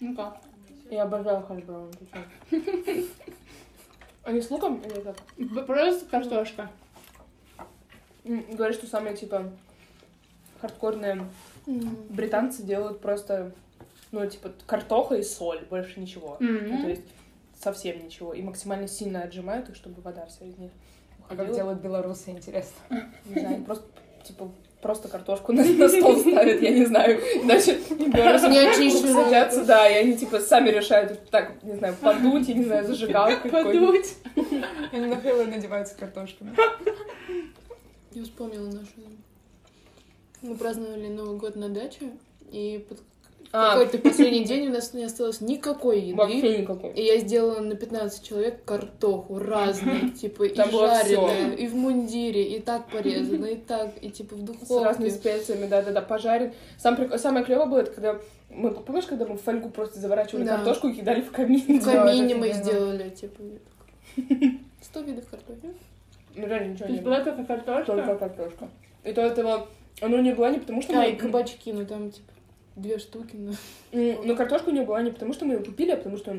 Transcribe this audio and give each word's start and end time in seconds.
Ну 0.00 0.14
как? 0.14 0.40
Я 0.90 1.02
обожаю 1.04 1.42
хэш-браун, 1.42 1.90
чё? 2.12 2.60
Они 4.22 4.40
с 4.40 4.50
луком 4.50 4.80
или 4.80 5.00
как? 5.00 5.66
Просто 5.66 6.06
картошка. 6.06 6.70
Говорят, 8.24 8.74
что 8.74 8.86
самые, 8.86 9.16
типа, 9.16 9.50
хардкорные 10.60 11.26
британцы 11.66 12.62
делают 12.62 13.00
просто, 13.00 13.52
ну, 14.12 14.26
типа, 14.28 14.52
картоха 14.66 15.14
и 15.16 15.22
соль, 15.22 15.64
больше 15.70 16.00
ничего. 16.00 16.36
Ну, 16.40 16.82
то 16.82 16.88
есть 16.88 17.04
совсем 17.58 18.04
ничего. 18.04 18.34
И 18.34 18.42
максимально 18.42 18.88
сильно 18.88 19.22
отжимают 19.22 19.68
их, 19.68 19.76
чтобы 19.76 20.02
вода 20.02 20.26
вся 20.26 20.44
из 20.44 20.58
них 20.58 20.70
А 21.28 21.36
как 21.36 21.54
делают 21.54 21.80
белорусы, 21.80 22.30
интересно? 22.30 22.76
Не 23.24 23.40
знаю, 23.40 23.64
просто, 23.64 23.86
типа, 24.24 24.50
просто 24.86 25.08
картошку 25.08 25.52
на, 25.52 25.64
на 25.64 25.88
стол 25.88 26.16
ставят, 26.18 26.62
я 26.62 26.70
не 26.70 26.84
знаю. 26.84 27.20
Иначе 27.42 27.80
белорусы 27.90 28.46
Не 28.48 28.90
садятся, 28.90 29.64
да, 29.64 29.88
и 29.88 29.94
они, 29.94 30.16
типа, 30.16 30.38
сами 30.38 30.68
решают, 30.70 31.28
так, 31.28 31.60
не 31.64 31.74
знаю, 31.74 31.96
подуть, 32.00 32.46
я 32.48 32.54
не 32.54 32.64
знаю, 32.64 32.86
зажигалкой. 32.86 33.50
Подуть. 33.50 34.14
Они 34.92 35.06
на 35.06 35.16
Хэллоуин 35.16 35.50
надеваются 35.50 35.96
картошками. 35.96 36.54
Я 38.12 38.22
вспомнила 38.22 38.66
нашу. 38.66 38.92
Мы 40.42 40.54
праздновали 40.54 41.08
Новый 41.08 41.36
год 41.36 41.56
на 41.56 41.68
даче, 41.68 42.12
и 42.52 42.86
под 42.88 43.00
А, 43.58 43.70
какой-то 43.70 43.98
последний 43.98 44.44
день 44.44 44.68
у 44.68 44.72
нас 44.72 44.92
не 44.92 45.04
осталось 45.04 45.40
никакой 45.40 46.00
еды. 46.00 46.16
вообще 46.16 46.58
никакой. 46.58 46.92
И 46.92 47.02
я 47.02 47.18
сделала 47.18 47.60
на 47.60 47.74
15 47.74 48.22
человек 48.22 48.64
картоху 48.64 49.38
разную, 49.38 50.10
типа 50.10 50.44
и 50.44 50.54
жареную, 50.54 51.56
и 51.56 51.66
в 51.66 51.74
мундире, 51.74 52.42
и 52.56 52.60
так 52.60 52.86
порезано, 52.88 53.46
и 53.46 53.56
так, 53.56 53.90
и 54.02 54.10
типа 54.10 54.34
в 54.34 54.40
С 54.40 54.70
разными 54.70 55.08
духовке. 55.08 55.10
специями, 55.10 55.66
да-да-да, 55.66 56.02
пожарен. 56.02 56.52
Сам, 56.78 56.96
Самое 57.18 57.44
клевое 57.44 57.66
было, 57.68 57.78
это 57.80 57.92
когда 57.92 58.18
мы, 58.50 58.70
помнишь, 58.72 59.06
когда 59.06 59.24
мы 59.26 59.36
в 59.36 59.42
фольгу 59.42 59.70
просто 59.70 59.98
заворачивали 60.00 60.44
Да. 60.44 60.56
картошку 60.56 60.88
и 60.88 60.92
кидали 60.94 61.20
в 61.22 61.30
камин? 61.32 61.80
В 61.80 61.84
камине 61.84 62.34
мы 62.34 62.52
сделали, 62.52 63.08
типа. 63.10 63.42
Сто 64.82 65.00
видов 65.00 65.26
картофеля. 65.28 65.74
Ну, 66.34 66.46
реально 66.46 66.72
ничего 66.72 66.84
То 66.86 66.90
не 66.92 66.98
есть 66.98 67.04
было. 67.04 67.14
была 67.14 67.24
только 67.24 67.44
картошка? 67.44 67.92
Только 67.92 68.16
картошка. 68.16 68.68
И 69.04 69.12
то 69.12 69.20
этого... 69.22 69.66
Оно 70.00 70.20
не 70.20 70.34
было 70.34 70.50
не 70.50 70.58
потому, 70.58 70.82
что 70.82 70.92
А, 70.92 71.02
мы... 71.02 71.10
и 71.10 71.16
кабачки, 71.16 71.72
ну 71.72 71.86
там 71.86 72.10
типа 72.10 72.30
две 72.76 72.98
штуки, 72.98 73.34
ну. 73.36 73.52
М, 73.92 74.26
Но 74.26 74.36
картошку 74.36 74.70
не 74.70 74.80
была 74.82 75.02
не 75.02 75.10
потому, 75.10 75.32
что 75.32 75.44
мы 75.44 75.54
ее 75.54 75.60
купили, 75.64 75.90
а 75.90 75.96
потому 75.96 76.16
что 76.16 76.36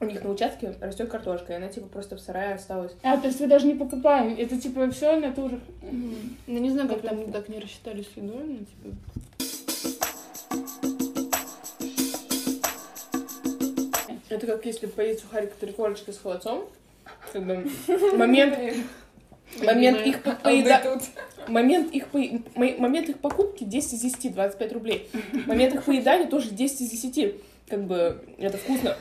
у 0.00 0.04
них 0.04 0.22
на 0.22 0.30
участке 0.30 0.74
растет 0.80 1.10
картошка, 1.10 1.52
и 1.52 1.56
она 1.56 1.68
типа 1.68 1.88
просто 1.88 2.16
в 2.16 2.20
сарае 2.20 2.54
осталась. 2.54 2.92
А, 3.02 3.16
то 3.16 3.26
есть 3.26 3.40
вы 3.40 3.48
даже 3.48 3.66
не 3.66 3.74
покупаете, 3.74 4.40
это 4.42 4.56
типа 4.60 4.88
все 4.90 5.18
натура. 5.18 5.58
Ну 5.82 6.58
не 6.58 6.70
знаю, 6.70 6.88
как 6.88 7.02
там 7.02 7.32
так 7.32 7.48
не 7.48 7.58
рассчитали 7.58 8.02
с 8.02 8.16
едой, 8.16 8.44
ну 8.44 8.58
типа. 8.58 8.96
Это 14.28 14.46
как 14.46 14.64
если 14.66 14.86
поесть 14.86 15.20
сухарик 15.20 15.52
три 15.54 15.72
корочки 15.72 16.10
с 16.10 16.18
холодцом. 16.18 16.66
Как 17.32 17.44
бы 17.44 17.66
момент, 18.16 18.58
момент 19.62 20.06
их 20.06 20.22
поеда... 20.42 21.00
Момент 21.48 21.94
их, 21.94 22.08
по... 22.08 22.18
мо- 22.18 22.76
момент 22.78 23.08
их 23.08 23.18
покупки 23.20 23.64
10 23.64 23.94
из 23.94 24.00
10, 24.00 24.34
25 24.34 24.72
рублей. 24.74 25.08
Момент 25.46 25.74
их 25.74 25.84
поедания 25.84 26.26
тоже 26.26 26.50
10 26.50 26.80
из 26.82 26.90
10. 26.90 27.34
Как 27.68 27.84
бы 27.84 28.22
это 28.38 28.58
вкусно. 28.58 28.96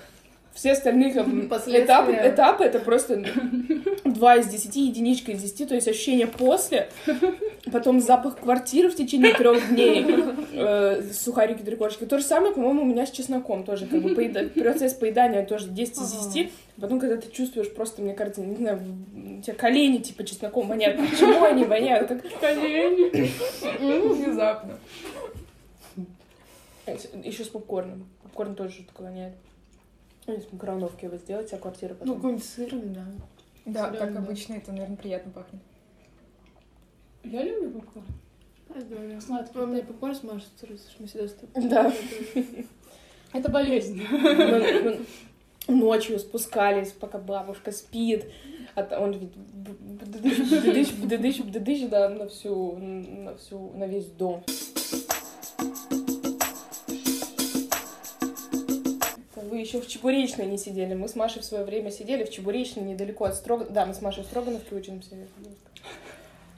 Все 0.58 0.72
остальные 0.72 1.14
как 1.14 1.28
этапы, 1.68 2.14
этапы 2.14 2.64
это 2.64 2.80
просто 2.80 3.24
2 4.04 4.36
из 4.38 4.48
10, 4.48 4.76
единичка 4.76 5.32
из 5.34 5.44
10, 5.44 5.70
то 5.70 5.76
есть 5.76 5.88
ощущение 5.88 6.26
после, 6.26 6.90
потом 7.72 8.00
запах 8.00 8.40
квартиры 8.40 8.90
в 8.90 8.96
течение 8.96 9.36
трех 9.36 9.70
дней, 9.70 10.04
э, 10.54 11.04
сухарики, 11.14 11.62
три 11.62 11.76
корочки. 11.76 12.06
То 12.06 12.18
же 12.18 12.24
самое, 12.24 12.56
по-моему, 12.56 12.82
у 12.82 12.86
меня 12.86 13.06
с 13.06 13.12
чесноком 13.12 13.66
тоже, 13.66 13.86
как 13.86 14.02
бы 14.02 14.16
поеда- 14.16 14.50
процесс 14.50 14.96
поедания 14.96 15.46
тоже 15.46 15.68
10 15.70 15.98
из 15.98 16.12
10. 16.34 16.52
Потом, 16.82 17.00
когда 17.00 17.18
ты 17.18 17.30
чувствуешь 17.32 17.72
просто, 17.72 18.02
мне 18.02 18.16
кажется, 18.16 18.42
не 18.42 18.56
знаю, 18.56 18.82
у 19.38 19.42
тебя 19.44 19.54
колени 19.54 19.98
типа 19.98 20.24
чесноком 20.24 20.68
воняют. 20.68 21.00
Почему 21.08 21.44
они 21.44 21.66
воняют? 21.66 22.08
Как 22.08 22.22
колени? 22.42 23.30
Внезапно. 23.80 24.80
Еще 27.24 27.44
с 27.44 27.50
попкорном. 27.50 28.10
Попкорн 28.24 28.56
тоже 28.56 28.78
жутко 28.78 29.04
воняет. 29.04 29.34
Ну, 30.28 30.34
из 30.36 30.52
микроволновки 30.52 31.06
его 31.06 31.18
сделать, 31.18 31.52
а 31.54 31.58
квартира 31.58 31.94
Ну, 31.94 32.00
потом. 32.00 32.16
какой-нибудь 32.16 32.46
сырный, 32.46 32.90
да. 32.90 33.06
Да, 33.66 33.86
Сырён, 33.88 33.98
как 34.00 34.14
да. 34.14 34.20
обычно, 34.20 34.54
это, 34.56 34.72
наверное, 34.72 34.98
приятно 34.98 35.32
пахнет. 35.32 35.62
Я 37.24 37.44
люблю 37.44 37.72
попкорн. 37.72 38.06
Здорово. 38.76 39.20
Сладкий. 39.22 39.60
У 39.60 39.66
меня 39.66 39.84
попкорн 39.84 40.16
с 40.16 40.24
Машей 40.24 40.48
Цурисовой, 40.60 40.96
мы 41.00 41.08
всегда 41.08 41.28
с 41.28 41.34
тобой. 41.34 41.70
Да. 41.70 41.94
Это 43.34 43.50
болезнь. 43.52 44.02
Мы- 44.10 45.00
мы 45.68 45.76
Ночью 45.76 46.18
спускались, 46.20 46.92
пока 46.94 47.18
бабушка 47.18 47.74
спит. 47.74 48.26
А 48.76 48.84
то 48.84 49.00
он 49.02 49.12
ведь 49.12 49.36
бдыдыщ, 49.36 50.38
бдыдыщ, 50.40 50.92
бдыдыщ, 50.94 51.40
бдыдыщ, 51.42 51.90
да, 51.90 52.08
на 52.10 52.28
всю, 52.30 52.78
на 52.78 53.36
всю, 53.36 53.72
на 53.74 53.86
весь 53.86 54.06
дом. 54.06 54.44
Вы 59.58 59.62
еще 59.62 59.82
в 59.82 59.88
Чебуречной 59.88 60.46
не 60.46 60.60
сидели. 60.60 60.94
Мы 60.94 61.08
с 61.08 61.16
Машей 61.16 61.42
в 61.42 61.46
свое 61.46 61.64
время 61.64 61.90
сидели 61.90 62.24
в 62.24 62.30
Чебуречной, 62.30 62.84
недалеко 62.84 63.26
от 63.26 63.34
Строгана. 63.34 63.72
Да, 63.72 63.88
мы 63.88 63.96
с 63.96 64.02
Машей 64.04 64.24
в 64.24 64.28
Строгановке 64.28 64.76
учимся. 64.76 65.16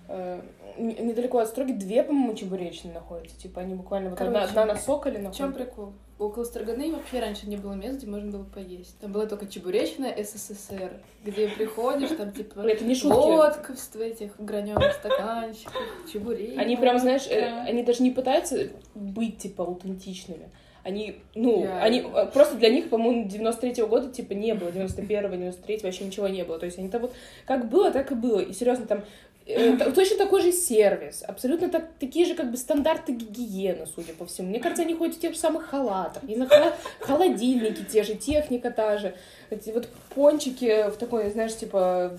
Э, 0.09 0.41
Недалеко 0.77 1.37
от 1.39 1.47
Строги 1.47 1.71
две, 1.71 2.03
по-моему, 2.03 2.35
Чебуречные 2.35 2.93
находятся. 2.93 3.39
Типа 3.39 3.61
они 3.61 3.75
буквально 3.75 4.09
вот 4.09 4.19
одна, 4.19 4.41
Короче, 4.41 4.49
одна 4.59 4.73
на 4.73 4.79
Соколе 4.79 5.19
В 5.19 5.23
находится. 5.23 5.37
чем 5.43 5.53
прикол? 5.53 5.93
Около 6.17 6.43
Строганы 6.43 6.91
вообще 6.91 7.21
раньше 7.21 7.47
не 7.47 7.55
было 7.55 7.71
мест, 7.71 7.99
где 7.99 8.07
можно 8.07 8.31
было 8.31 8.43
поесть. 8.43 8.99
Там 8.99 9.13
была 9.13 9.27
только 9.27 9.47
чебуречная 9.47 10.21
СССР, 10.21 10.91
где 11.23 11.47
приходишь, 11.47 12.09
там 12.17 12.33
типа 12.33 12.59
Это 12.67 12.83
не 12.83 12.95
шутки. 12.95 13.15
водка 13.15 13.73
в 13.75 13.95
этих 14.01 14.37
граненых 14.37 14.91
стаканчиках, 14.95 15.81
чебуреки. 16.11 16.57
Они 16.57 16.75
прям, 16.75 16.99
знаешь, 16.99 17.27
э, 17.27 17.61
они 17.61 17.83
даже 17.83 18.03
не 18.03 18.11
пытаются 18.11 18.67
быть, 18.93 19.37
типа, 19.37 19.63
аутентичными. 19.63 20.49
Они, 20.83 21.21
ну, 21.35 21.63
Реально. 21.63 21.83
они, 21.83 21.99
э, 21.99 22.25
просто 22.33 22.55
для 22.55 22.69
них, 22.69 22.89
по-моему, 22.89 23.27
93-го 23.27 23.87
года, 23.87 24.11
типа, 24.11 24.33
не 24.33 24.53
было, 24.53 24.69
91-го, 24.69 25.35
93-го, 25.35 25.87
вообще 25.87 26.05
ничего 26.05 26.27
не 26.27 26.43
было. 26.43 26.57
То 26.57 26.65
есть 26.65 26.79
они 26.79 26.89
там 26.89 27.01
вот, 27.01 27.13
как 27.45 27.69
было, 27.69 27.91
так 27.91 28.11
и 28.11 28.15
было. 28.15 28.39
И, 28.39 28.53
серьезно, 28.53 28.85
там 28.85 29.03
э, 29.45 29.75
точно 29.95 30.17
такой 30.17 30.41
же 30.41 30.51
сервис, 30.51 31.23
абсолютно 31.27 31.69
так, 31.69 31.89
такие 31.99 32.25
же, 32.25 32.35
как 32.35 32.49
бы, 32.49 32.57
стандарты 32.57 33.11
гигиены, 33.11 33.85
судя 33.93 34.13
по 34.13 34.25
всему. 34.25 34.49
Мне 34.49 34.59
кажется, 34.59 34.83
они 34.83 34.95
ходят 34.95 35.15
в 35.15 35.19
тех 35.19 35.33
же 35.33 35.39
самых 35.39 35.65
халатах, 35.65 36.23
не 36.23 36.35
знаю, 36.35 36.73
холодильники 37.01 37.83
те 37.83 38.03
же, 38.03 38.15
техника 38.15 38.71
та 38.71 38.97
же. 38.97 39.15
Эти 39.49 39.71
вот 39.71 39.87
пончики 40.15 40.89
в 40.89 40.97
такой, 40.97 41.29
знаешь, 41.29 41.55
типа, 41.55 42.17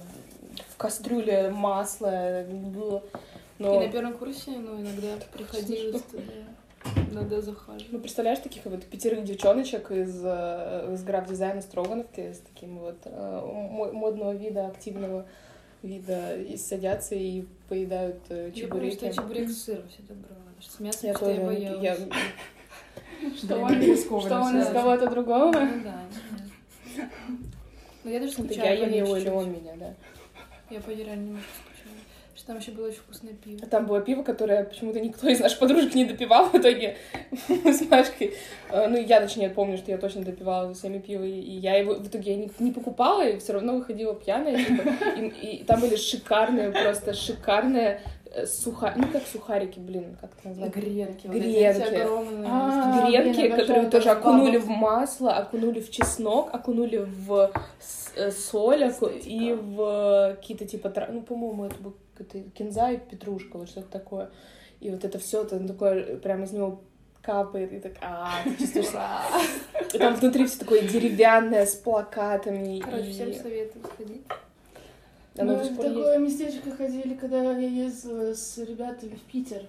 в 0.68 0.76
кастрюле 0.76 1.50
масло 1.50 2.44
было. 2.50 3.02
Но... 3.58 3.82
И 3.82 3.86
на 3.86 3.92
первом 3.92 4.14
курсе, 4.14 4.52
ну, 4.52 4.80
иногда 4.80 5.16
приходилось 5.32 6.02
туда. 6.02 6.22
Надо 7.10 7.40
захаживать. 7.42 7.92
Ну, 7.92 7.98
представляешь, 8.00 8.38
таких 8.40 8.64
вот 8.66 8.84
пятерых 8.84 9.24
девчоночек 9.24 9.90
из, 9.90 10.20
э, 10.24 10.90
из 10.94 11.02
граф-дизайна 11.02 11.60
Строгановки 11.62 12.32
с 12.32 12.38
таким 12.38 12.78
вот 12.78 12.98
э, 13.04 13.40
мо- 13.44 13.92
модного 13.92 14.32
вида, 14.34 14.66
активного 14.68 15.26
вида, 15.82 16.36
и 16.36 16.56
садятся 16.56 17.14
и 17.14 17.44
поедают 17.68 18.20
э, 18.28 18.50
Я 18.54 18.66
помню, 18.68 18.90
чебуреки. 18.90 19.12
что 19.12 19.22
чебурек 19.22 19.48
с 19.48 19.62
сыром 19.64 19.88
всегда 19.88 20.14
брала. 20.14 20.40
С 20.60 20.78
мясом 20.80 21.08
Я 21.08 21.14
что 21.16 21.30
я 21.30 21.36
тоже, 21.36 21.46
боялась. 21.46 21.82
я, 21.82 21.96
Что 23.36 23.56
он, 23.58 23.80
из 23.82 24.04
кого-то 24.72 25.10
другого. 25.10 25.52
Ну 25.52 25.82
да. 25.84 26.00
Ну, 28.04 28.10
я 28.10 28.20
даже 28.20 28.32
скучаю 28.32 28.78
я 28.78 28.86
ем 28.86 28.92
его 28.92 29.16
или 29.16 29.28
он 29.28 29.52
меня, 29.52 29.74
да. 29.76 29.94
Я 30.70 30.80
по 30.80 30.90
ней 30.90 31.04
реально 31.04 31.24
немножко 31.26 31.50
там 32.50 32.58
еще 32.58 32.72
было 32.72 32.88
очень 32.88 32.98
вкусное 32.98 33.32
пиво. 33.32 33.64
Там 33.68 33.86
было 33.86 34.00
пиво, 34.00 34.24
которое 34.24 34.64
почему-то 34.64 34.98
никто 34.98 35.28
из 35.28 35.38
наших 35.38 35.60
подружек 35.60 35.94
не 35.94 36.04
допивал 36.04 36.46
в 36.46 36.54
итоге 36.56 36.96
с 37.48 37.80
Машкой. 37.88 38.34
Э, 38.70 38.88
Ну, 38.88 38.96
я, 38.96 39.20
точнее, 39.20 39.50
помню, 39.50 39.78
что 39.78 39.92
я 39.92 39.98
точно 39.98 40.24
допивала 40.24 40.74
всеми 40.74 40.98
пиво, 40.98 41.22
и 41.22 41.52
я 41.52 41.76
его 41.76 41.94
в 41.94 42.08
итоге 42.08 42.32
я 42.32 42.36
не, 42.38 42.50
не 42.58 42.72
покупала, 42.72 43.24
и 43.24 43.38
все 43.38 43.52
равно 43.52 43.76
выходила 43.76 44.16
пьяная. 44.16 44.64
типа. 44.64 44.82
И, 45.16 45.58
и 45.58 45.64
там 45.64 45.80
были 45.80 45.94
шикарные, 45.94 46.72
просто 46.72 47.14
шикарные 47.14 48.00
э, 48.34 48.46
суха... 48.46 48.94
Ну, 48.96 49.04
как 49.12 49.22
сухарики, 49.32 49.78
блин, 49.78 50.16
как 50.20 50.32
это 50.36 50.48
назвать? 50.48 50.74
Гренки. 50.74 51.28
вот 51.28 51.36
Гренки. 51.36 52.02
А, 52.48 53.06
Гренки, 53.06 53.40
блин, 53.42 53.56
которые 53.56 53.90
тоже 53.90 54.10
окунули 54.10 54.56
в 54.56 54.66
масло, 54.66 55.34
окунули 55.34 55.78
в 55.78 55.88
чеснок, 55.88 56.52
окунули 56.52 57.06
в 57.06 57.52
э, 58.16 58.32
соль 58.32 58.92
и 59.24 59.52
в 59.52 60.34
какие-то 60.40 60.66
типа, 60.66 60.92
ну, 61.12 61.22
по-моему, 61.22 61.66
это 61.66 61.76
был 61.80 61.94
кинза 62.24 62.92
и 62.92 62.98
петрушка, 62.98 63.58
вот 63.58 63.68
что-то 63.68 63.90
такое. 63.90 64.30
И 64.80 64.90
вот 64.90 65.04
это 65.04 65.18
все, 65.18 65.42
это 65.42 65.66
такое, 65.66 66.16
прям 66.16 66.44
из 66.44 66.52
него 66.52 66.80
капает, 67.22 67.72
и 67.72 67.80
так, 67.80 67.92
а, 68.00 68.42
ты 68.44 68.56
чувствуешь, 68.56 68.94
а. 68.94 69.22
И 69.92 69.98
там 69.98 70.14
внутри 70.14 70.46
все 70.46 70.58
такое 70.58 70.82
деревянное, 70.82 71.66
с 71.66 71.74
плакатами. 71.74 72.80
Короче, 72.80 73.10
всем 73.10 73.34
советую 73.34 73.84
сходить. 73.84 74.22
Мы 75.36 75.54
в 75.56 75.76
такое 75.76 76.18
местечко 76.18 76.70
ходили, 76.70 77.14
когда 77.14 77.42
я 77.42 77.68
ездила 77.68 78.34
с 78.34 78.58
ребятами 78.58 79.14
в 79.14 79.22
Питер. 79.30 79.62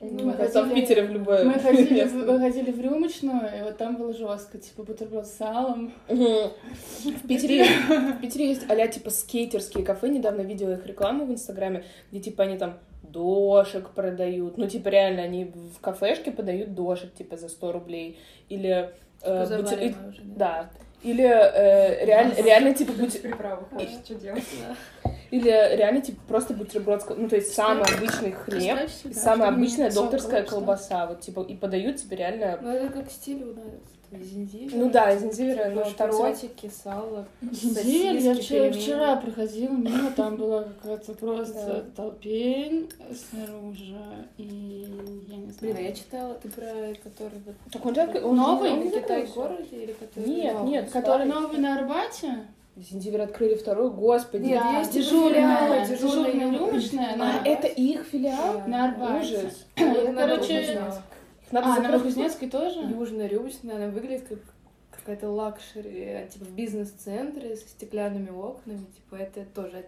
Ну, 0.00 0.08
Мы 0.10 0.24
мы 0.26 0.32
хотим 0.34 0.62
в 0.62 0.68
ходили- 0.68 0.80
Питере 0.80 1.02
в 1.06 1.10
любое 1.10 1.44
Мы 1.44 1.54
ходили, 1.54 2.04
в- 2.04 2.14
мы 2.14 2.38
ходили 2.38 2.70
в 2.70 2.80
рюмочную, 2.80 3.58
и 3.58 3.62
вот 3.64 3.76
там 3.78 3.96
было 3.96 4.12
жестко, 4.14 4.56
типа 4.58 4.84
бутерброд 4.84 5.26
с 5.26 5.32
салом. 5.32 5.92
В 6.08 7.26
Питере, 7.26 7.64
в 7.64 8.20
Питере 8.20 8.48
есть 8.50 8.62
а 8.68 8.86
типа 8.88 9.10
скейтерские 9.10 9.84
кафе. 9.84 10.08
Недавно 10.08 10.42
видела 10.42 10.74
их 10.74 10.86
рекламу 10.86 11.26
в 11.26 11.32
Инстаграме, 11.32 11.84
где 12.12 12.20
типа 12.20 12.44
они 12.44 12.56
там 12.58 12.78
дошек 13.02 13.90
продают. 13.90 14.56
Ну, 14.58 14.68
типа, 14.68 14.88
реально, 14.88 15.22
они 15.22 15.46
в 15.46 15.80
кафешке 15.80 16.30
подают 16.30 16.74
дошек, 16.74 17.12
типа, 17.14 17.36
за 17.36 17.48
100 17.48 17.72
рублей. 17.72 18.18
Или... 18.50 18.90
э, 19.22 19.42
бутер- 19.42 19.46
Завариваем 19.46 20.08
уже, 20.10 20.20
Да. 20.22 20.70
Или 21.02 21.24
э, 21.24 22.04
реаль- 22.04 22.34
реально, 22.42 22.74
типа, 22.74 22.92
бутер- 22.92 23.20
Приправу 23.20 23.66
что 24.04 24.14
делать? 24.14 24.42
Да. 25.04 25.10
Или 25.30 25.50
реально, 25.76 26.00
типа, 26.00 26.20
просто 26.26 26.54
бутерброд, 26.54 27.04
ну, 27.16 27.28
то 27.28 27.36
есть 27.36 27.52
самый 27.54 27.84
обычный 27.84 28.32
хлеб, 28.32 28.78
самая 29.12 29.50
обычная 29.50 29.90
докторская 29.92 30.42
колбаса, 30.42 31.06
вот, 31.06 31.20
типа, 31.20 31.40
и 31.48 31.54
подают 31.54 31.96
тебе 31.98 32.16
реально... 32.16 32.58
Ну, 32.62 32.70
это 32.70 32.88
как 32.92 33.10
стиль 33.10 33.42
у 33.44 33.54
нас. 33.54 33.64
Зинзивер. 34.10 34.74
Ну 34.76 34.90
да, 34.90 35.12
из 35.12 35.22
инзивера, 35.22 35.70
но 35.70 35.82
Типа 35.82 35.98
там 35.98 36.12
шпротики, 36.12 36.70
сало, 36.82 37.26
Зель, 37.52 38.18
я 38.20 38.34
вчера, 38.34 38.72
вчера 38.72 39.16
проходила 39.16 39.72
мимо, 39.72 40.10
там 40.12 40.36
была 40.36 40.64
какая-то 40.64 41.12
просто 41.14 41.84
Да. 41.94 42.02
толпень 42.02 42.90
снаружи, 43.12 43.96
и 44.38 44.44
я 45.28 45.36
не 45.36 45.50
знаю. 45.50 45.74
Блин, 45.74 45.76
а 45.76 45.80
я 45.80 45.92
читала, 45.92 46.34
ты 46.34 46.48
про 46.48 46.64
который 47.02 47.38
вот... 47.44 47.54
Так 47.70 47.84
он 47.84 47.94
же- 47.94 48.24
он 48.24 48.36
Новый? 48.36 48.70
он 48.70 48.88
в 48.88 48.90
Китай 48.92 49.26
городе 49.26 49.66
или 49.72 49.92
который... 49.92 50.26
Нет, 50.28 50.54
новый? 50.54 50.70
нет, 50.70 50.90
Который 50.90 51.26
новый 51.26 51.58
на 51.58 51.76
Арбате? 51.78 52.46
Зинзивер 52.76 53.22
открыли 53.22 53.56
второй, 53.56 53.90
господи. 53.90 54.44
Нет, 54.44 54.62
Да, 54.62 54.78
есть 54.78 54.92
дежурная, 54.92 55.84
дежурная, 55.84 55.86
дежурная 55.86 56.32
дежурная 56.32 56.58
рюмочная, 56.58 57.16
А, 57.18 57.42
это 57.44 57.66
их 57.66 58.04
филиал? 58.04 58.62
На 58.68 58.84
Арбате. 58.90 59.50
Короче, 59.76 60.80
надо 61.52 61.68
а, 61.68 61.80
на. 61.80 61.88
Новокузнецкой 61.88 62.50
тоже? 62.50 62.80
Южная 62.80 63.26
рюмочная, 63.26 63.76
она 63.76 63.88
выглядит 63.88 64.28
как 64.28 64.38
какая-то 65.08 65.30
luxury, 65.30 66.28
типа 66.30 66.44
в 66.44 66.54
бизнес-центре 66.54 67.56
со 67.56 67.66
стеклянными 67.66 68.28
окнами, 68.28 68.84
типа 68.94 69.14
это 69.14 69.46
тоже 69.54 69.78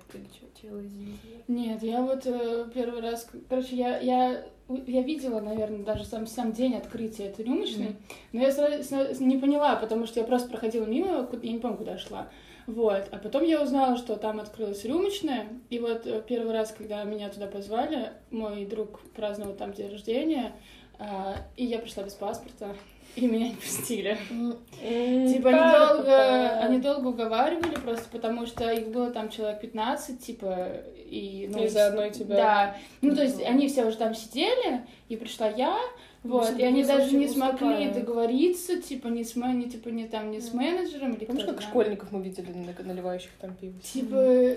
Зинзивера. 0.80 1.42
Нет, 1.46 1.82
я 1.82 2.00
вот 2.00 2.26
э, 2.26 2.70
первый 2.72 3.02
раз, 3.02 3.28
короче, 3.48 3.76
я, 3.76 3.98
я, 3.98 4.42
я 4.68 5.02
видела, 5.02 5.40
наверное, 5.40 5.84
даже 5.84 6.04
сам, 6.04 6.26
сам 6.26 6.52
день 6.52 6.74
открытия 6.74 7.24
этой 7.24 7.44
рюмочной, 7.44 7.96
но 8.32 8.40
я 8.40 8.50
сразу, 8.50 8.82
сразу 8.82 9.22
не 9.22 9.36
поняла, 9.36 9.76
потому 9.76 10.06
что 10.06 10.20
я 10.20 10.26
просто 10.26 10.48
проходила 10.48 10.86
мимо, 10.86 11.28
я 11.42 11.52
не 11.52 11.58
помню, 11.58 11.76
куда 11.76 11.98
шла. 11.98 12.30
Вот, 12.66 13.08
а 13.10 13.18
потом 13.18 13.42
я 13.42 13.62
узнала, 13.62 13.96
что 13.96 14.16
там 14.16 14.38
открылась 14.38 14.84
рюмочная, 14.84 15.48
и 15.70 15.78
вот 15.80 16.06
э, 16.06 16.22
первый 16.26 16.52
раз, 16.52 16.72
когда 16.76 17.02
меня 17.04 17.28
туда 17.28 17.46
позвали, 17.46 18.12
мой 18.30 18.64
друг 18.64 19.00
праздновал 19.14 19.54
там 19.54 19.72
день 19.72 19.90
рождения, 19.90 20.52
и 21.56 21.64
я 21.64 21.78
пришла 21.78 22.02
без 22.02 22.14
паспорта, 22.14 22.74
и 23.16 23.26
меня 23.26 23.48
не 23.48 23.54
пустили. 23.54 24.16
Типа 24.78 25.48
они 25.50 25.78
долго, 25.78 26.50
они 26.60 26.78
долго 26.78 27.08
уговаривали, 27.08 27.74
просто 27.76 28.08
потому 28.10 28.46
что 28.46 28.70
их 28.70 28.88
было 28.88 29.10
там 29.10 29.30
человек 29.30 29.60
15, 29.60 30.20
типа, 30.24 30.68
и... 30.96 31.50
И 31.58 31.68
заодно 31.68 32.04
и 32.04 32.10
тебя. 32.10 32.36
Да. 32.36 32.76
Ну, 33.00 33.14
то 33.14 33.22
есть 33.22 33.42
они 33.42 33.68
все 33.68 33.84
уже 33.84 33.96
там 33.96 34.14
сидели, 34.14 34.82
и 35.08 35.16
пришла 35.16 35.48
я, 35.48 35.76
вот, 36.22 36.48
Если 36.48 36.62
и 36.62 36.64
они 36.66 36.84
даже 36.84 37.16
не 37.16 37.28
смогли 37.28 37.88
договориться, 37.88 38.80
типа, 38.80 39.08
не 39.08 39.24
с, 39.24 39.34
не, 39.36 39.70
типа, 39.70 39.88
не 39.88 40.06
там, 40.06 40.30
не 40.30 40.40
с 40.40 40.52
менеджером 40.52 41.14
или 41.14 41.24
Помнишь, 41.24 41.46
как 41.46 41.62
школьников 41.62 42.12
мы 42.12 42.22
видели 42.22 42.52
на- 42.52 42.84
наливающих 42.84 43.30
там 43.40 43.54
пиво? 43.54 43.80
Типа, 43.80 44.56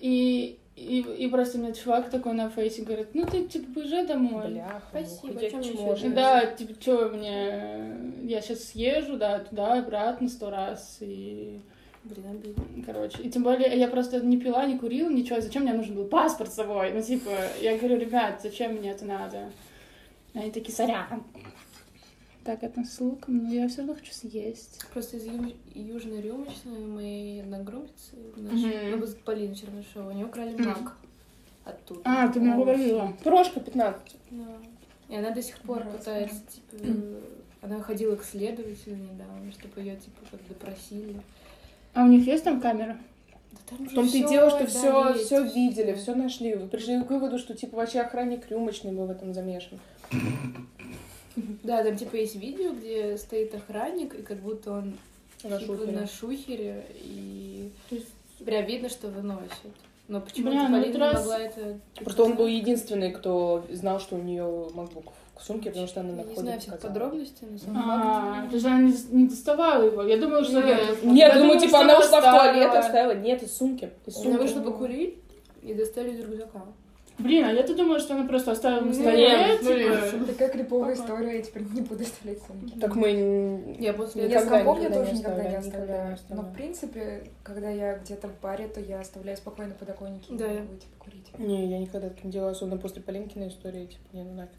и, 0.00 0.58
и, 0.74 1.00
и 1.00 1.28
просто 1.28 1.58
мне 1.58 1.74
чувак 1.74 2.08
такой 2.08 2.32
на 2.32 2.48
фейсе 2.48 2.82
говорит, 2.82 3.08
ну 3.14 3.26
ты, 3.26 3.44
типа, 3.44 3.74
поезжай 3.74 4.06
домой. 4.06 4.48
Бляха, 4.48 4.82
Спасибо, 4.88 5.40
чмо. 5.50 5.94
делать? 5.94 6.14
Да, 6.14 6.46
типа, 6.46 6.74
что 6.80 7.08
мне... 7.10 7.94
Я 8.22 8.40
сейчас 8.40 8.64
съезжу, 8.64 9.16
да, 9.18 9.40
туда, 9.40 9.78
обратно 9.78 10.28
сто 10.28 10.50
раз, 10.50 10.98
и... 11.00 11.60
Блин, 12.04 12.26
обидно. 12.30 12.64
Короче, 12.84 13.22
и 13.22 13.30
тем 13.30 13.44
более 13.44 13.78
я 13.78 13.86
просто 13.86 14.20
не 14.20 14.36
пила, 14.36 14.66
не 14.66 14.76
курила, 14.76 15.08
ничего. 15.08 15.40
Зачем 15.40 15.62
мне 15.62 15.72
нужен 15.72 15.94
был 15.94 16.06
паспорт 16.06 16.50
с 16.50 16.56
собой? 16.56 16.92
Ну, 16.92 17.00
типа, 17.00 17.30
я 17.60 17.76
говорю, 17.76 17.98
ребят, 17.98 18.40
зачем 18.42 18.72
мне 18.72 18.90
это 18.90 19.04
надо? 19.04 19.52
Они 20.34 20.50
такие, 20.50 20.74
сорян. 20.74 21.22
Так, 22.44 22.64
это 22.64 22.82
с 22.84 22.98
луком, 23.00 23.44
но 23.44 23.52
я 23.52 23.68
все 23.68 23.78
равно 23.78 23.94
хочу 23.94 24.12
съесть. 24.12 24.80
Просто 24.92 25.16
из 25.16 25.26
ю- 25.26 25.54
южной 25.74 26.20
рюмочной 26.20 26.80
моей 26.86 27.42
одногруппницы, 27.42 28.16
нашей, 28.36 28.90
ну, 28.90 28.98
вот 28.98 29.16
Полины 29.20 29.54
Чернышова, 29.54 30.10
они 30.10 30.24
украли 30.24 30.56
мак 30.60 30.96
оттуда. 31.64 32.00
А, 32.04 32.28
ты 32.28 32.40
мне 32.40 32.56
говорила. 32.56 33.12
Прошка 33.22 33.60
15. 33.60 34.16
Да. 34.30 34.44
И 35.08 35.14
она 35.16 35.30
до 35.30 35.40
сих 35.42 35.58
пор 35.60 35.78
Ужасно. 35.82 35.98
пытается, 35.98 36.40
типа, 36.48 36.82
э, 36.82 37.20
она 37.60 37.80
ходила 37.80 38.16
к 38.16 38.24
следователю 38.24 38.96
недавно, 38.96 39.52
чтобы 39.52 39.80
ее 39.80 39.94
типа, 39.96 40.18
как 40.30 40.40
допросили. 40.48 41.20
А 41.94 42.04
у 42.04 42.08
них 42.08 42.26
есть 42.26 42.42
там 42.42 42.60
камера? 42.60 42.98
Да 43.52 43.58
там 43.76 43.86
В 43.86 43.94
том-то 43.94 44.16
и 44.16 44.26
дело, 44.26 44.50
что 44.50 44.60
да, 44.60 44.66
все, 44.66 45.08
есть. 45.10 45.26
все 45.26 45.44
видели, 45.44 45.92
все 45.94 46.14
нашли. 46.16 46.54
Вы 46.56 46.66
пришли 46.66 47.00
к 47.04 47.10
выводу, 47.10 47.38
что 47.38 47.54
типа 47.54 47.76
вообще 47.76 48.00
охранник 48.00 48.50
рюмочный 48.50 48.92
был 48.92 49.06
в 49.06 49.10
этом 49.10 49.32
замешан. 49.32 49.78
Да, 51.62 51.82
там 51.84 51.96
типа 51.96 52.16
есть 52.16 52.36
видео, 52.36 52.72
где 52.72 53.16
стоит 53.16 53.54
охранник, 53.54 54.14
и 54.14 54.22
как 54.22 54.38
будто 54.38 54.72
он 54.72 54.94
На 55.44 55.58
типа, 55.58 55.74
шухере. 55.76 55.92
на 55.92 56.06
шухере, 56.06 56.86
и 57.00 57.70
есть- 57.90 58.08
прям 58.44 58.64
видно, 58.66 58.88
что 58.88 59.08
выносит. 59.08 59.50
Но 60.08 60.20
почему-то 60.20 60.50
Бля, 60.50 60.68
ну 60.68 60.76
Полина 60.80 60.92
не 60.92 60.98
раз- 60.98 61.14
могла 61.20 61.38
это... 61.38 61.78
Просто 62.02 62.24
он 62.24 62.34
был 62.34 62.46
единственный, 62.46 63.12
кто 63.12 63.64
знал, 63.70 64.00
что 64.00 64.16
у 64.16 64.22
нее 64.22 64.42
MacBook 64.42 65.10
в 65.38 65.44
сумке, 65.44 65.70
потому 65.70 65.86
что 65.86 66.00
она 66.00 66.12
на 66.12 66.22
не 66.22 66.34
знаю 66.34 66.60
всех 66.60 66.78
подробностей, 66.78 67.46
но 67.50 67.58
сам 67.58 67.72
А, 67.76 68.46
то 68.48 68.54
есть 68.54 68.66
она 68.66 68.80
не, 69.10 69.28
доставала 69.28 69.84
его. 69.84 70.02
Я 70.02 70.18
думала, 70.18 70.44
что... 70.44 70.60
Нет. 70.60 71.02
Нет, 71.04 71.34
думаю, 71.34 71.58
типа 71.58 71.80
она 71.80 71.94
она 71.96 72.04
ушла 72.04 72.20
в 72.20 72.24
туалет, 72.24 72.74
оставила. 72.74 73.14
Нет, 73.20 73.42
из 73.42 73.56
сумки. 73.56 73.90
Из 74.06 74.16
Она 74.16 74.24
сумки. 74.24 74.40
вышла 74.42 74.60
покурить 74.60 75.18
и 75.62 75.72
достали 75.72 76.10
из 76.10 76.20
рюкзака. 76.20 76.62
Блин, 77.22 77.44
а 77.44 77.52
я-то 77.52 77.74
думала, 77.74 78.00
что 78.00 78.14
она 78.14 78.26
просто 78.26 78.52
оставила 78.52 78.80
на 78.80 78.92
столе, 78.92 79.58
типа... 79.58 80.26
Такая 80.26 80.48
криповая 80.50 80.94
история, 80.94 81.36
я 81.36 81.42
теперь 81.42 81.62
не 81.62 81.80
буду 81.80 82.02
оставлять 82.02 82.38
сумки. 82.42 82.78
Так 82.80 82.94
мы 82.96 83.76
Я 83.78 83.92
после 83.92 84.28
Я 84.28 84.40
с 84.42 84.48
компом 84.48 84.80
я 84.80 84.90
тоже 84.90 85.12
не 85.12 85.18
никогда 85.18 85.48
не 85.48 85.56
оставляю. 85.56 86.18
Но, 86.30 86.42
в 86.42 86.52
принципе, 86.52 87.24
когда 87.42 87.70
я 87.70 87.98
где-то 87.98 88.28
в 88.28 88.40
баре, 88.40 88.68
то 88.68 88.80
я 88.80 89.00
оставляю 89.00 89.36
спокойно 89.36 89.72
на 89.72 89.78
подоконнике 89.78 90.34
Да. 90.34 90.46
и 90.46 90.58
могу 90.60 90.74
идти 90.74 90.86
покурить. 90.98 91.38
Не, 91.38 91.66
я 91.66 91.78
никогда 91.78 92.08
так 92.08 92.24
не 92.24 92.30
делала, 92.30 92.50
особенно 92.50 92.78
после 92.78 93.02
Полинкиной 93.02 93.48
истории, 93.48 93.86
типа, 93.86 94.08
не, 94.12 94.22
ну 94.24 94.34
нафиг. 94.34 94.58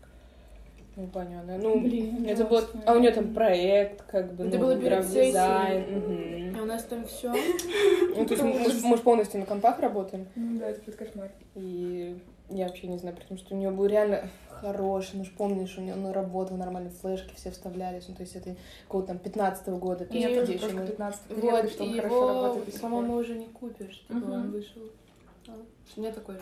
Ну, 0.96 1.10
она. 1.16 1.58
Ну, 1.60 1.80
Блин, 1.80 2.24
это 2.28 2.46
было... 2.46 2.64
А 2.86 2.94
у 2.94 3.00
нее 3.00 3.12
там 3.12 3.34
проект, 3.34 4.04
как 4.04 4.34
бы, 4.34 4.46
Это 4.46 4.58
ну, 4.58 4.66
было 4.66 4.78
перед 4.78 5.04
сессией. 5.06 6.52
мгм. 6.52 6.60
А 6.60 6.62
у 6.62 6.66
нас 6.66 6.84
там 6.84 7.06
все. 7.08 7.34
Ну, 8.16 8.26
то 8.26 8.34
есть 8.34 8.44
мы, 8.44 8.54
мы 8.60 8.90
мы 8.90 8.98
ж 8.98 9.00
полностью 9.02 9.40
на 9.40 9.46
компах 9.48 9.80
работаем, 9.80 10.28
Ну 10.36 10.60
да, 10.60 10.70
это 10.70 10.82
будет 10.82 10.96
кошмар. 10.96 11.32
и 11.56 12.16
я 12.56 12.68
вообще 12.68 12.88
не 12.88 12.98
знаю, 12.98 13.16
потому 13.16 13.38
что 13.38 13.56
у 13.56 13.58
нее 13.58 13.72
был 13.72 13.86
реально 13.86 14.30
хороший, 14.50 15.18
ну 15.18 15.26
ж 15.26 15.32
помнишь, 15.38 15.78
у 15.78 15.82
нее 15.82 15.94
он 15.94 16.10
работал 16.12 16.58
нормально, 16.58 16.90
флешки 16.90 17.34
все 17.36 17.52
вставлялись, 17.52 18.06
ну, 18.08 18.16
то 18.16 18.22
есть 18.22 18.36
это 18.36 18.56
какого-то 18.88 19.10
там 19.10 19.20
15 19.20 19.68
года, 19.70 20.04
И 20.06 20.08
где 20.08 20.40
тоже 20.46 20.60
только 20.60 20.76
мы- 20.76 20.88
15 20.88 21.22
Вот, 21.30 21.70
что 21.70 21.84
он 21.84 21.90
и 21.90 21.96
его, 21.96 22.58
по-моему, 22.82 23.16
уже 23.16 23.36
не 23.36 23.48
купишь. 23.48 24.04
Типа 24.08 24.20
Мгм. 24.20 24.32
он 24.34 24.52
вышел. 24.52 24.82
А, 25.48 25.52
У 25.98 26.00
меня 26.00 26.12
такой 26.12 26.36
же. 26.36 26.42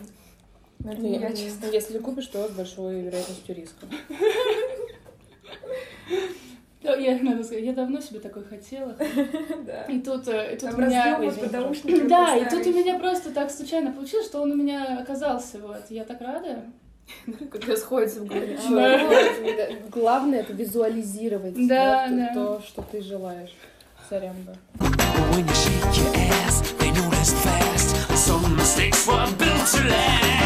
Ну, 0.80 0.92
я- 1.08 1.30
я, 1.30 1.36
честно. 1.36 1.66
Если 1.68 2.00
купишь, 2.00 2.28
то 2.28 2.48
с 2.48 2.52
большой 2.52 3.02
вероятностью 3.02 3.56
риска. 3.56 3.86
Да, 6.84 6.96
Я, 6.96 7.18
надо 7.22 7.44
сказать, 7.44 7.64
я 7.64 7.74
давно 7.74 8.02
себе 8.02 8.20
такой 8.20 8.44
хотела. 8.44 8.96
Да. 9.66 9.84
И 9.84 10.00
тут, 10.00 10.28
э, 10.28 10.54
и 10.56 10.58
тут 10.58 10.72
Там 10.72 10.80
у 10.80 10.82
меня... 10.88 11.20
Да, 12.10 12.36
и 12.36 12.50
тут 12.50 12.66
у 12.66 12.72
меня 12.72 12.98
просто 12.98 13.32
так 13.32 13.52
случайно 13.52 13.92
получилось, 13.92 14.26
что 14.26 14.42
он 14.42 14.52
у 14.52 14.56
меня 14.56 15.00
оказался, 15.00 15.60
вот. 15.60 15.84
Я 15.90 16.04
так 16.06 16.20
рада. 16.22 16.64
Как 17.52 17.68
расходится 17.68 18.22
в 18.22 18.26
голове. 18.26 18.58
Да. 18.70 19.68
Главное 19.92 20.40
это 20.40 20.54
визуализировать 20.54 21.68
Да, 21.68 22.08
то- 22.08 22.16
да. 22.16 22.34
то, 22.34 22.62
что 22.66 22.82
ты 22.82 23.02
желаешь. 23.02 23.54
Сорямба. 24.10 24.56
But 24.80 25.36
when 25.36 25.48
you 25.48 25.54
shake 25.54 25.98
your 25.98 26.16
ass, 26.16 26.62
they 26.80 26.92
notice 26.92 27.34
fast. 27.44 27.96
Some 28.18 28.56
mistakes 28.58 29.06
were 29.08 29.26
built 29.38 29.66
to 29.68 29.88
last. 29.88 30.41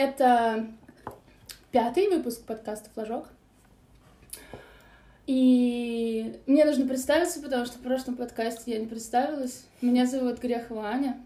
Это 0.00 0.64
пятый 1.72 2.08
выпуск 2.08 2.44
подкаста 2.46 2.88
«Флажок». 2.94 3.26
И 5.26 6.38
мне 6.46 6.64
нужно 6.64 6.86
представиться, 6.86 7.42
потому 7.42 7.66
что 7.66 7.78
в 7.78 7.82
прошлом 7.82 8.14
подкасте 8.14 8.74
я 8.74 8.78
не 8.78 8.86
представилась. 8.86 9.66
Меня 9.80 10.06
зовут 10.06 10.38
Грехова 10.38 10.90
Аня. 10.90 11.20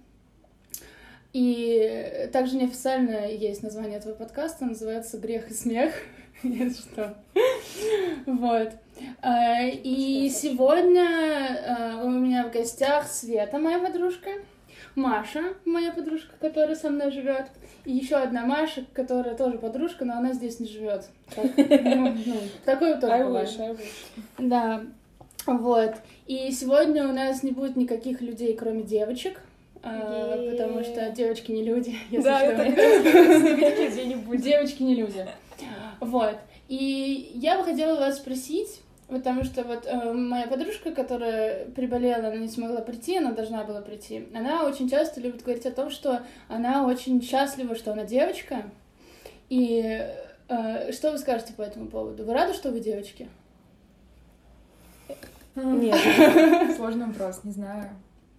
И 1.34 2.30
также 2.32 2.56
неофициально 2.56 3.30
есть 3.30 3.62
название 3.62 3.98
этого 3.98 4.14
подкаста, 4.14 4.64
называется 4.64 5.18
«Грех 5.18 5.50
и 5.50 5.54
смех». 5.54 5.92
Если 6.42 6.80
что. 6.80 7.14
Вот. 8.24 8.72
А, 9.20 9.66
И 9.66 10.30
сегодня 10.30 11.04
а, 11.66 12.04
у 12.04 12.08
меня 12.08 12.48
в 12.48 12.50
гостях 12.50 13.06
Света, 13.06 13.58
моя 13.58 13.78
подружка, 13.80 14.30
Маша, 14.94 15.54
моя 15.66 15.92
подружка, 15.92 16.32
которая 16.40 16.74
со 16.74 16.88
мной 16.88 17.10
живет, 17.10 17.48
и 17.84 17.92
еще 17.92 18.16
одна 18.16 18.46
Маша, 18.46 18.84
которая 18.92 19.34
тоже 19.34 19.58
подружка, 19.58 20.04
но 20.04 20.14
она 20.18 20.32
здесь 20.32 20.60
не 20.60 20.68
живет. 20.68 21.06
Такое 22.64 23.00
тоже 23.00 23.12
I 23.12 23.24
бывает. 23.24 23.48
wish, 23.48 23.60
I 23.60 23.70
wish. 23.72 23.90
Да, 24.38 24.82
вот. 25.46 25.94
И 26.26 26.50
сегодня 26.52 27.08
у 27.08 27.12
нас 27.12 27.42
не 27.42 27.50
будет 27.50 27.76
никаких 27.76 28.20
людей, 28.20 28.54
кроме 28.54 28.82
девочек, 28.82 29.40
а, 29.82 30.36
потому 30.50 30.82
что 30.84 31.10
девочки 31.10 31.50
не 31.50 31.64
люди, 31.64 31.96
если 32.10 32.24
Да, 32.24 32.38
что. 32.38 32.62
это. 32.62 34.36
Девочки 34.36 34.82
не 34.82 34.94
люди. 34.94 35.26
Вот. 36.00 36.36
И 36.68 37.32
я 37.34 37.58
бы 37.58 37.64
хотела 37.64 37.98
вас 37.98 38.16
спросить, 38.16 38.80
потому 39.12 39.44
что 39.44 39.62
вот 39.62 39.86
э, 39.86 40.12
моя 40.12 40.46
подружка, 40.46 40.92
которая 40.92 41.66
приболела, 41.66 42.28
она 42.28 42.36
не 42.36 42.48
смогла 42.48 42.80
прийти, 42.80 43.18
она 43.18 43.32
должна 43.32 43.62
была 43.64 43.82
прийти, 43.82 44.28
она 44.34 44.64
очень 44.64 44.88
часто 44.88 45.20
любит 45.20 45.42
говорить 45.42 45.66
о 45.66 45.70
том, 45.70 45.90
что 45.90 46.22
она 46.48 46.86
очень 46.86 47.22
счастлива, 47.22 47.74
что 47.74 47.92
она 47.92 48.04
девочка. 48.04 48.64
И 49.50 50.08
э, 50.48 50.92
что 50.92 51.12
вы 51.12 51.18
скажете 51.18 51.52
по 51.52 51.62
этому 51.62 51.88
поводу? 51.88 52.24
Вы 52.24 52.32
рады, 52.32 52.54
что 52.54 52.70
вы 52.70 52.80
девочки? 52.80 53.28
Нет, 55.54 55.96
Сложный 56.76 57.06
вопрос, 57.06 57.44
не 57.44 57.52
знаю. 57.52 57.90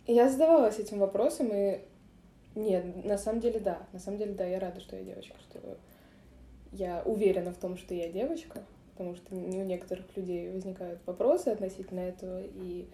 я 0.07 0.27
задавалась 0.27 0.79
этим 0.79 0.97
вопросом, 0.97 1.51
и 1.53 1.81
нет, 2.55 3.05
на 3.05 3.19
самом 3.19 3.39
деле 3.39 3.59
да. 3.59 3.77
На 3.93 3.99
самом 3.99 4.17
деле 4.17 4.33
да, 4.33 4.45
я 4.45 4.59
рада, 4.59 4.79
что 4.79 4.95
я 4.95 5.03
девочка, 5.03 5.35
что 5.47 5.77
я 6.71 7.03
уверена 7.05 7.51
в 7.51 7.57
том, 7.57 7.77
что 7.77 7.93
я 7.93 8.11
девочка, 8.11 8.63
потому 8.93 9.15
что 9.15 9.35
не 9.35 9.59
у 9.61 9.65
некоторых 9.65 10.05
людей 10.15 10.49
возникают 10.49 10.99
вопросы 11.05 11.49
относительно 11.49 11.99
этого, 12.01 12.41
и 12.41 12.87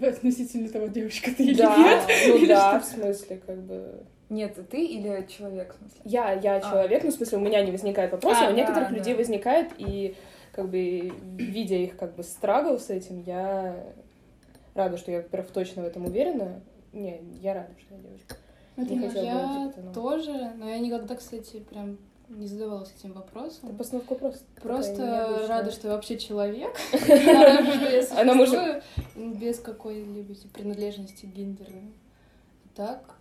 Относительно 0.00 0.70
того, 0.70 0.86
девочка 0.86 1.30
ты 1.36 1.44
или 1.44 1.54
да, 1.58 1.76
нет? 1.76 2.02
ну 2.28 2.36
Или 2.38 2.46
да, 2.46 2.80
что? 2.80 2.88
в 2.88 2.90
смысле, 2.94 3.42
как 3.46 3.58
бы 3.62 4.04
Нет, 4.30 4.56
ты 4.70 4.84
или 4.86 5.26
человек, 5.28 5.74
в 5.74 5.78
смысле? 5.78 6.00
я, 6.04 6.32
я 6.32 6.56
А. 6.56 6.60
человек, 6.62 7.04
ну, 7.04 7.10
в 7.10 7.14
смысле, 7.14 7.36
у 7.38 7.40
меня 7.42 7.62
не 7.62 7.70
возникает 7.70 8.10
вопросов, 8.12 8.44
А, 8.44 8.48
а, 8.48 8.52
у 8.52 8.54
некоторых 8.54 8.88
да, 8.88 8.96
людей 8.96 9.12
да. 9.12 9.18
возникает, 9.18 9.70
и 9.76 10.14
как 10.52 10.70
бы 10.70 11.12
видя 11.36 11.74
их 11.76 11.96
как 11.98 12.14
бы 12.14 12.22
страгл 12.22 12.78
с 12.78 12.88
этим, 12.88 13.20
я 13.20 13.84
рада, 14.74 14.96
что 14.96 15.10
я, 15.10 15.18
во-первых, 15.18 15.50
точно 15.50 15.82
в 15.82 15.86
этом 15.86 16.06
уверена. 16.06 16.62
Не, 16.94 17.20
я 17.42 17.52
рада, 17.52 17.72
что 17.78 17.94
я 17.94 18.00
девочка. 18.00 18.36
Не 18.76 19.06
хотела 19.08 19.22
бы 19.22 19.26
Я 19.26 19.66
быть, 19.66 19.76
ну. 19.84 19.92
тоже, 19.92 20.52
но 20.56 20.68
я 20.70 20.78
никогда, 20.78 21.14
кстати, 21.16 21.58
прям 21.60 21.98
не 22.38 22.46
задавалась 22.46 22.92
этим 22.98 23.10
Это 23.10 23.20
вопросом. 23.20 23.76
постановка 23.76 24.14
просто. 24.14 24.44
Просто 24.60 25.46
рада, 25.48 25.70
что 25.70 25.88
я 25.88 25.94
вообще 25.94 26.18
человек. 26.18 26.74
Она 28.18 28.34
может- 28.34 28.82
без 29.16 29.58
какой-либо 29.60 30.34
типа, 30.34 30.54
принадлежности 30.54 31.26
гендерной. 31.26 31.92
Так. 32.74 33.16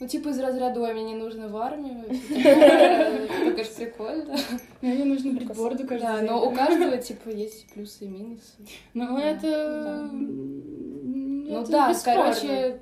Ну, 0.00 0.08
типа 0.08 0.30
из 0.30 0.40
разряда 0.40 0.80
«Ой, 0.80 0.92
мне 0.92 1.04
не 1.04 1.14
нужно 1.14 1.46
в 1.48 1.56
армию», 1.56 2.04
это, 2.30 3.52
конечно, 3.52 3.84
прикольно. 3.84 4.36
Мне 4.82 5.04
нужно 5.04 5.32
бритборды 5.32 5.86
каждый 5.86 6.02
Да, 6.02 6.20
но 6.22 6.44
у 6.44 6.50
каждого, 6.52 6.96
типа, 6.96 7.28
есть 7.28 7.72
плюсы 7.72 8.06
и 8.06 8.08
минусы. 8.08 8.56
Ну, 8.92 9.16
это... 9.18 10.08
Ну 10.12 11.60
это 11.62 11.70
да, 11.70 11.94
короче, 12.04 12.80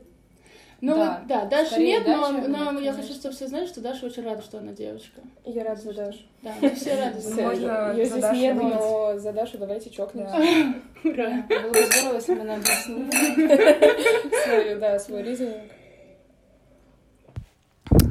Ну, 0.84 0.96
да. 0.96 1.18
вот, 1.20 1.28
да, 1.28 1.44
Даши 1.44 1.66
Скорее 1.70 1.86
нет, 1.86 2.06
но, 2.08 2.20
Даша, 2.32 2.48
но 2.48 2.48
да, 2.48 2.58
я 2.58 2.66
конечно. 2.66 3.02
хочу, 3.02 3.14
чтобы 3.14 3.34
все 3.36 3.46
знали, 3.46 3.66
что 3.68 3.80
Даша 3.80 4.04
очень 4.04 4.24
рада, 4.24 4.42
что 4.42 4.58
она 4.58 4.72
девочка. 4.72 5.20
Я 5.44 5.62
рада 5.62 5.80
за 5.80 5.92
Дашу. 5.92 6.18
Да, 6.42 6.54
мы 6.60 6.70
все 6.74 6.96
рады 7.00 7.20
за 7.20 7.30
Ну, 7.30 7.36
Дашу. 7.36 7.50
можно 7.50 7.92
Ее 7.92 8.04
за 8.06 8.10
здесь 8.10 8.20
Дашу 8.22 8.36
нет, 8.36 8.56
но 8.56 9.18
за 9.18 9.32
Дашу 9.32 9.58
давайте 9.58 9.90
чокнемся. 9.90 10.34
Ура! 11.04 11.46
было 11.48 11.72
бы 11.72 11.86
здорово, 11.86 12.14
если 12.16 12.34
бы 12.34 12.40
она 12.40 12.54
объяснила. 12.56 13.10
Свой, 14.44 14.80
да, 14.80 14.98
свой 14.98 15.22
ризинг. 15.22 15.54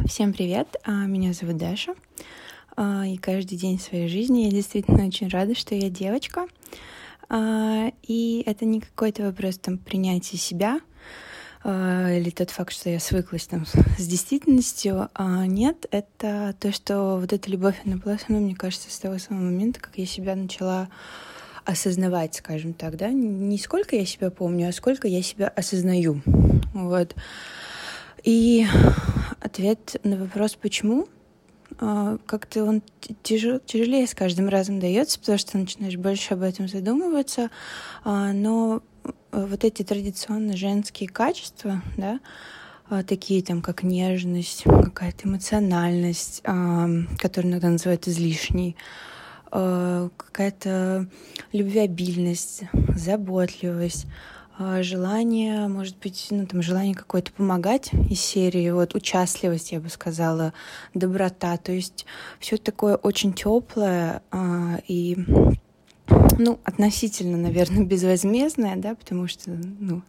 Всем 0.08 0.32
привет, 0.32 0.68
а, 0.86 0.92
меня 1.08 1.34
зовут 1.34 1.58
Даша, 1.58 1.94
А, 2.78 3.06
и 3.06 3.18
каждый 3.18 3.58
день 3.58 3.80
своей 3.80 4.08
жизни 4.08 4.44
я 4.44 4.50
действительно 4.50 5.06
очень 5.08 5.28
рада, 5.28 5.56
что 5.56 5.76
я 5.76 5.90
девочка. 5.90 6.48
А, 7.28 7.92
И 8.04 8.44
это 8.46 8.64
не 8.64 8.80
какой-то 8.80 9.24
вопрос 9.24 9.58
там 9.58 9.78
принятия 9.78 10.38
себя 10.38 10.80
или 11.64 12.32
тот 12.32 12.50
факт, 12.50 12.74
что 12.74 12.90
я 12.90 13.00
свыклась 13.00 13.46
там 13.48 13.66
с 13.98 14.08
действительностью. 14.08 15.10
А, 15.14 15.46
Нет, 15.46 15.86
это 15.92 16.56
то, 16.60 16.72
что 16.72 17.18
вот 17.18 17.34
эта 17.34 17.50
любовь, 17.50 17.76
она 17.86 17.98
была 17.98 18.18
со 18.18 18.26
мной, 18.30 18.42
мне 18.42 18.56
кажется, 18.56 18.92
с 18.92 19.00
того 19.00 19.20
самого 19.20 19.44
момента, 19.44 19.80
как 19.80 19.98
я 19.98 20.06
себя 20.06 20.36
начала 20.36 20.90
осознавать, 21.66 22.36
скажем 22.36 22.74
так, 22.74 22.98
да, 22.98 23.10
не 23.10 23.58
сколько 23.58 23.96
я 23.96 24.06
себя 24.06 24.32
помню, 24.32 24.70
а 24.70 24.72
сколько 24.72 25.08
я 25.08 25.22
себя 25.22 25.48
осознаю, 25.48 26.22
вот. 26.74 27.16
И 28.24 28.66
ответ 29.40 29.96
на 30.04 30.18
вопрос 30.18 30.56
«почему?» 30.56 31.08
а, 31.80 32.18
как-то 32.26 32.66
он 32.66 32.84
тяжел- 33.24 33.62
тяжелее 33.66 34.06
с 34.06 34.14
каждым 34.14 34.50
разом 34.50 34.80
дается, 34.80 35.20
потому 35.20 35.38
что 35.38 35.58
начинаешь 35.58 35.98
больше 35.98 36.34
об 36.34 36.42
этом 36.42 36.68
задумываться, 36.68 37.50
а, 38.04 38.34
но 38.34 38.82
вот 39.32 39.64
эти 39.64 39.84
традиционно 39.84 40.58
женские 40.58 41.10
качества, 41.10 41.82
да, 41.98 42.20
а, 42.92 43.04
такие 43.04 43.42
там, 43.42 43.62
как 43.62 43.84
нежность, 43.84 44.64
какая-то 44.66 45.28
эмоциональность, 45.30 46.42
а, 46.44 46.90
которую 47.18 47.54
иногда 47.54 47.70
называют 47.70 48.06
излишней, 48.08 48.76
а, 49.50 50.10
какая-то 50.18 51.08
любвеобильность, 51.54 52.64
заботливость, 52.96 54.08
желание, 54.82 55.68
может 55.70 55.98
быть, 55.98 56.28
ну, 56.30 56.46
там, 56.46 56.62
желание 56.62 56.94
какое-то 56.94 57.32
помогать 57.32 57.92
из 58.10 58.20
серии, 58.20 58.70
вот, 58.70 58.94
участливость, 58.94 59.72
я 59.72 59.80
бы 59.80 59.90
сказала, 59.90 60.54
доброта, 60.94 61.58
то 61.58 61.72
есть 61.72 62.06
все 62.40 62.58
такое 62.58 62.96
очень 62.98 63.34
теплое 63.34 64.22
и, 64.88 65.18
ну, 66.38 66.60
относительно, 66.64 67.38
наверное, 67.38 67.84
безвозмездное, 67.86 68.76
да, 68.76 68.96
потому 68.96 69.28
что, 69.28 69.52
ну, 69.52 70.02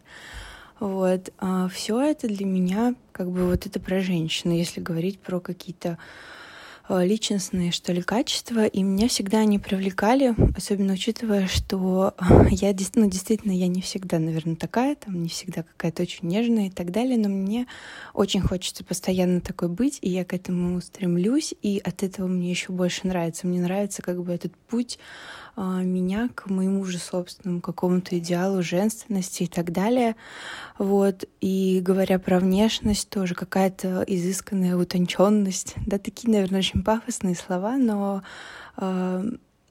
вот, 0.81 1.33
все 1.71 2.01
это 2.01 2.27
для 2.27 2.45
меня, 2.45 2.95
как 3.13 3.31
бы, 3.31 3.47
вот 3.47 3.67
это 3.67 3.79
про 3.79 4.01
женщину, 4.01 4.53
если 4.53 4.81
говорить 4.81 5.21
про 5.21 5.39
какие-то 5.39 5.97
э, 6.89 7.07
личностные, 7.07 7.71
что 7.71 7.93
ли, 7.93 8.03
качества, 8.03 8.67
и 8.67 8.83
меня 8.83 9.07
всегда 9.07 9.39
они 9.39 9.61
привлекали, 9.61 10.35
особенно 10.57 10.95
учитывая, 10.95 11.47
что 11.47 12.15
я 12.51 12.73
дес- 12.73 12.93
ну, 12.97 13.09
действительно, 13.09 13.53
я 13.53 13.69
не 13.69 13.81
всегда, 13.81 14.19
наверное, 14.19 14.57
такая, 14.57 14.97
там, 14.97 15.23
не 15.23 15.29
всегда 15.29 15.63
какая-то 15.63 16.03
очень 16.03 16.27
нежная 16.27 16.67
и 16.67 16.71
так 16.71 16.91
далее, 16.91 17.17
но 17.17 17.29
мне 17.29 17.69
очень 18.13 18.41
хочется 18.41 18.83
постоянно 18.83 19.41
такой 19.41 19.69
быть, 19.69 20.01
и 20.03 20.11
я 20.11 20.25
к 20.25 20.35
этому 20.35 20.81
стремлюсь, 20.81 21.55
и 21.63 21.81
от 21.85 22.03
этого 22.03 22.27
мне 22.27 22.51
еще 22.51 22.73
больше 22.73 23.07
нравится. 23.07 23.47
Мне 23.47 23.61
нравится 23.61 24.03
как 24.03 24.21
бы 24.21 24.33
этот 24.33 24.57
путь 24.57 24.99
а, 24.99 25.03
меня 25.57 26.31
к 26.35 26.47
моему 26.49 26.85
же 26.85 26.99
собственному 26.99 27.61
какому-то 27.61 28.19
идеалу 28.19 28.63
женственности 28.63 29.45
и 29.45 29.47
так 29.47 29.73
далее. 29.73 30.17
Вот. 30.79 31.25
И 31.41 31.81
говоря 31.83 32.19
про 32.19 32.39
внешность, 32.39 33.09
тоже 33.11 33.35
какая-то 33.35 34.05
изысканная 34.07 34.77
утонченность. 34.77 35.75
Да, 35.87 35.99
такие, 35.99 36.33
наверное, 36.33 36.61
очень 36.61 36.83
пафосные 36.83 37.35
слова, 37.35 37.77
но 37.77 38.23
а, 38.77 39.23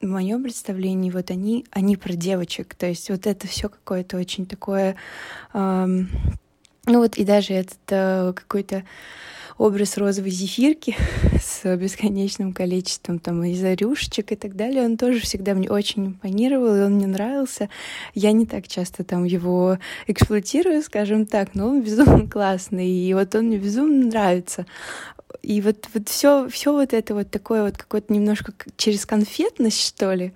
в 0.02 0.06
моем 0.06 0.44
представлении 0.44 1.12
вот 1.12 1.32
они, 1.32 1.66
они 1.72 1.98
про 1.98 2.14
девочек. 2.14 2.76
То 2.76 2.88
есть 2.88 3.10
вот 3.10 3.28
это 3.28 3.48
все 3.48 3.70
какое-то 3.70 4.18
очень 4.18 4.46
такое... 4.46 4.96
ам, 5.54 6.10
ну 6.86 7.00
вот 7.00 7.18
и 7.18 7.24
даже 7.24 7.54
этот 7.54 7.80
э, 7.90 8.34
какой-то 8.36 8.84
образ 9.58 9.98
розовой 9.98 10.32
зефирки 10.32 10.96
бесконечным 11.63 12.53
количеством 12.53 13.20
там 13.20 13.44
из 13.44 13.63
рюшечек 13.63 14.32
и 14.32 14.36
так 14.36 14.56
далее, 14.56 14.86
он 14.86 14.98
тоже 14.98 15.20
всегда 15.20 15.53
мне 15.53 15.70
очень 15.70 16.08
импонировал, 16.08 16.75
и 16.75 16.82
он 16.82 16.94
мне 16.94 17.08
нравился. 17.08 17.70
Я 18.13 18.32
не 18.32 18.46
так 18.46 18.68
часто 18.68 19.03
там 19.03 19.24
его 19.24 19.77
эксплуатирую, 20.08 20.82
скажем 20.82 21.25
так, 21.25 21.56
но 21.56 21.68
он 21.68 21.82
безумно 21.82 22.27
классный, 22.27 22.89
и 22.89 23.13
вот 23.13 23.34
он 23.36 23.46
мне 23.46 23.58
безумно 23.58 24.06
нравится. 24.08 24.65
И 25.41 25.60
вот, 25.62 25.89
вот 25.93 26.07
все, 26.07 26.48
все 26.50 26.71
вот 26.71 26.93
это 26.93 27.15
вот 27.15 27.31
такое 27.31 27.63
вот 27.63 27.77
какое-то 27.77 28.13
немножко 28.13 28.53
через 28.77 29.05
конфетность, 29.05 29.81
что 29.81 30.13
ли, 30.13 30.33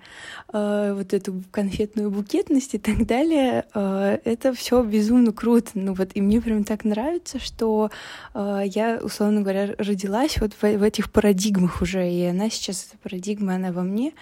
э, 0.52 0.94
вот 0.96 1.14
эту 1.14 1.42
конфетную 1.52 2.10
букетность 2.10 2.74
и 2.74 2.78
так 2.78 3.06
далее, 3.06 3.66
э, 3.74 4.18
это 4.24 4.52
все 4.52 4.82
безумно 4.82 5.32
круто. 5.32 5.70
Ну 5.74 5.94
вот, 5.94 6.10
и 6.14 6.20
мне 6.20 6.40
прям 6.40 6.64
так 6.64 6.84
нравится, 6.84 7.38
что 7.38 7.90
э, 8.34 8.62
я, 8.66 8.98
условно 9.02 9.42
говоря, 9.42 9.74
родилась 9.78 10.38
вот 10.40 10.52
в, 10.54 10.62
в 10.62 10.82
этих 10.82 11.12
парадигмах 11.12 11.82
уже, 11.82 12.10
и 12.10 12.24
она 12.24 12.50
сейчас, 12.50 12.88
эта 12.88 12.98
парадигма, 12.98 13.54
она 13.54 13.72
во 13.72 13.82
мне, 13.82 14.12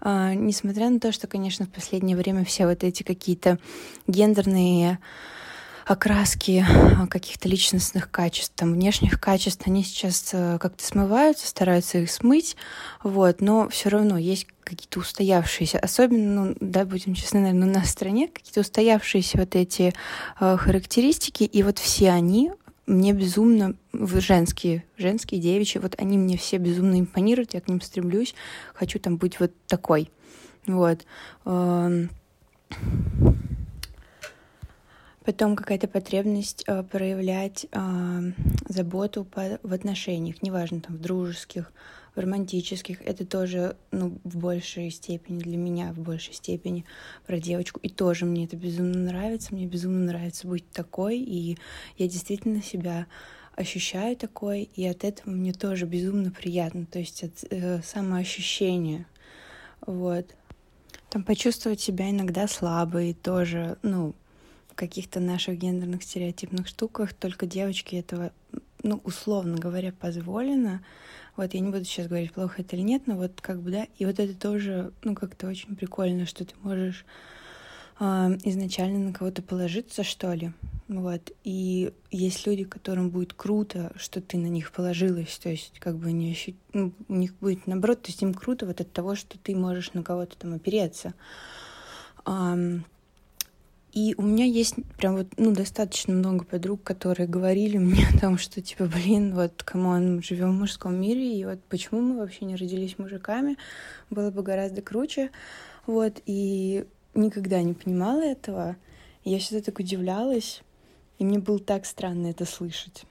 А, 0.00 0.34
несмотря 0.34 0.90
на 0.90 1.00
то, 1.00 1.12
что, 1.12 1.26
конечно, 1.26 1.64
в 1.66 1.70
последнее 1.70 2.16
время 2.16 2.44
все 2.44 2.66
вот 2.66 2.84
эти 2.84 3.02
какие-то 3.02 3.58
гендерные 4.06 4.98
окраски 5.84 6.64
а, 6.66 7.06
каких-то 7.06 7.48
личностных 7.48 8.10
качеств, 8.10 8.54
там, 8.56 8.72
внешних 8.72 9.20
качеств, 9.20 9.66
они 9.66 9.82
сейчас 9.84 10.30
э, 10.32 10.58
как-то 10.58 10.84
смываются, 10.84 11.46
стараются 11.46 11.98
их 11.98 12.10
смыть, 12.10 12.56
вот, 13.02 13.40
но 13.40 13.68
все 13.68 13.90
равно 13.90 14.16
есть 14.16 14.46
какие-то 14.62 15.00
устоявшиеся, 15.00 15.78
особенно, 15.78 16.46
ну, 16.46 16.56
да, 16.60 16.84
будем 16.86 17.14
честны, 17.14 17.40
наверное, 17.40 17.82
в 17.82 17.86
стране 17.86 18.28
какие-то 18.28 18.60
устоявшиеся 18.60 19.38
вот 19.38 19.54
эти 19.54 19.92
э, 20.40 20.56
характеристики, 20.56 21.44
и 21.44 21.62
вот 21.62 21.78
все 21.78 22.10
они 22.10 22.52
мне 22.86 23.12
безумно, 23.12 23.74
женские, 23.92 24.84
женские, 24.98 25.40
девичьи, 25.40 25.80
вот 25.80 25.94
они 25.98 26.18
мне 26.18 26.36
все 26.36 26.58
безумно 26.58 27.00
импонируют, 27.00 27.54
я 27.54 27.60
к 27.60 27.68
ним 27.68 27.80
стремлюсь, 27.80 28.34
хочу 28.74 28.98
там 28.98 29.16
быть 29.16 29.40
вот 29.40 29.52
такой, 29.66 30.10
вот. 30.66 31.04
Потом 35.24 35.56
какая-то 35.56 35.88
потребность 35.88 36.64
э, 36.66 36.82
проявлять 36.82 37.66
э, 37.72 38.32
заботу 38.68 39.24
по- 39.24 39.58
в 39.62 39.72
отношениях, 39.72 40.42
неважно, 40.42 40.82
там, 40.82 40.96
в 40.96 41.00
дружеских, 41.00 41.72
в 42.14 42.18
романтических. 42.20 43.00
Это 43.00 43.24
тоже, 43.24 43.76
ну, 43.90 44.18
в 44.22 44.36
большей 44.36 44.90
степени 44.90 45.38
для 45.38 45.56
меня, 45.56 45.94
в 45.94 45.98
большей 45.98 46.34
степени 46.34 46.84
про 47.26 47.38
девочку. 47.38 47.80
И 47.80 47.88
тоже 47.88 48.26
мне 48.26 48.44
это 48.44 48.56
безумно 48.56 48.98
нравится. 48.98 49.54
Мне 49.54 49.66
безумно 49.66 50.04
нравится 50.04 50.46
быть 50.46 50.70
такой. 50.70 51.18
И 51.18 51.56
я 51.96 52.06
действительно 52.06 52.62
себя 52.62 53.06
ощущаю 53.56 54.16
такой. 54.16 54.68
И 54.74 54.86
от 54.86 55.04
этого 55.04 55.30
мне 55.30 55.54
тоже 55.54 55.86
безумно 55.86 56.30
приятно. 56.32 56.84
То 56.84 56.98
есть 56.98 57.24
от 57.24 57.44
э, 57.50 57.80
самоощущения. 57.82 59.06
Вот. 59.86 60.26
Там 61.08 61.22
почувствовать 61.22 61.80
себя 61.80 62.10
иногда 62.10 62.46
слабой 62.46 63.14
тоже, 63.14 63.78
ну, 63.82 64.14
каких-то 64.74 65.20
наших 65.20 65.58
гендерных 65.58 66.02
стереотипных 66.02 66.66
штуках 66.68 67.14
только 67.14 67.46
девочки 67.46 67.96
этого, 67.96 68.32
ну, 68.82 69.00
условно 69.04 69.56
говоря, 69.58 69.92
позволено. 69.92 70.84
Вот 71.36 71.54
я 71.54 71.60
не 71.60 71.70
буду 71.70 71.84
сейчас 71.84 72.06
говорить, 72.06 72.32
плохо 72.32 72.62
это 72.62 72.76
или 72.76 72.82
нет, 72.82 73.06
но 73.06 73.16
вот 73.16 73.40
как 73.40 73.60
бы, 73.60 73.70
да, 73.70 73.86
и 73.98 74.06
вот 74.06 74.20
это 74.20 74.34
тоже, 74.34 74.92
ну, 75.02 75.14
как-то 75.14 75.48
очень 75.48 75.74
прикольно, 75.74 76.26
что 76.26 76.44
ты 76.44 76.54
можешь 76.62 77.04
а, 77.98 78.30
изначально 78.44 78.98
на 78.98 79.12
кого-то 79.12 79.42
положиться, 79.42 80.02
что 80.02 80.32
ли. 80.32 80.52
Вот. 80.88 81.32
И 81.44 81.92
есть 82.10 82.46
люди, 82.46 82.64
которым 82.64 83.10
будет 83.10 83.32
круто, 83.32 83.92
что 83.96 84.20
ты 84.20 84.36
на 84.36 84.46
них 84.46 84.72
положилась, 84.72 85.38
то 85.38 85.48
есть 85.48 85.78
как 85.78 85.96
бы 85.96 86.08
они 86.08 86.32
ощу... 86.32 86.54
ну, 86.72 86.92
у 87.08 87.14
них 87.14 87.34
будет 87.36 87.66
наоборот, 87.66 88.02
то 88.02 88.08
есть 88.08 88.22
им 88.22 88.34
круто 88.34 88.66
вот 88.66 88.80
от 88.80 88.92
того, 88.92 89.14
что 89.14 89.38
ты 89.38 89.56
можешь 89.56 89.94
на 89.94 90.02
кого-то 90.02 90.36
там 90.36 90.54
опереться. 90.54 91.14
Ам, 92.24 92.84
И 93.94 94.16
у 94.18 94.22
меня 94.22 94.44
есть 94.44 94.74
прям 94.98 95.14
вот, 95.14 95.28
ну, 95.36 95.52
достаточно 95.52 96.12
много 96.12 96.44
подруг, 96.44 96.82
которые 96.82 97.28
говорили 97.28 97.78
мне 97.78 98.04
о 98.12 98.18
том, 98.18 98.38
что, 98.38 98.60
типа, 98.60 98.86
блин, 98.86 99.32
вот, 99.36 99.62
come 99.62 99.93
on, 99.93 100.16
мы 100.16 100.22
живем 100.22 100.50
в 100.50 100.58
мужском 100.58 101.00
мире, 101.00 101.38
и 101.38 101.44
вот 101.44 101.60
почему 101.68 102.00
мы 102.00 102.18
вообще 102.18 102.44
не 102.44 102.56
родились 102.56 102.98
мужиками, 102.98 103.56
было 104.10 104.32
бы 104.32 104.42
гораздо 104.42 104.82
круче, 104.82 105.30
вот, 105.86 106.20
и 106.26 106.86
никогда 107.14 107.62
не 107.62 107.74
понимала 107.74 108.20
этого. 108.20 108.74
Я 109.22 109.38
всегда 109.38 109.62
так 109.62 109.78
удивлялась, 109.78 110.62
и 111.20 111.24
мне 111.24 111.38
было 111.38 111.60
так 111.60 111.86
странно 111.86 112.26
это 112.26 112.46
слышать. 112.46 113.04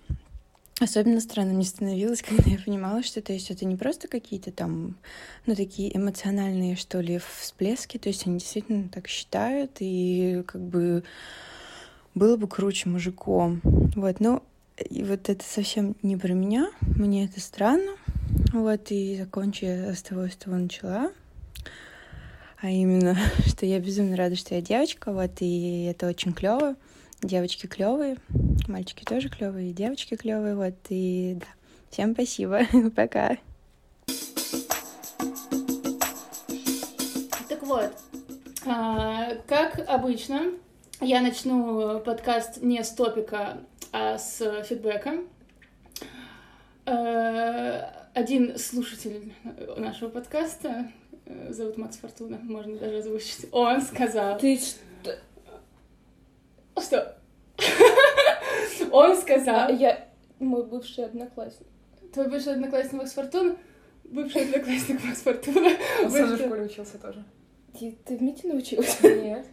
Особенно 0.83 1.21
странно 1.21 1.53
мне 1.53 1.63
становилось, 1.63 2.21
когда 2.27 2.49
я 2.49 2.57
понимала, 2.57 3.03
что 3.03 3.21
то 3.21 3.31
есть 3.31 3.49
это 3.49 3.63
не 3.63 3.77
просто 3.77 4.09
какие-то 4.09 4.51
там, 4.51 4.97
ну, 5.45 5.55
такие 5.55 5.95
эмоциональные, 5.95 6.75
что 6.75 6.99
ли, 6.99 7.21
всплески, 7.39 7.97
то 7.97 8.09
есть 8.09 8.27
они 8.27 8.39
действительно 8.39 8.89
так 8.89 9.07
считают, 9.07 9.77
и 9.79 10.43
как 10.45 10.61
бы 10.61 11.05
было 12.15 12.35
бы 12.35 12.49
круче 12.49 12.89
мужиком. 12.89 13.61
Вот, 13.95 14.19
но 14.19 14.43
и 14.77 15.03
вот 15.03 15.29
это 15.29 15.43
совсем 15.45 15.95
не 16.01 16.17
про 16.17 16.33
меня, 16.33 16.69
мне 16.81 17.25
это 17.25 17.39
странно. 17.39 17.93
Вот, 18.51 18.91
и 18.91 19.17
закончу 19.17 19.65
я 19.65 19.95
с 19.95 20.01
того, 20.01 20.27
с 20.27 20.35
того 20.35 20.57
начала. 20.57 21.11
А 22.59 22.69
именно, 22.69 23.17
что 23.47 23.65
я 23.65 23.79
безумно 23.79 24.17
рада, 24.17 24.35
что 24.35 24.53
я 24.53 24.61
девочка, 24.61 25.13
вот, 25.13 25.31
и 25.39 25.85
это 25.85 26.07
очень 26.07 26.33
клево. 26.33 26.75
Девочки 27.23 27.67
клевые, 27.67 28.17
мальчики 28.67 29.05
тоже 29.05 29.29
клевые, 29.29 29.71
девочки 29.71 30.15
клевые, 30.15 30.55
вот, 30.57 30.73
и 30.89 31.37
да. 31.39 31.45
Всем 31.89 32.13
спасибо, 32.13 32.63
пока. 32.95 33.37
Так 37.47 37.61
вот, 37.63 37.93
а, 38.65 39.35
как 39.47 39.79
обычно, 39.87 40.51
я 40.99 41.21
начну 41.21 42.01
подкаст 42.01 42.61
не 42.61 42.83
с 42.83 42.89
топика, 42.89 43.59
а 43.93 44.17
с 44.17 44.63
фидбэка. 44.63 45.19
Э, 46.85 47.83
Один 48.13 48.57
слушатель 48.57 49.33
нашего 49.77 50.09
подкаста, 50.09 50.91
э, 51.25 51.53
зовут 51.53 51.77
Макс 51.77 51.95
Фортуна, 51.95 52.37
можно 52.43 52.75
даже 52.75 52.97
озвучить, 52.97 53.47
он 53.53 53.81
сказал... 53.81 54.37
Ты 54.39 54.59
что? 56.81 57.15
Что? 57.57 58.85
Он 58.91 59.15
сказал... 59.17 59.69
я 59.71 60.07
мой 60.39 60.63
бывший 60.65 61.05
одноклассник. 61.05 61.67
Твой 62.13 62.27
бывший 62.29 62.53
одноклассник 62.53 62.93
Макс 62.93 63.11
Фортуна? 63.13 63.55
Бывший 64.03 64.43
одноклассник 64.43 65.03
Макс 65.03 65.21
Фортуна. 65.21 65.69
Он 66.03 66.11
сам 66.11 66.35
в 66.35 66.37
школе 66.37 66.63
учился 66.63 66.97
тоже. 66.99 67.23
Ты, 67.79 67.97
ты 68.05 68.17
в 68.17 68.21
МИТе 68.21 68.47
научилась? 68.49 68.99
Нет. 69.01 69.45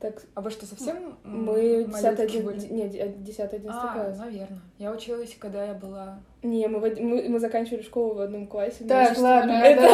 Так, 0.00 0.22
А 0.34 0.40
вы 0.40 0.50
что, 0.50 0.64
совсем 0.64 1.16
мы 1.24 1.84
10 1.84 1.88
малютки 1.92 2.22
один, 2.22 2.44
были? 2.44 2.60
не, 2.72 2.88
10 2.88 3.40
11 3.40 3.66
А, 3.68 3.92
класс. 3.92 4.18
наверное. 4.18 4.60
Я 4.78 4.92
училась, 4.92 5.34
когда 5.38 5.64
я 5.64 5.74
была... 5.74 6.20
Не, 6.44 6.68
мы, 6.68 6.78
мы, 6.78 7.28
мы 7.28 7.40
заканчивали 7.40 7.82
школу 7.82 8.14
в 8.14 8.20
одном 8.20 8.46
классе. 8.46 8.84
Так, 8.88 9.18
ладно. 9.18 9.50
это- 9.52 9.88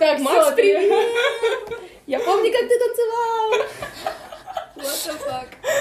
Так, 0.00 0.18
Макс, 0.18 0.52
привет! 0.56 0.92
Я 2.08 2.18
помню, 2.18 2.50
как 2.52 2.68
ты 2.68 2.76
танцевал! 2.78 3.66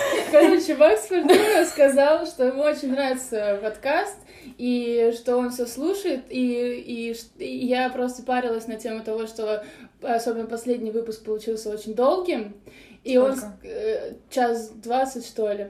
Короче, 0.31 0.75
Макс 0.75 1.01
Фортуна 1.07 1.65
сказал, 1.65 2.25
что 2.25 2.45
ему 2.45 2.61
очень 2.61 2.91
нравится 2.91 3.59
подкаст, 3.61 4.17
и 4.57 5.13
что 5.15 5.37
он 5.37 5.51
все 5.51 5.65
слушает, 5.65 6.25
и, 6.29 7.13
и, 7.39 7.43
и 7.43 7.65
я 7.65 7.89
просто 7.89 8.23
парилась 8.23 8.67
на 8.67 8.75
тему 8.75 9.03
того, 9.03 9.27
что 9.27 9.63
особенно 10.01 10.47
последний 10.47 10.91
выпуск 10.91 11.23
получился 11.23 11.69
очень 11.69 11.93
долгим, 11.93 12.55
и 13.03 13.17
он 13.17 13.35
Сколько? 13.35 13.57
э, 13.63 14.13
час 14.29 14.69
двадцать, 14.69 15.25
что 15.25 15.51
ли, 15.51 15.69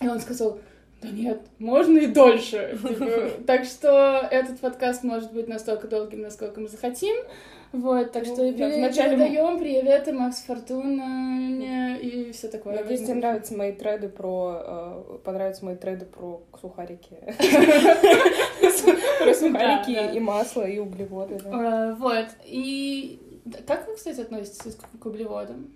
и 0.00 0.08
он 0.08 0.20
сказал, 0.20 0.58
да 1.04 1.10
нет, 1.10 1.40
можно 1.58 1.98
и 1.98 2.06
дольше. 2.06 2.78
Типа, 2.88 3.30
Так 3.46 3.64
что 3.64 4.26
этот 4.30 4.60
подкаст 4.60 5.02
может 5.04 5.32
быть 5.32 5.48
настолько 5.48 5.86
долгим, 5.86 6.22
насколько 6.22 6.60
мы 6.60 6.68
захотим. 6.68 7.14
Вот, 7.74 8.12
так 8.12 8.24
Ну, 8.26 8.34
что 8.34 8.52
да, 8.52 8.68
вначале 8.68 9.16
мы- 9.16 9.24
передаем 9.28 9.58
приветы 9.58 10.12
Макс 10.12 10.38
Фортуна 10.42 11.98
и 12.00 12.30
все 12.32 12.48
такое. 12.48 12.76
Надеюсь, 12.76 13.02
тебе 13.02 13.14
нравятся 13.14 13.56
мои 13.56 13.72
треды 13.72 14.08
про... 14.08 14.62
э, 14.64 15.18
понравятся 15.24 15.64
мои 15.64 15.74
треды 15.76 16.04
про 16.06 16.40
сухарики. 16.60 17.16
Про 19.18 19.34
сухарики 19.34 20.16
и 20.16 20.20
масло, 20.20 20.62
и 20.62 20.78
углеводы. 20.78 21.40
Э, 21.44 21.94
Вот, 21.98 22.26
и 22.44 23.20
как 23.66 23.86
вы, 23.88 23.96
кстати, 23.96 24.20
относитесь 24.20 24.76
к 25.00 25.04
углеводам? 25.06 25.70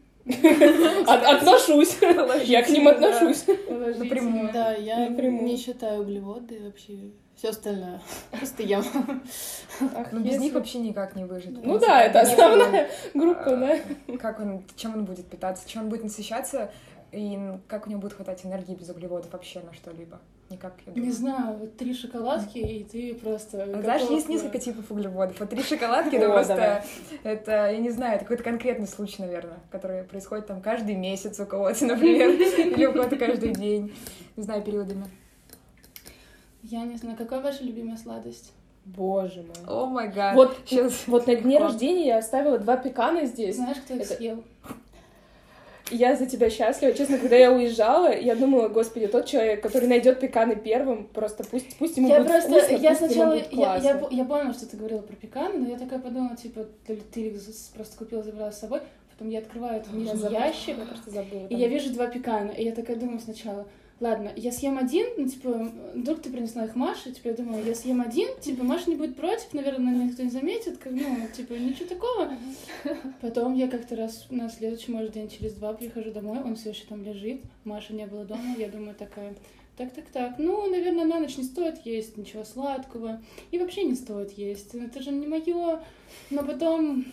От- 1.07 1.25
Отношусь. 1.25 1.97
Я 2.45 2.63
к 2.63 2.69
ним 2.69 2.89
отношусь. 2.89 3.45
Напрямую. 3.47 4.51
Да, 4.53 4.73
я 4.75 5.09
Напрямую. 5.09 5.45
не 5.45 5.57
считаю 5.57 6.03
углеводы 6.03 6.61
вообще. 6.65 7.11
Все 7.37 7.51
остальное. 7.51 8.01
Просто 8.33 8.63
ем. 8.65 8.83
Ах, 9.95 10.09
Ну, 10.13 10.21
без 10.21 10.33
если- 10.33 10.43
них 10.45 10.53
вообще 10.55 10.79
никак 10.79 11.15
не 11.15 11.25
выжить. 11.25 11.53
Ну 11.53 11.61
принципе. 11.63 11.87
да, 11.87 12.03
это 12.03 12.21
основная 12.23 12.91
группа, 13.15 13.53
а, 13.53 13.57
да. 13.57 14.17
Как 14.19 14.41
он, 14.41 14.65
чем 14.77 14.95
он 14.95 15.05
будет 15.05 15.27
питаться, 15.27 15.69
чем 15.69 15.83
он 15.83 15.89
будет 15.89 16.03
насыщаться, 16.03 16.73
и 17.13 17.39
как 17.69 17.87
у 17.87 17.91
него 17.91 18.01
будет 18.01 18.13
хватать 18.13 18.45
энергии 18.45 18.75
без 18.75 18.89
углеводов 18.91 19.33
вообще 19.33 19.61
на 19.61 19.73
что-либо. 19.73 20.19
Никак, 20.51 20.75
я 20.87 20.93
думаю. 20.93 21.07
Не 21.07 21.13
знаю, 21.13 21.59
вот 21.59 21.77
три 21.77 21.93
шоколадки, 21.93 22.59
и 22.59 22.83
ты 22.85 23.15
просто... 23.15 23.67
Ну, 23.67 23.83
Знаешь, 23.83 24.09
есть 24.09 24.29
несколько 24.29 24.59
типов 24.59 24.91
углеводов. 24.91 25.39
Вот 25.41 25.51
три 25.51 25.63
шоколадки, 25.63 26.17
это 26.17 26.31
просто, 26.31 26.85
это, 27.23 27.71
я 27.71 27.79
не 27.79 27.91
знаю, 27.91 28.17
это 28.17 28.25
какой-то 28.25 28.45
конкретный 28.45 28.87
случай, 28.87 29.23
наверное, 29.23 29.59
который 29.71 30.05
происходит 30.05 30.47
там 30.47 30.63
каждый 30.63 30.95
месяц 30.95 31.39
у 31.39 31.45
кого-то, 31.45 31.85
например, 31.85 32.31
или 32.77 32.87
у 32.87 32.93
кого-то 32.93 33.17
каждый 33.17 33.53
день, 33.53 33.95
не 34.37 34.43
знаю, 34.43 34.63
периодами. 34.63 35.05
Я 36.63 36.85
не 36.85 36.97
знаю, 36.97 37.17
какая 37.17 37.41
ваша 37.41 37.63
любимая 37.65 37.99
сладость? 37.99 38.53
Боже 38.85 39.43
мой. 39.43 39.67
О 39.67 39.87
май 39.87 40.09
гад. 40.09 40.35
Вот, 40.35 40.57
Сейчас. 40.65 41.07
вот 41.07 41.27
на 41.27 41.37
дне 41.37 41.59
рождения 41.59 42.07
я 42.07 42.19
оставила 42.19 42.59
два 42.59 42.77
пекана 42.79 43.27
здесь. 43.27 43.57
Знаешь, 43.57 43.79
кто 43.79 43.95
их 43.95 44.07
съел? 44.07 44.43
Я 45.91 46.17
за 46.17 46.27
тебя 46.27 46.51
счастлива. 46.51 46.93
Честно, 46.93 47.19
когда 47.19 47.37
я 47.37 47.53
уезжала, 47.53 48.15
я 48.15 48.35
думала, 48.37 48.69
господи, 48.69 49.07
тот 49.07 49.27
человек, 49.27 49.63
который 49.63 49.89
найдет 49.89 50.21
пеканы 50.21 50.55
первым, 50.57 51.07
просто 51.07 51.45
пусть, 51.45 51.77
пусть 51.79 51.97
ему 51.97 52.09
Я 52.09 52.19
будет 52.19 52.29
просто, 52.29 52.51
вкусно, 52.51 52.73
я 52.77 52.91
пусть 52.91 53.01
ему 53.01 53.11
сначала, 53.13 53.35
будет 53.35 53.53
я, 53.53 53.59
я, 53.59 53.81
классно. 53.93 53.99
по- 54.09 54.15
я 54.15 54.25
помнила, 54.25 54.53
что 54.55 54.67
ты 54.71 54.77
говорила 54.77 55.01
про 55.01 55.17
пеканы, 55.17 55.59
но 55.59 55.69
я 55.69 55.79
такая 55.79 55.99
подумала, 55.99 56.37
типа, 56.37 56.67
ты 56.87 57.21
их 57.21 57.41
просто 57.75 57.97
купила, 57.99 58.23
забрала 58.23 58.53
с 58.53 58.61
собой, 58.61 58.81
потом 59.13 59.29
я 59.31 59.39
открываю 59.39 59.81
этот 59.81 59.93
Я 59.93 59.99
нижний 59.99 60.15
забыла. 60.19 60.39
ящик, 60.41 60.79
Я 60.79 60.85
просто 60.85 61.11
забыла. 61.11 61.47
и 61.49 61.55
я 61.55 61.69
вижу 61.69 61.93
два 61.93 62.07
пекана, 62.07 62.51
и 62.51 62.65
я 62.65 62.73
такая 62.73 62.97
думаю 62.97 63.21
сначала, 63.21 63.67
ладно, 64.01 64.33
я 64.37 64.53
съем 64.53 64.79
один, 64.79 65.07
ну, 65.17 65.29
типа, 65.29 65.73
вдруг 65.95 66.23
ты 66.23 66.31
принесла 66.31 66.65
их 66.65 66.77
Маше, 66.77 67.13
типа, 67.13 67.29
я 67.29 67.35
думаю, 67.35 67.65
я 67.65 67.75
съем 67.75 68.01
один, 68.01 68.29
типа, 68.41 68.65
Маша 68.65 68.91
не 68.91 68.97
будет 68.97 69.17
против, 69.17 69.53
наверное, 69.53 70.05
никто 70.05 70.23
не 70.23 70.31
заметит, 70.31 70.79
как, 70.79 70.93
ну, 70.93 71.29
типа, 71.37 71.55
ничего 71.55 71.89
такого. 71.89 72.33
Потом 73.21 73.55
я 73.55 73.69
как-то 73.69 73.97
раз 73.97 74.27
на 74.31 74.49
следующий, 74.49 74.93
может, 74.93 75.13
день 75.13 75.29
через 75.29 75.55
два 75.55 75.73
прихожу 75.73 76.13
домой, 76.13 76.39
он 76.45 76.57
все 76.57 76.71
еще 76.71 76.85
там 76.85 77.03
лежит, 77.03 77.43
Маши 77.65 77.93
не 77.93 78.07
было 78.07 78.25
дома, 78.25 78.55
я 78.57 78.69
думаю, 78.69 78.95
такая, 78.95 79.35
так, 79.77 79.93
так, 79.93 80.07
так, 80.07 80.39
ну, 80.39 80.69
наверное, 80.71 81.05
на 81.05 81.21
ночь 81.21 81.37
не 81.37 81.45
стоит 81.45 81.85
есть 81.85 82.17
ничего 82.17 82.45
сладкого, 82.45 83.23
и 83.51 83.59
вообще 83.59 83.85
не 83.85 83.95
стоит 83.95 84.33
есть, 84.33 84.75
это 84.75 85.03
же 85.03 85.11
не 85.11 85.27
мое, 85.27 85.81
но 86.31 86.43
потом 86.43 87.05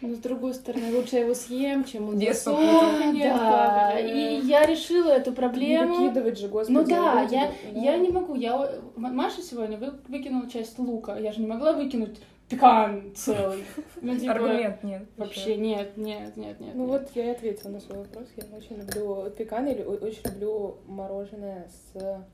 но 0.00 0.14
с 0.14 0.18
другой 0.18 0.54
стороны, 0.54 0.96
лучше 0.96 1.16
я 1.16 1.22
его 1.22 1.34
съем, 1.34 1.84
чем 1.84 2.08
он 2.08 2.18
попутал. 2.20 2.56
Да, 2.56 3.92
Да. 3.92 3.98
и 3.98 4.40
я 4.40 4.64
решила 4.66 5.10
эту 5.10 5.30
Не 5.30 5.36
проблему. 5.36 5.94
выкидывать 5.96 6.38
же, 6.38 6.48
господи. 6.48 6.76
Ну 6.76 6.84
да, 6.84 7.22
я, 7.30 7.52
я 7.72 7.96
не 7.98 8.08
могу. 8.10 8.34
Я 8.34 8.72
Маша 8.96 9.42
сегодня 9.42 9.76
вы, 9.78 9.92
выкинула 10.08 10.48
часть 10.50 10.78
лука. 10.78 11.16
Я 11.18 11.32
же 11.32 11.40
не 11.40 11.46
могла 11.46 11.72
выкинуть 11.72 12.18
пекан 12.48 13.12
целый. 13.14 13.64
Ну, 14.00 14.18
типа, 14.18 14.32
Аргумент 14.32 14.82
нет. 14.82 15.02
Вообще 15.16 15.56
нет, 15.56 15.96
нет, 15.96 16.36
нет, 16.36 16.58
нет. 16.60 16.74
Ну 16.74 16.86
нет. 16.86 17.00
вот 17.02 17.10
я 17.14 17.26
и 17.26 17.30
ответила 17.30 17.70
на 17.70 17.80
свой 17.80 17.98
вопрос. 17.98 18.26
Я 18.36 18.44
очень 18.56 18.76
люблю 18.76 19.30
пеканы, 19.30 19.68
или 19.68 19.82
очень 19.82 20.22
люблю 20.24 20.78
мороженое 20.86 21.68
с... 21.94 22.24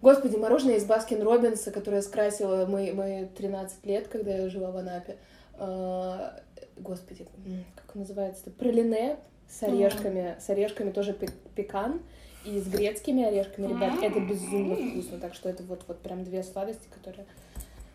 Господи, 0.00 0.36
мороженое 0.36 0.76
из 0.76 0.84
Баскин 0.84 1.22
Робинса, 1.22 1.70
которое 1.70 2.02
скрасило 2.02 2.66
мои, 2.66 2.92
мои 2.92 3.24
13 3.24 3.86
лет, 3.86 4.08
когда 4.08 4.32
я 4.32 4.48
жила 4.50 4.70
в 4.70 4.76
Анапе. 4.76 5.16
Господи, 6.76 7.26
как 7.76 7.94
он 7.94 8.02
называется? 8.02 8.50
Пролине 8.50 9.16
с 9.48 9.62
орешками, 9.62 10.36
с 10.40 10.48
орешками 10.50 10.90
тоже 10.90 11.12
пе- 11.12 11.28
пекан. 11.54 12.00
И 12.44 12.60
с 12.60 12.66
грецкими 12.68 13.24
орешками, 13.24 13.68
ребят, 13.68 14.02
это 14.02 14.20
безумно 14.20 14.76
вкусно. 14.76 15.18
Так 15.18 15.34
что 15.34 15.48
это 15.48 15.62
вот, 15.62 15.82
вот 15.88 16.00
прям 16.00 16.24
две 16.24 16.42
сладости, 16.42 16.86
которые... 16.94 17.26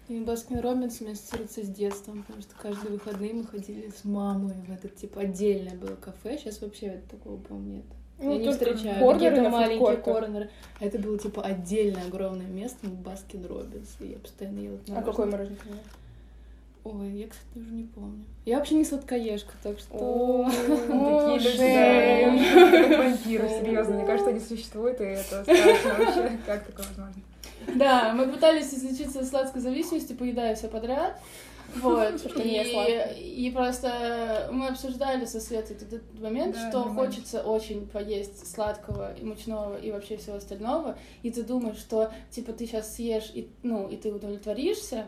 И 0.07 0.19
Баскин 0.21 0.59
Робинс 0.59 1.01
у 1.01 1.03
меня 1.03 1.13
ассоциируется 1.13 1.63
с 1.63 1.67
детством, 1.67 2.23
потому 2.23 2.41
что 2.41 2.55
каждые 2.59 2.93
выходные 2.93 3.31
мы 3.31 3.45
ходили 3.45 3.91
с 3.91 4.03
мамой 4.03 4.55
в 4.67 4.71
этот, 4.71 4.95
типа, 4.95 5.21
отдельное 5.21 5.75
было 5.75 5.95
кафе. 5.95 6.39
Сейчас 6.39 6.61
вообще 6.61 6.99
такого, 7.11 7.37
по-моему, 7.37 7.75
нет. 7.75 7.85
Ну, 8.17 8.31
я 8.33 8.37
не 8.39 8.51
встречаю. 8.51 8.99
корнеры 8.99 9.49
маленькие 9.49 9.97
корнеры. 9.97 10.49
А 10.79 10.85
это 10.85 10.97
было, 10.97 11.19
типа, 11.19 11.43
отдельное 11.43 12.05
огромное 12.07 12.47
место, 12.47 12.87
Баскин 12.87 13.45
Робинс. 13.45 13.97
И 13.99 14.07
я 14.07 14.17
постоянно 14.17 14.59
ела 14.59 14.79
А 14.95 15.03
какое 15.03 15.27
мороженое? 15.27 15.59
Ой, 16.91 17.11
я, 17.11 17.27
кстати, 17.27 17.57
уже 17.57 17.71
не 17.73 17.83
помню. 17.83 18.23
Я 18.45 18.57
вообще 18.57 18.75
не 18.75 18.85
сладкоежка, 18.85 19.53
так 19.61 19.77
что... 19.79 19.93
О, 19.93 20.49
Такие 20.49 21.39
люди, 21.39 22.95
вампиры, 22.95 23.49
серьезно. 23.49 23.95
Мне 23.95 24.05
кажется, 24.05 24.29
они 24.31 24.39
существуют, 24.39 24.99
и 25.01 25.03
это 25.03 25.43
страшно 25.43 26.05
вообще. 26.05 26.37
Как 26.45 26.65
такое 26.65 26.85
возможно? 26.87 27.21
Да, 27.75 28.13
мы 28.13 28.27
пытались 28.27 28.73
излечиться 28.73 29.19
от 29.19 29.27
сладкой 29.27 29.61
зависимости, 29.61 30.13
поедая 30.13 30.55
все 30.55 30.67
подряд. 30.67 31.19
Вот. 31.75 32.25
И, 32.37 33.45
и 33.45 33.51
просто 33.51 34.49
мы 34.51 34.69
обсуждали 34.69 35.25
со 35.25 35.39
Светой 35.39 35.77
этот 35.77 36.01
момент, 36.19 36.55
Да, 36.55 36.69
что 36.69 36.79
нормально. 36.79 37.05
хочется 37.11 37.43
очень 37.43 37.87
поесть 37.87 38.51
сладкого 38.51 39.13
и 39.13 39.23
мучного 39.23 39.77
и 39.77 39.91
вообще 39.91 40.17
всего 40.17 40.37
остального, 40.37 40.97
и 41.21 41.29
ты 41.29 41.43
думаешь, 41.43 41.77
что 41.77 42.11
типа 42.31 42.53
ты 42.53 42.65
сейчас 42.65 42.95
съешь 42.95 43.29
и 43.35 43.49
ну 43.61 43.87
и 43.87 43.97
ты 43.97 44.11
удовлетворишься. 44.11 45.07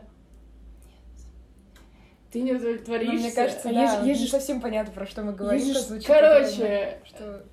Ты 2.32 2.42
не 2.42 2.54
удовлетворишься. 2.54 3.14
Ну, 3.14 3.20
мне 3.20 3.32
кажется, 3.32 3.70
А 3.70 3.74
да, 3.74 3.82
есть 3.84 4.06
есть 4.06 4.20
не 4.22 4.26
же- 4.28 4.32
совсем 4.32 4.62
понятно, 4.62 4.94
про 4.94 5.06
что 5.06 5.22
мы 5.22 5.34
говорим. 5.34 5.66
есть 5.66 5.88
звучит 5.88 6.08
Короче, 6.08 7.00
что... 7.06 7.44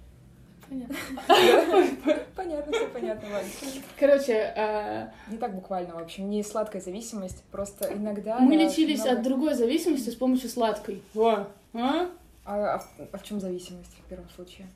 Понятно. 0.68 0.96
Понятно, 2.36 2.72
все 2.72 2.86
понятно, 2.88 3.28
ладно. 3.32 3.50
Короче, 3.98 4.52
а, 4.54 5.10
Не 5.30 5.38
так 5.38 5.54
буквально, 5.54 5.94
в 5.94 5.98
общем, 5.98 6.28
не 6.28 6.42
сладкая 6.42 6.82
зависимость, 6.82 7.42
просто 7.44 7.90
иногда... 7.92 8.38
мы 8.38 8.54
лечились 8.54 9.06
от 9.06 9.22
другой 9.22 9.54
зависимости 9.54 10.10
с 10.10 10.14
помощью 10.14 10.50
сладкой. 10.50 11.02
Во. 11.14 11.48
А? 11.72 12.10
А, 12.44 12.82
а 13.12 13.18
в 13.18 13.22
чем 13.24 13.40
зависимость 13.40 13.96
в 13.96 14.08
первом 14.08 14.28
случае? 14.30 14.68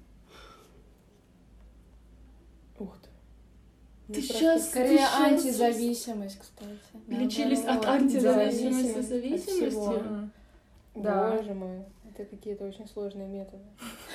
Ух 2.78 2.96
ты. 3.02 3.08
Ты 4.12 4.18
Мне 4.20 4.28
сейчас 4.28 4.68
Скорее, 4.68 4.98
ты 4.98 5.24
антизависимость, 5.24 6.38
кстати. 6.38 6.68
Лечились 7.08 7.64
от 7.64 7.84
антизависимости 7.86 8.62
Зависимость 8.62 8.96
от 8.96 9.04
зависимостью. 9.04 9.70
всего. 9.70 9.92
Мгм. 9.92 10.30
Да. 10.94 11.34
Боже 11.36 11.54
мой, 11.54 11.84
это 12.10 12.24
какие-то 12.24 12.64
очень 12.64 12.86
сложные 12.88 13.26
методы. 13.26 13.62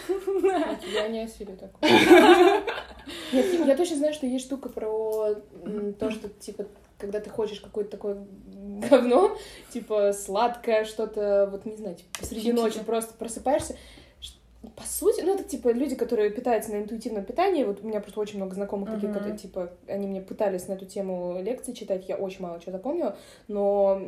Я 0.93 1.07
не 1.07 1.21
осилю 1.21 1.57
такое. 1.57 1.89
Нет, 3.33 3.67
я 3.67 3.75
точно 3.75 3.97
знаю, 3.97 4.13
что 4.13 4.25
есть 4.25 4.45
штука 4.45 4.69
про 4.69 5.35
то, 5.99 6.11
что, 6.11 6.29
типа, 6.29 6.65
когда 6.97 7.19
ты 7.19 7.29
хочешь 7.29 7.61
какое-то 7.61 7.91
такое 7.91 8.25
говно, 8.89 9.37
типа, 9.69 10.13
сладкое 10.13 10.85
что-то, 10.85 11.47
вот, 11.51 11.65
не 11.65 11.75
знаю, 11.77 11.95
типа, 11.95 12.09
посреди 12.19 12.51
ночи 12.51 12.79
просто 12.85 13.13
просыпаешься, 13.13 13.75
по 14.75 14.83
сути, 14.83 15.21
ну, 15.21 15.35
это, 15.35 15.43
типа, 15.43 15.69
люди, 15.69 15.95
которые 15.95 16.29
питаются 16.29 16.71
на 16.71 16.77
интуитивном 16.81 17.23
питании, 17.25 17.63
вот 17.63 17.83
у 17.83 17.87
меня 17.87 17.99
просто 17.99 18.19
очень 18.19 18.37
много 18.37 18.55
знакомых 18.55 18.89
таких, 18.89 19.09
Мгм. 19.09 19.13
которые, 19.13 19.37
типа, 19.37 19.71
они 19.87 20.07
мне 20.07 20.21
пытались 20.21 20.67
на 20.67 20.73
эту 20.73 20.85
тему 20.85 21.41
лекции 21.41 21.73
читать, 21.73 22.07
я 22.07 22.15
очень 22.17 22.41
мало 22.41 22.59
чего 22.59 22.71
запомнила, 22.73 23.17
но 23.47 24.01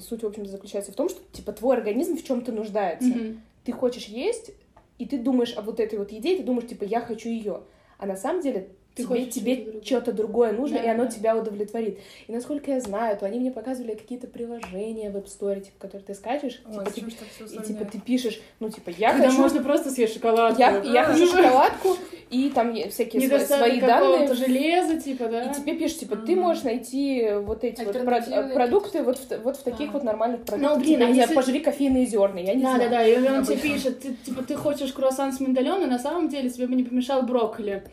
суть, 0.00 0.22
в 0.22 0.26
общем-то, 0.26 0.50
заключается 0.50 0.92
в 0.92 0.94
том, 0.94 1.08
что, 1.08 1.20
типа, 1.32 1.52
твой 1.52 1.76
организм 1.76 2.16
в 2.16 2.24
чем 2.24 2.42
то 2.42 2.52
нуждается. 2.52 3.08
Мгм. 3.10 3.40
Ты 3.64 3.72
хочешь 3.72 4.06
есть, 4.06 4.52
и 4.98 5.06
ты 5.06 5.18
думаешь 5.18 5.54
об 5.56 5.66
вот 5.66 5.80
этой 5.80 5.98
вот 5.98 6.10
еде, 6.12 6.34
и 6.34 6.38
ты 6.38 6.44
думаешь, 6.44 6.68
типа, 6.68 6.84
я 6.84 7.00
хочу 7.00 7.28
ее. 7.28 7.62
А 7.98 8.06
на 8.06 8.16
самом 8.16 8.42
деле 8.42 8.68
Ты 8.94 9.04
тебе, 9.04 9.06
хочешь 9.08 9.32
тебе 9.34 9.66
что-то 9.84 10.12
другое. 10.12 10.52
нужно, 10.52 10.78
Да, 10.78 10.84
и 10.84 10.88
оно 10.88 11.04
да. 11.04 11.10
тебя 11.10 11.36
удовлетворит. 11.36 11.98
И 12.26 12.32
насколько 12.32 12.72
я 12.72 12.80
знаю, 12.80 13.16
то 13.16 13.24
они 13.24 13.38
мне 13.38 13.50
показывали 13.52 13.94
какие-то 13.94 14.26
приложения 14.26 15.10
в 15.10 15.16
App 15.16 15.26
Store, 15.26 15.60
типа, 15.60 15.76
которые 15.78 16.04
ты 16.06 16.14
скачиваешь, 16.14 16.60
Ой, 16.66 16.84
типа, 16.92 17.10
ты, 17.10 17.46
что 17.46 17.60
и 17.62 17.66
типа 17.66 17.84
ты 17.84 18.00
пишешь, 18.00 18.40
ну, 18.58 18.68
типа, 18.68 18.90
я 18.90 19.12
Когда 19.12 19.28
хочу... 19.28 19.40
можно 19.40 19.62
просто 19.62 19.90
съесть 19.90 20.14
шоколадку. 20.14 20.58
Я, 20.60 20.82
я 20.82 21.02
А. 21.02 21.04
хочу 21.12 21.26
шоколадку, 21.26 21.96
и 22.30 22.50
там 22.50 22.74
всякие 22.90 23.28
свои, 23.28 23.40
свои 23.44 23.80
данные. 23.80 24.34
железа, 24.34 25.00
типа, 25.00 25.28
да? 25.28 25.44
И 25.44 25.54
тебе 25.54 25.76
пишут, 25.76 26.00
типа, 26.00 26.16
ты 26.16 26.34
можешь 26.36 26.64
найти 26.64 27.28
вот 27.42 27.62
эти 27.64 27.82
вот 27.82 28.04
про- 28.04 28.20
продукты 28.54 29.02
вот 29.02 29.18
в, 29.18 29.42
вот 29.42 29.56
в 29.56 29.62
таких 29.62 29.90
А. 29.90 29.92
вот 29.92 30.04
нормальных 30.04 30.42
продуктах. 30.42 30.78
блин, 30.78 30.98
Типа, 30.98 31.06
а 31.06 31.10
если- 31.14 31.34
пожри 31.34 31.60
кофейные 31.60 32.06
зерна, 32.06 32.40
я 32.40 32.54
не 32.54 32.62
Да, 32.62 32.74
знаю. 32.74 32.90
да, 32.90 32.96
да, 32.98 33.06
и 33.06 33.28
он 33.28 33.44
тебе 33.44 33.56
пишет, 33.56 34.00
ты, 34.00 34.14
типа, 34.14 34.42
ты 34.42 34.56
хочешь 34.56 34.92
круассан 34.92 35.32
с 35.32 35.40
миндалем, 35.40 35.82
и 35.82 35.86
на 35.86 35.98
самом 35.98 36.28
деле 36.28 36.50
тебе 36.50 36.66
бы 36.66 36.74
не 36.74 36.82
помешал 36.84 37.22
брокколи. 37.22 37.84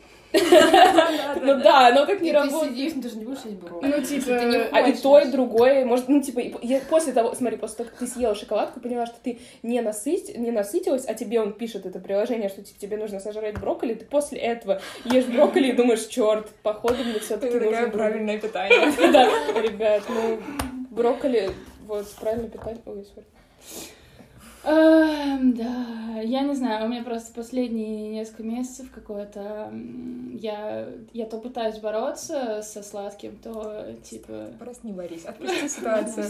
Ну 1.41 1.59
да, 1.61 1.87
оно 1.87 2.05
так 2.05 2.21
И 2.21 2.25
не 2.25 2.31
ты 2.31 2.37
работает. 2.37 2.71
сидишь, 2.71 2.93
ну 2.95 3.01
ты 3.01 3.09
же 3.09 3.17
не 3.17 3.25
будешь 3.25 3.39
есть 3.45 3.57
брокколи. 3.57 3.91
Ну, 3.91 4.03
типа, 4.03 4.25
ты 4.25 4.45
не 4.45 4.57
А 4.57 4.87
и 4.87 4.93
то, 4.93 5.19
и 5.19 5.31
другое, 5.31 5.85
может, 5.85 6.07
ну, 6.07 6.21
типа, 6.21 6.41
после 6.89 7.13
того, 7.13 7.33
смотри, 7.35 7.57
после 7.57 7.77
того, 7.77 7.89
как 7.89 7.99
ты 7.99 8.07
съела 8.07 8.35
шоколадку, 8.35 8.79
поняла, 8.79 9.05
что 9.05 9.17
ты 9.21 9.39
не, 9.63 9.81
насытилась, 9.81 11.05
а 11.07 11.13
тебе 11.13 11.41
он 11.41 11.53
пишет 11.53 11.85
это 11.85 11.99
приложение, 11.99 12.49
что 12.49 12.61
типа, 12.63 12.79
тебе 12.79 12.97
нужно 12.97 13.19
сожрать 13.19 13.59
брокколи, 13.59 13.93
ты 13.93 14.05
после 14.05 14.39
этого 14.39 14.81
ешь 15.05 15.25
брокколи 15.25 15.67
и 15.67 15.73
думаешь, 15.73 16.05
черт, 16.05 16.49
походу 16.63 17.03
мне 17.03 17.19
все-таки 17.19 17.57
нужно... 17.57 17.89
правильное 17.89 18.39
питание. 18.39 18.91
Да, 19.11 19.29
ребят, 19.61 20.03
ну, 20.09 20.39
брокколи, 20.89 21.51
вот, 21.87 22.07
правильное 22.19 22.49
питание... 22.49 22.81
Ой, 22.85 23.05
сори. 23.05 23.25
Эм, 24.67 25.53
да, 25.53 26.19
я 26.21 26.41
не 26.41 26.53
знаю, 26.53 26.85
у 26.85 26.89
меня 26.89 27.01
просто 27.01 27.33
последние 27.33 28.09
несколько 28.09 28.43
месяцев 28.43 28.91
какое-то... 28.91 29.71
Я, 30.33 30.89
я 31.13 31.25
то 31.25 31.37
пытаюсь 31.37 31.77
бороться 31.79 32.61
со 32.63 32.83
сладким, 32.83 33.37
то 33.37 33.93
типа... 34.03 34.49
Просто 34.59 34.85
не 34.85 34.91
борись, 34.91 35.23
отпусти 35.25 35.69
ситуацию. 35.69 36.25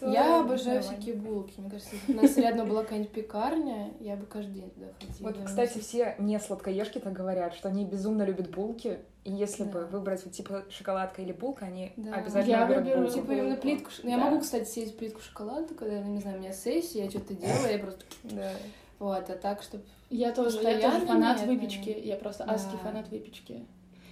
Я 0.00 0.40
обожаю 0.40 0.82
всякие 0.82 1.16
булки. 1.16 1.60
Мне 1.60 1.68
кажется, 1.68 1.94
если 1.94 2.18
у 2.18 2.22
нас 2.22 2.36
рядом 2.38 2.68
была 2.68 2.82
какая-нибудь 2.82 3.12
пекарня, 3.12 3.90
я 4.00 4.16
бы 4.16 4.24
каждый 4.24 4.54
день 4.54 4.70
туда 4.70 4.86
ходила. 4.98 5.28
Вот, 5.28 5.36
кстати, 5.44 5.78
все 5.78 6.14
не 6.18 6.38
сладкоежки 6.40 6.98
так 6.98 7.12
говорят, 7.12 7.54
что 7.54 7.68
они 7.68 7.84
безумно 7.84 8.22
любят 8.22 8.50
булки, 8.50 9.00
и 9.24 9.32
если 9.32 9.64
бы 9.64 9.80
Да. 9.80 9.86
выбрать 9.86 10.24
вот 10.24 10.32
типа 10.34 10.64
шоколадка 10.70 11.22
или 11.22 11.32
булка, 11.32 11.66
они 11.66 11.92
Да. 11.96 12.14
обязательно 12.14 12.50
Я 12.52 12.66
выберут 12.66 12.84
выберу, 12.84 13.02
булку. 13.02 13.14
Типа 13.14 13.32
именно 13.32 13.56
плитку... 13.56 13.90
ну, 14.02 14.10
Я 14.10 14.16
Да. 14.18 14.24
могу, 14.24 14.40
кстати, 14.40 14.68
съесть 14.68 14.98
плитку 14.98 15.20
шоколада, 15.20 15.74
когда, 15.74 16.00
ну, 16.00 16.12
не 16.14 16.20
знаю, 16.20 16.38
у 16.38 16.40
меня 16.40 16.52
сессия, 16.52 17.04
я 17.04 17.10
что-то 17.10 17.34
делаю, 17.34 17.70
я 17.72 17.78
просто... 17.78 18.04
Да. 18.24 18.50
Вот, 18.98 19.30
а 19.30 19.34
так, 19.34 19.62
чтобы... 19.62 19.84
Я 20.10 20.32
тоже, 20.32 20.60
я 20.62 20.78
тоже 20.80 21.06
фанат 21.06 21.38
нет, 21.38 21.48
выпечки, 21.48 21.88
наверное. 21.88 22.06
я 22.08 22.16
просто 22.16 22.44
Да. 22.44 22.52
адский 22.52 22.78
фанат 22.82 23.08
выпечки. 23.08 23.64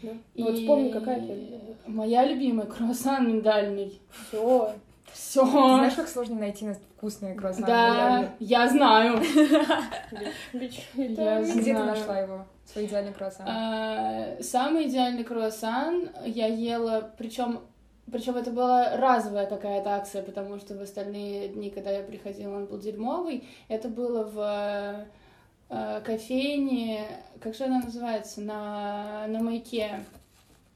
Да. 0.02 0.10
Ну 0.34 0.44
вот 0.46 0.58
вспомни, 0.58 0.90
какая 0.90 1.20
любимая. 1.20 1.60
Моя 1.86 2.24
любимая 2.24 2.66
круассан 2.66 3.28
миндальный. 3.28 4.00
Все. 4.28 4.72
Все. 5.12 5.44
Знаешь, 5.44 5.94
как 5.94 6.08
сложно 6.08 6.36
найти 6.36 6.64
на- 6.64 6.76
вкусные 6.96 7.34
круассаны? 7.34 7.66
Да, 7.66 8.32
я 8.38 8.68
знаю. 8.68 9.20
Я 10.52 11.40
Где 11.42 11.74
ты 11.74 11.84
нашла 11.84 12.18
его? 12.20 12.46
Свой 12.72 12.86
идеальный 12.86 13.12
круассан? 13.12 13.46
А, 13.48 14.36
Самый 14.42 14.86
идеальный 14.88 15.24
круассан 15.24 16.10
я 16.24 16.46
ела, 16.46 17.10
причем 17.18 17.60
причем 18.10 18.36
это 18.36 18.50
была 18.50 18.96
разовая 18.96 19.46
какая-то 19.46 19.90
акция, 19.90 20.22
потому 20.22 20.58
что 20.58 20.74
в 20.74 20.80
остальные 20.82 21.48
дни, 21.50 21.70
когда 21.70 21.90
я 21.92 22.02
приходила, 22.02 22.56
он 22.56 22.66
был 22.66 22.78
дерьмовый. 22.78 23.44
Это 23.68 23.88
было 23.88 24.24
в 24.24 25.06
э, 25.68 26.00
кофейне, 26.04 27.06
как 27.40 27.54
же 27.54 27.64
она 27.64 27.80
называется, 27.80 28.40
на, 28.40 29.26
на 29.28 29.40
маяке. 29.40 30.00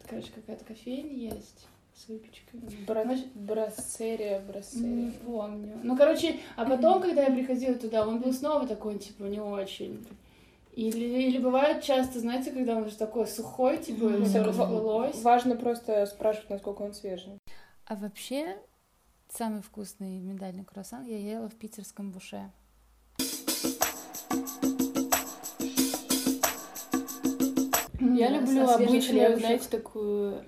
Короче, 0.09 0.28
какая-то 0.33 0.64
кофейня 0.64 1.12
есть 1.35 1.66
с 1.96 2.09
выпечкой. 2.09 2.61
Бра- 2.87 3.02
Знаешь, 3.02 3.24
Брассерия, 3.35 4.38
Не 4.40 4.46
брассерия. 4.46 5.12
помню. 5.26 5.80
Ну, 5.83 5.96
короче, 5.96 6.37
а 6.57 6.64
потом, 6.64 7.00
когда 7.02 7.22
я 7.24 7.33
приходила 7.33 7.74
туда, 7.74 8.07
он 8.07 8.20
был 8.20 8.33
снова 8.33 8.64
такой, 8.66 8.98
типа, 8.98 9.24
не 9.24 9.40
очень. 9.40 10.07
Или, 10.74 11.28
или 11.28 11.38
бывает 11.38 11.84
часто, 11.84 12.18
знаете, 12.18 12.50
когда 12.50 12.74
он 12.74 12.82
уже 12.82 12.96
такой 12.96 13.28
сухой, 13.28 13.78
типа, 13.78 14.08
Ну, 14.08 14.24
все 14.24 14.42
так 14.42 14.48
расплылось. 14.48 15.22
Важно 15.22 15.54
просто 15.54 16.04
спрашивать, 16.06 16.50
насколько 16.50 16.82
он 16.82 16.94
свежий. 16.94 17.38
А 17.87 17.94
вообще, 17.94 18.56
самый 19.28 19.62
вкусный 19.62 20.18
миндальный 20.18 20.64
круассан 20.64 21.04
я 21.04 21.16
ела 21.16 21.48
в 21.48 21.54
питерском 21.54 22.10
буше. 22.10 22.50
Я 28.00 28.30
люблю 28.30 28.68
обычную, 28.68 29.38
знаете, 29.38 29.68
такую 29.70 30.44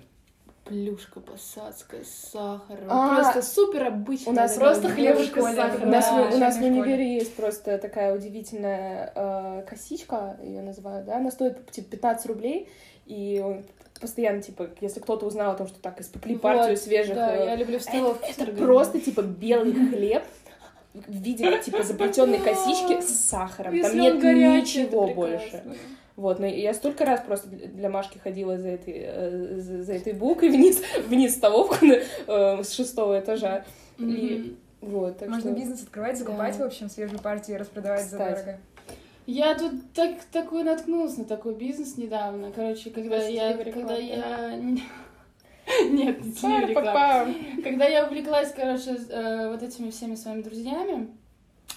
плюшка 0.67 1.19
посадская 1.19 2.03
с 2.03 2.31
сахаром. 2.31 2.87
А, 2.89 3.15
просто 3.15 3.41
супер 3.41 3.85
обычная. 3.85 4.33
у 4.33 4.35
нас 4.35 4.55
просто 4.55 4.89
хлебушка 4.89 5.41
с 5.41 5.55
сахаром. 5.55 5.87
У 5.87 5.91
нас, 5.91 6.05
Да, 6.05 6.29
у 6.35 6.37
нас 6.37 6.57
в 6.57 6.61
универе 6.63 7.15
есть 7.15 7.35
просто 7.35 7.77
такая 7.77 8.15
удивительная 8.15 9.11
э, 9.15 9.63
косичка, 9.67 10.37
ее 10.43 10.61
называют, 10.61 11.05
да, 11.05 11.17
она 11.17 11.31
стоит 11.31 11.69
типа 11.71 11.91
15 11.91 12.25
рублей, 12.27 12.69
и 13.05 13.41
он 13.43 13.63
постоянно, 13.99 14.41
типа, 14.41 14.69
если 14.81 14.99
кто-то 14.99 15.25
узнал 15.25 15.51
о 15.51 15.55
том, 15.55 15.67
что 15.67 15.79
так 15.79 15.99
испекли 16.01 16.33
Вот, 16.33 16.41
партию 16.41 16.77
свежих... 16.77 17.15
Да, 17.15 17.35
э, 17.35 17.45
я 17.45 17.55
люблю 17.55 17.77
это, 17.77 18.17
это 18.27 18.51
просто, 18.51 18.99
типа, 18.99 19.21
белый 19.21 19.73
хлеб 19.73 20.23
в 20.93 21.11
виде, 21.11 21.61
типа, 21.63 21.83
заплетенной 21.83 22.39
косички 22.39 23.01
с 23.01 23.27
сахаром. 23.27 23.79
Там 23.81 23.97
нет 23.97 24.15
ничего 24.23 25.07
больше. 25.07 25.63
Вот, 26.17 26.39
но 26.39 26.47
я 26.47 26.73
столько 26.73 27.05
раз 27.05 27.21
просто 27.21 27.47
для 27.47 27.89
Машки 27.89 28.17
ходила 28.17 28.57
за 28.57 28.69
этой, 28.69 28.93
э, 29.05 29.59
за, 29.59 29.83
за 29.83 29.93
этой 29.93 30.13
булкой 30.13 30.49
вниз, 30.55 30.81
вниз 31.07 31.33
в 31.33 31.37
столовку 31.37 31.85
э, 31.85 32.63
с 32.63 32.71
шестого 32.73 33.19
этажа. 33.19 33.65
И 33.99 34.03
Мгм. 34.81 34.91
вот, 34.91 35.19
так 35.19 35.29
Можно 35.29 35.51
что... 35.51 35.59
бизнес 35.59 35.83
открывать, 35.83 36.17
закупать, 36.17 36.57
Да. 36.57 36.63
в 36.63 36.67
общем, 36.67 36.89
свежую 36.89 37.19
партию 37.21 37.57
и 37.57 37.59
распродавать 37.59 38.01
Кстати. 38.05 38.35
задорого. 38.39 38.59
Я 39.27 39.53
тут 39.55 39.73
так, 39.93 40.15
такой 40.31 40.63
наткнулась 40.63 41.17
на 41.17 41.25
такой 41.25 41.53
бизнес 41.53 41.97
недавно. 41.97 42.51
Короче, 42.51 42.89
когда 42.89 43.17
Просто 43.17 43.31
я... 43.31 43.53
Когда 43.57 43.95
я... 43.95 44.55
Нет, 45.89 46.23
не. 46.23 46.73
Па-па-пам. 46.73 47.35
Когда 47.61 47.85
я 47.85 48.05
увлеклась, 48.07 48.53
короче, 48.55 48.97
э, 49.09 49.49
вот 49.51 49.61
этими 49.61 49.91
всеми 49.91 50.15
своими 50.15 50.41
друзьями, 50.41 51.09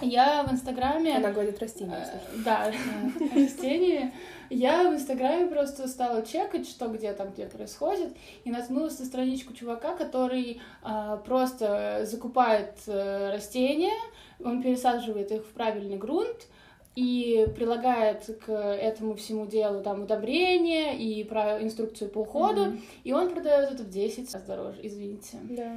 я 0.00 0.44
в 0.44 0.52
Инстаграме... 0.52 1.16
Она 1.16 1.32
гладит 1.32 1.58
растения. 1.58 2.08
Э. 2.12 2.42
Да, 2.44 2.72
растениями. 3.34 4.12
Я 4.48 4.90
в 4.90 4.94
Инстаграме 4.94 5.46
просто 5.46 5.86
стала 5.86 6.22
чекать, 6.26 6.68
что 6.68 6.88
где 6.88 7.12
там, 7.12 7.30
где 7.30 7.46
происходит, 7.46 8.16
и 8.44 8.50
наткнулась 8.50 8.98
на 8.98 9.04
страничку 9.04 9.52
чувака, 9.52 9.94
который 9.94 10.60
а, 10.82 11.18
просто 11.18 12.04
закупает 12.04 12.74
э, 12.86 13.30
растения, 13.32 13.94
он 14.42 14.60
пересаживает 14.60 15.30
их 15.30 15.42
в 15.42 15.52
правильный 15.52 15.98
грунт, 15.98 16.48
и 16.96 17.46
прилагает 17.54 18.26
к 18.44 18.52
этому 18.52 19.14
всему 19.14 19.46
делу 19.46 19.82
там 19.82 20.02
удобрения 20.02 20.98
и 20.98 21.22
про 21.22 21.62
инструкцию 21.62 22.10
по 22.10 22.18
уходу, 22.18 22.78
и 23.04 23.12
он 23.12 23.30
продает 23.30 23.70
это 23.70 23.84
в 23.84 23.90
10 23.90 24.32
раз 24.34 24.42
дороже, 24.42 24.80
извините. 24.82 25.38
Да. 25.44 25.76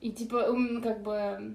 И 0.00 0.10
типа, 0.10 0.46
как 0.82 1.02
бы... 1.02 1.54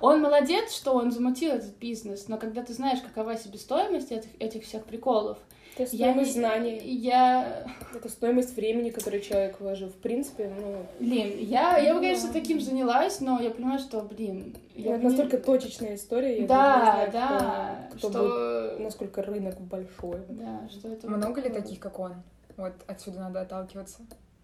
Он 0.00 0.20
молодец, 0.20 0.72
что 0.74 0.92
он 0.92 1.10
замутил 1.10 1.52
этот 1.52 1.76
бизнес, 1.78 2.28
но 2.28 2.38
когда 2.38 2.62
ты 2.62 2.72
знаешь, 2.72 3.00
какова 3.00 3.36
себестоимость 3.36 4.12
этих, 4.12 4.30
этих 4.38 4.64
всех 4.64 4.84
приколов, 4.84 5.38
Это 5.78 5.82
я 5.96 6.10
стоимость 6.12 6.34
не- 6.34 6.40
знаний, 6.40 6.78
Я... 6.84 7.66
это 7.94 8.08
стоимость 8.08 8.56
времени, 8.56 8.90
которое 8.90 9.20
человек 9.20 9.60
вложил. 9.60 9.88
В 9.88 9.96
принципе, 9.96 10.50
ну, 10.58 10.86
Блин, 11.00 11.38
я, 11.40 11.78
я 11.78 11.90
бы, 11.94 12.00
Ну, 12.00 12.06
конечно, 12.06 12.32
таким 12.32 12.60
занялась, 12.60 13.20
но 13.20 13.40
я 13.40 13.50
понимаю, 13.50 13.78
что, 13.78 14.00
блин... 14.02 14.54
Я 14.74 14.92
это 14.92 14.98
бы 14.98 15.02
не- 15.04 15.08
настолько 15.10 15.38
точечная 15.38 15.94
история, 15.96 16.40
я 16.40 16.46
Да, 16.46 16.76
не 16.76 16.82
знаю, 16.82 17.12
да, 17.12 17.88
кто, 17.90 17.98
кто 17.98 18.08
что... 18.10 18.18
был- 18.22 18.82
насколько 18.84 19.22
рынок 19.22 19.60
большой. 19.60 20.20
Да, 20.28 20.68
что 20.70 20.88
это... 20.88 21.08
Много 21.08 21.40
ли 21.42 21.50
таких, 21.50 21.78
как 21.80 21.98
он? 21.98 22.14
Вот 22.56 22.72
отсюда 22.86 23.20
надо 23.20 23.42
отталкиваться, 23.42 23.98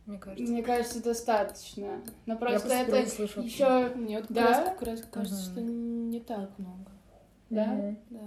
мне 0.06 0.18
кажется. 0.18 0.52
Мне 0.52 0.62
кажется, 0.62 1.02
достаточно. 1.02 2.00
Но 2.26 2.34
Я 2.34 2.38
просто 2.38 2.68
просто 2.68 2.96
это 2.96 3.10
слышу 3.10 3.40
еще... 3.42 3.90
Мне 3.94 4.18
вот 4.18 4.26
Да? 4.30 4.48
раз, 4.48 4.64
как 4.70 4.82
раз 4.82 5.00
кажется, 5.10 5.36
Мгм. 5.36 5.52
что 5.52 5.60
не 5.60 6.20
так 6.20 6.58
много. 6.58 6.90
Да? 7.50 7.94
Да. 8.10 8.20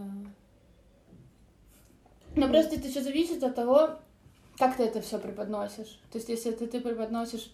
Но 2.36 2.48
просто 2.50 2.76
это 2.76 2.88
еще 2.88 3.02
зависит 3.02 3.44
от 3.44 3.56
того, 3.56 4.00
как 4.58 4.78
ты 4.78 4.84
это 4.84 5.02
все 5.02 5.20
преподносишь. 5.20 6.00
То 6.12 6.18
есть, 6.18 6.30
если 6.30 6.52
это 6.52 6.68
ты 6.68 6.80
преподносишь 6.80 7.52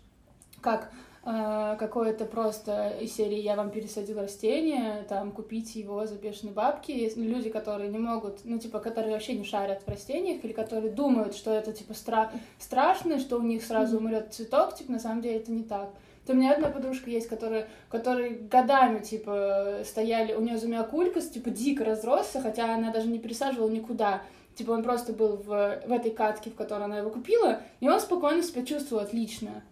как 0.62 0.92
какое-то 1.24 2.26
просто 2.26 2.94
из 3.00 3.16
серии 3.16 3.40
«я 3.40 3.56
вам 3.56 3.70
пересадил 3.70 4.20
растение», 4.20 5.06
там, 5.08 5.32
купите 5.32 5.80
его 5.80 6.08
за 6.08 6.16
бешеные 6.16 6.54
бабки. 6.54 6.92
Есть 6.92 7.16
люди, 7.16 7.50
которые 7.50 7.92
не 7.92 8.00
могут, 8.00 8.40
ну, 8.44 8.58
типа, 8.58 8.80
которые 8.80 9.14
вообще 9.14 9.34
не 9.34 9.44
шарят 9.44 9.84
в 9.84 9.88
растениях, 9.88 10.44
или 10.44 10.52
которые 10.52 10.92
думают, 10.92 11.36
что 11.36 11.52
это, 11.52 11.74
типа, 11.74 11.92
стра- 11.92 12.32
страшно, 12.58 13.20
что 13.20 13.38
у 13.38 13.44
них 13.44 13.64
сразу 13.64 13.98
умрет 13.98 14.34
цветок, 14.34 14.76
типа, 14.76 14.94
на 14.94 15.00
самом 15.00 15.22
деле 15.22 15.38
это 15.38 15.52
не 15.52 15.64
так. 15.64 15.92
То 16.26 16.34
у 16.34 16.36
меня 16.36 16.54
одна 16.54 16.70
подружка 16.70 17.10
есть, 17.10 17.28
которая, 17.28 17.68
которые 17.90 18.32
годами, 18.32 19.00
типа, 19.00 19.82
стояли, 19.86 20.34
у 20.34 20.42
нее 20.42 20.58
зумиакулькас, 20.58 21.30
типа, 21.30 21.52
дико 21.52 21.86
разросся, 21.86 22.42
хотя 22.42 22.74
она 22.74 22.92
даже 22.92 23.08
не 23.08 23.20
пересаживала 23.20 23.70
никуда. 23.70 24.24
Типа, 24.56 24.72
он 24.72 24.84
просто 24.84 25.14
был 25.14 25.38
в, 25.38 25.46
в 25.46 25.92
этой 25.92 26.12
катке, 26.12 26.50
в 26.50 26.56
которой 26.56 26.84
она 26.84 26.98
его 26.98 27.10
купила, 27.12 27.62
и 27.80 27.88
он 27.88 28.00
спокойно 28.00 28.42
себя 28.42 28.66
чувствовал 28.66 29.04
отлично. 29.04 29.64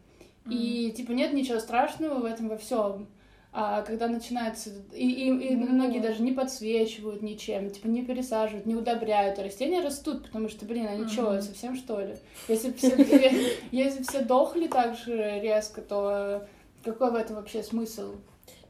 И, 0.51 0.91
типа, 0.91 1.11
нет 1.11 1.33
ничего 1.33 1.59
страшного 1.59 2.15
в 2.19 2.25
этом 2.25 2.49
во 2.49 2.57
всем. 2.57 3.07
А 3.51 3.81
когда 3.81 4.07
начинается... 4.07 4.69
И, 4.93 5.07
и, 5.09 5.27
и 5.29 5.55
Ну 5.55 5.67
многие 5.67 5.99
да. 5.99 6.09
даже 6.09 6.21
не 6.21 6.31
подсвечивают 6.33 7.23
ничем, 7.23 7.71
типа, 7.71 7.87
не 7.87 8.03
пересаживают, 8.03 8.67
не 8.67 8.75
удобряют. 8.75 9.39
А 9.39 9.43
растения 9.43 9.81
растут, 9.81 10.23
потому 10.25 10.49
что, 10.49 10.65
блин, 10.65 10.85
они 10.87 11.07
что, 11.07 11.31
Мгм. 11.31 11.41
совсем 11.41 11.75
что 11.75 11.99
ли? 11.99 12.15
Если 12.47 12.71
все, 12.73 12.95
если 13.71 14.03
все 14.03 14.21
дохли 14.23 14.67
так 14.67 14.95
же 14.95 15.39
резко, 15.41 15.81
то 15.81 16.47
какой 16.83 17.11
в 17.11 17.15
этом 17.15 17.37
вообще 17.37 17.63
смысл? 17.63 18.15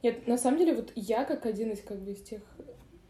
Нет, 0.02 0.26
на 0.28 0.38
самом 0.38 0.60
деле, 0.60 0.76
вот 0.76 0.94
я 0.96 1.26
как 1.26 1.46
один 1.46 1.72
из 1.72 1.82
как 1.82 2.00
бы 2.00 2.12
из 2.12 2.22
тех 2.22 2.42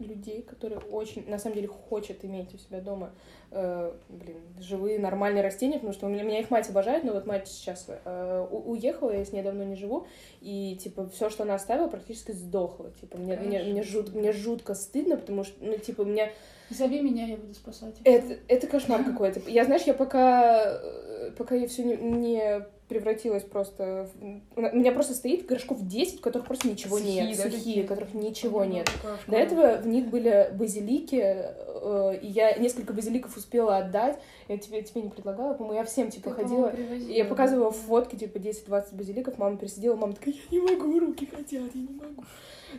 людей, 0.06 0.42
которые 0.42 0.80
очень, 0.80 1.28
на 1.30 1.38
самом 1.40 1.56
деле, 1.56 1.68
хочет 1.68 2.24
иметь 2.26 2.54
у 2.54 2.58
себя 2.58 2.82
дома, 2.82 3.12
э, 3.52 3.94
блин, 4.10 4.38
живые 4.60 5.00
нормальные 5.00 5.44
растения, 5.44 5.76
потому 5.76 5.94
что 5.94 6.06
у 6.08 6.10
меня, 6.10 6.24
меня 6.24 6.40
их 6.40 6.50
мать 6.52 6.70
обожает, 6.70 7.04
но 7.04 7.14
вот 7.14 7.26
мать 7.26 7.48
сейчас 7.48 7.88
э, 7.88 8.48
у- 8.52 8.72
уехала, 8.72 9.12
я 9.12 9.24
с 9.26 9.32
ней 9.32 9.44
давно 9.44 9.64
не 9.64 9.76
живу, 9.76 10.08
и, 10.42 10.78
типа, 10.82 11.08
все, 11.10 11.30
что 11.30 11.44
она 11.44 11.56
оставила, 11.56 11.88
практически 11.88 12.32
сдохло, 12.32 12.92
типа, 13.00 13.18
мне, 13.18 13.36
мне, 13.38 13.64
мне, 13.64 13.84
жут, 13.84 14.14
мне 14.14 14.32
жутко 14.32 14.74
стыдно, 14.74 15.18
потому 15.18 15.44
что, 15.44 15.64
ну, 15.64 15.78
типа, 15.78 16.02
у 16.02 16.06
меня 16.06 16.30
Зови 16.70 17.02
меня, 17.02 17.26
я 17.26 17.38
буду 17.38 17.54
спасать. 17.56 17.96
это, 18.04 18.38
это 18.48 18.68
кошмар 18.68 19.04
какой-то. 19.04 19.42
Я, 19.48 19.66
знаешь, 19.66 19.84
я 19.84 19.94
пока, 19.96 20.80
э, 20.84 21.32
пока 21.38 21.56
я 21.56 21.68
все 21.68 21.84
не, 21.84 21.96
не 21.96 22.62
превратилась 22.90 23.44
просто... 23.44 24.10
в- 24.56 24.58
У 24.58 24.62
меня 24.76 24.92
просто 24.92 25.14
стоит 25.14 25.46
горшков 25.46 25.88
10, 25.88 26.18
в 26.18 26.22
которых 26.22 26.48
просто 26.48 26.68
ничего 26.68 26.98
Сухие, 26.98 27.28
нет. 27.28 27.38
да, 27.38 27.44
Сухие, 27.44 27.84
в 27.84 27.88
которых 27.88 28.14
ничего 28.14 28.66
нет. 28.66 28.90
До 29.28 29.38
этого 29.38 29.78
в 29.78 29.88
них 29.88 30.08
были 30.08 30.50
базилики, 30.54 31.22
э, 31.24 32.20
и 32.22 32.28
я 32.28 32.54
несколько 32.58 32.92
базиликов 32.94 33.38
успела 33.38 33.78
отдать. 33.78 34.20
Я 34.48 34.58
тебе, 34.58 34.82
тебе 34.82 35.04
не 35.04 35.10
предлагала, 35.10 35.54
по-моему, 35.54 35.78
я 35.80 35.86
всем, 35.86 36.10
типа, 36.10 36.32
ходила... 36.32 36.70
И 36.76 37.14
я 37.14 37.26
показывала 37.26 37.72
фотки, 37.72 38.16
типа, 38.16 38.38
10-20 38.38 38.96
базиликов, 38.96 39.38
мама 39.38 39.58
присидела, 39.58 39.96
мама 39.96 40.14
такая, 40.14 40.34
я 40.34 40.60
не 40.60 40.66
могу, 40.76 41.00
руки 41.00 41.26
хотят, 41.28 41.52
я 41.74 41.82
не 41.82 41.94
могу. 41.94 42.24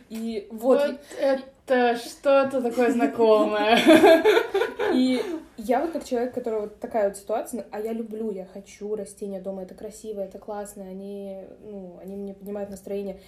И 0.09 0.47
вот, 0.51 0.79
Вот 0.79 0.99
это 1.19 1.97
что-то 1.97 2.61
такое 2.61 2.91
знакомое. 2.91 3.77
И 4.93 5.21
я 5.57 5.81
вот 5.81 5.91
как 5.91 6.05
человек, 6.05 6.31
у 6.31 6.35
которого 6.35 6.61
вот 6.61 6.79
такая 6.79 7.09
вот 7.09 7.17
ситуация, 7.17 7.65
а 7.71 7.79
я 7.79 7.93
люблю, 7.93 8.31
я 8.31 8.45
хочу 8.45 8.95
растения 8.95 9.39
дома, 9.39 9.63
это 9.63 9.75
красиво, 9.75 10.19
это 10.21 10.39
классно, 10.39 10.83
они, 10.83 11.45
ну, 11.63 11.99
они 12.01 12.15
мне 12.15 12.33
поднимают 12.33 12.69
настроение. 12.69 13.19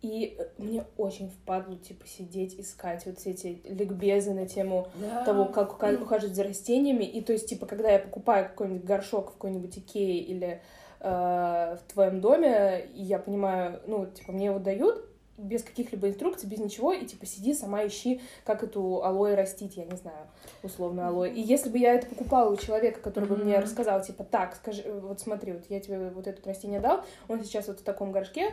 И 0.00 0.36
мне 0.58 0.84
очень 0.96 1.30
впадло, 1.30 1.76
типа, 1.76 2.06
сидеть, 2.08 2.58
искать 2.58 3.06
вот 3.06 3.24
эти 3.24 3.62
ликбезы 3.64 4.34
на 4.34 4.46
тему 4.46 4.88
того, 5.24 5.44
как 5.44 5.74
ухаживать 5.74 6.34
за 6.34 6.42
растениями. 6.42 7.04
И 7.04 7.20
то 7.20 7.32
есть, 7.32 7.48
типа, 7.48 7.66
когда 7.66 7.88
я 7.90 8.00
покупаю 8.00 8.48
какой-нибудь 8.48 8.84
горшок 8.84 9.30
в 9.30 9.32
какой-нибудь 9.34 9.78
Икее 9.78 10.18
или 10.18 10.60
э, 10.98 11.76
в 11.76 11.92
твоем 11.92 12.20
доме, 12.20 12.84
и 12.94 13.02
я 13.02 13.20
понимаю, 13.20 13.80
ну, 13.86 14.06
типа, 14.06 14.32
мне 14.32 14.46
его 14.46 14.58
дают 14.58 15.08
без 15.42 15.62
каких-либо 15.62 16.08
инструкций, 16.08 16.48
без 16.48 16.58
ничего, 16.58 16.92
и, 16.92 17.04
типа, 17.04 17.26
сиди 17.26 17.54
сама 17.54 17.86
ищи, 17.86 18.20
как 18.44 18.62
эту 18.62 19.04
алоэ 19.04 19.34
растить, 19.34 19.76
я 19.76 19.84
не 19.84 19.96
знаю, 19.96 20.26
условно, 20.62 21.08
алоэ. 21.08 21.32
И 21.32 21.40
если 21.40 21.68
бы 21.68 21.78
я 21.78 21.94
это 21.94 22.06
покупала 22.06 22.50
у 22.50 22.56
человека, 22.56 23.00
который 23.00 23.28
бы 23.28 23.36
мне 23.36 23.58
рассказал, 23.58 24.02
типа, 24.02 24.24
так, 24.24 24.56
скажи, 24.56 24.82
вот 24.90 25.20
смотри, 25.20 25.52
вот 25.52 25.64
я 25.68 25.80
тебе 25.80 26.10
вот 26.10 26.26
это 26.26 26.48
растение 26.48 26.80
дал, 26.80 27.04
он 27.28 27.42
сейчас 27.42 27.68
вот 27.68 27.80
в 27.80 27.82
таком 27.82 28.12
горшке, 28.12 28.52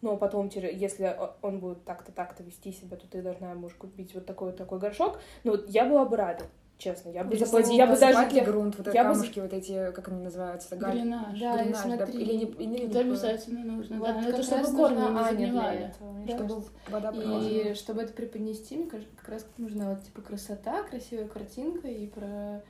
но 0.00 0.16
потом, 0.16 0.48
если 0.54 1.16
он 1.42 1.58
будет 1.58 1.84
так-то, 1.84 2.12
так-то 2.12 2.42
вести 2.42 2.72
себя, 2.72 2.96
то 2.96 3.08
ты 3.08 3.20
должна 3.20 3.50
ему 3.50 3.68
купить 3.76 4.14
вот 4.14 4.26
такой 4.26 4.50
вот 4.50 4.56
такой 4.56 4.78
горшок. 4.78 5.18
Ну, 5.42 5.52
вот 5.52 5.68
я 5.68 5.84
была 5.86 6.04
бы 6.04 6.16
рада, 6.16 6.44
честно. 6.78 7.10
Я 7.10 7.24
бы 7.24 7.36
заплатила, 7.36 7.74
я 7.74 7.86
бы 7.86 7.92
даже... 7.98 8.14
посыпать 8.14 8.32
ли 8.32 8.38
я- 8.38 8.44
грунт, 8.44 8.78
вот 8.78 8.88
эти 8.88 8.94
я 8.96 9.04
бы 9.04 9.12
камушки, 9.14 9.40
вот 9.40 9.52
эти, 9.52 9.90
как 9.92 10.08
они 10.08 10.22
называются, 10.22 10.76
галь- 10.76 10.92
Дренаж. 10.92 11.38
Да, 11.40 11.54
и 11.60 11.64
дренаж, 11.64 11.98
да, 11.98 12.04
или 12.06 12.32
не, 12.34 12.44
или 12.44 12.86
Это 12.86 12.94
не- 13.04 13.10
обязательно 13.10 13.64
нужно. 13.64 13.98
Вот 13.98 14.06
да, 14.08 14.14
как 14.14 14.28
это 14.28 14.42
чтобы 14.42 14.76
корни 14.76 14.96
не 14.96 15.08
для 15.10 15.24
загнивали. 15.24 15.92
мне 16.00 16.34
чтобы 16.34 16.62
вода. 16.88 17.12
И 17.14 17.74
чтобы 17.74 18.02
это 18.02 18.12
преподнести, 18.12 18.76
мне 18.76 18.86
кажется, 18.90 19.12
как 19.16 19.28
раз 19.28 19.46
нужна 19.58 19.90
вот 19.90 20.04
типа 20.04 20.22
красота, 20.22 20.82
красивая 20.84 21.26
картинка 21.26 21.88
и 21.88 22.06
про 22.06 22.62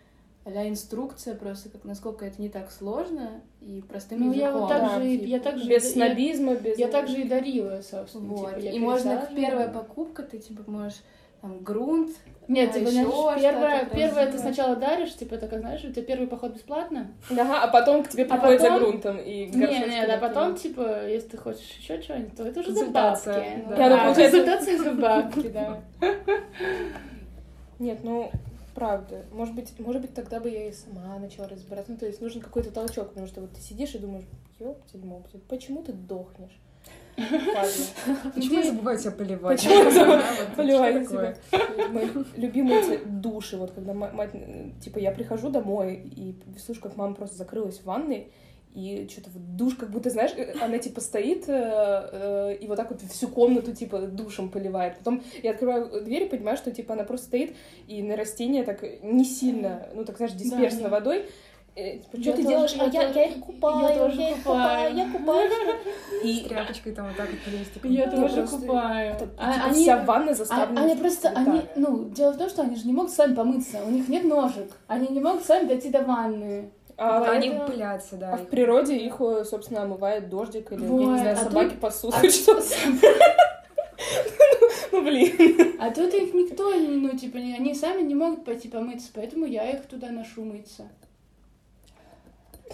а 0.45 0.67
инструкция 0.67 1.35
просто, 1.35 1.69
как 1.69 1.85
насколько 1.85 2.25
это 2.25 2.41
не 2.41 2.49
так 2.49 2.71
сложно 2.71 3.43
и 3.61 3.83
простым 3.87 4.21
Ну, 4.21 4.33
я 4.33 4.45
языком. 4.47 4.61
вот 4.63 4.69
так 4.71 4.81
да, 4.83 4.99
же, 5.03 5.07
и- 5.13 5.19
типа. 5.19 5.29
я 5.29 5.41
так 5.41 5.59
же, 5.59 5.69
Без 5.69 5.85
я- 5.85 5.91
снобизма, 5.91 6.55
без... 6.55 6.79
Я 6.79 6.89
также 6.89 7.21
и 7.21 7.29
дарила, 7.29 7.83
собственно. 7.83 8.29
Вот. 8.29 8.49
типа, 8.55 8.59
я 8.61 8.71
и 8.73 8.79
можно 8.79 9.17
как 9.19 9.35
первая 9.35 9.69
покупка, 9.69 10.23
ты 10.23 10.39
типа 10.39 10.63
можешь 10.71 10.97
там 11.41 11.61
грунт. 11.63 12.11
Нет, 12.49 12.71
а 12.71 12.79
типа, 12.79 12.91
знаешь, 12.91 13.41
первое, 13.43 13.85
первое 13.87 14.33
ты 14.33 14.39
сначала 14.39 14.75
даришь, 14.75 15.15
типа, 15.15 15.35
это 15.35 15.49
как, 15.49 15.61
знаешь, 15.61 15.85
у 15.85 15.93
тебя 15.93 16.03
первый 16.03 16.27
поход 16.27 16.55
бесплатно. 16.55 17.13
Ага, 17.31 17.63
а 17.63 17.69
потом 17.69 18.03
к 18.03 18.09
тебе 18.09 18.25
А 18.25 18.29
приходят 18.29 18.61
за 18.63 18.69
потом- 18.69 18.83
грунтом 18.83 19.19
и 19.19 19.47
Не, 19.47 19.67
горшочки 19.67 19.89
нет, 19.91 20.11
а 20.11 20.17
потом, 20.19 20.57
типа, 20.57 21.07
если 21.07 21.29
ты 21.29 21.37
хочешь 21.37 21.71
еще 21.79 22.01
чего-нибудь, 22.03 22.37
то 22.37 22.45
это 22.45 22.61
уже 22.61 22.73
за 22.73 22.87
бабки. 22.87 23.25
да. 23.27 23.77
Да, 23.77 23.99
получается- 24.07 24.45
консультация 24.45 24.79
за 24.79 24.93
бабки, 24.93 25.49
да. 25.49 25.79
Нет, 27.79 27.99
ну, 28.03 28.31
правда. 28.75 29.25
Может 29.33 29.55
быть, 29.55 29.73
может 29.79 30.03
быть, 30.03 30.15
тогда 30.15 30.41
бы 30.41 30.49
я 30.51 30.69
и 30.69 30.73
сама 30.73 31.19
начала 31.19 31.49
разбираться. 31.49 31.93
Ну, 31.93 31.99
то 31.99 32.07
есть 32.07 32.21
нужен 32.21 32.41
какой-то 32.41 32.71
толчок, 32.71 33.11
потому 33.11 33.27
что 33.27 33.41
вот 33.43 33.53
ты 33.53 33.61
сидишь 33.61 33.95
и 33.95 33.99
думаешь, 33.99 34.25
ёптель 34.59 35.05
мопсель, 35.05 35.41
почему 35.49 35.83
ты 35.83 35.93
дохнешь? 35.93 36.59
Почему 38.35 38.59
я 38.59 38.65
забываю 38.65 38.99
себя 38.99 39.11
поливать? 39.13 39.59
Почему 39.61 39.85
я 39.85 39.91
забываю 39.91 40.23
Да, 40.23 40.55
поливать 40.57 41.09
себя? 41.09 41.37
Мои 41.91 42.07
любимые 42.37 42.99
души, 43.05 43.57
вот 43.57 43.73
когда 43.73 43.95
ма- 43.95 44.11
мать, 44.13 44.31
э, 44.35 44.71
типа, 44.83 44.99
я 44.99 45.11
прихожу 45.13 45.51
домой 45.51 46.03
и 46.17 46.35
слышу, 46.65 46.81
как 46.81 46.97
мама 46.97 47.15
просто 47.15 47.37
закрылась 47.37 47.79
в 47.79 47.85
ванной, 47.85 48.31
и 48.75 49.09
что-то 49.11 49.31
вот 49.31 49.57
душ, 49.57 49.75
как 49.75 49.91
будто, 49.91 50.11
знаешь, 50.11 50.33
э, 50.37 50.55
она 50.63 50.79
типа 50.79 51.01
стоит 51.01 51.49
э, 51.49 51.53
э, 51.53 52.57
и 52.61 52.67
вот 52.69 52.77
так 52.77 52.91
вот 52.91 53.01
всю 53.01 53.27
комнату 53.29 53.75
типа 53.75 53.99
душем 54.03 54.51
поливает. 54.51 54.99
Потом 54.99 55.23
я 55.43 55.51
открываю 55.53 56.05
дверь 56.05 56.25
и 56.25 56.29
понимаю, 56.29 56.57
что 56.57 56.71
типа 56.71 56.95
она 56.95 57.05
просто 57.05 57.27
стоит 57.27 57.57
и 57.89 58.03
на 58.03 58.15
растения 58.15 58.63
так 58.65 58.85
не 59.03 59.25
сильно, 59.25 59.89
ну 59.95 60.05
так 60.05 60.17
знаешь, 60.19 60.35
дисперсно 60.35 60.83
Да. 60.85 60.89
водой. 60.91 61.19
Я 61.19 61.25
что 62.21 62.33
ты 62.33 62.43
делаешь? 62.43 62.73
я 62.73 62.85
а 62.85 62.87
я, 62.89 63.09
я 63.09 63.25
их 63.27 63.41
купаю, 63.41 63.89
я 63.89 63.97
тоже 63.97 64.23
их 64.23 64.37
купаю. 64.39 64.97
я 64.97 65.11
купаю. 65.11 65.51
И 66.25 66.41
тряпочкой 66.49 66.93
там 66.95 67.09
вот 67.09 67.17
так 67.17 67.29
вот 67.31 67.39
по 67.41 67.49
листикам. 67.51 67.91
Я 67.91 68.05
Я 68.05 68.11
тоже 68.11 68.47
купаю. 68.47 69.15
А 69.15 69.19
типа, 69.19 69.67
они- 69.67 69.83
вся 69.83 70.05
ванна 70.05 70.31
А- 70.33 70.35
заставлена 70.35 70.83
Они 70.83 70.95
просто, 70.97 71.29
они, 71.29 71.63
ну, 71.77 72.05
дело 72.11 72.33
в 72.33 72.39
том, 72.39 72.49
что 72.49 72.63
они 72.63 72.77
же 72.77 72.87
не 72.87 72.93
могут 72.93 73.13
сами 73.13 73.35
помыться, 73.35 73.79
у 73.87 73.91
них 73.91 74.09
нет 74.09 74.25
ножек, 74.25 74.71
они 74.87 75.09
не 75.09 75.21
могут 75.21 75.45
сами 75.45 75.69
дойти 75.69 75.91
до 75.91 76.03
ванны. 76.03 76.71
А 77.01 77.21
Да, 77.21 77.31
они 77.31 77.51
пылятся, 77.51 78.17
да. 78.17 78.33
А 78.35 78.37
в 78.39 78.47
природе 78.47 78.97
их, 78.97 79.21
э, 79.21 79.45
собственно, 79.45 79.83
омывает 79.83 80.29
дождик 80.29 80.73
или, 80.73 80.83
я 80.83 80.89
не 80.89 81.07
Вот, 81.07 81.19
знаю, 81.21 81.37
а 81.41 81.45
собаки 81.45 81.71
тут- 81.71 81.81
пасут. 81.81 82.15
а- 82.17 82.29
что 82.31 82.61
Ну, 84.93 85.03
блин. 85.03 85.77
А 85.81 85.91
тут 85.91 86.13
их 86.15 86.35
никто, 86.35 86.75
не- 86.75 86.89
ну, 86.89 87.17
типа, 87.17 87.39
они 87.39 87.75
сами 87.75 88.03
не 88.03 88.15
могут 88.17 88.45
пойти 88.45 88.69
помыться, 88.69 89.11
поэтому 89.15 89.47
я 89.47 89.71
их 89.71 89.87
туда 89.87 90.11
ношу 90.11 90.45
мыться. 90.45 90.89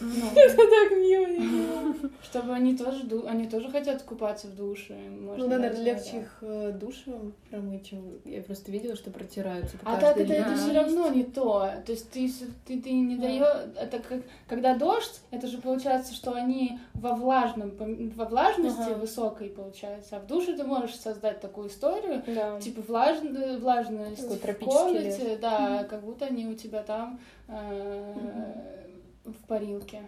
Ну, 0.00 0.26
Это 0.36 0.56
так 0.56 0.90
мило. 0.92 1.94
чтобы 2.22 2.52
они 2.52 2.76
тоже, 2.76 3.04
ду- 3.04 3.26
они 3.26 3.46
тоже 3.46 3.70
хотят 3.70 4.02
купаться 4.02 4.48
в 4.48 4.56
душе. 4.56 4.94
можно 4.94 5.44
Ну 5.44 5.48
да, 5.48 5.58
наверное, 5.58 5.84
легче 5.84 6.20
их 6.20 6.38
э, 6.40 6.72
душем 6.72 7.32
промыть, 7.50 7.88
чем 7.90 8.20
я 8.24 8.42
просто 8.42 8.72
видела, 8.72 8.96
что 8.96 9.10
протирают. 9.10 9.70
Типа, 9.70 9.82
А 9.84 10.00
так 10.00 10.16
это, 10.16 10.32
это 10.32 10.56
все 10.56 10.72
равно 10.72 11.08
не 11.10 11.24
то. 11.24 11.70
То 11.86 11.92
есть 11.92 12.10
ты, 12.10 12.30
ты, 12.66 12.80
ты 12.80 12.92
не 12.92 13.16
даешь. 13.16 13.46
Это 13.76 13.98
как 14.00 14.22
когда 14.48 14.74
дождь, 14.76 15.20
это 15.30 15.46
же 15.46 15.58
получается, 15.58 16.14
что 16.14 16.32
они 16.32 16.78
во 16.94 17.14
влажном, 17.14 17.72
во 18.16 18.24
влажности 18.24 18.94
высокой 18.98 19.50
получается. 19.50 20.16
А 20.16 20.20
в 20.20 20.26
душе 20.26 20.54
ты 20.56 20.64
можешь 20.64 20.96
создать 20.96 21.40
такую 21.40 21.68
историю, 21.68 22.22
типа 22.60 22.82
влажная, 22.86 23.58
влажность 23.58 24.40
Такой 24.40 24.54
в 24.54 24.58
комнате, 24.64 25.38
да, 25.40 25.84
как 25.84 26.02
будто 26.02 26.26
они 26.26 26.46
у 26.46 26.54
тебя 26.54 26.82
там 26.82 27.20
э, 27.48 28.83
в 29.24 29.46
парилке. 29.46 30.02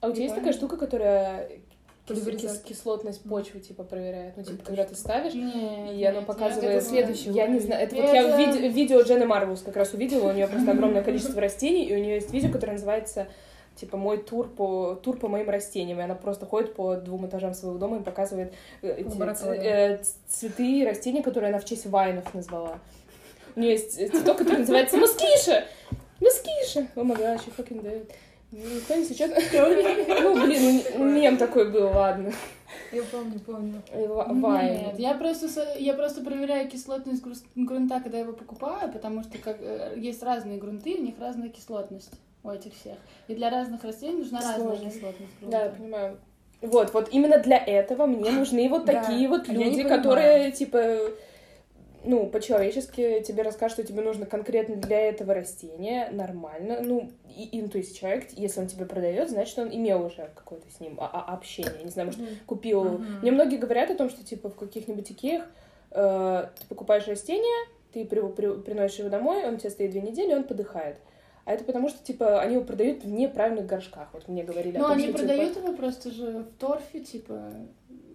А 0.00 0.08
у 0.08 0.12
тебя 0.12 0.24
есть 0.24 0.34
такая 0.34 0.52
штука, 0.52 0.76
которая 0.76 1.48
кис- 2.06 2.62
кислотность 2.64 3.22
почвы, 3.22 3.60
типа, 3.60 3.84
проверяет? 3.84 4.36
Ну, 4.36 4.42
типа, 4.42 4.64
когда 4.64 4.84
ты 4.84 4.94
ставишь, 4.96 5.34
Нет, 5.34 5.94
и 5.94 6.04
оно 6.04 6.18
нет, 6.18 6.26
показывает... 6.26 6.64
я- 6.64 6.72
это 6.78 6.84
следующий 6.86 7.30
Я 7.30 7.46
не 7.46 7.60
знаю, 7.60 7.84
это 7.84 7.94
вот 7.94 8.04
Это- 8.04 8.14
я 8.14 8.36
в 8.36 8.38
виде- 8.38 8.68
видео 8.68 9.02
Дженны 9.02 9.26
Марвелс 9.26 9.62
как 9.62 9.76
раз 9.76 9.92
увидела, 9.94 10.30
у 10.30 10.32
нее 10.32 10.48
просто 10.48 10.72
огромное 10.72 11.02
количество 11.02 11.40
растений, 11.40 11.84
и 11.86 11.94
у 11.94 11.98
нее 11.98 12.16
есть 12.16 12.32
видео, 12.32 12.50
которое 12.50 12.72
называется 12.72 13.28
типа 13.76 13.96
мой 13.96 14.18
тур 14.18 14.48
по 14.48 14.94
тур 14.96 15.16
по 15.18 15.28
моим 15.28 15.48
растениям, 15.48 15.98
и 16.00 16.02
она 16.02 16.14
просто 16.14 16.44
ходит 16.44 16.74
по 16.74 16.96
двум 16.96 17.26
этажам 17.26 17.54
своего 17.54 17.78
дома 17.78 17.98
и 17.98 18.02
показывает 18.02 18.52
э, 18.82 19.02
э, 19.62 20.02
цветы 20.28 20.80
и 20.80 20.84
растения, 20.84 21.22
которые 21.22 21.48
она 21.50 21.58
в 21.58 21.64
честь 21.64 21.86
вайнов 21.86 22.34
назвала. 22.34 22.78
У 23.56 23.60
нее 23.60 23.72
есть 23.72 23.98
э, 23.98 24.08
цветок, 24.08 24.38
который 24.38 24.58
называется 24.58 24.96
Москиша! 24.98 25.64
Москиша! 26.20 26.86
О 26.96 27.02
май 27.02 27.16
гад, 27.16 27.40
she 27.40 27.52
fucking 27.56 27.82
dead. 27.82 28.10
Никто 28.52 28.94
не 28.94 29.04
сейчас... 29.04 29.30
Ну, 29.52 30.44
блин, 30.46 30.82
ну, 30.98 31.04
мем 31.10 31.36
такой 31.38 31.70
был, 31.70 31.86
ладно. 31.86 32.30
Я 32.92 33.02
помню, 33.04 33.40
помню. 33.40 33.82
Э, 33.90 34.06
ва- 34.06 34.26
Вайн. 34.28 34.72
Нет, 34.86 34.98
я 34.98 35.14
просто, 35.14 35.46
я 35.78 35.94
просто 35.94 36.22
проверяю 36.22 36.68
кислотность 36.68 37.22
грунта, 37.54 38.00
когда 38.00 38.18
я 38.18 38.24
его 38.24 38.34
покупаю, 38.34 38.92
потому 38.92 39.22
что 39.22 39.38
как, 39.38 39.56
э, 39.60 39.94
есть 39.96 40.22
разные 40.22 40.58
грунты, 40.58 40.96
у 40.98 41.02
них 41.02 41.14
разная 41.18 41.48
кислотность 41.48 42.10
у 42.44 42.50
этих 42.50 42.74
всех. 42.74 42.98
И 43.28 43.34
для 43.34 43.48
разных 43.50 43.84
растений 43.84 44.18
нужна 44.18 44.40
разная 44.40 44.58
Сложно. 44.76 44.90
кислотность 44.90 45.32
Да, 45.40 45.58
я 45.58 45.64
грунта. 45.68 45.76
понимаю. 45.82 46.18
Вот, 46.60 46.94
вот 46.94 47.08
именно 47.12 47.38
для 47.38 47.56
этого 47.58 48.06
мне 48.06 48.30
нужны 48.30 48.68
вот 48.68 48.84
Да, 48.84 49.02
такие 49.02 49.28
вот 49.28 49.48
люди, 49.48 49.82
которые, 49.82 50.52
типа, 50.52 51.10
ну, 52.04 52.26
по-человечески 52.26 53.22
тебе 53.22 53.42
расскажут, 53.42 53.78
что 53.78 53.86
тебе 53.86 54.02
нужно 54.02 54.26
конкретно 54.26 54.76
для 54.76 55.00
этого 55.00 55.34
растения, 55.34 56.08
нормально. 56.10 56.80
Ну, 56.82 57.10
и, 57.28 57.44
и, 57.44 57.62
ну, 57.62 57.68
то 57.68 57.78
есть 57.78 57.98
человек, 57.98 58.28
если 58.32 58.60
он 58.60 58.66
тебе 58.66 58.86
продает, 58.86 59.30
значит, 59.30 59.58
он 59.58 59.68
имел 59.68 60.04
уже 60.04 60.30
какое-то 60.34 60.66
с 60.70 60.80
ним 60.80 60.98
а- 60.98 61.10
а- 61.12 61.34
общение. 61.34 61.72
Я 61.78 61.84
не 61.84 61.90
знаю, 61.90 62.06
может, 62.06 62.20
купил... 62.46 62.84
Мгм. 62.84 63.20
Мне 63.22 63.30
многие 63.30 63.56
говорят 63.56 63.90
о 63.90 63.94
том, 63.94 64.10
что, 64.10 64.24
типа, 64.24 64.50
в 64.50 64.56
каких-нибудь 64.56 65.10
икеях 65.10 65.44
э, 65.90 66.46
ты 66.58 66.66
покупаешь 66.68 67.06
растение, 67.06 67.68
ты 67.92 68.04
при- 68.04 68.26
при- 68.32 68.60
приносишь 68.62 69.00
его 69.00 69.08
домой, 69.08 69.46
он 69.46 69.54
у 69.54 69.56
тебя 69.58 69.70
стоит 69.70 69.90
две 69.90 70.00
недели, 70.00 70.34
он 70.34 70.44
подыхает. 70.44 70.96
А 71.44 71.52
это 71.52 71.64
потому 71.64 71.88
что, 71.88 72.02
типа, 72.04 72.40
они 72.40 72.54
его 72.54 72.64
продают 72.64 73.02
в 73.02 73.08
неправильных 73.08 73.66
горшках. 73.66 74.08
Вот 74.12 74.28
мне 74.28 74.44
говорили 74.44 74.78
Ну, 74.78 74.86
они 74.88 75.04
что, 75.04 75.12
типа, 75.12 75.18
продают 75.18 75.56
его 75.56 75.72
просто 75.72 76.10
же 76.12 76.38
в 76.38 76.58
торфе, 76.58 77.00
типа, 77.00 77.52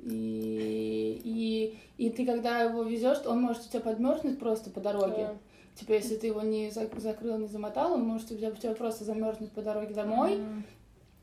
и, 0.09 1.21
и, 1.23 1.77
и 1.97 2.09
ты 2.09 2.25
когда 2.25 2.61
его 2.61 2.83
везешь, 2.83 3.25
он 3.25 3.41
может 3.41 3.65
у 3.65 3.69
тебя 3.69 3.81
подмерзнуть 3.81 4.39
просто 4.39 4.69
по 4.69 4.79
дороге. 4.79 5.15
Да. 5.17 5.35
Типа, 5.75 5.91
если 5.91 6.15
ты 6.15 6.27
его 6.27 6.41
не 6.41 6.69
зак- 6.69 6.99
закрыл, 6.99 7.37
не 7.37 7.47
замотал, 7.47 7.93
он 7.93 8.03
может 8.03 8.31
у 8.31 8.35
тебя, 8.35 8.49
у 8.49 8.55
тебя 8.55 8.73
просто 8.73 9.03
замерзнуть 9.03 9.51
по 9.51 9.61
дороге 9.61 9.93
домой, 9.93 10.39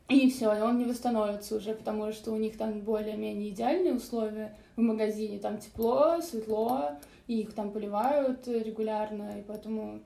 и 0.07 0.29
все, 0.29 0.55
и 0.55 0.61
он 0.61 0.77
не 0.77 0.85
восстановится 0.85 1.55
уже, 1.55 1.73
потому 1.73 2.11
что 2.11 2.31
у 2.31 2.37
них 2.37 2.57
там 2.57 2.81
более-менее 2.81 3.49
идеальные 3.49 3.95
условия 3.95 4.55
в 4.75 4.81
магазине. 4.81 5.39
Там 5.39 5.57
тепло, 5.57 6.21
светло, 6.21 6.91
и 7.27 7.41
их 7.41 7.53
там 7.53 7.71
поливают 7.71 8.47
регулярно, 8.47 9.39
и 9.39 9.41
поэтому 9.41 9.99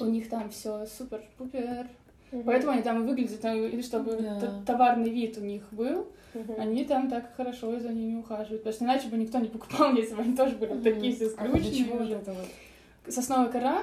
у 0.00 0.04
них 0.06 0.30
там 0.30 0.48
все 0.48 0.86
супер-пупер. 0.86 1.88
Мгм. 2.32 2.44
Поэтому 2.44 2.72
они 2.72 2.82
там 2.82 3.02
и 3.04 3.06
выглядят, 3.06 3.40
там, 3.40 3.56
и 3.62 3.82
чтобы 3.82 4.16
Да. 4.16 4.62
товарный 4.66 5.10
вид 5.10 5.36
у 5.36 5.42
них 5.42 5.62
был, 5.70 6.06
Мгм. 6.34 6.54
они 6.58 6.84
там 6.84 7.10
так 7.10 7.34
хорошо 7.36 7.78
за 7.78 7.90
ними 7.90 8.18
ухаживают. 8.18 8.62
Потому 8.64 8.74
что 8.74 8.84
иначе 8.86 9.08
бы 9.08 9.18
никто 9.18 9.38
не 9.38 9.48
покупал, 9.48 9.92
если 9.94 10.14
бы 10.14 10.22
они 10.22 10.34
тоже 10.34 10.56
были 10.56 10.78
такие 10.82 11.14
все 11.14 11.26
А 11.26 11.30
скрученные 11.30 11.92
вот 11.92 12.02
уже. 12.02 12.14
это 12.14 12.32
вот? 12.32 12.48
Сосновая 13.08 13.48
кора 13.50 13.82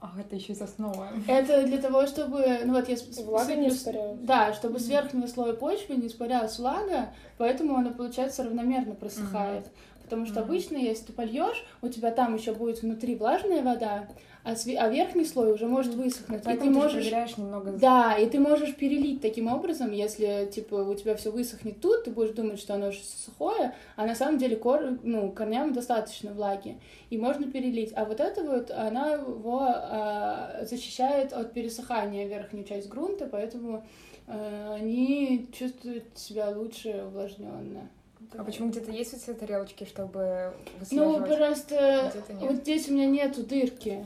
А, 0.00 0.12
это 0.18 0.34
еще 0.34 0.52
и 0.52 0.56
сосновая. 0.56 1.12
Это 1.28 1.64
для 1.66 1.78
того, 1.78 2.06
чтобы, 2.06 2.44
ну 2.64 2.72
вот 2.74 2.88
я 2.88 2.96
Влага 3.22 3.54
не 3.54 3.70
сыплю 3.70 3.76
испарялась. 3.76 4.18
Да, 4.20 4.52
чтобы 4.52 4.80
с 4.80 4.88
верхнего 4.88 5.26
слоя 5.28 5.52
почвы 5.54 5.96
не 5.96 6.08
испарялась 6.08 6.58
влага, 6.58 7.12
поэтому 7.38 7.76
она, 7.76 7.90
получается, 7.90 8.42
равномерно 8.42 8.94
просыхает. 8.94 9.66
Потому 10.02 10.26
что 10.26 10.40
Мгм. 10.40 10.48
обычно, 10.50 10.76
если 10.76 11.06
ты 11.06 11.12
польешь, 11.12 11.64
у 11.80 11.88
тебя 11.88 12.10
там 12.10 12.34
еще 12.34 12.52
будет 12.52 12.82
внутри 12.82 13.14
влажная 13.16 13.62
вода, 13.62 14.08
а, 14.44 14.52
сви- 14.52 14.76
а 14.76 14.90
верхний 14.90 15.24
слой 15.24 15.52
уже 15.52 15.66
может 15.66 15.94
высохнуть. 15.94 16.40
И 16.40 16.42
ты 16.42 16.44
Поэтому 16.44 16.66
ты 16.66 16.74
же 16.74 16.80
можешь 16.82 17.02
проверяешь 17.02 17.36
немного... 17.38 17.72
да, 17.72 18.14
и 18.14 18.28
ты 18.28 18.38
можешь 18.38 18.74
перелить 18.74 19.22
таким 19.22 19.50
образом, 19.50 19.90
если, 19.90 20.50
типа, 20.52 20.74
у 20.74 20.94
тебя 20.94 21.16
все 21.16 21.30
высохнет 21.30 21.80
тут, 21.80 22.04
ты 22.04 22.10
будешь 22.10 22.32
думать, 22.32 22.60
что 22.60 22.74
оно 22.74 22.90
же 22.90 23.00
сухое, 23.02 23.74
а 23.96 24.06
на 24.06 24.14
самом 24.14 24.36
деле 24.36 24.56
кор... 24.56 24.98
ну, 25.02 25.32
корням 25.32 25.72
достаточно 25.72 26.32
влаги, 26.34 26.76
и 27.08 27.16
можно 27.16 27.50
перелить. 27.50 27.92
А 27.96 28.04
вот 28.04 28.20
это 28.20 28.42
вот, 28.44 28.70
она 28.70 29.12
его 29.12 29.60
а, 29.62 30.64
защищает 30.68 31.32
от 31.32 31.54
пересыхания 31.54 32.28
верхнюю 32.28 32.66
часть 32.66 32.90
грунта, 32.90 33.26
поэтому 33.26 33.82
а, 34.26 34.74
они 34.78 35.48
чувствуют 35.58 36.04
себя 36.16 36.50
лучше 36.50 37.04
увлажненно. 37.06 37.88
А 38.36 38.44
почему 38.44 38.68
где-то 38.68 38.90
есть 38.90 39.12
вот 39.12 39.22
эти 39.26 39.38
тарелочки, 39.38 39.84
чтобы 39.84 40.52
Ну, 40.90 41.24
просто 41.24 42.12
вот 42.40 42.56
здесь 42.56 42.88
у 42.88 42.92
меня 42.92 43.06
нету 43.06 43.42
дырки. 43.42 44.04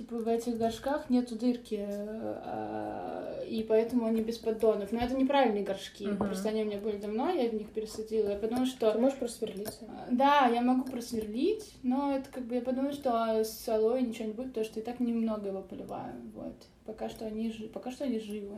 Типа 0.00 0.16
в 0.16 0.28
этих 0.28 0.56
горшках 0.56 1.10
нету 1.10 1.36
дырки, 1.36 1.86
а, 1.86 3.42
и 3.46 3.62
поэтому 3.62 4.06
они 4.06 4.22
без 4.22 4.38
поддонов. 4.38 4.92
Но 4.92 4.98
это 4.98 5.14
неправильные 5.14 5.62
горшки. 5.62 6.06
Мгм. 6.06 6.16
Просто 6.16 6.48
они 6.48 6.62
у 6.62 6.64
меня 6.64 6.78
были 6.78 6.96
давно, 6.96 7.28
я 7.28 7.50
в 7.50 7.52
них 7.54 7.68
пересадила. 7.68 8.30
Я 8.30 8.36
подумала, 8.38 8.64
Ты 8.64 8.70
что 8.72 8.98
можешь 8.98 9.18
просверлиться. 9.18 9.84
а, 9.90 10.06
да, 10.10 10.46
я 10.46 10.62
могу 10.62 10.90
просверлить, 10.90 11.74
но 11.82 12.16
это 12.16 12.30
как 12.32 12.44
бы 12.46 12.54
я 12.54 12.62
подумала, 12.62 12.94
что 12.94 13.44
с 13.44 13.68
алоэ 13.68 14.00
ничего 14.00 14.28
не 14.28 14.32
будет, 14.32 14.48
потому 14.48 14.64
что 14.64 14.80
и 14.80 14.82
так 14.82 15.00
немного 15.00 15.48
его 15.48 15.60
поливаю. 15.60 16.14
Вот. 16.34 16.56
Пока 16.86 17.10
что 17.10 17.26
они, 17.26 17.50
жи- 17.52 17.68
пока 17.68 17.90
что 17.90 18.04
они 18.04 18.20
живы. 18.20 18.56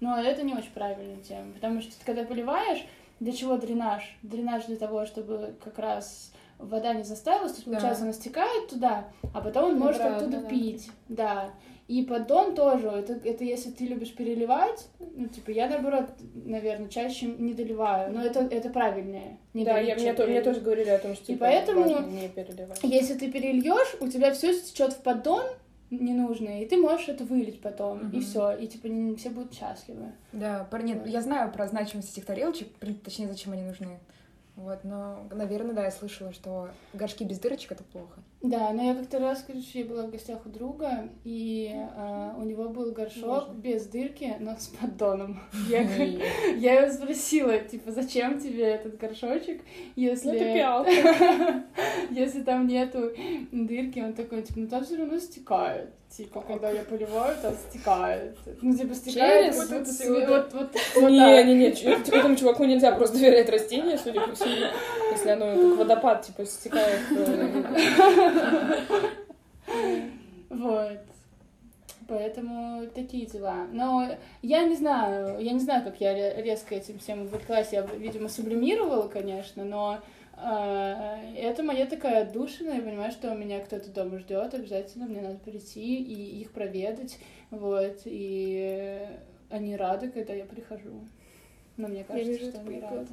Но 0.00 0.16
это 0.18 0.42
не 0.44 0.54
очень 0.54 0.72
правильная 0.72 1.20
тема, 1.22 1.52
потому 1.52 1.82
что 1.82 1.90
ты 1.90 2.06
когда 2.06 2.24
поливаешь, 2.24 2.86
для 3.20 3.32
чего 3.32 3.58
дренаж? 3.58 4.16
Дренаж 4.22 4.64
для 4.64 4.76
того, 4.76 5.04
чтобы 5.04 5.54
как 5.62 5.78
раз 5.78 6.32
вода 6.60 6.92
не 6.94 7.02
застаивалась, 7.02 7.52
то 7.52 7.58
есть, 7.58 7.66
Да. 7.66 7.72
получается, 7.76 8.02
она 8.04 8.12
стекает 8.12 8.68
туда, 8.68 9.08
а 9.34 9.40
потом 9.40 9.70
он 9.70 9.78
может 9.78 10.00
Обратно, 10.00 10.18
оттуда 10.26 10.40
да. 10.42 10.48
пить. 10.48 10.90
Да. 11.08 11.50
И 11.88 12.02
поддон 12.04 12.54
тоже, 12.54 12.86
это, 12.86 13.14
это 13.28 13.42
если 13.42 13.70
ты 13.72 13.84
любишь 13.86 14.14
переливать, 14.14 14.86
ну, 15.00 15.26
типа, 15.26 15.50
я, 15.50 15.68
наоборот, 15.68 16.04
наверное, 16.34 16.88
чаще 16.88 17.26
не 17.26 17.52
доливаю, 17.52 18.12
но 18.12 18.22
это, 18.24 18.40
это 18.40 18.70
правильнее. 18.70 19.38
Не 19.54 19.64
Да, 19.64 19.78
я, 19.80 19.96
мне, 19.96 20.12
то- 20.14 20.24
мне 20.26 20.40
тоже 20.40 20.60
говорили 20.60 20.90
о 20.90 20.98
том, 20.98 21.14
что 21.14 21.24
И 21.24 21.26
типа, 21.34 21.46
поэтому- 21.46 21.82
важно 21.82 22.06
не 22.06 22.28
переливать. 22.28 22.78
Если 22.84 23.14
ты 23.14 23.28
перельешь, 23.32 23.96
у 24.00 24.06
тебя 24.06 24.32
все 24.32 24.52
стечет 24.54 24.92
в 24.92 25.02
поддон 25.02 25.42
ненужное, 25.90 26.62
и 26.62 26.66
ты 26.66 26.76
можешь 26.76 27.08
это 27.08 27.24
вылить 27.24 27.60
потом, 27.60 27.98
и 28.00 28.04
Мгм. 28.04 28.20
все, 28.22 28.52
и 28.52 28.68
типа 28.68 28.86
не 28.86 29.16
все 29.16 29.30
будут 29.30 29.52
счастливы. 29.54 30.12
Да, 30.32 30.68
нет, 30.82 31.04
я 31.06 31.20
знаю 31.20 31.50
про 31.52 31.66
значимость 31.66 32.12
этих 32.12 32.24
тарелочек, 32.26 32.68
точнее, 33.04 33.26
зачем 33.26 33.52
они 33.52 33.62
нужны. 33.62 33.98
Вот, 34.62 34.84
но, 34.84 35.26
наверное, 35.32 35.74
да, 35.74 35.84
я 35.84 35.90
слышала, 35.90 36.34
что 36.34 36.68
горшки 36.92 37.24
без 37.24 37.38
дырочек— 37.38 37.72
это 37.72 37.82
плохо. 37.82 38.20
Да, 38.42 38.72
но 38.72 38.82
я 38.82 38.94
как-то 38.94 39.18
раз, 39.18 39.42
короче, 39.46 39.80
я 39.80 39.84
была 39.86 40.06
в 40.06 40.10
гостях 40.10 40.44
у 40.44 40.50
друга, 40.50 41.08
и 41.24 41.72
а, 41.96 42.34
у 42.36 42.44
него 42.44 42.68
был 42.68 42.92
горшок 42.92 43.54
без 43.54 43.86
дырки, 43.86 44.36
но 44.38 44.56
с 44.58 44.66
поддоном. 44.68 45.40
Я, 45.68 45.82
я 45.82 46.80
его 46.80 46.92
спросила, 46.92 47.58
типа, 47.58 47.92
зачем 47.92 48.38
тебе 48.38 48.64
этот 48.64 48.98
горшочек, 48.98 49.62
если... 49.96 50.28
Ну. 50.30 50.86
Если 52.10 52.42
там 52.42 52.66
нету 52.66 53.12
дырки, 53.52 54.00
он 54.00 54.12
такой, 54.12 54.42
типа, 54.42 54.60
ну 54.60 54.68
там 54.68 54.84
все 54.84 54.96
равно 54.96 55.18
стекает. 55.18 55.90
Типа, 56.16 56.40
когда 56.40 56.70
я 56.70 56.82
поливаю, 56.82 57.36
там 57.40 57.54
стекает. 57.68 58.36
Ну, 58.62 58.76
типа, 58.76 58.94
стекает, 58.94 59.54
Через 59.54 59.70
отсюда. 59.70 59.90
све- 60.20 60.26
вот, 60.28 60.52
вот, 60.52 60.76
вот 60.96 61.10
Не, 61.10 61.44
не, 61.44 61.54
не, 61.54 61.72
ч- 61.76 61.86
этому 61.88 62.34
чуваку 62.34 62.64
нельзя 62.64 62.90
просто 62.92 63.16
доверять 63.16 63.48
растение, 63.48 63.96
судя 63.96 64.20
по 64.26 64.34
всему. 64.34 64.66
Если 65.12 65.28
оно 65.30 65.54
как 65.54 65.78
водопад, 65.78 66.22
типа, 66.26 66.44
стекает. 66.46 67.00
э, 67.12 67.62
Вот. 70.50 70.98
Поэтому 72.08 72.86
такие 72.92 73.24
дела. 73.26 73.66
Но 73.72 74.08
я 74.42 74.64
не 74.64 74.74
знаю, 74.74 75.38
я 75.40 75.52
не 75.52 75.60
знаю, 75.60 75.84
как 75.84 76.00
я 76.00 76.12
ре- 76.12 76.42
резко 76.42 76.74
этим 76.74 76.98
всем 76.98 77.22
увлеклась. 77.22 77.68
Я, 77.72 77.82
видимо, 77.82 78.28
сублимировала, 78.28 79.06
конечно, 79.06 79.62
но 79.64 80.00
э, 80.00 80.00
это 80.42 81.62
моя 81.62 81.86
такая 81.86 82.22
отдушина. 82.22 82.70
Я 82.70 82.82
понимаю, 82.82 83.12
что 83.12 83.34
меня 83.34 83.60
кто-то 83.60 83.90
дома 83.90 84.18
ждет, 84.18 84.54
обязательно 84.54 85.06
мне 85.06 85.20
надо 85.20 85.38
прийти 85.38 86.02
и 86.02 86.40
их 86.40 86.52
проведать. 86.52 87.18
Вот. 87.50 88.02
И 88.04 89.06
они 89.50 89.76
рады, 89.76 90.10
когда 90.10 90.32
я 90.32 90.44
прихожу. 90.44 91.00
Но 91.76 91.88
мне 91.88 92.04
кажется, 92.04 92.32
вижу 92.32 92.50
что 92.50 92.60
они 92.60 92.80
рады. 92.80 93.06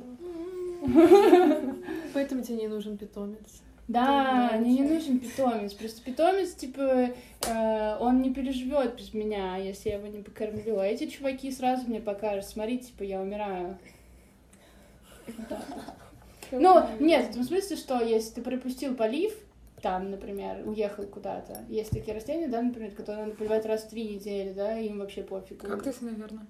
Поэтому 2.14 2.44
тебе 2.44 2.58
не 2.58 2.68
нужен 2.68 2.98
питомец. 2.98 3.62
Да, 3.88 4.52
мне 4.60 4.80
не 4.80 4.84
нужен 4.84 5.20
питомец. 5.20 5.74
Просто 5.74 6.02
питомец, 6.04 6.54
типа, 6.54 7.12
э, 7.48 7.98
он 8.00 8.22
не 8.22 8.34
переживет 8.34 8.98
без 8.98 9.14
меня, 9.14 9.56
если 9.56 9.90
я 9.90 9.96
его 9.96 10.08
не 10.08 10.22
покормлю. 10.22 10.80
А 10.80 10.86
эти 10.86 11.08
чуваки 11.08 11.50
сразу 11.52 11.88
мне 11.88 12.02
покажут, 12.02 12.46
смотри, 12.46 12.80
типа, 12.80 13.04
я 13.04 13.22
умираю. 13.22 13.78
Вот. 15.26 15.58
Ну, 16.52 16.84
нет, 17.00 17.32
в 17.32 17.34
том 17.34 17.44
смысле, 17.44 17.76
что 17.78 18.00
если 18.02 18.36
ты 18.36 18.42
пропустил 18.42 18.96
полив, 18.96 19.34
там, 19.82 20.10
например, 20.12 20.68
уехал 20.68 21.06
куда-то, 21.06 21.64
есть 21.70 21.92
такие 21.92 22.16
растения, 22.16 22.48
да, 22.48 22.62
например, 22.62 22.92
которые 22.92 23.26
надо 23.26 23.38
поливать 23.38 23.66
раз 23.66 23.84
в 23.84 23.90
три 23.90 24.16
недели, 24.16 24.54
да, 24.54 24.78
им 24.80 25.00
вообще 25.00 25.22
пофиг. 25.22 25.62
Кактусы, 25.62 26.06
наверное. 26.06 26.48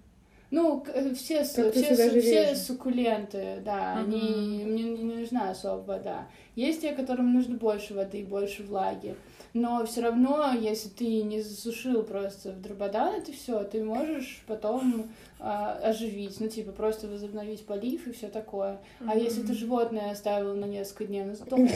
Ну, 0.49 0.81
э, 0.93 1.13
все, 1.13 1.43
все, 1.43 1.71
все 1.71 2.55
суккуленты, 2.55 3.61
да, 3.65 3.95
Мгм. 3.95 4.13
они, 4.13 4.63
мне 4.65 4.83
не 4.83 5.03
нужна 5.03 5.49
особо 5.49 5.81
вода. 5.81 6.27
Есть 6.55 6.81
те, 6.81 6.93
которым 6.93 7.33
нужно 7.33 7.57
больше 7.57 7.93
воды, 7.93 8.23
больше 8.23 8.63
влаги. 8.63 9.15
Но 9.53 9.85
все 9.85 10.01
равно, 10.01 10.51
если 10.53 10.89
ты 10.89 11.23
не 11.23 11.41
засушил 11.41 12.03
просто 12.03 12.51
в 12.51 12.61
дрободан 12.61 13.15
это 13.15 13.31
все, 13.31 13.63
ты 13.63 13.83
можешь 13.83 14.43
потом 14.47 15.09
а, 15.39 15.73
оживить, 15.83 16.39
ну, 16.39 16.47
типа, 16.47 16.71
просто 16.71 17.07
возобновить 17.07 17.65
полив 17.65 18.07
и 18.07 18.11
все 18.11 18.27
такое. 18.27 18.79
А 19.07 19.15
если 19.15 19.41
ты 19.41 19.53
животное 19.53 20.11
оставил 20.11 20.53
на 20.55 20.65
несколько 20.65 21.05
дней, 21.05 21.23
оно 21.23 21.35
сдохнет. 21.35 21.71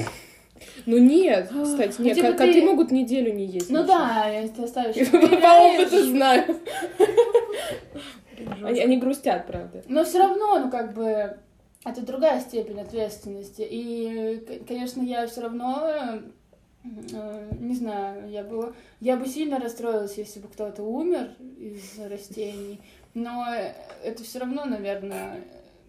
Ну 0.85 0.97
нет, 0.99 1.47
кстати, 1.47 1.95
Ну, 1.97 2.05
нет, 2.05 2.15
типа 2.17 2.31
ко- 2.33 2.37
коты 2.37 2.53
ты- 2.53 2.65
могут 2.65 2.91
неделю 2.91 3.33
не 3.33 3.45
есть. 3.47 3.71
Ну 3.71 3.79
ничего. 3.81 3.97
да, 3.97 4.27
если 4.27 4.55
ты 4.55 4.63
оставишь... 4.63 5.09
По 5.09 5.61
опыту 5.63 6.03
знаю. 6.05 6.59
Они, 8.63 8.79
они 8.79 8.97
грустят, 8.97 9.47
правда. 9.47 9.81
Но 9.87 10.03
все 10.03 10.19
равно, 10.19 10.59
ну 10.59 10.69
как 10.69 10.93
бы, 10.93 11.37
это 11.83 12.05
другая 12.05 12.39
степень 12.41 12.79
ответственности. 12.79 13.65
И, 13.67 14.61
конечно, 14.67 15.01
я 15.01 15.25
все 15.27 15.41
равно, 15.41 15.81
э, 15.87 16.19
не 16.83 17.75
знаю, 17.75 18.29
я 18.29 18.43
бы, 18.43 18.73
я 18.99 19.17
бы 19.17 19.27
сильно 19.27 19.59
расстроилась, 19.59 20.17
если 20.17 20.39
бы 20.39 20.47
кто-то 20.47 20.83
умер 20.83 21.31
из 21.59 21.99
растений. 21.99 22.79
Но 23.13 23.45
это 24.03 24.23
все 24.23 24.39
равно, 24.39 24.65
наверное, 24.65 25.41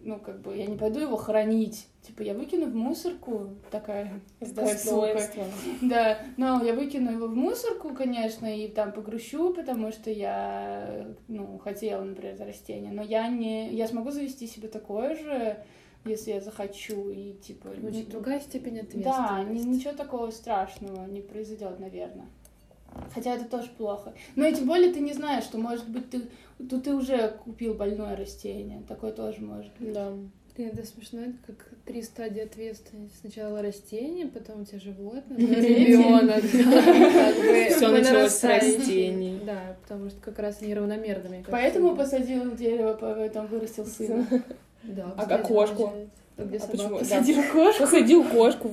ну 0.03 0.19
как 0.19 0.41
бы, 0.41 0.55
я 0.55 0.65
не 0.65 0.77
пойду 0.77 0.99
его 0.99 1.15
хоронить. 1.15 1.87
Типа, 2.01 2.21
я 2.21 2.33
выкину 2.33 2.65
в 2.65 2.75
мусорку, 2.75 3.51
такая, 3.71 4.19
С 4.41 4.51
такая 4.51 4.77
сука. 4.77 5.45
Да, 5.81 6.19
но 6.35 6.61
я 6.61 6.73
выкину 6.73 7.11
его 7.11 7.27
в 7.27 7.35
мусорку, 7.35 7.93
конечно, 7.95 8.45
и 8.45 8.67
там 8.67 8.91
погрущу, 8.91 9.53
потому 9.53 9.91
что 9.93 10.09
я, 10.11 11.07
ну, 11.29 11.57
хотела, 11.59 12.03
например, 12.03 12.35
растение, 12.45 12.91
но 12.91 13.01
я 13.01 13.29
не, 13.29 13.73
я 13.73 13.87
смогу 13.87 14.11
завести 14.11 14.47
себе 14.47 14.67
такое 14.67 15.15
же, 15.15 15.57
если 16.05 16.31
я 16.31 16.41
захочу, 16.41 17.09
и 17.09 17.33
типа... 17.33 17.69
не- 17.77 17.87
Очень 17.87 18.09
другая 18.09 18.39
степень 18.39 18.75
да, 18.75 18.81
ответственности. 18.81 19.65
ни- 19.67 19.75
ничего 19.75 19.93
такого 19.93 20.31
страшного 20.31 21.05
не 21.05 21.21
произойдет, 21.21 21.79
наверное. 21.79 22.27
Хотя 23.13 23.35
это 23.35 23.45
тоже 23.45 23.69
плохо. 23.77 24.13
Но 24.35 24.45
и 24.45 24.53
тем 24.53 24.67
более 24.67 24.93
ты 24.93 24.99
не 24.99 25.13
знаешь, 25.13 25.45
что, 25.45 25.57
может 25.57 25.87
быть, 25.89 26.09
ты, 26.11 26.21
тут 26.69 26.83
ты 26.83 26.93
уже 26.93 27.29
купил 27.43 27.73
больное 27.73 28.15
растение. 28.15 28.83
Такое 28.87 29.11
тоже 29.11 29.41
может 29.41 29.71
быть. 29.79 29.93
Да. 29.93 30.11
Это 30.55 30.85
смешно, 30.85 31.21
это 31.21 31.33
как 31.47 31.67
три 31.83 32.03
стадии 32.03 32.41
ответственности. 32.41 33.17
Сначала 33.21 33.63
растение, 33.63 34.27
потом 34.27 34.61
у 34.61 34.65
тебя 34.65 34.79
животное, 34.79 35.35
ребенок. 35.39 36.43
Всё 37.75 37.89
началось 37.91 38.33
с 38.33 38.43
растений. 38.43 39.41
Да, 39.43 39.75
потому 39.81 40.11
что 40.11 40.21
как 40.21 40.37
раз 40.37 40.61
неравномерно. 40.61 41.43
Поэтому 41.49 41.95
посадил 41.95 42.55
дерево, 42.55 42.93
потом 42.93 43.47
вырастил 43.47 43.87
сына. 43.87 44.27
Да, 44.83 45.13
А 45.17 45.37
кошку? 45.39 45.91
А 46.37 46.43
где 46.43 46.57
А 46.57 46.67
почему? 46.67 46.89
Да. 46.89 46.97
Посадил 46.99 47.43
кошку. 47.51 47.83
Посадил 47.83 48.23
кошку, 48.23 48.71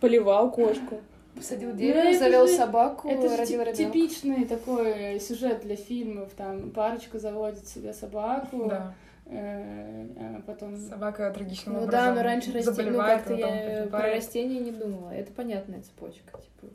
поливал 0.00 0.50
кошку. 0.50 1.00
Посадил 1.34 1.70
Ну, 1.70 1.76
дерево, 1.76 1.98
это 2.08 2.18
завел 2.18 2.46
же- 2.46 2.54
собаку, 2.56 3.08
Это 3.08 3.28
же 3.28 3.36
родил 3.36 3.60
ребенка. 3.60 3.76
типичный 3.76 4.44
такой 4.46 5.20
сюжет 5.20 5.60
для 5.62 5.76
фильмов. 5.76 6.30
Там 6.36 6.70
парочка 6.70 7.18
заводит 7.18 7.66
себе 7.68 7.92
собаку, 7.92 8.66
Да. 8.70 8.94
э, 9.26 10.06
а 10.18 10.40
потом... 10.46 10.76
Собака 10.78 11.30
трагичным 11.30 11.74
Ну 11.74 11.82
образом 11.82 12.00
да, 12.06 12.14
но 12.14 12.22
раньше 12.22 12.52
растение, 12.52 12.92
ну 12.92 12.98
как-то 12.98 13.34
я 13.34 13.86
про 13.90 14.14
растения 14.14 14.60
не 14.60 14.70
думала. 14.70 15.10
Это 15.10 15.30
понятная 15.32 15.82
цепочка, 15.82 16.38
типа. 16.38 16.72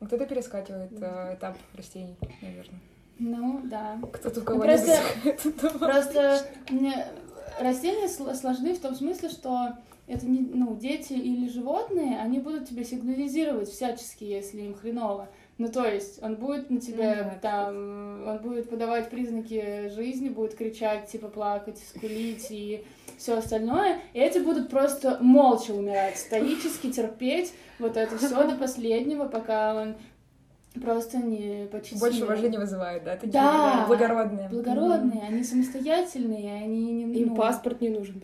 Ну, 0.00 0.06
Кто-то 0.06 0.26
перескакивает 0.26 0.92
э, 1.00 1.34
этап 1.34 1.56
растений, 1.76 2.16
наверное. 2.40 2.80
Ну, 3.18 3.60
да. 3.64 3.98
Кто-то 4.12 4.38
у 4.38 4.42
Ну, 4.42 4.46
кого 4.46 4.60
просто- 4.60 4.96
Просто 5.80 6.42
мне 6.70 7.04
растения 7.60 8.06
сл- 8.06 8.34
сложны 8.34 8.74
в 8.74 8.80
том 8.80 8.94
смысле, 8.94 9.28
что 9.28 9.76
это 10.06 10.26
не, 10.26 10.40
ну, 10.40 10.74
дети 10.76 11.12
или 11.12 11.48
животные, 11.48 12.18
они 12.18 12.38
будут 12.38 12.68
тебе 12.68 12.84
сигнализировать 12.84 13.68
всячески, 13.68 14.24
если 14.24 14.62
им 14.62 14.74
хреново. 14.74 15.28
Ну, 15.58 15.68
то 15.68 15.84
есть, 15.84 16.22
он 16.22 16.36
будет 16.36 16.70
на 16.70 16.80
тебя 16.80 17.16
Ну 17.16 17.30
да, 17.30 17.38
там, 17.42 18.28
он 18.28 18.38
будет 18.38 18.70
подавать 18.70 19.10
признаки 19.10 19.90
жизни, 19.90 20.28
будет 20.28 20.54
кричать, 20.54 21.08
типа, 21.08 21.28
плакать, 21.28 21.78
скулить 21.78 22.46
и 22.50 22.84
все 23.18 23.36
остальное. 23.36 24.00
И 24.14 24.20
эти 24.20 24.38
будут 24.38 24.70
просто 24.70 25.18
молча 25.20 25.72
умирать, 25.72 26.16
стоически 26.16 26.90
терпеть 26.90 27.52
вот 27.78 27.96
это 27.96 28.16
все 28.16 28.48
до 28.48 28.54
последнего, 28.58 29.26
пока 29.26 29.74
он 29.74 29.96
просто 30.78 31.18
не 31.18 31.66
почти... 31.70 31.98
Больше 31.98 32.24
уважения 32.24 32.58
вызывает, 32.58 33.04
да? 33.04 33.14
Такие 33.16 33.32
Да. 33.32 33.84
благородные. 33.86 34.48
Благородные, 34.48 35.22
они 35.28 35.44
самостоятельные, 35.44 36.62
они 36.62 36.92
не... 36.92 37.20
Им 37.20 37.28
ну, 37.28 37.36
паспорт 37.36 37.80
не 37.80 37.90
нужен. 37.90 38.20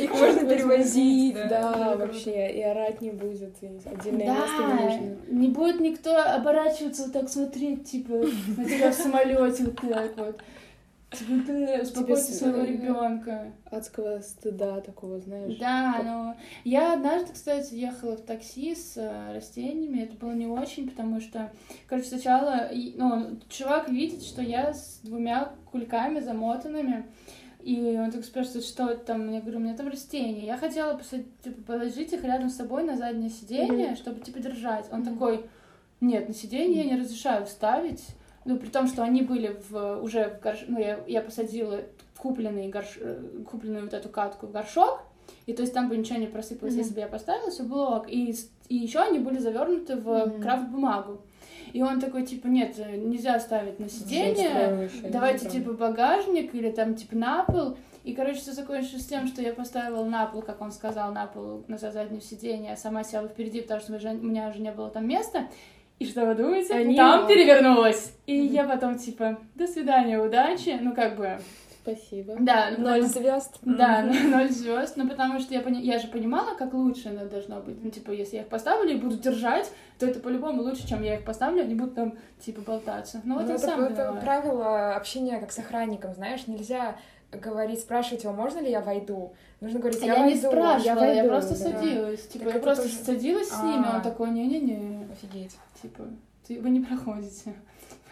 Их 0.00 0.10
можно 0.10 0.44
перевозить. 0.48 1.34
Да, 1.34 1.96
вообще, 1.96 2.50
и 2.50 2.62
орать 2.62 3.00
не 3.00 3.10
будет, 3.10 3.54
и 3.62 3.66
отдельное 3.66 4.32
место 4.32 4.62
не 4.66 4.74
нужно. 4.84 5.16
не 5.28 5.48
будет 5.48 5.80
никто 5.80 6.16
оборачиваться 6.16 7.04
вот 7.04 7.12
так 7.12 7.28
смотреть, 7.28 7.84
типа, 7.90 8.12
на 8.56 8.64
тебя 8.64 8.90
в 8.90 8.94
самолете 8.94 9.64
вот 9.64 9.76
так 9.76 10.16
вот. 10.16 10.40
Типа, 11.12 11.42
ты 11.46 12.16
своего 12.16 12.62
э, 12.62 12.66
ребенка. 12.66 13.52
Адского 13.70 14.20
стыда 14.20 14.80
такого, 14.80 15.20
знаешь. 15.20 15.56
Да, 15.58 16.00
но 16.02 16.36
я 16.64 16.94
однажды, 16.94 17.32
кстати, 17.32 17.74
ехала 17.74 18.16
в 18.16 18.22
такси 18.22 18.74
с 18.74 18.96
э, 18.96 19.34
растениями. 19.34 20.02
Это 20.02 20.16
было 20.16 20.32
не 20.32 20.46
очень, 20.46 20.88
потому 20.88 21.20
что, 21.20 21.52
короче, 21.86 22.08
сначала, 22.08 22.70
ну, 22.96 23.38
чувак 23.48 23.88
видит, 23.90 24.22
что 24.22 24.42
я 24.42 24.72
с 24.72 25.00
двумя 25.02 25.52
кульками 25.70 26.20
замотанными. 26.20 27.06
И 27.60 27.96
он 27.96 28.10
так 28.10 28.24
спрашивает, 28.24 28.64
что 28.64 28.90
это 28.90 29.04
там? 29.04 29.30
Я 29.30 29.40
говорю, 29.40 29.58
у 29.58 29.62
меня 29.62 29.76
там 29.76 29.88
растения. 29.88 30.46
Я 30.46 30.56
хотела 30.56 31.00
типа, 31.42 31.62
положить 31.62 32.12
их 32.12 32.24
рядом 32.24 32.48
с 32.48 32.56
собой 32.56 32.82
на 32.82 32.96
заднее 32.96 33.30
сиденье, 33.30 33.94
чтобы, 33.94 34.20
типа, 34.20 34.40
держать. 34.40 34.86
Он 34.90 35.04
такой, 35.04 35.46
нет, 36.00 36.26
на 36.26 36.34
сиденье 36.34 36.82
я 36.82 36.90
не 36.90 37.00
разрешаю 37.00 37.46
ставить. 37.46 38.02
Ну, 38.44 38.56
при 38.56 38.68
том, 38.68 38.86
что 38.86 39.02
они 39.02 39.22
были 39.22 39.56
в, 39.70 40.00
уже 40.02 40.28
в 40.30 40.42
горш... 40.42 40.64
Ну, 40.68 40.78
я, 40.80 41.00
я 41.06 41.20
посадила 41.22 41.80
купленный 42.18 42.68
горш... 42.68 42.98
э, 43.00 43.22
купленную 43.50 43.84
вот 43.84 43.94
эту 43.94 44.08
катку 44.08 44.46
в 44.46 44.52
горшок, 44.52 45.00
и 45.46 45.52
то 45.52 45.62
есть 45.62 45.72
там 45.74 45.88
бы 45.88 45.96
ничего 45.96 46.18
не 46.18 46.26
просыпалось, 46.26 46.74
если 46.74 46.94
бы 46.94 47.00
я 47.00 47.06
поставила, 47.08 47.50
все 47.50 47.62
было 47.62 47.96
ок. 47.96 48.08
И, 48.08 48.32
с- 48.32 48.50
и 48.68 48.76
еще 48.76 49.00
они 49.00 49.18
были 49.18 49.38
завернуты 49.38 49.96
в 49.96 50.26
Мгм. 50.26 50.40
крафт-бумагу. 50.42 51.20
И 51.72 51.82
он 51.82 52.00
такой, 52.00 52.26
типа, 52.26 52.48
нет, 52.48 52.74
э, 52.78 52.96
нельзя 52.96 53.38
ставить 53.40 53.78
на 53.80 53.88
сиденье, 53.88 54.48
давайте, 55.10 55.48
типа, 55.52 55.72
багажник 55.72 56.54
или 56.54 56.70
там, 56.70 56.94
типа, 56.94 57.16
на 57.16 57.44
пол. 57.44 57.76
И, 58.04 58.12
короче, 58.14 58.40
все 58.40 58.52
закончилось 58.52 59.06
тем, 59.06 59.28
что 59.28 59.40
я 59.42 59.52
поставила 59.54 60.04
на 60.04 60.26
пол, 60.26 60.42
как 60.42 60.60
он 60.60 60.72
сказал, 60.72 61.12
на 61.12 61.26
пол, 61.26 61.64
на 61.68 61.78
заднее 61.78 62.20
сиденье, 62.20 62.72
а 62.72 62.76
сама 62.76 63.04
села 63.04 63.28
впереди, 63.28 63.60
потому 63.60 63.80
что 63.80 63.92
у 63.92 64.14
меня 64.14 64.48
уже 64.48 64.58
не 64.60 64.72
было 64.72 64.90
там 64.90 65.06
места. 65.06 65.46
И 66.02 66.04
что 66.04 66.26
вы 66.26 66.34
думаете? 66.34 66.74
Они- 66.74 66.96
Там 66.96 67.28
перевернулась. 67.28 68.12
И 68.26 68.34
я 68.36 68.64
потом, 68.64 68.98
типа, 68.98 69.38
до 69.54 69.68
свидания, 69.68 70.18
удачи. 70.18 70.76
Ну, 70.80 70.92
как 70.94 71.16
бы, 71.16 71.38
Спасибо. 71.82 72.36
да. 72.38 72.70
ну, 72.76 72.84
Ноль 72.88 73.02
потому- 73.02 73.08
звезд. 73.24 73.58
Да, 73.62 74.02
ноль 74.30 74.50
звезд. 74.50 74.96
Ну, 74.96 75.08
потому 75.08 75.40
что 75.40 75.52
я, 75.54 75.60
пони- 75.60 75.82
я 75.82 75.98
же 75.98 76.08
понимала, 76.08 76.54
как 76.56 76.72
лучше 76.74 77.08
оно 77.08 77.26
должно 77.26 77.60
быть. 77.60 77.82
Ну, 77.82 77.90
типа, 77.90 78.10
если 78.12 78.36
я 78.36 78.42
их 78.42 78.48
поставлю 78.48 78.92
и 78.92 78.96
буду 78.98 79.16
держать, 79.16 79.70
то 79.98 80.06
это 80.06 80.20
по-любому 80.20 80.62
лучше, 80.62 80.86
чем 80.88 81.02
я 81.02 81.16
их 81.16 81.24
поставлю, 81.24 81.62
они 81.62 81.74
будут 81.74 81.94
там, 81.94 82.14
типа, 82.40 82.60
болтаться. 82.62 83.20
Ну, 83.24 83.34
вот 83.34 83.42
Ну, 83.44 83.48
я 83.48 83.54
это, 83.56 83.64
сам 83.66 83.80
это 83.84 84.12
правило 84.22 84.94
общения 84.94 85.38
как 85.40 85.50
с 85.52 85.58
охранником, 85.58 86.14
знаешь, 86.14 86.46
нельзя 86.46 86.96
говорить, 87.32 87.80
спрашивать 87.80 88.24
его, 88.24 88.32
можно 88.34 88.60
ли 88.60 88.70
я 88.70 88.80
войду. 88.82 89.32
Нужно 89.60 89.78
говорить, 89.78 90.02
А 90.02 90.06
я, 90.06 90.14
Я, 90.14 90.26
не 90.26 90.34
войду. 90.34 90.48
спрашивала, 90.48 91.04
я, 91.04 91.14
войду, 91.14 91.28
просто 91.28 91.50
да. 91.50 91.56
садилась. 91.78 92.26
Типа, 92.28 92.44
Так 92.44 92.54
я 92.54 92.60
просто 92.60 92.82
тоже- 92.84 92.94
садилась 92.96 93.48
с 93.48 93.62
ними, 93.62 93.84
А. 93.90 93.96
он 93.96 94.02
такой, 94.02 94.30
не-не-не, 94.30 95.06
Офигеть. 95.12 95.56
типа, 95.80 96.04
ты, 96.46 96.60
вы 96.60 96.68
не 96.70 96.80
проходите 96.80 97.54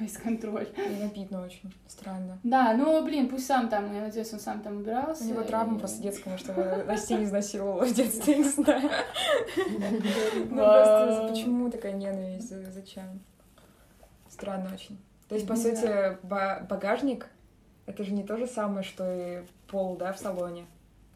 фейс-контроль. 0.00 0.66
И 0.76 1.02
обидно 1.02 1.44
очень. 1.44 1.72
Странно. 1.86 2.38
Да, 2.42 2.72
ну, 2.74 3.04
блин, 3.04 3.28
пусть 3.28 3.46
сам 3.46 3.68
там, 3.68 3.94
я 3.94 4.00
надеюсь, 4.00 4.32
он 4.32 4.40
сам 4.40 4.60
там 4.62 4.78
убирался. 4.78 5.24
У 5.24 5.26
него 5.28 5.42
и- 5.42 5.46
травма 5.46 5.78
просто 5.78 6.02
детская, 6.02 6.36
его 6.36 6.84
Настя 6.84 7.22
изнасиловала 7.22 7.84
в 7.84 7.92
детстве, 7.94 8.36
не 8.38 8.44
знаю. 8.44 8.90
Ну, 10.50 10.56
просто 10.56 11.26
почему 11.30 11.70
такая 11.70 11.92
ненависть? 11.92 12.48
За- 12.48 12.70
Зачем? 12.70 13.20
Странно 14.28 14.70
очень. 14.74 14.98
То 15.28 15.34
есть, 15.34 15.46
по 15.46 15.52
Не 15.52 15.58
сути, 15.62 16.16
ба- 16.24 16.66
багажник— 16.68 17.28
это 17.86 18.02
же 18.04 18.12
не 18.12 18.24
то 18.24 18.36
же 18.36 18.46
самое, 18.46 18.82
что 18.82 19.04
и 19.12 19.42
пол, 19.68 19.96
да, 19.96 20.12
в 20.12 20.18
салоне. 20.18 20.66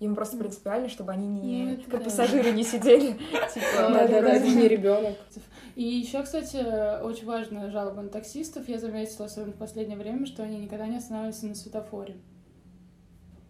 Им 0.01 0.15
просто 0.17 0.37
принципиально, 0.37 0.89
чтобы 0.89 1.13
они 1.13 1.27
Ну, 1.29 1.43
не... 1.43 1.73
это 1.75 1.91
Как 1.91 2.01
да. 2.01 2.05
пассажиры 2.07 2.51
не 2.51 2.65
сидели. 2.65 3.13
Типа, 3.55 3.67
Да, 3.79 4.09
да, 4.09 4.23
да, 4.23 4.35
это 4.35 4.49
не 4.49 4.69
ребенок. 4.69 5.17
И 5.77 5.83
еще, 5.83 6.23
кстати, 6.23 6.57
очень 7.03 7.27
важная 7.27 7.71
жалоба 7.71 8.03
на 8.03 8.09
таксистов. 8.09 8.69
Я 8.69 8.79
заметила, 8.79 9.27
особенно 9.27 9.53
в 9.53 9.57
последнее 9.57 9.99
время, 9.99 10.27
что 10.27 10.43
они 10.43 10.59
никогда 10.59 10.87
не 10.87 10.97
останавливаются 10.97 11.47
на 11.47 11.55
светофоре. 11.55 12.17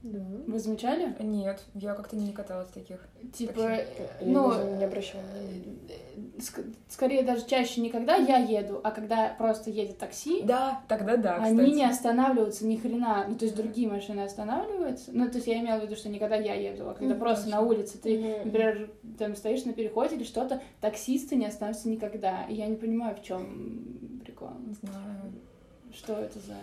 Да. 0.05 0.19
Вы 0.47 0.59
замечали? 0.59 1.17
Нет, 1.19 1.63
я 1.73 1.95
как-то 1.95 2.15
не 2.15 2.31
каталась 2.33 2.69
таких. 2.69 2.99
Типа, 3.33 3.55
Такси. 3.55 3.87
Я 4.21 4.27
ну, 4.27 4.51
даже 4.51 4.71
не 4.73 4.85
обращала 4.85 5.23
э, 5.35 6.21
ск- 6.37 6.75
скорее 6.91 7.23
даже 7.23 7.47
чаще 7.47 7.81
не 7.81 7.89
когда 7.89 8.17
я 8.17 8.37
еду, 8.37 8.83
а 8.85 8.91
когда 8.91 9.35
просто 9.39 9.71
едет 9.71 9.97
такси, 9.97 10.43
Да, 10.43 10.83
тогда 10.89 11.17
да, 11.17 11.37
они 11.37 11.57
кстати. 11.59 11.75
не 11.75 11.85
останавливаются 11.87 12.67
ни 12.67 12.77
хрена. 12.77 13.25
Ну, 13.31 13.37
то 13.37 13.47
есть 13.47 13.57
другие 13.57 13.89
машины 13.89 14.21
останавливаются. 14.21 15.11
Ну, 15.15 15.27
то 15.27 15.37
есть 15.37 15.47
я 15.47 15.59
имела 15.59 15.81
в 15.81 15.85
виду, 15.85 15.97
что 15.97 16.11
не 16.11 16.19
когда 16.19 16.37
я 16.37 16.53
еду, 16.53 16.87
а 16.91 16.93
когда 16.93 17.15
Ну, 17.15 17.19
просто 17.21 17.45
точно. 17.45 17.61
на 17.63 17.67
улице 17.67 17.97
ты, 17.97 18.43
например, 18.45 18.91
там 19.19 19.35
стоишь 19.35 19.65
на 19.65 19.73
переходе 19.73 20.17
или 20.17 20.25
что-то, 20.25 20.61
таксисты 20.83 21.35
не 21.37 21.47
останавливаются 21.47 21.89
никогда. 21.89 22.45
И 22.45 22.55
я 22.57 22.67
не 22.67 22.77
понимаю, 22.77 23.17
в 23.17 23.23
чем 23.23 24.21
прикол. 24.23 24.51
Не 24.67 24.75
знаю. 24.75 25.33
Что 25.95 26.13
это 26.13 26.39
за... 26.41 26.57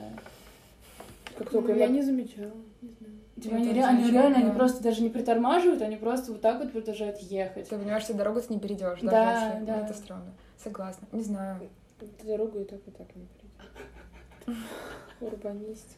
Как 1.36 1.50
только 1.50 1.74
Я 1.74 1.86
им 1.88 1.94
не 1.94 2.04
замечала. 2.04 2.52
Не 2.84 2.90
знаю. 3.00 3.14
Типа, 3.42 3.56
они, 3.56 3.74
ре- 3.74 3.84
они 3.84 4.12
реально, 4.12 4.38
они 4.38 4.48
да. 4.50 4.54
просто 4.54 4.84
даже 4.84 5.02
не 5.02 5.10
притормаживают, 5.10 5.82
они 5.82 5.96
просто 5.96 6.32
вот 6.32 6.42
так 6.42 6.60
вот 6.60 6.72
продолжают 6.72 7.18
ехать. 7.20 7.70
Ты 7.70 7.78
понимаешь, 7.78 8.04
что 8.04 8.14
дорогу 8.14 8.42
ты 8.42 8.54
не 8.54 8.60
перейдешь, 8.60 9.00
даже 9.02 9.10
Да, 9.10 9.48
если... 9.54 9.66
да. 9.66 9.78
Ну, 9.78 9.84
это 9.86 9.94
странно. 9.94 10.34
Согласна. 10.64 11.08
Не 11.12 11.24
знаю. 11.24 11.58
Эту 12.00 12.28
дорогу 12.28 12.60
и 12.60 12.64
так, 12.66 12.80
и 12.88 12.92
так 12.92 13.08
не 13.16 13.26
придет. 13.26 14.58
Урбанист. 15.22 15.98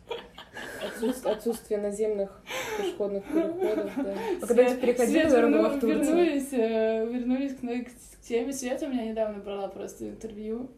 Отсутствие, 0.86 1.34
отсутствие 1.34 1.80
наземных 1.82 2.42
пешеходных 2.78 3.24
переходов, 3.26 3.92
да. 3.96 4.14
А 4.42 4.46
когда 4.46 4.66
ты 4.70 4.76
переходила 4.78 5.22
Свет, 5.22 5.30
дорогу 5.32 5.56
верну- 5.56 5.70
в 5.70 5.80
Турции? 5.80 5.98
вернулись, 5.98 6.54
э, 6.54 7.06
вернулись 7.08 7.56
к, 7.56 7.62
к 7.62 8.22
теме 8.28 8.54
Света, 8.54 8.86
у 8.86 8.90
меня 8.90 9.06
недавно 9.06 9.40
брала 9.40 9.68
просто 9.70 10.10
интервью, 10.10 10.70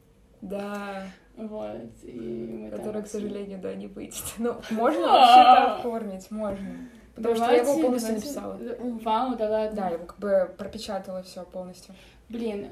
Да, 0.41 1.03
вот, 1.37 1.75
и 2.03 2.57
мы 2.61 2.69
там 2.69 2.79
которая, 2.79 3.03
к 3.03 3.07
сожалению, 3.07 3.59
да, 3.59 3.73
не 3.75 3.87
выйдет. 3.87 4.23
Ну, 4.37 4.55
можно 4.71 5.01
вообще-то 5.07 5.75
оформить, 5.75 6.31
можно. 6.31 6.89
Потому 7.15 7.35
что 7.35 7.45
я 7.45 7.51
его 7.53 7.65
Давайте, 7.65 7.81
полностью 7.83 8.15
давайте. 8.15 8.27
написала. 8.27 8.99
Вау, 9.03 9.35
да 9.37 9.49
ладно. 9.49 9.75
Да, 9.75 9.87
я 9.87 9.95
его 9.95 10.05
как 10.05 10.19
бы 10.19 10.53
пропечатала 10.57 11.23
все 11.23 11.43
полностью. 11.45 11.95
Блин, 12.27 12.67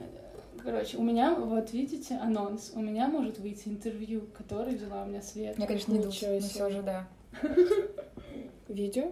короче, 0.62 0.98
у 0.98 1.04
меня, 1.04 1.34
вот 1.36 1.72
видите, 1.72 2.16
анонс, 2.16 2.72
у 2.76 2.82
меня 2.82 3.08
может 3.08 3.40
выйти 3.40 3.70
интервью, 3.70 4.28
который 4.38 4.76
взяла 4.76 5.04
у 5.04 5.06
меня 5.06 5.22
Света. 5.22 5.62
Я, 5.62 5.68
конечно, 5.68 5.92
не 5.94 6.00
дуть, 6.00 6.24
но 6.28 6.40
все 6.40 6.70
же, 6.70 6.82
да. 6.82 7.08
Видео? 8.68 9.12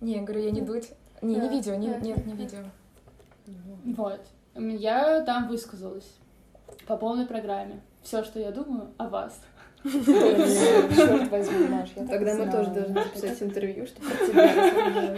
Не, 0.00 0.20
говорю, 0.22 0.42
я 0.42 0.50
не 0.50 0.60
дуть. 0.60 0.90
Не, 1.22 1.36
не 1.36 1.48
видео, 1.48 1.74
не- 1.76 1.86
нет, 2.00 2.26
не 2.26 2.34
видео. 2.34 2.58
Вот. 3.96 4.20
Я 4.54 5.22
там 5.22 5.48
высказалась 5.48 6.16
по 6.86 6.96
полной 6.96 7.26
программе. 7.26 7.80
Все, 8.04 8.22
что 8.22 8.38
я 8.38 8.52
думаю 8.52 8.90
о 8.98 9.08
вас. 9.08 9.40
Черт 9.82 11.30
возьми, 11.30 11.66
Маш, 11.68 11.90
я 11.96 12.06
Тогда 12.06 12.34
мы 12.34 12.50
тоже 12.50 12.70
должны 12.70 13.02
записать 13.02 13.42
интервью, 13.42 13.86
чтобы 13.86 14.10
про 14.10 14.26
тебя. 14.26 15.16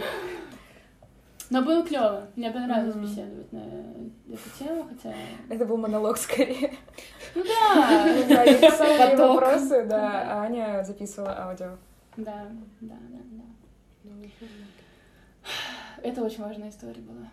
Но 1.49 1.61
было 1.61 1.85
клево. 1.85 2.27
Мне 2.35 2.51
понравилось 2.51 2.95
Мгм. 2.95 3.05
беседовать 3.05 3.51
на 3.53 3.59
эту 3.59 4.49
тему, 4.59 4.87
хотя. 4.89 5.15
Это 5.49 5.65
был 5.65 5.77
монолог 5.77 6.17
скорее. 6.17 6.73
Ну 7.35 7.43
да! 7.43 8.05
Ну 8.05 8.29
я 8.29 8.57
писала 8.57 9.33
вопросы, 9.33 9.85
да, 9.85 10.23
а 10.23 10.43
Аня 10.43 10.83
записывала 10.85 11.45
аудио. 11.45 11.77
Да, 12.17 12.47
да, 12.81 12.95
да, 13.11 13.19
да. 14.03 14.11
Это 16.03 16.21
очень 16.23 16.43
важная 16.43 16.69
история 16.69 17.01
была. 17.01 17.27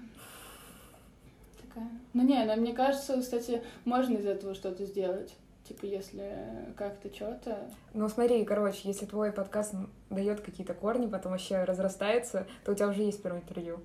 Такая. 1.61 1.89
Ну 2.13 2.23
не, 2.23 2.45
но 2.45 2.55
мне 2.57 2.73
кажется, 2.73 3.21
кстати, 3.21 3.63
можно 3.85 4.17
из 4.17 4.27
этого 4.27 4.55
что-то 4.55 4.85
сделать. 4.85 5.35
Типа, 5.67 5.87
если 5.87 6.31
как-то 6.77 7.09
что-то. 7.15 7.57
Ну 7.95 8.07
смотри, 8.11 8.45
короче, 8.45 8.81
если 8.85 9.07
твой 9.07 9.33
подкаст 9.33 9.73
дает 10.11 10.43
какие-то 10.43 10.75
корни, 10.75 11.07
потом 11.07 11.33
вообще 11.33 11.65
разрастается, 11.65 12.47
то 12.67 12.73
у 12.73 12.75
тебя 12.75 12.89
уже 12.89 13.03
есть 13.03 13.23
первое 13.23 13.41
интервью. 13.41 13.81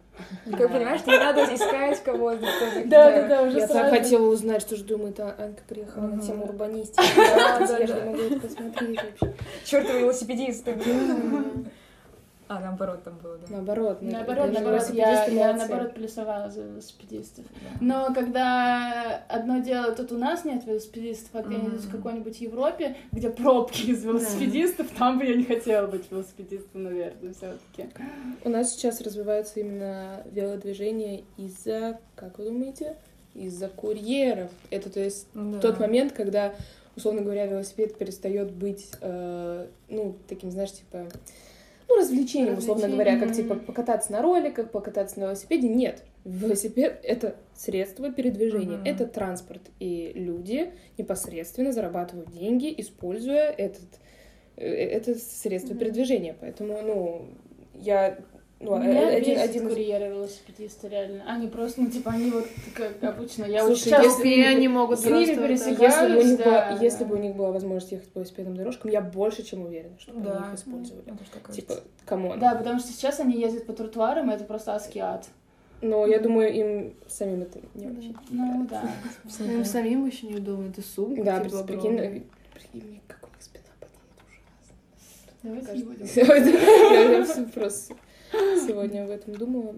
Как 0.57 0.73
понимаешь, 0.73 1.05
не 1.05 1.17
надо 1.17 1.45
искать 1.45 2.03
кого-то. 2.03 2.45
Да, 2.85 3.11
да, 3.11 3.27
да, 3.29 3.41
уже 3.43 3.59
Я 3.59 3.67
так 3.67 3.91
хотела 3.91 4.27
узнать, 4.27 4.61
что 4.61 4.75
же 4.75 4.83
думает 4.83 5.21
а 5.21 5.33
Анька 5.39 5.63
приехала 5.69 6.07
на 6.07 6.21
тему 6.21 6.43
урбанистики. 6.45 6.99
Я 7.79 7.87
же 7.87 8.05
могу 8.05 8.23
это 8.23 8.39
посмотреть 8.41 8.99
вообще. 9.01 9.35
Чёртовы 9.63 9.99
велосипедисты. 9.99 10.77
А, 12.51 12.59
наоборот 12.59 13.03
там 13.03 13.15
было, 13.19 13.37
да. 13.37 13.45
Наоборот. 13.57 14.01
мы- 14.01 14.11
Наоборот, 14.11 14.51
наоборот, 14.51 14.89
я, 14.91 15.25
я 15.25 15.53
наоборот 15.53 15.93
плюсовала 15.93 16.49
за 16.49 16.63
велосипедистов. 16.63 17.45
Да. 17.45 17.77
Но 17.79 18.13
когда 18.13 19.17
одно 19.29 19.59
дело, 19.59 19.91
тут 19.91 20.11
у 20.11 20.17
нас 20.17 20.45
нет 20.45 20.65
велосипедистов, 20.65 21.29
а 21.33 21.43
где-нибудь 21.43 21.81
в 21.81 21.91
какой-нибудь 21.91 22.41
Европе, 22.41 22.95
где 23.11 23.29
пробки 23.29 23.91
из 23.91 24.03
велосипедистов, 24.03 24.87
там 24.97 25.19
бы 25.19 25.25
я 25.25 25.35
не 25.35 25.43
хотела 25.43 25.85
быть 25.85 26.09
велосипедистом, 26.09 26.83
наверное, 26.85 27.33
все-таки. 27.33 27.93
У 28.43 28.49
нас 28.49 28.71
сейчас 28.73 28.99
развивается 29.01 29.59
именно 29.59 30.23
велодвижение 30.31 31.25
из-за, 31.37 31.99
как 32.15 32.39
вы 32.39 32.45
думаете, 32.45 32.95
из-за 33.35 33.67
курьеров. 33.67 34.49
Это 34.71 34.89
то 34.89 34.99
есть 34.99 35.27
Да. 35.35 35.59
тот 35.59 35.79
момент, 35.79 36.13
когда, 36.13 36.55
условно 36.95 37.21
говоря, 37.21 37.45
велосипед 37.45 37.95
перестает 37.99 38.51
быть, 38.51 38.89
э, 39.01 39.67
ну, 39.87 40.15
таким, 40.27 40.49
знаешь, 40.49 40.71
типа, 40.71 41.05
ну, 41.89 41.97
развлечением, 41.97 42.57
условно 42.57 42.87
говоря, 42.87 43.19
как, 43.19 43.33
типа, 43.33 43.55
покататься 43.55 44.11
на 44.11 44.21
роликах, 44.21 44.69
покататься 44.69 45.19
на 45.19 45.23
велосипеде. 45.25 45.67
Нет. 45.67 46.03
Велосипед— 46.23 46.99
это 47.03 47.35
средство 47.55 48.11
передвижения, 48.11 48.77
Мгм. 48.77 48.85
это 48.85 49.07
транспорт. 49.07 49.61
И 49.79 50.11
люди 50.13 50.71
непосредственно 50.97 51.71
зарабатывают 51.71 52.31
деньги, 52.31 52.73
используя 52.77 53.49
этот, 53.49 53.87
э, 54.57 54.67
это 54.67 55.15
средство 55.15 55.71
Мгм. 55.73 55.79
передвижения. 55.79 56.35
Поэтому, 56.39 56.79
ну, 56.83 57.25
я... 57.73 58.19
Ну, 58.61 58.77
Меня 58.77 59.13
э, 59.13 59.15
один, 59.15 59.35
бесит 59.35 59.49
один 59.49 59.69
курьеры 59.69 60.07
велосипедисты, 60.09 60.89
реально. 60.89 61.23
Они 61.25 61.47
просто, 61.47 61.81
ну, 61.81 61.89
типа, 61.89 62.11
они 62.11 62.29
вот, 62.29 62.45
как 62.75 63.01
обычно, 63.01 63.45
я 63.45 63.65
Слушай, 63.65 63.71
очень 63.71 63.91
часто 63.91 64.27
если 64.27 64.41
они 64.43 64.67
могут 64.67 64.99
с 64.99 65.05
ними 65.05 65.15
вот 65.15 65.25
так. 65.25 65.29
Если 65.29 65.35
бы, 65.35 65.43
у 65.43 65.47
пересекаюсь, 65.47 66.25
них 66.25 66.37
да, 66.39 66.43
была, 66.43 66.69
если 66.81 66.99
да. 66.99 67.05
бы 67.05 67.15
у 67.15 67.19
них 67.19 67.35
была 67.35 67.51
возможность 67.51 67.91
ехать 67.93 68.09
по 68.09 68.17
велосипедным 68.17 68.57
дорожкам, 68.57 68.91
я 68.91 68.99
больше 68.99 69.43
чем 69.43 69.61
уверена, 69.61 69.97
что 69.97 70.11
бы 70.11 70.21
Да. 70.21 70.39
они 70.39 70.47
их 70.47 70.59
использовали. 70.59 71.03
Кажется. 71.05 71.53
Типа, 71.53 71.75
come 72.05 72.24
on. 72.24 72.37
Да, 72.37 72.53
потому 72.55 72.79
что 72.79 72.91
сейчас 72.91 73.21
они 73.21 73.39
ездят 73.39 73.65
по 73.65 73.71
тротуарам, 73.71 74.29
и 74.29 74.33
это 74.33 74.43
просто 74.43 74.75
адский 74.75 74.99
ад. 74.99 75.25
Но 75.81 76.05
я 76.05 76.19
думаю, 76.19 76.53
им 76.53 76.93
самим 77.07 77.43
это 77.43 77.59
не 77.75 77.87
очень. 77.87 78.17
Ну, 78.29 78.67
да. 78.69 78.83
Им 79.39 79.63
самим 79.63 80.05
еще 80.05 80.27
неудобно, 80.27 80.67
это 80.67 80.81
сумка. 80.81 81.23
Да, 81.23 81.39
типа, 81.39 81.63
прикинь, 81.63 81.93
огромная. 81.93 82.23
прикинь, 82.53 83.01
как 83.07 83.23
у 83.23 83.27
них 83.27 83.41
спина 83.41 83.63
болит 83.79 85.63
Давайте 85.63 85.77
не 85.77 85.83
будем. 85.83 87.13
ужасно. 87.21 87.45
Просто 87.45 87.95
сегодня 88.31 89.03
об 89.03 89.09
этом 89.09 89.35
думала. 89.35 89.75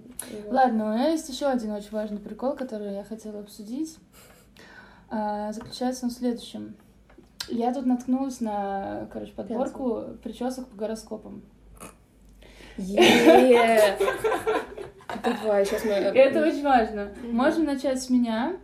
Ладно, 0.48 0.90
у 0.90 0.94
меня 0.94 1.10
есть 1.10 1.30
еще 1.30 1.48
один 1.48 1.72
очень 1.72 1.92
важный 1.92 2.20
прикол, 2.20 2.56
который 2.56 2.94
я 2.94 3.04
хотела 3.04 3.40
обсудить. 3.40 3.98
А, 5.10 5.52
Заключается 5.52 6.06
он 6.06 6.12
в 6.12 6.14
следующем. 6.14 6.76
Я 7.48 7.74
тут 7.74 7.86
наткнулась 7.86 8.40
на, 8.40 9.08
короче, 9.12 9.34
подборку 9.34 10.18
причесок 10.24 10.68
по 10.70 10.78
гороскопам. 10.78 11.42
Е! 12.78 13.98
Давай, 15.24 15.66
сейчас 15.66 15.84
мы... 15.84 15.92
Это 15.92 16.42
очень 16.42 16.64
важно. 16.64 17.12
Можем 17.24 17.66
начать 17.66 18.02
с 18.02 18.10
меня. 18.10 18.58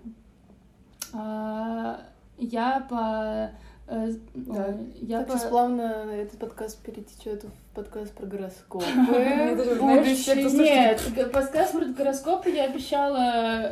А, 1.13 2.01
Я 2.37 2.85
по... 2.89 3.51
э, 3.87 4.11
Да. 4.33 4.65
ой, 4.67 4.75
Я 5.01 5.19
Так 5.23 5.29
сейчас 5.31 5.43
по... 5.43 5.49
плавно 5.49 5.81
этот 6.13 6.39
подкаст 6.39 6.79
перетечет 6.83 7.43
в 7.43 7.75
подкаст 7.75 8.13
про 8.13 8.25
гороскопы. 8.25 8.85
Нет, 10.53 11.31
подкаст 11.31 11.71
про 11.73 11.85
гороскопы 11.85 12.49
я 12.49 12.65
обещала 12.65 13.17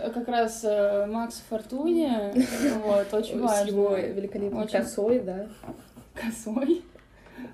э, 0.06 0.12
как 0.12 0.28
раз 0.28 0.62
э, 0.64 1.06
Максу 1.08 1.42
Фортуне. 1.50 2.34
Вот, 2.84 3.14
очень 3.14 3.34
С 3.48 3.66
его 3.68 3.90
важно. 3.90 3.96
великолепной 4.12 4.68
косой, 4.68 5.20
да. 5.20 5.48
Косой. 6.14 6.84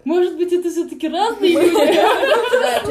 Может 0.04 0.38
быть, 0.38 0.52
это 0.54 0.70
все-таки 0.70 1.08
разные 1.10 1.52
люди? 1.62 1.96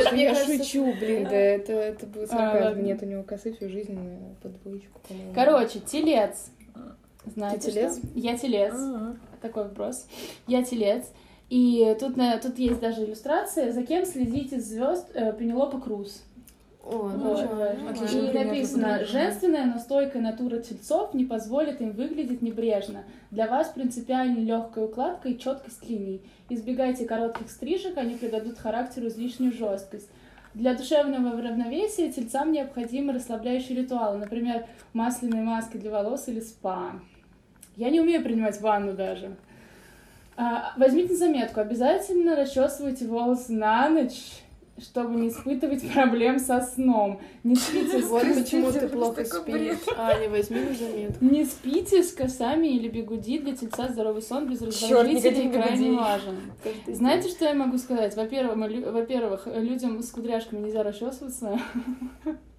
Да, 0.04 0.10
Я 0.14 0.34
шучу, 0.34 0.92
блин, 0.98 1.24
да 1.24 1.34
это, 1.36 1.72
это 1.72 2.06
будет 2.06 2.32
А, 2.32 2.36
сарказм. 2.36 2.64
ладно. 2.64 2.82
Нет 2.82 3.02
у 3.02 3.06
него 3.06 3.22
косы 3.22 3.52
всю 3.52 3.68
жизнь 3.68 3.92
на 3.94 4.34
по 4.42 4.48
двоечку, 4.48 5.00
по-моему. 5.08 5.32
Короче, 5.34 5.80
телец. 5.80 6.50
Знаете 7.26 7.66
Ты 7.66 7.72
телец? 7.72 7.98
что? 7.98 8.06
Я 8.14 8.38
телец. 8.38 8.74
«А, 8.74 9.16
Такой 9.40 9.64
вопрос. 9.64 10.06
Я 10.46 10.62
телец. 10.62 11.06
И 11.48 11.96
тут, 11.98 12.16
на, 12.16 12.38
тут 12.38 12.58
есть 12.58 12.80
даже 12.80 13.04
иллюстрация, 13.04 13.72
за 13.72 13.82
кем 13.82 14.06
следить 14.06 14.52
из 14.52 14.68
звезд 14.68 15.10
э, 15.14 15.32
Пенелопа 15.32 15.80
Круз. 15.80 16.22
О, 16.84 17.10
ну 17.14 17.34
Вот. 17.34 17.40
Отлично. 17.90 18.18
И 18.18 18.30
пример 18.30 18.46
написано, 18.46 19.04
женственная, 19.04 19.64
но 19.66 19.78
стойкая 19.78 20.22
натура 20.22 20.58
тельцов 20.58 21.12
не 21.12 21.24
позволит 21.24 21.80
им 21.80 21.92
выглядеть 21.92 22.40
небрежно. 22.40 23.04
Для 23.30 23.48
вас 23.48 23.68
принципиально 23.68 24.38
легкая 24.38 24.86
укладка 24.86 25.28
и 25.28 25.38
четкость 25.38 25.88
линий. 25.88 26.22
Избегайте 26.48 27.04
коротких 27.04 27.50
стрижек, 27.50 27.96
они 27.98 28.14
придадут 28.14 28.58
характеру 28.58 29.08
излишнюю 29.08 29.52
жесткость. 29.52 30.08
Для 30.54 30.74
душевного 30.74 31.40
равновесия 31.40 32.10
тельцам 32.10 32.50
необходимы 32.50 33.12
расслабляющие 33.12 33.76
ритуалы, 33.76 34.18
например, 34.18 34.66
масляные 34.92 35.42
маски 35.42 35.76
для 35.76 35.90
волос 35.90 36.26
или 36.28 36.40
спа. 36.40 36.92
Я 37.76 37.90
не 37.90 38.00
умею 38.00 38.22
принимать 38.22 38.60
ванну 38.60 38.92
даже. 38.94 39.36
А, 40.36 40.72
возьмите 40.76 41.14
заметку, 41.14 41.60
обязательно 41.60 42.34
расчесывайте 42.34 43.06
волосы 43.06 43.52
на 43.52 43.90
ночь, 43.90 44.42
чтобы 44.78 45.16
не 45.16 45.28
испытывать 45.28 45.86
проблем 45.92 46.38
со 46.38 46.60
сном. 46.62 47.20
Не 47.44 47.56
спите 47.56 48.00
с 48.00 48.04
Вот 48.08 48.22
почему 48.22 48.72
ты 48.72 48.88
плохо 48.88 49.24
спишь. 49.24 49.78
Аня, 49.96 50.30
возьми 50.30 50.60
на 50.60 50.74
заметку. 50.74 51.24
Не 51.24 51.44
спите 51.44 52.02
с 52.02 52.12
косами 52.12 52.68
или 52.68 52.88
бегуди. 52.88 53.38
Для 53.38 53.54
тельца 53.54 53.88
здоровый 53.88 54.22
сон 54.22 54.48
без 54.48 54.62
раздражителей 54.62 55.52
крайне 55.52 55.98
важен. 55.98 56.36
Знаете, 56.86 57.28
что 57.28 57.44
я 57.44 57.54
могу 57.54 57.76
сказать? 57.78 58.16
Во-первых, 58.16 58.56
во-первых, 58.92 59.46
людям 59.46 60.02
с 60.02 60.10
кудряшками 60.10 60.60
нельзя 60.60 60.82
расчесываться. 60.82 61.58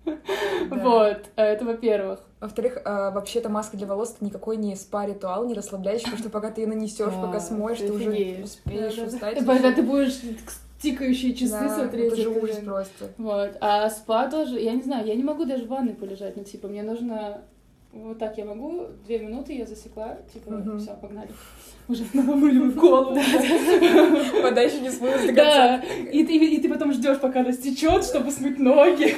Вот, 0.70 1.26
э, 1.36 1.43
это 1.43 1.66
во-первых. 1.66 2.20
Во-вторых, 2.39 2.80
а, 2.86 3.12
вообще-то 3.12 3.49
маска 3.49 3.78
для 3.78 3.86
волос 3.86 4.16
это 4.16 4.26
никакой 4.26 4.58
не 4.58 4.76
спа-ритуал, 4.76 5.45
не 5.45 5.54
расслабляющий, 5.54 6.06
потому 6.06 6.20
что 6.20 6.30
пока 6.30 6.49
ты 6.49 6.62
ее 6.62 6.68
нанесешь, 6.68 7.14
пока 7.22 7.39
смоешь, 7.39 7.80
ты 7.80 7.91
уже 7.91 8.43
успеешь 8.43 8.97
устать. 8.97 9.41
И 9.41 9.45
Когда 9.45 9.72
ты 9.72 9.84
будешь 9.84 10.20
тикающие 10.82 11.34
часы 11.34 11.52
Да, 11.52 11.76
смотреть. 11.76 12.14
Это 12.14 12.22
же 12.22 12.30
ужас 12.30 12.58
просто. 12.58 13.10
Вот. 13.18 13.52
А 13.62 13.89
спа 13.89 14.28
тоже, 14.30 14.60
я 14.60 14.74
не 14.74 14.82
знаю, 14.82 15.06
я 15.06 15.16
не 15.16 15.24
могу 15.24 15.45
даже 15.45 15.66
в 15.66 15.68
ванной 15.68 15.93
полежать. 15.93 16.36
Ну, 16.36 16.43
типа, 16.43 16.68
мне 16.68 16.84
нужно 16.84 17.41
вот 17.94 18.20
так 18.20 18.38
я 18.38 18.46
могу, 18.46 18.88
две 19.06 19.20
минуты 19.20 19.54
я 19.54 19.66
засекла, 19.66 20.18
типа, 20.34 20.52
Мгм. 20.52 20.80
все, 20.80 20.94
погнали. 20.96 21.30
Уже 21.88 22.06
намыливаю 22.14 22.74
голову. 22.74 23.16
Вода 24.42 24.62
еще 24.62 24.80
не 24.80 24.89
смылась 24.92 25.22
до 25.22 25.28
конца. 25.34 25.78
Да, 25.78 25.84
и 26.12 26.24
ты, 26.26 26.38
и 26.38 26.62
ты 26.62 26.70
потом 26.70 26.94
ждешь, 26.94 27.20
пока 27.20 27.42
она 27.42 27.52
стечет, 27.52 28.06
чтобы 28.06 28.32
смыть 28.32 28.60
ноги. 28.60 29.16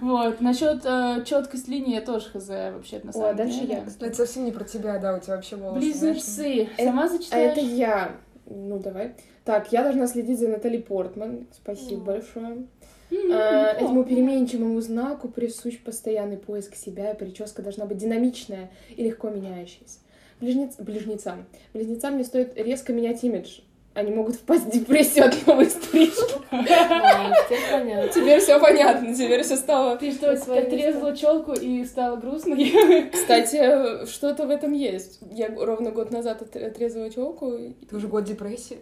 Вот. 0.00 0.40
Насчет 0.40 0.82
четкость 1.24 1.68
линии 1.68 1.94
я 1.94 2.00
тоже 2.02 2.26
хз 2.30 2.48
вообще 2.48 3.00
на 3.02 3.12
самом 3.12 3.36
дальше 3.36 3.60
деле. 3.60 3.84
Это 4.00 4.14
совсем 4.14 4.44
не 4.44 4.52
про 4.52 4.64
тебя, 4.64 4.98
да, 4.98 5.14
у 5.16 5.20
тебя 5.20 5.36
вообще 5.36 5.56
волосы. 5.56 5.78
Близнецы. 5.80 6.68
Э, 6.76 6.84
Сама 6.84 7.04
А 7.04 7.08
зачитаешь? 7.08 7.52
это 7.52 7.60
я. 7.60 8.10
Ну, 8.44 8.78
давай. 8.78 9.14
Так, 9.44 9.72
я 9.72 9.82
должна 9.82 10.06
следить 10.08 10.38
за 10.38 10.48
Натали 10.48 10.78
Портман. 10.78 11.46
Спасибо 11.52 12.02
большое. 12.02 12.66
Неплохо. 13.10 13.76
Этому 13.78 14.04
переменчивому 14.04 14.80
знаку 14.80 15.28
присущ 15.28 15.78
постоянный 15.80 16.36
поиск 16.36 16.74
себя, 16.74 17.12
и 17.12 17.16
прическа 17.16 17.62
должна 17.62 17.86
быть 17.86 17.98
динамичная 17.98 18.70
и 18.96 19.04
легко 19.04 19.28
меняющаяся. 19.30 19.98
Близнец... 20.40 20.74
Близнецам. 20.78 21.46
Близнецам 21.72 22.18
не 22.18 22.24
стоит 22.24 22.56
резко 22.56 22.92
менять 22.92 23.22
имидж. 23.24 23.60
Они 23.94 24.10
могут 24.10 24.34
впасть 24.36 24.66
в 24.66 24.70
депрессию 24.70 25.24
от 25.24 25.46
новой 25.46 25.70
стрижки. 25.70 26.34
Теперь 26.50 27.70
понятно. 27.72 28.08
Теперь 28.12 28.40
все 28.40 28.60
понятно, 28.60 29.14
теперь 29.14 29.42
все 29.42 29.56
стало. 29.56 29.96
Ты 29.96 30.12
что, 30.12 30.32
отрезала 30.32 31.16
челку 31.16 31.54
и 31.54 31.82
стала 31.86 32.16
грустной? 32.16 33.08
Кстати, 33.10 34.04
что-то 34.04 34.46
в 34.46 34.50
этом 34.50 34.74
есть. 34.74 35.20
Я 35.30 35.48
ровно 35.48 35.92
год 35.92 36.10
назад 36.10 36.42
от- 36.42 36.56
отрезала 36.56 37.08
челку. 37.08 37.56
Ты 37.88 37.96
уже 37.96 38.06
год 38.08 38.24
депрессии. 38.24 38.80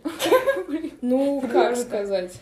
Ну, 1.00 1.40
как 1.42 1.76
сказать? 1.76 2.32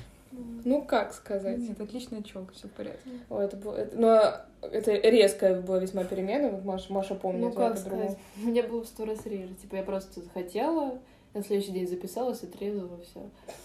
Ну, 0.64 0.82
как 0.82 1.12
сказать? 1.14 1.58
Нет, 1.58 1.80
отличная 1.80 2.22
челка, 2.22 2.52
все 2.54 2.68
в 2.68 2.72
порядке. 2.72 3.10
Ой, 3.30 3.44
это 3.44 3.56
было... 3.56 3.74
это- 3.76 3.96
Но 3.96 4.68
это 4.68 4.92
резкая 4.92 5.60
была 5.60 5.78
весьма 5.78 6.04
перемена. 6.04 6.48
Вот 6.50 6.64
Маша, 6.64 6.92
Маша 6.92 7.14
помнит. 7.14 7.40
Ну, 7.42 7.52
как 7.52 7.76
сказать, 7.78 8.16
мне 8.36 8.62
было 8.62 8.82
в 8.82 8.86
сто 8.86 9.04
раз 9.04 9.24
реже. 9.26 9.54
Типа, 9.54 9.76
я 9.76 9.82
просто 9.82 10.20
хотела, 10.34 10.98
на 11.34 11.42
следующий 11.42 11.72
день 11.72 11.88
записалась, 11.88 12.42
отрезала, 12.42 13.00
все. 13.02 13.20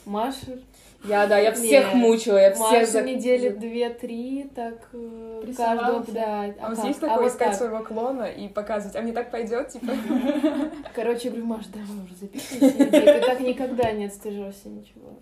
Маша, 0.06 0.60
Я, 1.04 1.28
да, 1.28 1.38
я 1.38 1.52
всех 1.52 1.94
Нет. 1.94 1.96
мучила, 1.96 2.38
я 2.38 2.52
всех 2.54 2.72
Маша 2.72 2.86
за- 2.86 3.02
недели 3.02 3.50
две-три, 3.50 4.50
так 4.56 4.90
э, 4.94 5.54
каждого, 5.56 6.04
да. 6.08 6.54
А 6.62 6.68
у 6.72 6.76
вас 6.76 6.80
А 6.80 6.94
такое 6.94 7.18
вот 7.24 7.28
искать 7.28 7.50
так. 7.50 7.56
своего 7.58 7.84
клона 7.84 8.24
и 8.24 8.48
показывать, 8.48 8.96
а 8.96 9.02
мне 9.02 9.12
так 9.12 9.30
пойдет, 9.32 9.68
типа? 9.70 9.94
Короче, 10.96 11.26
я 11.26 11.32
говорю, 11.32 11.46
Маш, 11.46 11.66
давай 11.68 12.04
уже 12.06 12.16
записывайся, 12.16 12.86
ты 12.90 13.20
так 13.22 13.40
никогда 13.42 13.92
не 13.92 14.06
отстыжешься 14.06 14.70
ничего. 14.70 15.20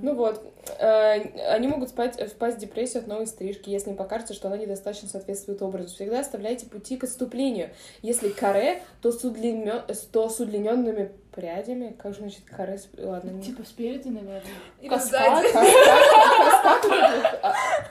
Ну, 0.00 0.14
вот. 0.14 0.42
Ну 0.42 0.74
э, 0.78 1.48
они 1.50 1.66
могут 1.68 1.88
спать, 1.90 2.18
впасть 2.30 2.58
в 2.58 2.60
депрессию 2.60 3.02
от 3.02 3.08
новой 3.08 3.26
стрижки, 3.26 3.70
если 3.70 3.90
им 3.90 3.96
покажется, 3.96 4.34
что 4.34 4.48
она 4.48 4.56
недостаточно 4.56 5.08
соответствует 5.08 5.60
образу. 5.62 5.94
Всегда 5.94 6.20
оставляйте 6.20 6.66
пути 6.66 6.96
к 6.96 7.04
отступлению. 7.04 7.70
Если 8.02 8.28
каре, 8.28 8.82
то 9.02 9.10
с 9.12 9.24
удлиненными 9.24 11.12
прядями. 11.32 11.96
Как 11.98 12.14
же, 12.14 12.20
значит, 12.20 12.42
каре... 12.44 12.78
Ладно, 12.98 13.30
не... 13.30 13.42
Типа 13.42 13.64
спереди, 13.64 14.08
наверное. 14.08 14.42
Или 14.80 14.88
Каскад? 14.88 15.42
сзади. 15.42 15.52
Каскад? 15.52 16.82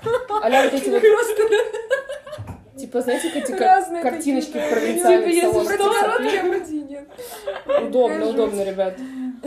Каскад? 0.03 0.43
Аля, 0.43 0.63
вот 0.63 0.73
эти 0.73 0.89
вот... 0.89 1.01
Типа, 2.77 3.01
знаете, 3.01 3.29
эти 3.29 3.51
Разные 3.51 4.01
картиночки 4.01 4.51
в 4.51 4.53
да. 4.53 4.69
провинциальных 4.69 5.33
Типа, 5.33 5.45
если 5.45 5.51
салонах. 5.51 5.77
вроде 5.77 5.99
короткие, 5.99 6.43
вроде 6.43 6.75
и 6.77 6.81
нет. 6.81 7.09
Удобно, 7.87 8.29
удобно, 8.29 8.63
ребят. 8.63 8.97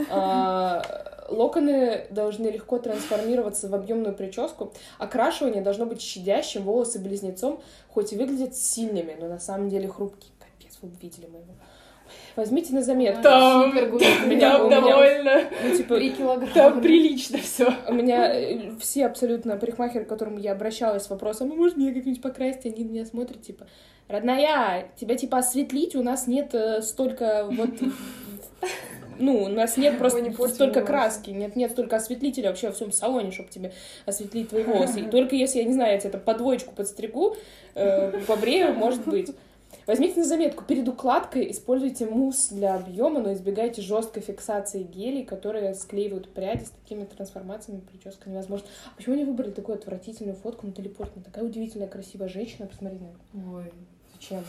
А, 0.09 0.81
Локоны 1.27 2.07
должны 2.11 2.47
легко 2.47 2.77
трансформироваться 2.79 3.67
в 3.67 3.75
объемную 3.75 4.15
прическу. 4.15 4.73
Окрашивание 4.99 5.61
должно 5.61 5.85
быть 5.85 6.01
щадящим, 6.01 6.63
волосы 6.63 6.99
близнецом, 6.99 7.61
хоть 7.89 8.13
и 8.13 8.15
выглядят 8.15 8.55
сильными, 8.55 9.17
но 9.19 9.27
на 9.27 9.39
самом 9.39 9.69
деле 9.69 9.89
хрупкие. 9.89 10.31
Капец, 10.39 10.77
вы 10.81 10.89
видели 11.01 11.25
моего. 11.27 11.53
Возьмите 12.35 12.73
на 12.73 12.81
заметку. 12.81 13.23
Там, 13.23 13.73
меня- 14.29 14.57
довольно. 14.57 15.43
Ну, 15.63 15.75
типа, 15.75 15.95
Три 15.95 16.11
килограмма. 16.11 16.53
Там 16.53 16.81
прилично 16.81 17.37
все. 17.39 17.73
у 17.87 17.93
меня 17.93 18.33
э, 18.33 18.71
все 18.79 19.05
абсолютно 19.05 19.55
парикмахеры, 19.57 20.05
к 20.05 20.09
которым 20.09 20.37
я 20.37 20.51
обращалась 20.51 21.03
с 21.03 21.09
вопросом, 21.09 21.51
«А 21.51 21.55
можно 21.55 21.81
мне 21.81 21.93
как-нибудь 21.93 22.21
покрасить, 22.21 22.65
они 22.65 22.83
на 22.83 22.89
меня 22.89 23.05
смотрят, 23.05 23.41
типа, 23.41 23.67
родная, 24.07 24.89
тебя, 24.99 25.15
типа, 25.15 25.37
осветлить, 25.39 25.95
у 25.95 26.03
нас 26.03 26.27
нет 26.27 26.53
э, 26.53 26.81
столько 26.81 27.47
вот... 27.49 27.69
Ну, 29.17 29.43
у 29.43 29.47
нас 29.47 29.77
нет 29.77 29.97
просто 29.97 30.19
не 30.21 30.33
столько 30.33 30.79
волосы. 30.79 30.81
краски, 30.81 31.29
нет, 31.29 31.55
нет 31.55 31.71
столько 31.71 31.95
осветлителя 31.95 32.49
вообще 32.49 32.67
во 32.67 32.73
всем 32.73 32.91
салоне, 32.91 33.31
чтобы 33.31 33.49
тебе 33.49 33.71
осветлить 34.05 34.49
твои 34.49 34.63
волосы. 34.63 35.01
И 35.01 35.03
только 35.09 35.35
если, 35.35 35.59
я 35.59 35.63
не 35.63 35.73
знаю, 35.73 35.93
я 35.93 35.99
тебе 35.99 36.09
это 36.09 36.17
по 36.17 36.33
двоечку 36.33 36.73
подстригу, 36.75 37.37
э, 37.75 38.19
побрею, 38.27 38.73
может 38.73 39.05
быть. 39.07 39.31
Возьмите 39.87 40.19
на 40.19 40.25
заметку, 40.25 40.63
перед 40.63 40.87
укладкой 40.87 41.51
используйте 41.51 42.07
мусс 42.07 42.49
для 42.49 42.75
объема, 42.75 43.19
но 43.19 43.33
избегайте 43.33 43.81
жесткой 43.81 44.23
фиксации 44.23 44.81
гелей, 44.81 45.23
которые 45.23 45.75
склеивают 45.75 46.29
пряди 46.33 46.63
с 46.63 46.69
такими 46.69 47.03
трансформациями, 47.05 47.81
прическа 47.81 48.29
невозможна. 48.29 48.67
А 48.87 48.97
почему 48.97 49.15
они 49.15 49.25
выбрали 49.25 49.51
такую 49.51 49.77
отвратительную 49.77 50.35
фотку 50.35 50.65
Натали 50.65 50.87
Портман? 50.87 51.23
Такая 51.23 51.45
удивительная, 51.45 51.87
красивая 51.87 52.29
женщина, 52.29 52.65
посмотри 52.67 52.97
на 52.97 53.03
неё. 53.03 53.57
Ой. 53.57 53.71
Зачем? 54.15 54.43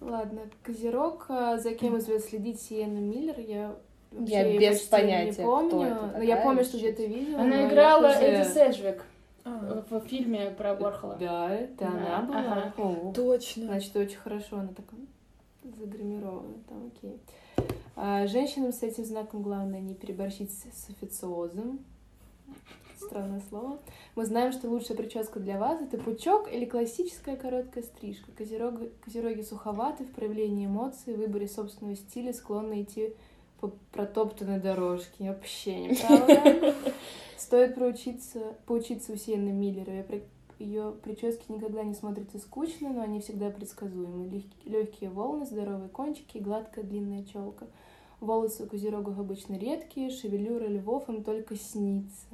Ладно, 0.00 0.40
Козерог, 0.62 1.26
а, 1.28 1.58
за 1.58 1.74
кем 1.74 1.98
изволит 1.98 2.24
следить 2.24 2.62
Сиена 2.62 2.98
Миллер, 2.98 3.38
я 3.40 3.74
вообще 4.10 4.54
Я 4.54 4.70
без 4.70 4.80
понятия, 4.82 5.26
не 5.26 5.32
кто 5.32 5.42
помню. 5.42 5.86
это 5.86 6.12
но 6.16 6.22
я 6.22 6.36
помню, 6.38 6.64
что 6.64 6.78
где-то 6.78 7.04
видела. 7.04 7.40
Она 7.40 7.68
играла. 7.68 8.06
Эдди 8.06 8.48
Седжвик 8.48 9.04
А, 9.44 9.84
в 9.88 10.00
фильме 10.00 10.50
про 10.50 10.74
Уорхола. 10.74 11.16
Да, 11.18 11.50
это 11.54 11.76
Да, 11.84 12.18
она 12.18 12.22
была. 12.26 12.38
ага. 12.38 12.74
О, 12.76 13.12
Точно. 13.14 13.64
Значит, 13.66 13.96
очень 13.96 14.18
хорошо 14.18 14.58
она 14.58 14.68
так 14.68 14.86
загримирована, 15.62 16.54
там 16.68 16.90
окей. 16.96 17.18
А, 17.96 18.26
женщинам 18.26 18.72
с 18.72 18.82
этим 18.82 19.04
знаком 19.04 19.42
главное 19.42 19.80
не 19.80 19.94
переборщить 19.94 20.50
с, 20.52 20.88
официозом. 20.90 21.80
Странное 22.96 23.42
слово. 23.48 23.78
Мы 24.14 24.24
знаем, 24.26 24.52
что 24.52 24.68
лучшая 24.68 24.96
прическа 24.96 25.40
для 25.40 25.58
вас 25.58 25.80
это 25.80 25.96
пучок 25.98 26.52
или 26.52 26.64
классическая 26.66 27.34
короткая 27.36 27.82
стрижка. 27.82 28.30
Козерог- 28.32 28.90
Козероги 29.04 29.40
суховаты 29.42 30.04
в 30.04 30.12
проявлении 30.12 30.66
эмоций, 30.66 31.14
в 31.14 31.18
выборе 31.18 31.48
собственного 31.48 31.96
стиля, 31.96 32.32
склонны 32.34 32.82
идти 32.82 33.14
по 33.60 33.72
протоптанной 33.92 34.60
дорожке. 34.60 35.28
Вообще 35.28 35.80
неправда. 35.80 36.74
Стоит 37.36 37.74
проучиться, 37.74 38.54
поучиться 38.66 39.12
у 39.12 39.16
Сиены 39.16 39.50
Миллера. 39.50 40.04
Ее 40.58 40.92
прически 41.02 41.50
никогда 41.50 41.82
не 41.82 41.94
смотрятся 41.94 42.38
скучно, 42.38 42.90
но 42.90 43.02
они 43.02 43.20
всегда 43.20 43.48
предсказуемы. 43.48 44.42
Легкие 44.66 45.08
волны, 45.08 45.46
здоровые 45.46 45.88
кончики 45.88 46.36
и 46.36 46.40
гладкая 46.40 46.84
длинная 46.84 47.24
челка. 47.24 47.66
Волосы 48.20 48.64
у 48.64 48.66
козерогов 48.66 49.18
обычно 49.18 49.54
редкие, 49.56 50.10
шевелюра 50.10 50.66
львов 50.66 51.08
им 51.08 51.24
только 51.24 51.56
снится. 51.56 52.26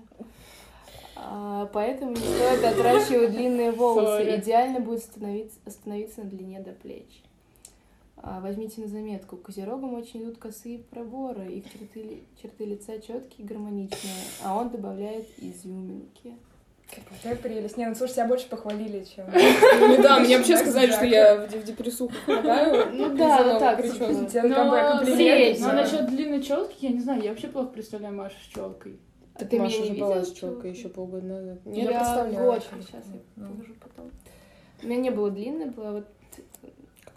А, 1.14 1.70
поэтому 1.72 2.11
не 2.11 2.16
стоит 2.16 2.64
отращивать 2.64 3.31
длинные 3.31 3.70
волосы. 3.70 4.39
Идеально 4.39 4.81
будет 4.81 5.03
становиться, 5.05 5.59
остановиться 5.64 6.24
на 6.24 6.31
длине 6.31 6.61
до 6.61 6.72
плеч. 6.72 7.22
А, 8.17 8.41
возьмите 8.41 8.81
на 8.81 8.89
заметку, 8.89 9.37
козерогам 9.37 9.95
очень 9.95 10.23
идут 10.23 10.39
косые 10.39 10.79
проборы, 10.79 11.53
их 11.53 11.64
черты, 11.71 12.23
черты 12.41 12.64
лица 12.64 12.99
четкие 12.99 13.45
и 13.45 13.49
гармоничные, 13.49 14.14
а 14.43 14.59
он 14.59 14.71
добавляет 14.71 15.29
изюминки. 15.39 16.35
Какая 16.89 17.35
прелесть. 17.37 17.77
Не, 17.77 17.87
ну 17.89 17.95
слушай, 17.95 18.14
тебя 18.14 18.27
больше 18.27 18.49
похвалили, 18.49 19.05
чем... 19.05 19.27
Ну 19.27 20.03
да, 20.03 20.21
мне 20.21 20.39
вообще 20.39 20.57
сказали, 20.57 20.91
что 20.93 21.05
я 21.05 21.47
в 21.47 21.64
депрессуху 21.64 22.14
впадаю. 22.14 22.93
Ну 22.95 23.14
да, 23.17 23.45
ну 23.45 23.59
так, 23.59 23.85
Но, 25.61 25.73
насчет 25.73 26.07
длинной 26.07 26.43
челки, 26.43 26.77
я 26.87 26.91
не 26.91 27.01
знаю, 27.01 27.23
я 27.23 27.31
вообще 27.31 27.49
плохо 27.49 27.69
представляю 27.69 28.14
Машу 28.14 28.37
с 28.41 28.55
челкой. 28.55 29.01
А 29.35 29.45
ты 29.45 29.59
Маша 29.59 29.83
уже 29.83 29.91
не 29.91 30.01
была 30.01 30.19
видела? 30.19 30.33
с 30.33 30.39
челкой 30.39 30.71
еще 30.71 30.89
полгода 30.89 31.27
назад. 31.27 31.59
Я 31.67 31.87
представляю 31.87 32.61
сейчас 32.61 33.05
я 33.12 33.21
Ну. 33.37 33.49
покажу 33.49 33.75
потом. 33.83 34.11
У 34.83 34.87
меня 34.87 35.01
не 35.01 35.11
было 35.11 35.31
длинной, 35.31 35.67
была 35.67 35.93
вот... 35.93 36.07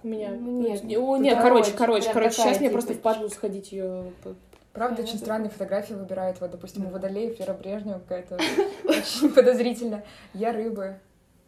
У 0.04 0.08
меня. 0.08 0.32
Ну, 0.32 0.62
нет. 0.62 0.84
О, 0.84 1.16
Тут 1.16 1.20
нет, 1.22 1.40
короче, 1.42 1.72
короче, 1.72 2.12
короче, 2.12 2.36
сейчас 2.36 2.60
мне 2.60 2.70
типа, 2.70 2.72
просто 2.72 2.94
впадло 2.94 3.28
сходить 3.28 3.72
ее. 3.72 4.12
Правда, 4.74 5.02
очень 5.02 5.18
странные 5.18 5.50
фотографии 5.50 5.94
выбирают. 5.94 6.40
Вот, 6.40 6.52
допустим, 6.52 6.86
у 6.86 6.90
Водолеев 6.90 7.40
Вера 7.40 7.54
Брежнева 7.54 8.00
какая-то 8.00 8.38
очень 8.86 9.34
подозрительно. 9.34 10.04
Я 10.34 10.54
рыба. 10.54 11.00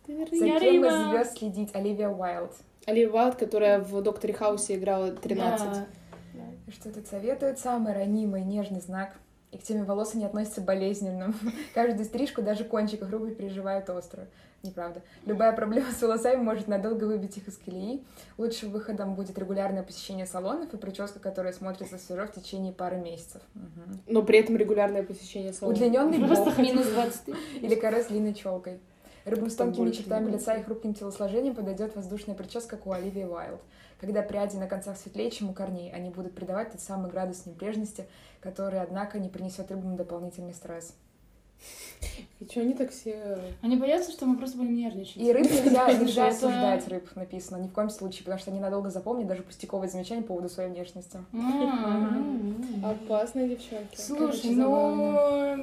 За 0.08 0.26
кем 0.60 0.86
из 0.86 1.10
звезд 1.10 1.38
следить? 1.38 1.70
Оливия 1.74 2.10
Уайлд. 2.10 2.52
Оливия 2.86 3.12
Уайлд, 3.12 3.36
которая 3.36 3.80
в 3.80 4.02
Докторе 4.02 4.34
Хаусе 4.34 4.76
играла 4.76 5.12
13. 5.12 5.68
Да. 6.34 6.42
И 6.68 6.72
Что 6.72 6.92
тут 6.92 7.08
советует? 7.08 7.60
Самый 7.60 7.94
ранимый, 7.94 8.44
нежный 8.44 8.82
знак. 8.82 9.14
И 9.52 9.58
к 9.58 9.64
теме 9.64 9.84
волос 9.84 10.14
не 10.14 10.26
относится 10.26 10.62
болезненным. 10.62 11.36
Каждую 11.74 12.06
стрижку, 12.06 12.42
даже 12.42 12.64
кончик 12.64 13.02
грубый, 13.02 13.36
переживают 13.36 13.90
остро. 13.90 14.28
Неправда. 14.64 15.02
Любая 15.26 15.54
проблема 15.54 15.92
с 15.92 16.02
волосами 16.02 16.42
может 16.42 16.68
надолго 16.68 17.06
выбить 17.06 17.36
их 17.38 17.48
из 17.48 17.58
колеи. 17.58 18.04
Лучшим 18.38 18.72
выходом 18.72 19.16
будет 19.16 19.38
регулярное 19.38 19.82
посещение 19.82 20.28
салонов 20.28 20.74
и 20.74 20.78
прическа, 20.78 21.20
которая 21.20 21.52
смотрится 21.52 21.98
свежо 21.98 22.28
в 22.28 22.32
течение 22.32 22.72
пары 22.72 22.98
месяцев. 22.98 23.42
Мгм. 23.56 24.02
Но 24.08 24.22
при 24.22 24.40
этом 24.40 24.56
регулярное 24.56 25.04
посещение 25.04 25.52
салона. 25.52 25.76
Удлиненный 25.76 26.20
бок 26.20 26.58
Минус 26.60 26.88
20 26.88 27.26
тысяч. 27.26 27.38
или 27.56 27.76
каре 27.76 28.04
с 28.04 28.08
длинной 28.08 28.36
челкой. 28.36 28.80
Рыбам 29.26 29.50
с 29.50 29.56
тонкими 29.56 29.92
чертами 29.92 30.32
лица 30.32 30.56
и 30.56 30.64
хрупким 30.64 30.94
телосложением 30.94 31.56
подойдет 31.56 31.96
воздушная 31.96 32.36
прическа, 32.36 32.78
как 32.78 32.88
у 32.88 32.92
Оливии 32.92 33.24
Уайлд. 33.24 33.62
Когда 34.00 34.24
пряди 34.24 34.56
на 34.56 34.68
концах 34.68 34.98
светлее, 34.98 35.30
чем 35.30 35.50
у 35.50 35.54
корней, 35.54 35.92
они 35.92 36.10
будут 36.10 36.34
придавать 36.34 36.72
тот 36.72 36.82
самый 36.82 37.12
градус 37.12 37.46
небрежности, 37.46 38.06
который, 38.40 38.80
однако, 38.82 39.20
не 39.20 39.30
принесет 39.30 39.70
рыбам 39.70 39.96
дополнительный 39.96 40.54
стресс. 40.56 40.96
И 42.40 42.46
что 42.46 42.62
они 42.62 42.74
так 42.74 42.90
все... 42.90 43.38
Они 43.62 43.76
боятся, 43.76 44.12
что 44.12 44.26
мы 44.26 44.36
просто 44.38 44.58
будем 44.58 44.74
нервничать. 44.74 45.18
И 45.18 45.32
рыб 45.32 45.44
нельзя, 45.44 45.94
нельзя 45.94 46.28
осуждать 46.30 46.88
рыб, 46.88 47.08
написано, 47.16 47.58
ни 47.58 47.68
в 47.68 47.74
коем 47.74 47.92
случае, 47.92 48.24
потому 48.24 48.40
что 48.40 48.50
они 48.50 48.60
надолго 48.60 48.90
запомнят 48.90 49.28
даже 49.28 49.44
пустяковые 49.44 49.88
замечания 49.88 50.24
по 50.24 50.30
поводу 50.30 50.50
своей 50.50 50.72
внешности. 50.72 51.20
М. 51.34 52.84
Опасные 52.84 53.50
девчонки. 53.50 53.96
Слушай, 53.96 54.56
ну... 54.56 55.58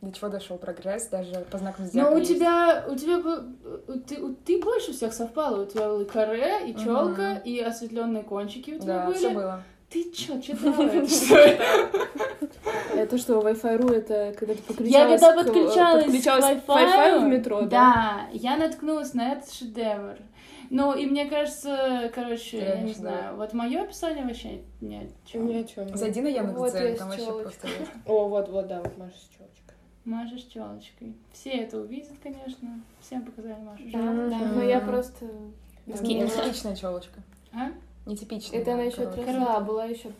До 0.00 0.12
чего 0.12 0.28
дошел 0.28 0.58
прогресс, 0.58 1.08
даже 1.08 1.44
по 1.50 1.58
знакам 1.58 1.84
Но 1.86 1.90
зодиака 1.90 2.12
у 2.14 2.18
есть. 2.18 2.34
тебя, 2.36 2.84
у 2.88 2.94
тебя, 2.94 3.18
у- 3.18 3.98
ты, 3.98 4.22
у- 4.22 4.34
ты 4.34 4.60
больше 4.62 4.92
всех 4.92 5.12
совпала. 5.12 5.62
У 5.62 5.66
тебя 5.66 5.88
было 5.88 6.02
и 6.02 6.04
каре, 6.04 6.68
и 6.70 6.74
челка, 6.76 7.34
и 7.44 7.58
осветленные 7.60 8.22
кончики 8.22 8.72
у 8.72 8.78
тебя 8.78 8.98
Да, 9.00 9.06
были. 9.06 9.16
все 9.18 9.30
было. 9.30 9.62
Ты 9.90 10.10
чё, 10.12 10.40
читала 10.40 10.82
это? 10.82 11.08
Что 11.08 11.34
это? 11.36 11.64
Это 12.94 13.18
что, 13.18 13.40
Wi-Fi.ru, 13.40 13.92
это 13.92 14.34
когда 14.38 14.54
ты 14.54 14.60
Я 14.84 15.06
подключалась 15.08 15.20
когда 15.20 15.32
к- 15.32 15.46
подключалась, 16.04 16.04
к 16.62 16.68
Wi-Fi 16.68 17.18
в 17.20 17.28
метро, 17.28 17.60
да? 17.62 17.68
Да, 17.68 18.20
я 18.32 18.56
наткнулась 18.56 19.14
на 19.14 19.32
этот 19.32 19.52
шедевр. 19.52 20.16
Ну, 20.70 20.92
и 20.94 21.06
мне 21.06 21.24
кажется, 21.26 22.12
короче, 22.14 22.58
я 22.58 22.80
не 22.82 22.92
знаю, 22.92 23.36
вот 23.36 23.54
мое 23.54 23.82
описание 23.82 24.24
вообще 24.24 24.60
ни 24.82 24.96
о 24.96 25.08
чём. 25.26 25.46
Ни 25.46 25.54
о 25.62 25.64
чем. 25.64 25.96
Зайди 25.96 26.20
на 26.20 26.28
Яндекс.Дзен, 26.28 26.58
Вот 26.58 26.74
я 26.74 26.96
там 26.96 27.08
вообще 27.08 27.24
просто... 27.42 27.68
О, 28.06 28.28
вот, 28.28 28.48
вот, 28.50 28.66
да, 28.68 28.80
вот 28.82 28.98
Маша 28.98 29.14
с. 29.16 29.37
Маша 30.08 30.38
с 30.38 30.44
челочкой. 30.44 31.12
Все 31.32 31.50
это 31.50 31.78
увидят, 31.80 32.12
конечно. 32.22 32.80
Всем 33.00 33.22
показали 33.24 33.60
Машу 33.60 33.82
с 33.88 33.92
Да, 33.92 33.98
челочкой. 33.98 34.30
да, 34.30 34.46
но 34.54 34.62
я 34.64 34.80
просто... 34.80 35.26
Нетипичная 35.86 36.76
челочка. 36.76 37.20
А? 37.52 37.68
Нетипичная. 38.06 38.60
Это 38.60 38.72
она 38.74 38.82
еще 38.84 39.02
отросла, 39.02 39.60
была 39.60 39.84
еще... 39.84 40.10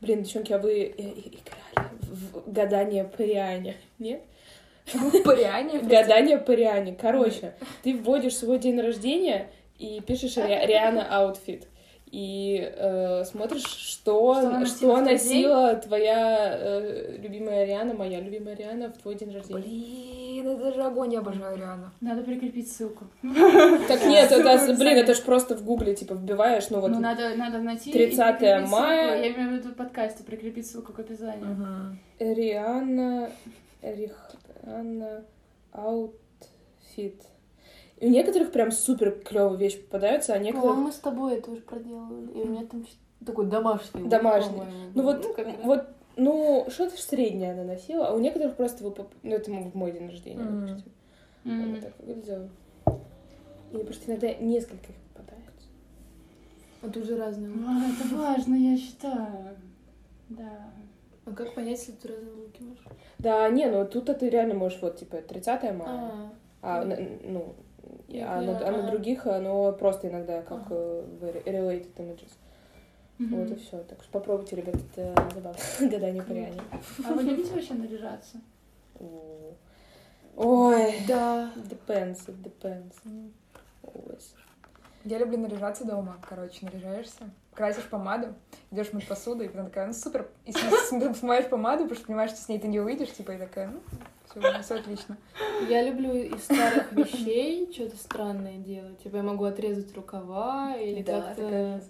Блин, 0.00 0.22
девчонки, 0.22 0.52
а 0.52 0.58
вы 0.58 0.82
э, 0.82 0.92
э, 0.96 1.02
играли 1.02 1.88
в 2.02 2.52
гадание 2.52 3.04
по 3.04 3.22
Риане? 3.22 3.76
Нет? 3.98 4.22
По 5.24 5.38
Риане. 5.38 5.80
Гадание 5.80 6.38
по 6.38 6.52
Риане. 6.52 6.94
Короче, 6.94 7.54
ты 7.82 7.96
вводишь 7.96 8.36
свой 8.36 8.58
день 8.58 8.80
рождения 8.80 9.50
и 9.78 10.00
пишешь 10.00 10.36
Ри- 10.36 10.66
Rihanna 10.66 11.06
outfit. 11.18 11.66
И 12.16 12.72
э, 12.74 13.24
смотришь, 13.26 13.66
что, 13.66 14.32
Что 14.32 14.32
она 14.32 14.64
что, 14.64 14.86
носила 14.86 14.94
в 14.94 14.98
тот 15.00 15.12
носила 15.12 15.74
твоя 15.74 16.56
э, 16.58 17.18
любимая 17.18 17.66
Риана, 17.66 17.92
моя 17.92 18.22
любимая 18.22 18.56
Риана 18.56 18.88
в 18.88 18.96
твой 18.96 19.16
день 19.16 19.34
рождения. 19.34 19.60
Блин, 19.60 20.48
это 20.48 20.72
же 20.72 20.82
огонь, 20.82 21.12
я 21.12 21.18
обожаю 21.18 21.58
Риану. 21.58 21.90
Надо 22.00 22.22
прикрепить 22.22 22.72
ссылку. 22.72 23.04
Так 23.86 24.02
нет, 24.06 24.32
это, 24.32 24.74
блин, 24.78 24.96
это 24.96 25.12
ж 25.12 25.20
просто 25.20 25.56
в 25.56 25.62
гугле, 25.62 25.94
типа, 25.94 26.14
вбиваешь, 26.14 26.70
ну 26.70 26.80
вот... 26.80 26.90
Ну, 26.90 27.00
надо, 27.00 27.36
надо 27.36 27.58
найти. 27.58 27.90
и 27.90 27.92
30 27.92 28.38
прикрепить 28.38 28.70
мая. 28.70 29.22
Я 29.22 29.32
имею 29.34 29.50
в 29.50 29.52
виду 29.52 29.74
подкасте, 29.74 30.24
прикрепить 30.24 30.66
ссылку 30.66 30.94
к 30.94 30.98
описанию. 31.00 31.48
Мгм. 31.48 31.98
Rihanna... 32.18 33.28
Rihanna... 33.82 35.22
Outfit. 35.70 37.20
И 37.98 38.06
у 38.06 38.10
некоторых 38.10 38.52
прям 38.52 38.70
супер 38.70 39.12
клевые 39.20 39.58
вещи 39.58 39.78
попадаются, 39.78 40.34
а 40.34 40.38
некоторых... 40.38 40.76
мы 40.76 40.92
с 40.92 40.96
тобой 40.96 41.36
это 41.36 41.50
уже 41.50 41.62
проделывали. 41.62 42.30
И 42.32 42.42
у 42.42 42.46
меня 42.46 42.66
там 42.66 42.84
такой 43.24 43.46
домашний. 43.46 44.08
Домашний. 44.08 44.62
Ну 44.94 45.02
вот, 45.02 45.34
как 45.34 45.46
раз. 45.46 45.56
вот, 45.62 45.86
ну, 46.16 46.66
что-то 46.68 47.00
среднее 47.00 47.52
она 47.52 47.64
носила, 47.64 48.08
а 48.08 48.12
у 48.14 48.18
некоторых 48.18 48.56
просто 48.56 48.84
вы 48.84 48.90
поп- 48.90 49.14
Ну, 49.22 49.34
это 49.34 49.50
в 49.50 49.74
мой 49.74 49.92
день 49.92 50.08
рождения, 50.08 50.42
Мгм. 50.42 50.66
допустим. 50.66 50.92
М. 51.44 51.72
Вот 51.72 51.80
так 51.80 51.92
выглядело. 52.00 52.48
И 53.72 53.76
просто 53.78 54.10
иногда 54.10 54.34
несколько 54.34 54.92
их 54.92 54.96
попадается. 55.14 55.68
А 56.82 56.88
тут 56.88 57.04
же 57.04 57.16
разные. 57.16 57.50
А, 57.66 57.82
это 57.88 58.14
важно, 58.14 58.54
я 58.54 58.76
считаю. 58.76 59.56
Да. 60.28 60.70
А 61.24 61.32
как 61.32 61.54
понять, 61.54 61.78
если 61.78 61.92
ты 61.92 62.08
разные 62.08 62.34
луки 62.34 62.62
можешь? 62.62 62.84
Да, 63.18 63.48
не, 63.48 63.66
ну 63.66 63.86
тут 63.86 64.04
ты 64.06 64.28
реально 64.28 64.54
можешь, 64.54 64.78
вот, 64.82 64.98
типа, 64.98 65.18
30 65.22 65.72
мая, 65.72 66.10
А, 66.62 66.80
а, 66.80 66.84
ну, 66.84 66.94
Я 66.94 67.65
а, 68.22 68.40
на, 68.40 68.54
поняла, 68.54 68.68
а 68.68 68.70
на 68.82 68.90
других 68.90 69.26
оно 69.26 69.72
просто 69.72 70.08
иногда 70.08 70.42
как 70.42 70.68
re- 70.68 71.44
related 71.44 71.94
images. 71.96 72.30
Мгм. 73.18 73.36
Вот 73.40 73.50
и 73.50 73.54
все. 73.56 73.78
Так 73.84 74.02
что 74.02 74.12
попробуйте, 74.12 74.56
ребят, 74.56 74.74
это 74.94 75.14
забавно. 75.34 75.58
Гадание 75.90 76.22
по 76.22 76.32
Риане. 76.32 76.60
А 77.08 77.12
вы 77.14 77.22
любите 77.22 77.52
вообще 77.54 77.74
наряжаться? 77.74 78.38
Ой, 80.36 80.94
да. 81.08 81.50
depends, 81.56 82.18
it 82.28 82.42
depends. 82.42 82.94
Always. 83.82 84.34
Я 85.04 85.18
люблю 85.18 85.38
наряжаться 85.38 85.84
дома. 85.86 86.16
Короче, 86.28 86.66
наряжаешься, 86.66 87.30
красишь 87.54 87.88
помаду, 87.88 88.34
идешь 88.70 88.92
мыть 88.92 89.06
посуду, 89.08 89.44
и 89.44 89.48
потом 89.48 89.66
такая, 89.66 89.86
ну 89.86 89.92
супер. 89.92 90.28
И 90.44 90.52
с- 90.52 90.56
с- 90.56 91.14
смоешь 91.18 91.48
помаду, 91.48 91.84
потому 91.84 91.96
что 91.96 92.06
понимаешь, 92.08 92.30
что 92.32 92.40
с 92.40 92.48
ней 92.48 92.58
ты 92.58 92.66
не 92.68 92.80
выйдешь, 92.80 93.12
типа, 93.12 93.32
и 93.32 93.38
такая, 93.38 93.68
ну, 93.68 93.80
все, 94.40 94.62
все 94.62 94.74
отлично. 94.76 95.16
Я 95.68 95.82
люблю 95.82 96.12
из 96.14 96.44
старых 96.44 96.92
вещей 96.92 97.70
что-то 97.72 97.96
странное 97.96 98.58
делать. 98.58 98.98
Типа 99.02 99.16
я 99.16 99.22
могу 99.22 99.44
отрезать 99.44 99.94
рукава 99.94 100.76
или 100.76 101.02
Да, 101.02 101.20
как-то... 101.22 101.80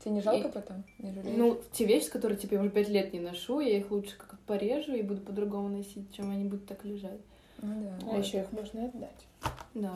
Тебе 0.00 0.14
не 0.14 0.20
жалко 0.20 0.48
И- 0.48 0.52
потом? 0.52 0.84
Не 0.98 1.12
жалеешь? 1.12 1.36
Ну, 1.36 1.58
те 1.72 1.84
вещи, 1.84 2.10
которые 2.10 2.38
типа 2.38 2.54
я 2.54 2.60
уже 2.60 2.70
пять 2.70 2.88
лет 2.88 3.12
не 3.12 3.20
ношу, 3.20 3.60
я 3.60 3.78
их 3.78 3.90
лучше 3.90 4.16
как 4.16 4.38
порежу 4.40 4.94
и 4.94 5.02
буду 5.02 5.20
по-другому 5.20 5.68
носить, 5.68 6.14
чем 6.14 6.30
они 6.30 6.44
будут 6.44 6.66
так 6.66 6.84
лежать. 6.84 7.20
Ну 7.62 7.90
да. 8.00 8.12
А 8.12 8.18
еще 8.18 8.40
их 8.40 8.52
можно 8.52 8.80
и 8.80 8.84
отдать. 8.88 9.26
Да. 9.74 9.94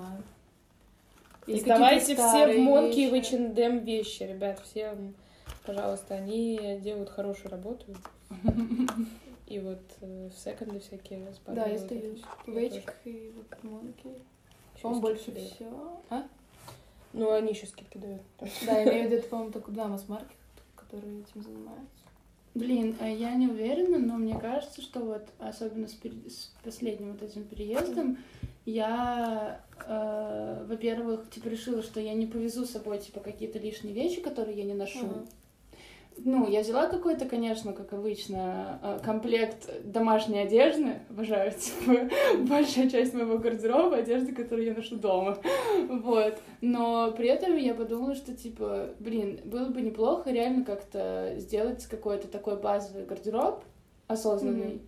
Сдавайте 1.47 2.14
какие-то 2.14 2.28
все 2.28 2.59
в 2.59 2.61
Монки 2.61 3.01
и 3.01 3.11
в 3.11 3.14
вещи. 3.14 3.34
H&M 3.34 3.78
вещи, 3.84 4.22
ребят, 4.22 4.61
все, 4.64 4.95
пожалуйста, 5.66 6.14
они 6.14 6.78
делают 6.82 7.11
хорошую 7.11 7.51
работу. 7.51 7.84
И 9.51 9.59
вот 9.59 9.80
э, 10.01 10.30
в 10.32 10.38
секонды 10.38 10.78
всякие 10.78 11.18
Да, 11.48 11.66
я 11.66 11.76
всё. 11.76 11.88
в 12.46 12.57
и 13.05 13.32
в 13.32 13.64
Монки. 13.64 14.07
Ещё 14.07 14.82
По-моему, 14.82 15.03
больше 15.03 15.32
дают. 15.32 15.51
всего. 15.51 16.03
А? 16.09 16.22
Ну, 17.12 17.32
они 17.32 17.51
еще 17.51 17.66
скидки 17.66 17.98
дают. 17.98 18.22
Да, 18.64 18.78
я 18.78 18.84
имею 18.84 19.03
в 19.03 19.07
виду, 19.11 19.16
это, 19.16 19.28
по-моему, 19.28 19.53
только 19.53 19.72
два 19.72 19.88
масс-маркета, 19.88 20.34
которые 20.76 21.20
этим 21.22 21.42
занимаются. 21.42 22.05
Блин, 22.55 22.96
а 23.01 23.09
я 23.09 23.34
не 23.34 23.48
уверена, 23.48 23.98
но 23.98 24.16
мне 24.18 24.38
кажется, 24.38 24.82
что 24.82 25.01
вот 25.01 25.26
особенно 25.40 25.88
с, 25.88 25.94
пере- 25.94 26.30
с 26.30 26.53
последним 26.62 27.12
вот 27.12 27.22
этим 27.22 27.42
переездом 27.44 28.18
я, 28.66 29.61
э, 29.84 30.64
во-первых, 30.68 31.28
типа 31.30 31.48
решила, 31.48 31.82
что 31.82 31.98
я 31.98 32.14
не 32.14 32.26
повезу 32.26 32.64
с 32.64 32.70
собой 32.70 32.98
типа 33.01 33.18
какие-то 33.18 33.59
лишние 33.59 33.94
вещи, 33.94 34.20
которые 34.20 34.57
я 34.57 34.64
не 34.64 34.74
ношу. 34.74 35.07
Ага. 35.07 35.24
Ну, 36.18 36.48
я 36.48 36.61
взяла 36.61 36.86
какой-то, 36.86 37.24
конечно, 37.24 37.72
как 37.72 37.92
обычно, 37.92 38.78
э, 38.82 38.98
комплект 39.02 39.70
домашней 39.84 40.40
одежды. 40.40 41.00
Обожаю, 41.08 41.52
типа, 41.58 42.11
большая 42.40 42.90
часть 42.90 43.14
моего 43.14 43.38
гардероба 43.38 43.96
одежды, 43.96 44.34
которую 44.34 44.66
я 44.66 44.74
ношу 44.74 44.96
дома. 44.96 45.38
Вот. 45.88 46.38
Но 46.61 47.12
при 47.12 47.28
этом 47.28 47.56
я 47.56 47.74
подумала, 47.74 48.14
что, 48.14 48.36
типа, 48.36 48.90
блин, 48.98 49.40
было 49.44 49.66
бы 49.66 49.80
неплохо 49.80 50.30
реально 50.30 50.64
как-то 50.64 51.34
сделать 51.38 51.86
какой-то 51.86 52.28
такой 52.28 52.56
базовый 52.56 53.06
гардероб 53.06 53.64
осознанный. 54.06 54.82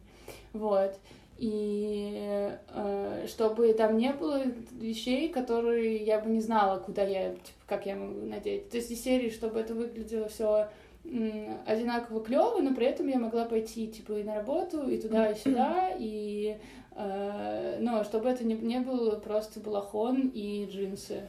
Вот. 0.52 0.98
И 1.38 2.50
э, 2.68 3.26
чтобы 3.26 3.72
там 3.72 3.96
не 3.96 4.12
было 4.12 4.42
вещей, 4.72 5.28
которые 5.28 5.96
я 5.96 6.20
бы 6.20 6.30
не 6.30 6.40
знала, 6.40 6.78
куда 6.78 7.02
я, 7.02 7.30
типа, 7.30 7.58
как 7.66 7.86
я 7.86 7.96
могу 7.96 8.26
надеть. 8.26 8.70
То 8.70 8.76
есть 8.76 8.90
из 8.90 9.02
серии, 9.02 9.30
чтобы 9.30 9.58
это 9.58 9.74
выглядело 9.74 10.28
все 10.28 10.68
одинаково 11.04 12.22
клево, 12.22 12.60
но 12.60 12.74
при 12.74 12.86
этом 12.86 13.08
я 13.08 13.18
могла 13.18 13.44
пойти 13.44 13.88
типа 13.88 14.12
и 14.12 14.22
на 14.22 14.36
работу, 14.36 14.88
и 14.88 15.00
туда, 15.00 15.30
и 15.30 15.38
сюда, 15.38 15.90
и 15.98 16.58
э, 16.94 17.78
но 17.80 18.04
чтобы 18.04 18.28
это 18.28 18.44
не, 18.44 18.54
не 18.54 18.80
было 18.80 19.16
просто 19.16 19.60
балахон 19.60 20.30
и 20.32 20.66
джинсы. 20.70 21.28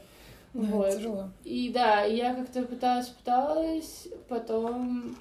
Да, 0.54 0.62
Вот. 0.68 0.96
тяжело. 0.96 1.30
И 1.44 1.72
да, 1.74 2.04
я 2.04 2.36
как-то 2.36 2.64
пыталась, 2.64 3.08
пыталась, 3.08 4.08
потом 4.30 5.16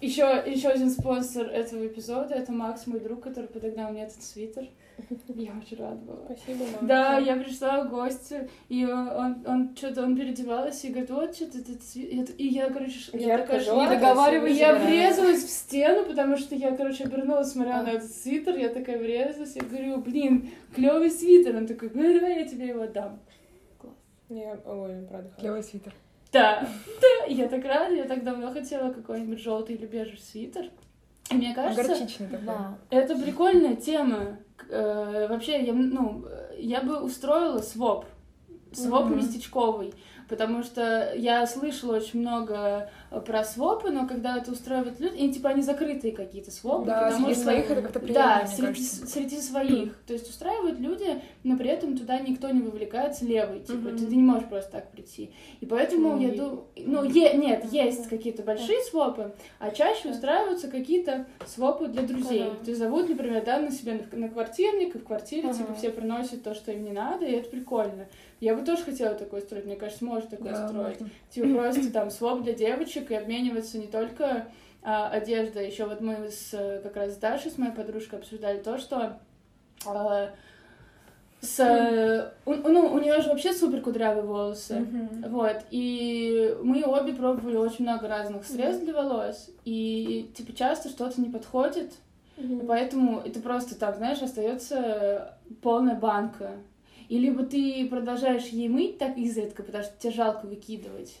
еще, 0.00 0.42
еще 0.46 0.68
один 0.68 0.90
спонсор 0.90 1.46
этого 1.46 1.86
эпизода 1.86 2.34
это 2.34 2.52
Макс, 2.52 2.86
мой 2.86 3.00
друг, 3.00 3.22
который 3.22 3.48
подогнал 3.48 3.92
мне 3.92 4.04
этот 4.04 4.22
свитер. 4.22 4.68
Я 5.28 5.52
очень 5.52 5.76
рада 5.78 5.96
была. 5.96 6.24
Спасибо, 6.24 6.64
мама. 6.64 6.78
Да, 6.88 7.18
я 7.18 7.36
пришла 7.36 7.84
в 7.84 7.90
гости, 7.90 8.48
и 8.68 8.84
он, 8.86 9.44
он, 9.46 9.76
что-то 9.76 10.02
он 10.02 10.16
переодевался 10.16 10.86
и 10.86 10.90
говорит, 10.90 11.10
вот 11.10 11.34
что-то 11.36 11.58
этот 11.58 11.82
свитер. 11.82 12.34
И 12.36 12.46
я, 12.46 12.70
короче, 12.70 12.98
ш- 12.98 13.16
я 13.18 13.38
такая 13.38 13.60
Не 13.60 13.88
договаривайся, 13.88 14.58
я 14.58 14.72
да. 14.74 14.84
врезалась 14.84 15.44
в 15.44 15.50
стену, 15.50 16.06
потому 16.06 16.36
что 16.36 16.54
я, 16.54 16.74
короче, 16.76 17.04
обернулась, 17.04 17.52
смотря 17.52 17.80
А. 17.80 17.82
на 17.82 17.88
этот 17.90 18.10
свитер, 18.10 18.56
я 18.56 18.70
такая 18.70 18.98
врезалась, 18.98 19.54
я 19.54 19.62
говорю, 19.62 19.98
блин, 19.98 20.50
клевый 20.74 21.10
свитер. 21.10 21.56
Он 21.56 21.66
такой, 21.66 21.90
ну 21.94 22.02
давай 22.14 22.40
я 22.40 22.48
тебе 22.48 22.68
его 22.68 22.82
отдам. 22.82 23.18
Я, 24.28 24.58
ой, 24.64 25.06
правда. 25.08 25.30
Клевый 25.38 25.62
свитер. 25.62 25.94
Да, 26.32 26.68
да, 27.00 27.26
я 27.28 27.48
так 27.48 27.64
рада, 27.64 27.94
я 27.94 28.04
так 28.04 28.24
давно 28.24 28.50
хотела 28.52 28.92
какой-нибудь 28.92 29.38
желтый 29.38 29.76
или 29.76 29.86
бежевый 29.86 30.18
свитер. 30.18 30.70
И 31.30 31.34
мне 31.34 31.54
кажется, 31.54 31.86
Горчичный 31.86 32.26
такой. 32.28 32.46
Да. 32.46 32.78
это 32.90 33.16
прикольная 33.16 33.76
тема. 33.76 34.38
Э, 34.68 35.26
вообще, 35.28 35.62
я, 35.64 35.72
ну, 35.72 36.24
я 36.58 36.80
бы 36.82 37.00
устроила 37.00 37.60
своп. 37.60 38.06
Своп 38.72 39.06
Мгм. 39.06 39.18
местечковый. 39.18 39.94
Потому 40.28 40.62
что 40.64 41.12
я 41.14 41.46
слышала 41.46 41.96
очень 41.96 42.20
много 42.20 42.90
про 43.24 43.44
свопы, 43.44 43.90
но 43.90 44.06
когда 44.06 44.36
это 44.38 44.50
устраивают 44.52 45.00
люди, 45.00 45.16
и 45.16 45.32
типа 45.32 45.50
они 45.50 45.62
закрытые 45.62 46.12
какие-то 46.12 46.50
свопы. 46.50 46.86
Да, 46.86 47.06
потому 47.06 47.26
среди 47.26 47.34
что- 47.34 47.42
своих 47.44 47.70
это 47.70 47.82
как-то 47.82 47.98
Да, 48.00 48.04
приятно, 48.06 48.42
мне 48.48 48.56
среди, 48.56 48.66
кажется. 48.66 49.06
среди 49.06 49.40
своих. 49.40 49.96
То 50.06 50.12
есть 50.12 50.28
устраивают 50.28 50.78
люди, 50.80 51.22
но 51.44 51.56
при 51.56 51.70
этом 51.70 51.96
туда 51.96 52.18
никто 52.20 52.50
не 52.50 52.60
вовлекается 52.62 53.24
левый. 53.24 53.60
Типа, 53.60 53.78
Мгм. 53.88 53.96
ты, 53.98 54.06
ты 54.06 54.16
не 54.16 54.22
можешь 54.22 54.48
просто 54.48 54.72
так 54.72 54.90
прийти. 54.90 55.30
И 55.60 55.66
поэтому 55.66 56.10
Ну, 56.16 56.20
я 56.20 56.28
думаю... 56.34 56.64
Ну, 56.76 57.04
е- 57.04 57.36
нет, 57.36 57.64
есть 57.72 58.08
какие-то 58.08 58.42
большие 58.42 58.82
свопы, 58.82 59.32
а 59.58 59.70
чаще 59.70 60.10
устраиваются 60.10 60.68
какие-то 60.68 61.26
свопы 61.46 61.86
для 61.88 62.02
друзей. 62.02 62.42
Ага. 62.44 62.56
То 62.64 62.70
есть 62.70 62.78
зовут, 62.80 63.08
например, 63.08 63.44
да, 63.44 63.58
на 63.60 63.70
себя 63.70 63.98
на, 64.12 64.18
на 64.18 64.28
квартирник, 64.28 64.94
и 64.94 64.98
в 64.98 65.04
квартире, 65.04 65.48
Ага. 65.48 65.58
типа, 65.58 65.74
все 65.74 65.90
приносят 65.90 66.42
то, 66.42 66.54
что 66.54 66.72
им 66.72 66.84
не 66.84 66.92
надо, 66.92 67.24
и 67.26 67.32
это 67.32 67.48
прикольно. 67.50 68.06
Я 68.40 68.54
бы 68.54 68.62
тоже 68.66 68.82
хотела 68.82 69.14
такое 69.14 69.40
строить, 69.40 69.64
мне 69.64 69.76
кажется, 69.76 70.04
можно 70.04 70.28
такое 70.28 70.52
Да, 70.52 70.68
строить. 70.68 71.00
можно. 71.00 71.10
Типа 71.30 71.48
просто 71.58 71.90
там 71.92 72.10
своп 72.10 72.42
для 72.42 72.52
девочек 72.52 72.95
и 73.00 73.14
обмениваться 73.14 73.78
не 73.78 73.86
только 73.86 74.48
а, 74.82 75.08
одеждой. 75.08 75.68
Еще 75.68 75.86
вот 75.86 76.00
мы 76.00 76.30
с 76.30 76.50
как 76.82 76.96
раз 76.96 77.14
с 77.14 77.16
Дашей, 77.16 77.50
с 77.50 77.58
моей 77.58 77.72
подружкой, 77.72 78.18
обсуждали 78.18 78.58
то, 78.58 78.78
что 78.78 79.18
а, 79.84 80.30
с, 81.40 82.32
у, 82.44 82.54
ну, 82.54 82.92
у 82.92 82.98
нее 82.98 83.20
же 83.20 83.28
вообще 83.28 83.52
супер 83.52 83.80
кудрявые 83.80 84.24
волосы. 84.24 84.80
Мгм. 84.80 85.30
Вот, 85.30 85.56
и 85.70 86.56
мы 86.62 86.82
обе 86.84 87.12
пробовали 87.12 87.56
очень 87.56 87.84
много 87.84 88.08
разных 88.08 88.44
средств 88.44 88.84
для 88.84 88.94
волос, 88.94 89.50
и 89.64 90.30
типа 90.34 90.52
часто 90.54 90.88
что-то 90.88 91.20
не 91.20 91.28
подходит, 91.28 91.92
и 92.36 92.64
поэтому 92.66 93.20
это 93.20 93.40
просто 93.40 93.78
там, 93.78 93.94
знаешь, 93.94 94.20
остается 94.22 95.38
полная 95.62 95.94
банка. 95.94 96.52
И 97.08 97.18
либо 97.18 97.44
ты 97.44 97.86
продолжаешь 97.88 98.46
ей 98.46 98.68
мыть 98.68 98.98
так 98.98 99.16
изредка, 99.16 99.62
потому 99.62 99.84
что 99.84 99.94
тебе 99.98 100.12
жалко 100.12 100.46
выкидывать. 100.46 101.18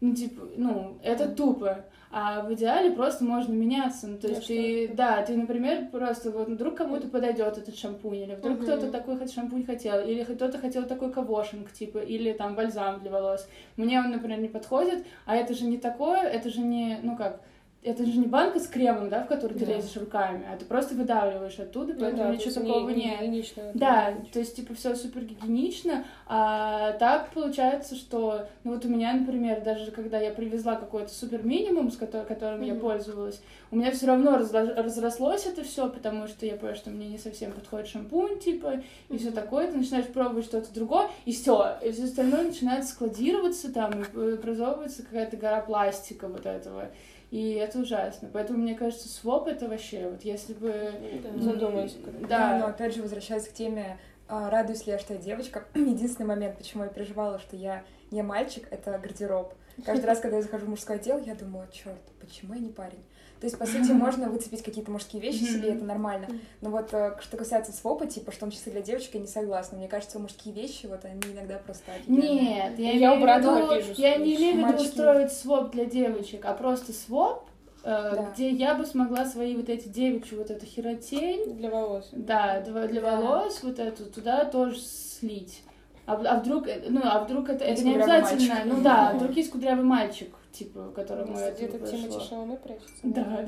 Ну, 0.00 0.14
типа, 0.14 0.42
ну, 0.56 0.98
это 1.02 1.28
тупо. 1.28 1.84
А 2.10 2.42
в 2.42 2.54
идеале 2.54 2.92
просто 2.92 3.24
можно 3.24 3.52
меняться. 3.52 4.06
Ну, 4.06 4.16
то 4.16 4.28
Да, 4.28 4.34
есть 4.34 4.46
ты, 4.46 4.88
да, 4.94 5.22
ты, 5.22 5.36
например, 5.36 5.88
просто 5.90 6.30
вот 6.30 6.48
вдруг 6.48 6.76
кому-то 6.76 7.08
подойдет 7.08 7.58
этот 7.58 7.76
шампунь, 7.76 8.16
или 8.18 8.34
вдруг 8.34 8.58
Мгм. 8.58 8.62
кто-то 8.62 8.90
такой 8.90 9.18
шампунь 9.28 9.66
хотел, 9.66 10.00
или 10.06 10.22
кто-то 10.22 10.56
хотел 10.58 10.84
такой 10.86 11.12
кавошинг, 11.12 11.72
типа, 11.72 11.98
или 11.98 12.32
там 12.32 12.54
бальзам 12.54 13.00
для 13.00 13.10
волос. 13.10 13.48
Мне 13.76 13.98
он, 13.98 14.10
например, 14.10 14.38
не 14.40 14.48
подходит, 14.48 15.04
а 15.26 15.36
это 15.36 15.52
же 15.52 15.64
не 15.66 15.78
такое, 15.78 16.22
это 16.22 16.48
же 16.48 16.60
не, 16.60 16.98
ну 17.02 17.16
как, 17.16 17.40
это 17.88 18.04
же 18.04 18.18
не 18.18 18.26
банка 18.26 18.60
с 18.60 18.66
кремом, 18.66 19.08
да, 19.08 19.22
в 19.24 19.28
которую 19.28 19.58
ты 19.58 19.64
Да. 19.66 19.72
лезешь 19.74 19.96
руками, 19.96 20.44
а 20.52 20.56
ты 20.56 20.64
просто 20.64 20.94
выдавливаешь 20.94 21.58
оттуда, 21.58 21.94
Ну 21.94 22.00
поэтому 22.00 22.24
да, 22.24 22.34
ничего 22.36 22.54
такого 22.54 22.88
не- 22.90 22.94
не 22.96 23.04
нет. 23.06 23.20
гигиенично. 23.20 23.62
Да, 23.74 24.14
то 24.32 24.38
есть, 24.38 24.56
типа, 24.56 24.74
все 24.74 24.94
супер 24.94 25.22
гигиенично, 25.24 26.04
а 26.26 26.92
так 26.92 27.30
получается, 27.32 27.94
что, 27.96 28.46
ну 28.64 28.74
вот 28.74 28.84
у 28.84 28.88
меня, 28.88 29.12
например, 29.14 29.62
даже 29.62 29.90
когда 29.90 30.18
я 30.18 30.30
привезла 30.30 30.76
какой-то 30.76 31.10
супер 31.12 31.44
минимум, 31.44 31.90
с 31.90 31.96
которым, 31.96 32.26
которым 32.26 32.62
я 32.62 32.72
Мгм. 32.74 32.80
пользовалась, 32.82 33.40
у 33.70 33.76
меня 33.76 33.90
все 33.90 34.06
равно 34.06 34.36
разрослось 34.38 35.46
это 35.46 35.62
все, 35.64 35.88
потому 35.88 36.26
что 36.28 36.46
я 36.46 36.56
поняла, 36.56 36.76
что 36.76 36.90
мне 36.90 37.08
не 37.08 37.18
совсем 37.18 37.52
подходит 37.52 37.88
шампунь, 37.88 38.38
типа, 38.38 38.82
и 39.08 39.16
все 39.18 39.30
такое, 39.30 39.70
ты 39.70 39.76
начинаешь 39.76 40.06
пробовать 40.06 40.44
что-то 40.44 40.72
другое, 40.74 41.08
и 41.24 41.32
все, 41.32 41.76
и 41.82 41.90
все 41.92 42.04
остальное 42.04 42.44
начинает 42.44 42.86
складироваться 42.86 43.72
там, 43.72 43.92
и 44.02 44.32
образовывается 44.34 45.02
какая-то 45.02 45.36
гора 45.36 45.60
пластика 45.60 46.28
вот 46.28 46.44
этого. 46.46 46.88
И 47.30 47.52
это 47.52 47.80
ужасно. 47.80 48.30
Поэтому, 48.32 48.58
мне 48.60 48.74
кажется, 48.74 49.08
своп 49.08 49.48
это 49.48 49.68
вообще, 49.68 50.08
вот 50.08 50.22
если 50.22 50.54
бы... 50.54 50.92
Да. 51.22 51.42
Задумайся. 51.42 51.98
Да, 52.28 52.54
но 52.54 52.66
Да, 52.66 52.66
опять 52.68 52.94
же, 52.94 53.02
возвращаясь 53.02 53.46
к 53.46 53.52
теме, 53.52 53.98
а, 54.28 54.50
радуюсь 54.50 54.86
ли 54.86 54.92
я, 54.92 54.98
что 54.98 55.14
я 55.14 55.20
девочка, 55.20 55.64
единственный 55.74 56.26
момент, 56.26 56.56
почему 56.56 56.84
я 56.84 56.88
переживала, 56.88 57.38
что 57.38 57.56
я 57.56 57.84
не 58.10 58.22
мальчик, 58.22 58.66
это 58.70 58.98
гардероб. 58.98 59.54
Каждый 59.84 60.06
раз, 60.06 60.20
когда 60.20 60.38
я 60.38 60.42
захожу 60.42 60.66
в 60.66 60.70
мужской 60.70 60.96
отдел, 60.96 61.18
я 61.18 61.34
думаю, 61.34 61.68
черт, 61.70 62.00
почему 62.20 62.54
я 62.54 62.60
не 62.60 62.70
парень? 62.70 63.04
То 63.40 63.46
есть, 63.46 63.56
по 63.56 63.66
сути, 63.66 63.92
можно 63.92 64.28
выцепить 64.28 64.62
какие-то 64.64 64.90
мужские 64.90 65.22
вещи 65.22 65.44
себе, 65.44 65.68
это 65.74 65.84
нормально. 65.84 66.26
Но 66.60 66.70
вот 66.70 66.92
э, 66.92 67.16
что 67.20 67.36
касается 67.36 67.72
свопа, 67.72 68.06
типа, 68.06 68.32
что 68.32 68.46
он 68.46 68.50
чисто 68.50 68.70
для 68.72 68.80
девочек, 68.80 69.14
я 69.14 69.20
не 69.20 69.26
согласна. 69.28 69.78
Мне 69.78 69.86
кажется, 69.88 70.18
мужские 70.18 70.52
вещи, 70.54 70.86
вот 70.86 71.04
они 71.04 71.20
иногда 71.32 71.56
просто 71.58 71.92
офигенные. 71.92 72.32
Нет, 72.32 72.78
я, 72.78 72.90
Я 72.92 72.96
имею 72.98 73.12
у 73.12 73.16
в 73.16 73.20
брата 73.20 73.42
виду- 73.60 73.74
вижу 73.76 73.92
я 74.00 74.16
не 74.16 74.34
имею 74.36 74.64
в 74.66 74.68
виду 74.72 74.82
устроить 74.82 75.32
своп 75.32 75.70
для 75.70 75.84
девочек, 75.84 76.44
а 76.46 76.52
просто 76.54 76.92
своп, 76.92 77.44
э, 77.84 77.86
Да. 78.16 78.28
где 78.34 78.50
я 78.50 78.74
бы 78.74 78.84
смогла 78.84 79.24
свои 79.24 79.54
вот 79.54 79.68
эти 79.68 79.86
девичьи, 79.88 80.36
вот 80.36 80.50
эту 80.50 80.66
херотень, 80.66 81.54
Для 81.58 81.70
волос. 81.70 82.08
да, 82.12 82.60
для, 82.60 82.86
для 82.88 83.00
Да. 83.00 83.16
волос, 83.20 83.60
вот 83.62 83.78
эту, 83.78 84.06
туда 84.06 84.46
тоже 84.46 84.80
слить. 84.80 85.62
А, 86.06 86.14
а 86.14 86.40
вдруг, 86.40 86.66
э, 86.66 86.82
ну, 86.88 87.02
а 87.04 87.22
вдруг 87.22 87.48
это, 87.50 87.64
Есть 87.66 87.82
это 87.82 87.88
не 87.90 87.94
обязательно, 87.96 88.54
мальчик. 88.54 88.72
ну 88.72 88.82
да, 88.82 89.12
вдруг 89.14 89.36
есть 89.36 89.50
кудрявый 89.50 89.84
мальчик, 89.84 90.30
типа, 90.58 90.92
которому 90.94 91.36
это 91.38 91.56
Где-то. 91.64 91.86
Тимати 91.86 92.20
Шаломе 92.28 92.56
прячется. 92.56 92.88
Да, 93.02 93.44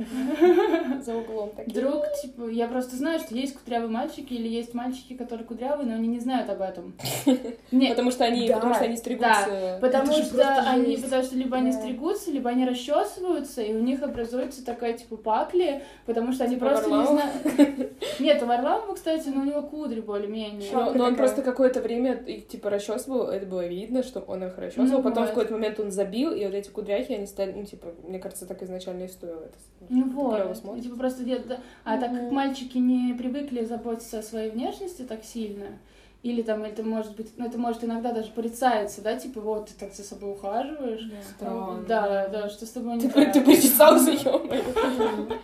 За 1.02 1.16
углом 1.16 1.50
такие. 1.56 1.72
Вдруг, 1.72 2.04
типа, 2.22 2.48
я 2.48 2.68
просто 2.68 2.96
знаю, 2.96 3.18
что 3.20 3.34
есть 3.34 3.54
кудрявые 3.58 3.90
мальчики 3.90 4.32
или 4.34 4.48
есть 4.48 4.74
мальчики, 4.74 5.14
которые 5.14 5.46
кудрявые, 5.46 5.86
но 5.86 5.94
они 5.94 6.08
не 6.08 6.20
знают 6.20 6.48
об 6.50 6.60
этом. 6.62 6.94
Нет, 7.70 7.90
Потому 7.90 8.10
что 8.10 8.24
они, 8.24 8.48
Да. 8.48 8.54
потому 8.56 8.74
что 8.74 8.84
они 8.84 8.96
стригутся. 8.96 9.78
Потому 9.80 10.12
Это 10.12 10.22
что 10.24 10.60
они, 10.70 10.86
жесть. 10.86 11.04
потому 11.04 11.22
что 11.22 11.36
либо 11.36 11.56
они 11.56 11.72
стригутся, 11.72 12.30
либо 12.30 12.50
они 12.50 12.64
расчесываются, 12.66 13.62
и 13.62 13.74
у 13.74 13.80
них 13.80 14.02
образуется 14.02 14.64
такая 14.64 14.92
типа 14.94 15.16
пакли, 15.16 15.82
потому 16.06 16.32
что 16.32 16.44
они 16.44 16.54
Типа 16.54 16.66
просто 16.70 16.90
не 16.90 17.06
знают. 17.06 17.92
Нет, 18.20 18.42
у 18.42 18.46
Варламова, 18.46 18.94
кстати, 18.94 19.28
но 19.28 19.42
у 19.42 19.44
него 19.44 19.62
кудри 19.62 20.00
более-менее. 20.00 20.70
Но, 20.72 20.92
но 20.92 21.04
он 21.04 21.16
просто 21.16 21.42
какое-то 21.42 21.80
время 21.80 22.16
типа 22.16 22.70
расчесывал, 22.70 23.28
это 23.28 23.46
было 23.46 23.66
видно, 23.66 24.02
что 24.02 24.20
он 24.20 24.44
их 24.44 24.58
расчесывал, 24.58 24.88
Ну 24.98 25.02
потом 25.02 25.22
вот. 25.24 25.26
в 25.30 25.34
какой-то 25.34 25.52
момент 25.54 25.80
он 25.80 25.90
забил, 25.90 26.32
и 26.32 26.44
вот 26.44 26.54
эти 26.54 26.68
кудряхи, 27.00 27.18
они 27.18 27.26
стали, 27.26 27.52
ну, 27.52 27.64
типа, 27.64 27.88
мне 28.06 28.18
кажется, 28.18 28.46
так 28.46 28.62
изначально 28.62 29.04
и 29.04 29.08
стоило 29.08 29.44
это. 29.44 29.58
Ну 29.88 30.10
вот, 30.10 30.82
типа 30.82 30.96
просто 30.96 31.22
где-то... 31.22 31.60
А 31.84 31.98
так 31.98 32.10
как 32.12 32.22
Мгм. 32.22 32.34
мальчики 32.34 32.78
не 32.78 33.14
привыкли 33.14 33.64
заботиться 33.64 34.18
о 34.18 34.22
своей 34.22 34.50
внешности 34.50 35.02
так 35.02 35.24
сильно, 35.24 35.78
или 36.22 36.42
там 36.42 36.64
это 36.64 36.82
может 36.82 37.16
быть, 37.16 37.32
ну 37.38 37.46
это 37.46 37.56
может 37.58 37.82
иногда 37.82 38.12
даже 38.12 38.30
порицается, 38.30 39.00
да, 39.00 39.16
типа 39.16 39.40
вот 39.40 39.68
ты 39.68 39.72
так 39.78 39.94
за 39.94 40.02
собой 40.02 40.32
ухаживаешь. 40.32 41.10
Странно. 41.36 41.82
Да, 41.88 42.28
да, 42.28 42.48
что 42.50 42.66
с 42.66 42.70
тобой 42.70 42.96
не 42.96 43.00
Ты, 43.02 43.08
так. 43.08 43.32
ты 43.32 43.40
причесался. 43.40 44.10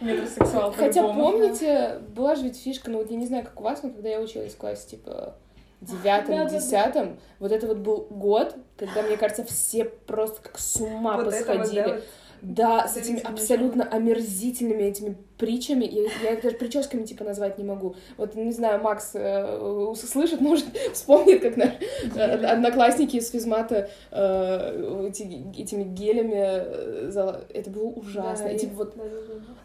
Метросексуал 0.00 0.72
Хотя, 0.72 1.02
помните, 1.02 2.00
была 2.14 2.34
же 2.34 2.42
ведь 2.44 2.58
фишка, 2.58 2.90
ну 2.90 2.98
вот 2.98 3.10
я 3.10 3.16
не 3.16 3.26
знаю, 3.26 3.44
как 3.44 3.58
у 3.58 3.64
вас, 3.64 3.82
но 3.82 3.90
когда 3.90 4.10
я 4.10 4.20
училась 4.20 4.52
в 4.52 4.58
классе, 4.58 4.86
типа, 4.90 5.34
девятом, 5.80 6.46
десятом, 6.48 7.20
вот 7.38 7.52
это 7.52 7.66
вот 7.66 7.78
был 7.78 8.06
год, 8.10 8.56
когда, 8.76 9.02
мне 9.02 9.16
кажется, 9.16 9.44
все 9.44 9.84
просто 9.84 10.40
как 10.42 10.58
с 10.58 10.76
ума 10.76 11.16
Вот 11.16 11.28
это 11.28 11.36
вот, 11.36 11.58
посходили. 11.58 11.82
да, 11.82 11.88
вот. 11.94 12.04
Да, 12.48 12.86
с 12.86 12.96
этими 12.96 13.20
абсолютно 13.20 13.84
омерзительными 13.84 14.82
этими 14.84 15.16
притчами. 15.36 15.84
Я, 15.84 16.02
я 16.22 16.32
их 16.34 16.42
даже 16.42 16.56
прическами 16.56 17.04
типа 17.04 17.24
назвать 17.24 17.58
не 17.58 17.64
могу. 17.64 17.96
Вот, 18.16 18.34
не 18.36 18.52
знаю, 18.52 18.80
Макс 18.80 19.10
э, 19.14 19.58
услышит, 19.58 20.40
может, 20.40 20.64
вспомнит, 20.92 21.42
как 21.42 21.56
наши 21.56 21.76
э, 22.14 22.20
одноклассники 22.46 23.16
из 23.16 23.30
физмата 23.30 23.90
э, 24.12 25.08
эти- 25.08 25.60
этими 25.60 25.82
гелями 25.82 26.34
э, 26.36 27.08
зала- 27.10 27.44
Это 27.52 27.68
было 27.70 27.88
ужасно. 27.88 28.44
Да, 28.46 28.50
И, 28.50 28.52
я- 28.54 28.58
типа 28.60 28.74
вот. 28.76 28.94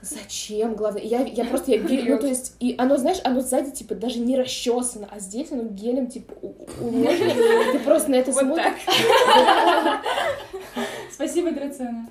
Зачем? 0.01 0.73
Главное, 0.75 1.03
я, 1.03 1.21
я 1.21 1.45
просто, 1.45 1.71
я 1.71 1.79
ну, 2.15 2.19
то 2.19 2.27
есть, 2.27 2.55
и 2.59 2.73
оно, 2.79 2.97
знаешь, 2.97 3.19
оно 3.23 3.41
сзади, 3.41 3.69
типа, 3.71 3.93
даже 3.95 4.19
не 4.19 4.35
расчесано, 4.35 5.07
а 5.11 5.19
здесь 5.19 5.51
оно 5.51 5.63
гелем, 5.65 6.07
типа, 6.07 6.33
у- 6.41 6.47
у- 6.47 6.87
уложено, 6.87 7.33
ты 7.73 7.79
просто 7.79 8.09
на 8.11 8.15
это 8.15 8.33
смотришь. 8.33 8.65
Спасибо, 11.11 11.51
драгоценная. 11.51 12.07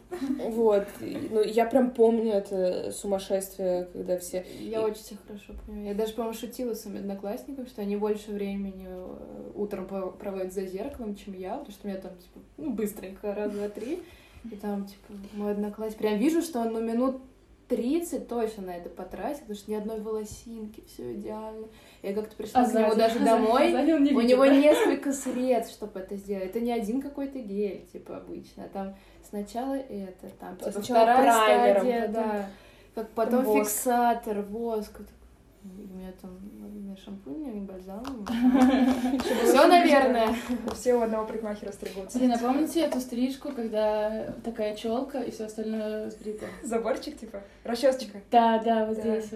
Вот, 0.61 0.87
и, 1.01 1.29
ну, 1.31 1.43
я 1.43 1.65
прям 1.65 1.91
помню 1.91 2.33
это 2.33 2.93
сумасшествие, 2.93 3.89
когда 3.95 4.19
все... 4.19 4.45
Я 4.61 4.83
очень 4.83 5.03
тебя 5.03 5.19
хорошо 5.27 5.55
понимаю. 5.65 5.87
Я 5.87 5.95
даже, 5.95 6.13
по-моему, 6.13 6.37
шутила 6.39 6.75
с 6.75 6.83
своими 6.83 7.01
одноклассниками, 7.01 7.65
что 7.65 7.81
они 7.81 7.97
больше 7.97 8.31
времени 8.31 8.87
э, 8.87 9.53
утром 9.55 9.87
проводят 9.87 10.53
за 10.53 10.67
зеркалом, 10.67 11.17
чем 11.17 11.33
я, 11.33 11.57
потому 11.57 11.71
что 11.71 11.87
у 11.87 11.91
меня 11.91 11.99
там, 11.99 12.13
типа, 12.19 12.41
ну, 12.59 12.75
быстренько, 12.75 13.35
раз, 13.35 13.53
два, 13.53 13.71
три. 13.71 14.03
И 14.45 14.57
там, 14.57 14.85
типа, 14.85 15.15
мой 15.33 15.53
одноклассник, 15.53 15.99
прям 15.99 16.19
вижу, 16.19 16.43
что 16.43 16.61
он, 16.61 16.75
ну, 16.75 16.83
минут 16.83 17.23
30 17.71 18.27
точно 18.27 18.64
на 18.64 18.77
это 18.77 18.91
потратил, 18.91 19.43
потому 19.43 19.57
что 19.57 19.71
ни 19.71 19.77
одной 19.77 20.01
волосинки, 20.01 20.83
все 20.89 21.14
идеально. 21.14 21.68
Я 22.03 22.14
как-то 22.14 22.35
пришла 22.35 22.62
А 22.62 22.68
к 22.68 22.75
нему 22.75 22.95
даже 22.97 23.18
А 23.21 23.25
домой, 23.25 23.73
он 23.73 24.03
не 24.03 24.12
у 24.12 24.21
него 24.21 24.45
несколько 24.45 25.12
средств, 25.12 25.75
чтобы 25.75 26.01
это 26.01 26.16
сделать. 26.16 26.47
Это 26.47 26.59
не 26.59 26.73
один 26.73 27.01
какой-то 27.01 27.39
гель, 27.39 27.87
типа, 27.93 28.16
обычно. 28.16 28.68
Там 28.73 28.97
сначала 29.29 29.75
это, 29.75 30.29
там, 30.41 30.57
типа, 30.57 30.83
вторая 30.83 31.75
стадия, 31.75 32.09
да. 32.09 32.47
Как 32.97 33.09
потом 33.11 33.45
воск. 33.45 33.71
фиксатор, 33.71 34.43
воск. 34.43 35.01
У 35.63 35.95
меня 35.95 36.13
там 36.21 36.39
у 36.59 36.69
меня 36.69 36.97
шампунь, 36.97 37.43
у 37.43 37.47
меня 37.47 37.67
бальзам. 37.67 38.27
Все, 39.45 39.67
наверное. 39.67 40.35
Все 40.75 40.95
у 40.95 41.03
одного 41.03 41.27
парикмахера 41.27 41.73
стригутся. 41.73 42.19
Блин, 42.19 42.33
а 42.33 42.39
помните 42.39 42.81
эту 42.81 43.01
стрижку, 43.01 43.53
когда 43.53 44.35
такая 44.43 44.75
челка 44.75 45.23
и 45.23 45.31
все 45.31 45.45
остальное 45.45 46.11
сбрито? 46.11 46.47
Заборчик, 46.63 47.19
типа, 47.19 47.43
расчесочка. 47.65 48.23
Да, 48.31 48.59
да, 48.65 48.87
вот 48.87 48.99
здесь 48.99 49.31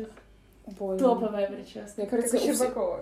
вот. 0.66 0.98
Топовая 0.98 1.46
прическа. 1.48 1.90
Мне 1.98 2.06
кажется, 2.06 2.38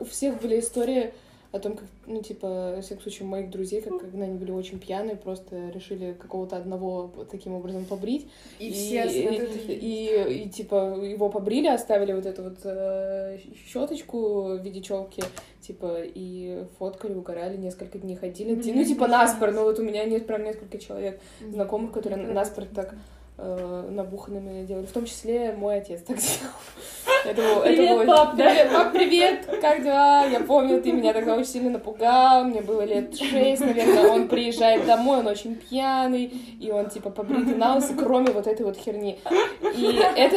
у 0.00 0.04
всех 0.04 0.40
были 0.40 0.58
истории 0.58 1.14
о 1.52 1.58
том, 1.58 1.76
как, 1.76 1.86
ну, 2.06 2.22
типа, 2.22 2.72
во 2.76 2.80
всяком 2.82 3.02
случае, 3.02 3.28
моих 3.28 3.50
друзей, 3.50 3.82
как 3.82 4.00
когда 4.00 4.24
они 4.24 4.38
были 4.38 4.50
очень 4.52 4.78
пьяные, 4.78 5.16
просто 5.16 5.68
решили 5.68 6.14
какого-то 6.18 6.56
одного 6.56 7.12
таким 7.30 7.52
образом 7.52 7.84
побрить. 7.84 8.26
И 8.58 8.70
все 8.72 9.02
и, 9.06 9.22
вот 9.28 9.32
это- 9.38 9.72
и, 9.72 10.44
и, 10.44 10.48
типа, 10.48 10.98
его 11.04 11.28
побрили, 11.28 11.66
оставили 11.68 12.12
вот 12.14 12.24
эту 12.24 12.42
вот 12.44 12.58
э, 12.64 13.38
щеточку 13.68 14.42
в 14.56 14.62
виде 14.62 14.80
челки, 14.80 15.22
типа, 15.60 15.98
и 16.02 16.64
фоткали, 16.78 17.14
угорали, 17.14 17.56
несколько 17.58 17.98
дней 17.98 18.16
ходили. 18.16 18.54
Блин, 18.54 18.76
ну, 18.76 18.84
типа, 18.84 19.06
наспор, 19.06 19.52
но 19.52 19.64
вот 19.64 19.78
у 19.78 19.82
меня 19.82 20.04
нет 20.04 20.26
прям 20.26 20.44
несколько 20.44 20.78
человек 20.78 21.20
знакомых, 21.50 21.92
которые 21.92 22.26
наспор 22.34 22.64
так 22.74 22.94
э, 23.38 23.88
набуханными 23.90 24.64
делали. 24.64 24.86
В 24.86 24.92
том 24.92 25.04
числе 25.04 25.52
мой 25.52 25.76
отец 25.78 26.02
так 26.02 26.16
делал. 26.16 26.52
Это 27.24 27.40
было- 27.40 27.62
это 27.62 27.76
Привет, 27.76 27.96
было- 27.98 28.16
пап, 28.16 28.36
да? 28.36 28.44
Привет, 28.48 28.72
пап, 28.72 28.92
привет, 28.92 29.46
как 29.60 29.82
дела? 29.84 30.26
Я 30.26 30.40
помню, 30.40 30.82
ты 30.82 30.90
меня 30.90 31.12
тогда 31.12 31.34
очень 31.36 31.46
сильно 31.50 31.70
напугал, 31.70 32.44
мне 32.44 32.60
было 32.62 32.82
лет 32.82 33.16
шесть, 33.16 33.60
наверное, 33.60 34.08
он 34.08 34.26
приезжает 34.28 34.84
домой, 34.86 35.20
он 35.20 35.28
очень 35.28 35.54
пьяный, 35.54 36.24
и 36.60 36.70
он, 36.72 36.90
типа, 36.90 37.10
побритый 37.10 37.54
на 37.54 37.80
кроме 37.96 38.32
вот 38.32 38.48
этой 38.48 38.66
вот 38.66 38.76
херни. 38.76 39.20
И 39.76 40.00
это... 40.16 40.36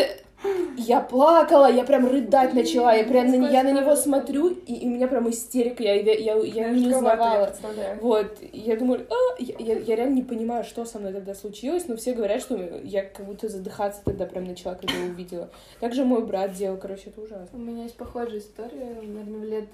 Я 0.78 1.00
плакала, 1.02 1.72
я 1.72 1.84
прям 1.84 2.06
рыдать 2.08 2.54
начала, 2.54 2.94
я 2.94 3.04
прям 3.06 3.28
на, 3.30 3.50
я 3.50 3.64
на 3.64 3.72
него 3.72 3.96
смотрю, 3.96 4.50
и, 4.50 4.74
и 4.74 4.88
у 4.88 4.92
меня 4.92 5.08
прям 5.08 5.30
истерика, 5.30 5.82
я, 5.84 5.94
я, 5.96 6.14
я, 6.14 6.36
я 6.36 6.70
не 6.70 6.82
я 6.90 6.98
узнавала. 6.98 7.54
Вот, 8.02 8.38
я 8.54 8.76
думаю, 8.76 9.08
а, 9.10 9.42
я, 9.42 9.56
я- 9.60 9.80
я 9.80 9.96
реально 9.96 10.16
не 10.16 10.24
понимаю, 10.24 10.64
что 10.64 10.84
со 10.86 11.00
мной 11.00 11.14
тогда 11.14 11.34
случилось, 11.34 11.88
но 11.88 11.96
все 11.96 12.14
говорят, 12.14 12.42
что 12.42 12.56
я 12.84 13.04
как 13.04 13.26
будто 13.26 13.48
задыхаться 13.48 14.02
тогда 14.04 14.26
прям 14.26 14.44
начала, 14.46 14.76
когда 14.76 14.94
увидела. 15.10 15.50
Также 15.80 16.04
мой 16.06 16.26
брат 16.26 16.54
делал, 16.54 16.78
короче, 16.78 17.10
это 17.10 17.22
ужасно. 17.22 17.48
У 17.54 17.58
меня 17.58 17.84
есть 17.84 17.96
похожая 17.96 18.40
история. 18.40 18.96
Наверное, 19.02 19.40
в 19.40 19.44
лет 19.44 19.68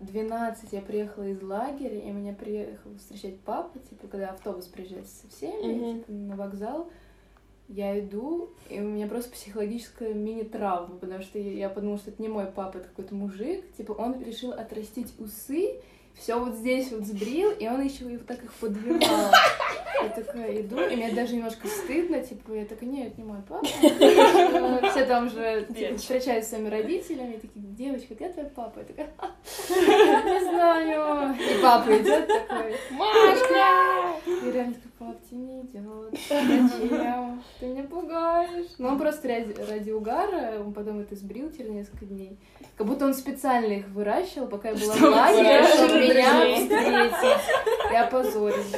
12 0.00 0.72
я 0.72 0.80
приехала 0.80 1.24
из 1.24 1.42
лагеря, 1.42 1.98
и 1.98 2.10
меня 2.10 2.32
приехал 2.32 2.90
встречать 2.98 3.40
папа, 3.40 3.78
типа, 3.90 4.06
когда 4.08 4.28
автобус 4.30 4.66
приезжает 4.66 5.06
со 5.08 5.26
всеми, 5.28 5.72
Мгм. 5.72 5.98
типа, 6.00 6.12
на 6.12 6.36
вокзал. 6.36 6.88
Я 7.68 7.98
иду, 7.98 8.48
и 8.70 8.80
у 8.80 8.84
меня 8.84 9.06
просто 9.06 9.30
психологическая 9.30 10.14
мини-травма, 10.14 10.96
потому 10.96 11.20
что 11.20 11.38
я 11.38 11.68
подумала, 11.68 11.98
что 11.98 12.10
это 12.10 12.22
не 12.22 12.28
мой 12.28 12.46
папа, 12.46 12.78
это 12.78 12.88
какой-то 12.88 13.14
мужик. 13.14 13.62
Типа, 13.76 13.92
он 13.92 14.22
решил 14.22 14.52
отрастить 14.52 15.12
усы, 15.18 15.74
все 16.14 16.38
вот 16.38 16.54
здесь 16.54 16.90
вот 16.90 17.04
сбрил, 17.04 17.50
и 17.50 17.68
он 17.68 17.82
еще 17.82 18.10
их 18.10 18.24
так 18.24 18.42
их 18.42 18.52
подвивал. 18.54 19.32
Я 20.02 20.08
такая 20.08 20.62
иду, 20.62 20.80
и 20.80 20.96
мне 20.96 21.12
даже 21.12 21.36
немножко 21.36 21.68
стыдно, 21.68 22.20
типа, 22.20 22.52
я 22.52 22.64
такая, 22.64 22.88
нет, 22.88 23.18
не 23.18 23.24
мой 23.24 23.42
папа. 23.46 23.66
Все 23.66 25.04
там 25.04 25.28
же 25.28 25.66
типа, 25.68 25.98
встречаются 25.98 26.50
с 26.50 26.52
своими 26.54 26.70
родителями, 26.70 27.34
и 27.34 27.38
такие, 27.38 27.66
девочка, 27.66 28.14
где 28.14 28.30
твой 28.30 28.46
папа? 28.46 28.78
Я 28.78 28.84
такая, 28.84 29.10
не 30.24 30.40
знаю. 30.50 31.34
И 31.34 31.62
папа 31.62 31.90
идет 31.98 32.26
такой, 32.26 32.76
Машка! 32.92 34.20
И 34.26 34.50
реально 34.50 34.74
тебе 34.98 35.40
не 35.40 35.60
идет. 35.62 36.18
Зачем? 36.28 37.42
Ты 37.60 37.66
меня 37.66 37.84
пугаешь. 37.84 38.66
Но 38.78 38.88
он 38.88 38.98
просто 38.98 39.28
ради, 39.28 39.54
ради 39.68 39.90
угара, 39.90 40.60
он 40.60 40.72
потом 40.72 41.00
это 41.00 41.14
сбрил 41.14 41.50
через 41.52 41.70
несколько 41.70 42.04
дней. 42.06 42.36
Как 42.76 42.86
будто 42.86 43.06
он 43.06 43.14
специально 43.14 43.72
их 43.74 43.88
выращивал, 43.88 44.48
пока 44.48 44.70
я 44.70 44.74
была 44.74 44.92
в 44.92 44.96
Чтобы 44.96 45.10
лагере, 45.12 45.64
чтобы 45.66 46.00
меня 46.00 46.56
встретить. 46.56 47.92
И 47.92 47.94
опозорить. 47.94 48.76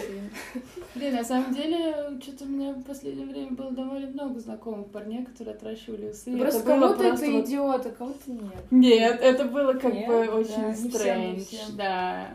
блин. 0.94 1.14
На 1.14 1.24
самом 1.24 1.54
деле, 1.54 1.94
что-то 2.22 2.44
у 2.44 2.48
меня 2.48 2.72
в 2.72 2.82
последнее 2.82 3.26
время 3.26 3.52
было 3.52 3.70
довольно 3.70 4.06
много 4.08 4.38
знакомых 4.40 4.88
парней, 4.90 5.24
которые 5.24 5.54
отращивали 5.54 6.10
усы. 6.10 6.36
Просто 6.36 6.60
Это 6.60 6.68
было 6.68 6.80
кому-то 6.88 7.08
просто 7.08 7.26
это 7.26 7.34
вот- 7.34 7.44
идиот, 7.46 7.86
а 7.86 7.90
кому-то 7.90 8.30
нет. 8.30 8.52
Нет, 8.70 9.20
это 9.20 9.44
было 9.44 9.72
как 9.74 9.92
Нет? 9.92 10.06
бы 10.06 10.26
Да, 10.26 10.34
очень 10.34 10.66
не 10.66 10.90
стрэндж, 10.90 11.46
да. 11.76 12.28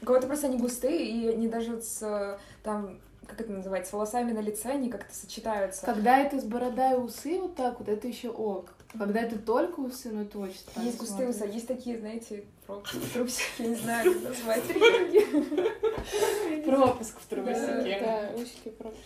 У 0.00 0.04
кого-то 0.04 0.26
просто 0.26 0.48
они 0.48 0.58
густые, 0.58 1.04
и 1.06 1.28
они 1.28 1.46
даже 1.48 1.72
вот 1.72 1.84
с, 1.84 2.38
там, 2.64 2.98
как 3.32 3.40
это 3.40 3.52
называется, 3.52 3.90
с 3.90 3.92
волосами 3.94 4.32
на 4.32 4.40
лице, 4.40 4.70
они 4.70 4.90
как-то 4.90 5.14
сочетаются. 5.14 5.86
Когда 5.86 6.18
это 6.18 6.38
с 6.38 6.44
бородой 6.44 6.92
и 6.92 6.96
усы 6.96 7.40
вот 7.40 7.56
так 7.56 7.78
вот, 7.78 7.88
это 7.88 8.06
еще 8.06 8.28
ок. 8.28 8.74
Когда 8.96 9.22
это 9.22 9.38
только 9.38 9.80
усы, 9.80 10.10
ну 10.10 10.20
это 10.22 10.38
очень 10.38 10.58
странно 10.58 10.84
Есть 10.84 10.98
густые 10.98 11.30
усы, 11.30 11.42
а 11.42 11.46
есть 11.46 11.66
такие, 11.66 11.98
знаете, 11.98 12.44
трусики, 13.14 13.62
не 13.62 13.74
знаю, 13.74 14.12
как 14.12 14.22
назвать. 14.22 14.62
Пропуск 16.66 17.20
в 17.20 17.26
трусике. 17.26 18.00
Да, 18.00 18.30
усики 18.36 18.68
просто 18.68 19.00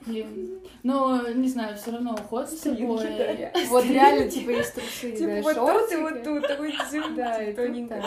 Блин. 0.00 0.60
Но, 0.82 1.28
не 1.28 1.48
знаю, 1.48 1.76
все 1.76 1.92
равно 1.92 2.14
уход 2.14 2.50
за 2.50 2.56
собой. 2.56 3.06
Вот 3.68 3.84
реально, 3.84 4.28
типа, 4.30 4.50
есть 4.50 4.74
трусы, 4.74 5.12
да, 5.12 5.16
Типа 5.16 5.42
вот 5.42 5.54
тут 5.54 5.92
и 5.92 5.96
вот 5.96 6.24
тут, 6.24 6.46
такой 6.46 6.70
и 6.70 6.76
тут 6.76 7.56
тоненько. 7.56 8.02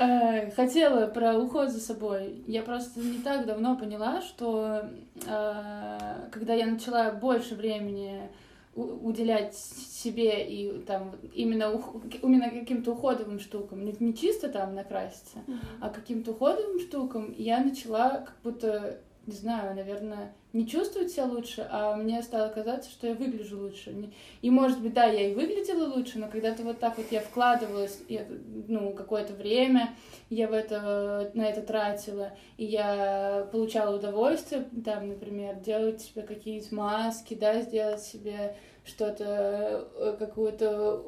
Э, 0.00 0.50
Хотела 0.52 1.06
про 1.08 1.38
уход 1.38 1.68
за 1.70 1.78
собой. 1.80 2.42
Я 2.46 2.62
просто 2.62 3.00
не 3.00 3.18
так 3.18 3.44
давно 3.46 3.76
поняла, 3.76 4.22
что 4.22 4.88
э, 5.26 6.28
когда 6.32 6.54
я 6.54 6.66
начала 6.66 7.10
больше 7.12 7.54
времени 7.54 8.22
уделять 8.74 9.54
себе 9.56 10.46
и 10.48 10.78
там 10.86 11.12
именно, 11.34 11.70
ух- 11.72 12.02
именно 12.22 12.48
каким-то 12.48 12.92
уходовым 12.92 13.38
штукам, 13.40 13.84
не, 13.84 13.94
не 14.00 14.14
чисто 14.14 14.48
там 14.48 14.74
накраситься, 14.74 15.38
а 15.80 15.90
каким-то 15.90 16.30
уходовым 16.30 16.78
штукам, 16.80 17.34
я 17.36 17.58
начала 17.62 18.10
как 18.26 18.36
будто, 18.42 19.00
не 19.30 19.36
знаю, 19.36 19.76
наверное, 19.76 20.34
не 20.52 20.66
чувствовать 20.66 21.12
себя 21.12 21.26
лучше, 21.26 21.66
а 21.70 21.94
мне 21.94 22.20
стало 22.22 22.48
казаться, 22.48 22.90
что 22.90 23.06
я 23.06 23.14
выгляжу 23.14 23.60
лучше. 23.60 24.10
И, 24.42 24.50
может 24.50 24.80
быть, 24.80 24.92
да, 24.92 25.04
я 25.04 25.28
и 25.28 25.34
выглядела 25.34 25.86
лучше, 25.94 26.18
но 26.18 26.28
когда-то 26.28 26.64
вот 26.64 26.80
так 26.80 26.98
вот 26.98 27.06
я 27.12 27.20
вкладывалась, 27.20 28.00
я, 28.08 28.26
ну, 28.66 28.92
какое-то 28.92 29.32
время, 29.34 29.94
я 30.30 30.48
в 30.48 30.52
это, 30.52 31.30
на 31.34 31.42
это 31.42 31.62
тратила, 31.62 32.32
и 32.56 32.64
я 32.64 33.48
получала 33.52 33.96
удовольствие, 33.96 34.68
там, 34.84 35.08
например, 35.08 35.60
делать 35.60 36.00
себе 36.00 36.22
какие-то 36.22 36.74
маски, 36.74 37.34
да, 37.34 37.60
сделать 37.60 38.02
себе 38.02 38.56
что-то, 38.84 39.88
э, 39.94 40.16
какую-то, 40.18 41.04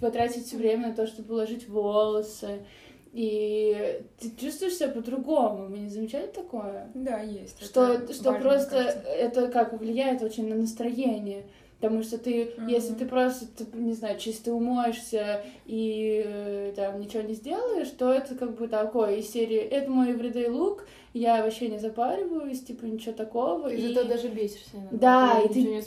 потратить 0.00 0.50
время 0.54 0.88
на 0.88 0.94
то, 0.94 1.06
чтобы 1.06 1.34
уложить 1.34 1.68
волосы, 1.68 2.64
и 3.12 4.02
ты 4.20 4.30
чувствуешь 4.38 4.74
себя 4.74 4.88
по-другому. 4.88 5.66
Вы 5.66 5.78
не 5.78 5.88
замечали 5.88 6.26
такое? 6.26 6.90
Да, 6.94 7.20
есть. 7.20 7.62
Что, 7.64 7.92
это 7.94 8.12
что 8.12 8.32
важно, 8.32 8.40
просто 8.48 8.70
кажется. 8.70 9.08
это 9.08 9.48
как 9.48 9.72
влияет 9.80 10.22
очень 10.22 10.48
на 10.48 10.56
настроение. 10.56 11.44
Потому 11.80 12.02
что 12.02 12.18
ты, 12.18 12.54
Мгм. 12.56 12.66
если 12.66 12.92
ты 12.94 13.06
просто, 13.06 13.46
ты, 13.56 13.64
не 13.78 13.92
знаю, 13.92 14.18
чисто 14.18 14.52
умоешься 14.52 15.44
и 15.64 16.24
э, 16.26 16.72
там 16.74 17.00
ничего 17.00 17.22
не 17.22 17.34
сделаешь, 17.34 17.88
то 17.90 18.12
это 18.12 18.34
как 18.34 18.56
бы 18.58 18.66
такое 18.66 19.14
из 19.18 19.30
серии 19.30 19.58
«Это 19.58 19.88
мой 19.88 20.10
everyday 20.12 20.48
look, 20.48 20.80
я 21.14 21.40
вообще 21.40 21.68
не 21.68 21.78
запариваюсь, 21.78 22.64
типа 22.64 22.84
ничего 22.84 23.12
такого». 23.12 23.68
И 23.68 23.76
И, 23.80 23.94
зато 23.94 24.08
даже 24.08 24.26
бесишься 24.26 24.70
иногда. 24.74 24.98
Да, 24.98 25.40
и 25.42 25.52
ты- 25.52 25.62
не 25.62 25.78
и 25.78 25.82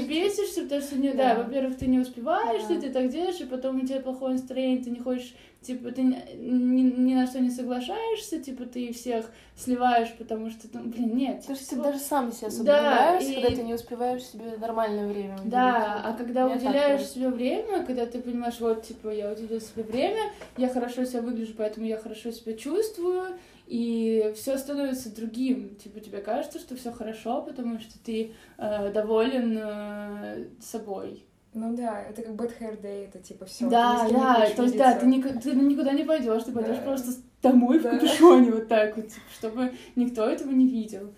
ты 0.00 0.04
бесишься, 0.08 0.62
потому 0.62 0.82
что, 0.82 0.96
не, 0.98 1.12
да, 1.12 1.36
Да. 1.36 1.44
во-первых, 1.44 1.78
ты 1.78 1.86
не 1.86 2.00
успеваешь, 2.00 2.62
Да. 2.62 2.74
ты, 2.74 2.80
ты 2.80 2.90
так 2.90 3.08
делаешь, 3.08 3.40
и 3.40 3.44
потом 3.44 3.80
у 3.80 3.86
тебя 3.86 4.00
плохое 4.00 4.32
настроение, 4.32 4.82
ты 4.82 4.90
не 4.90 4.98
хочешь, 4.98 5.32
типа, 5.66 5.90
ты 5.90 6.02
ни, 6.02 6.80
ни- 6.80 7.14
на 7.14 7.26
что 7.26 7.40
не 7.40 7.50
соглашаешься, 7.50 8.40
типа, 8.40 8.64
ты 8.64 8.92
всех 8.92 9.30
сливаешь, 9.56 10.12
потому 10.18 10.50
что, 10.50 10.68
ну, 10.72 10.84
блин, 10.84 11.16
нет. 11.16 11.40
Потому 11.40 11.56
что 11.58 11.70
ты 11.70 11.76
даже 11.82 11.98
сам 11.98 12.32
себя 12.32 12.48
особо 12.48 12.64
Да, 12.64 13.18
и- 13.18 13.34
когда 13.34 13.50
ты 13.56 13.62
не 13.62 13.74
успеваешь 13.74 14.22
себе 14.22 14.56
нормальное 14.58 15.06
время 15.08 15.34
уделить. 15.34 15.50
Да, 15.50 16.02
а 16.04 16.12
когда 16.12 16.48
так 16.48 16.58
уделяешь 16.58 17.06
себе 17.06 17.28
время, 17.28 17.84
когда 17.84 18.06
ты 18.06 18.20
понимаешь, 18.20 18.60
вот, 18.60 18.82
типа, 18.84 19.08
я 19.08 19.32
уделю 19.32 19.60
себе 19.60 19.82
время, 19.82 20.30
я 20.56 20.68
хорошо 20.68 21.04
себя 21.04 21.22
выгляжу, 21.22 21.54
поэтому 21.56 21.86
я 21.86 21.96
хорошо 21.96 22.30
себя 22.30 22.54
чувствую, 22.54 23.36
и 23.66 24.32
все 24.36 24.56
становится 24.58 25.14
другим. 25.14 25.74
Типа, 25.76 26.00
тебе 26.00 26.18
кажется, 26.18 26.58
что 26.58 26.76
все 26.76 26.92
хорошо, 26.92 27.42
потому 27.42 27.80
что 27.80 27.98
ты 28.04 28.32
э, 28.58 28.92
доволен 28.92 29.58
э, 29.60 30.44
собой. 30.60 31.24
Ну 31.58 31.74
да, 31.74 32.02
это 32.02 32.20
как 32.20 32.32
bad 32.34 32.52
hair 32.60 32.78
day, 32.82 33.06
это 33.08 33.18
типа 33.18 33.46
все. 33.46 33.66
да, 33.70 34.06
да, 34.10 34.46
то 34.54 34.64
есть, 34.64 34.76
да, 34.76 34.92
ты, 34.94 35.06
ник- 35.06 35.40
ты 35.42 35.54
никуда 35.54 35.92
не 35.92 36.04
пойдешь, 36.04 36.42
ты 36.42 36.52
пойдешь 36.52 36.76
Да. 36.76 36.82
просто 36.82 37.12
домой 37.42 37.78
Да. 37.80 37.92
в 37.92 37.94
капюшоне 37.98 38.50
вот 38.50 38.68
так 38.68 38.94
вот, 38.94 39.08
типа, 39.08 39.26
чтобы 39.32 39.72
никто 39.96 40.28
этого 40.28 40.50
не 40.50 40.68
видел. 40.68 41.14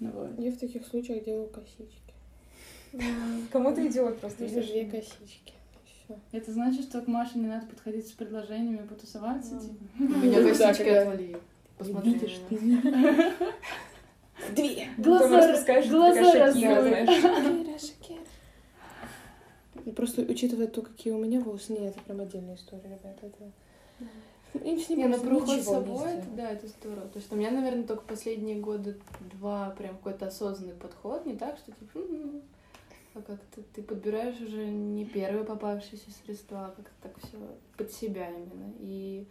Ну 0.00 0.10
вот. 0.10 0.30
Я 0.38 0.50
в 0.50 0.56
таких 0.58 0.84
случаях 0.84 1.24
делаю 1.24 1.46
косички. 1.48 2.12
Кому-то 3.52 3.86
идиот 3.86 4.18
просто. 4.18 4.44
Или 4.44 4.60
две 4.60 4.84
косички. 4.86 5.52
Всё. 5.84 6.18
Это 6.32 6.52
значит, 6.52 6.82
что 6.86 7.00
к 7.00 7.06
Маше 7.06 7.38
не 7.38 7.46
надо 7.46 7.66
подходить 7.66 8.08
с 8.08 8.12
предложениями 8.12 8.84
потусоваться, 8.88 9.60
типа. 9.60 9.84
У 10.00 10.02
меня 10.02 10.40
Ну, 10.40 10.48
косички 10.48 10.88
отвали. 10.88 11.36
Посмотри 11.78 12.12
Видишь, 12.14 12.40
ты 12.48 12.56
Две. 14.56 14.88
Глаза, 14.98 15.28
глаза 15.28 15.52
такая 15.60 15.82
Просто 19.92 20.22
учитывая 20.22 20.66
то, 20.66 20.82
какие 20.82 21.12
у 21.12 21.18
меня 21.18 21.40
волосы, 21.40 21.72
нет, 21.72 21.94
это 21.94 22.00
прям 22.00 22.20
отдельная 22.20 22.56
история, 22.56 22.84
ребята. 22.84 23.26
Это... 23.26 23.52
Им 24.64 24.80
с 24.80 24.88
ним 24.88 24.98
Не, 24.98 25.06
ну 25.08 25.20
про 25.20 25.36
уход 25.36 25.56
не 25.56 25.62
собой, 25.62 26.12
это, 26.14 26.28
да, 26.30 26.50
это 26.50 26.66
здорово. 26.66 27.08
То 27.08 27.18
есть 27.18 27.30
у 27.30 27.36
меня, 27.36 27.50
наверное, 27.50 27.84
только 27.84 28.02
последние 28.02 28.56
годы 28.56 28.96
два 29.32 29.70
прям 29.70 29.96
какой-то 29.96 30.26
осознанный 30.28 30.74
подход, 30.74 31.26
не 31.26 31.36
так, 31.36 31.58
что 31.58 31.72
типа, 31.72 31.98
«М-м-м», 31.98 32.42
а 33.14 33.22
как-то 33.22 33.62
ты 33.74 33.82
подбираешь 33.82 34.40
уже 34.40 34.66
не 34.66 35.04
первые 35.04 35.44
попавшиеся 35.44 36.10
средства, 36.10 36.66
а 36.66 36.70
как-то 36.70 36.94
так 37.02 37.12
все 37.18 37.36
под 37.76 37.92
себя 37.92 38.30
именно. 38.30 38.72
И 38.78 39.26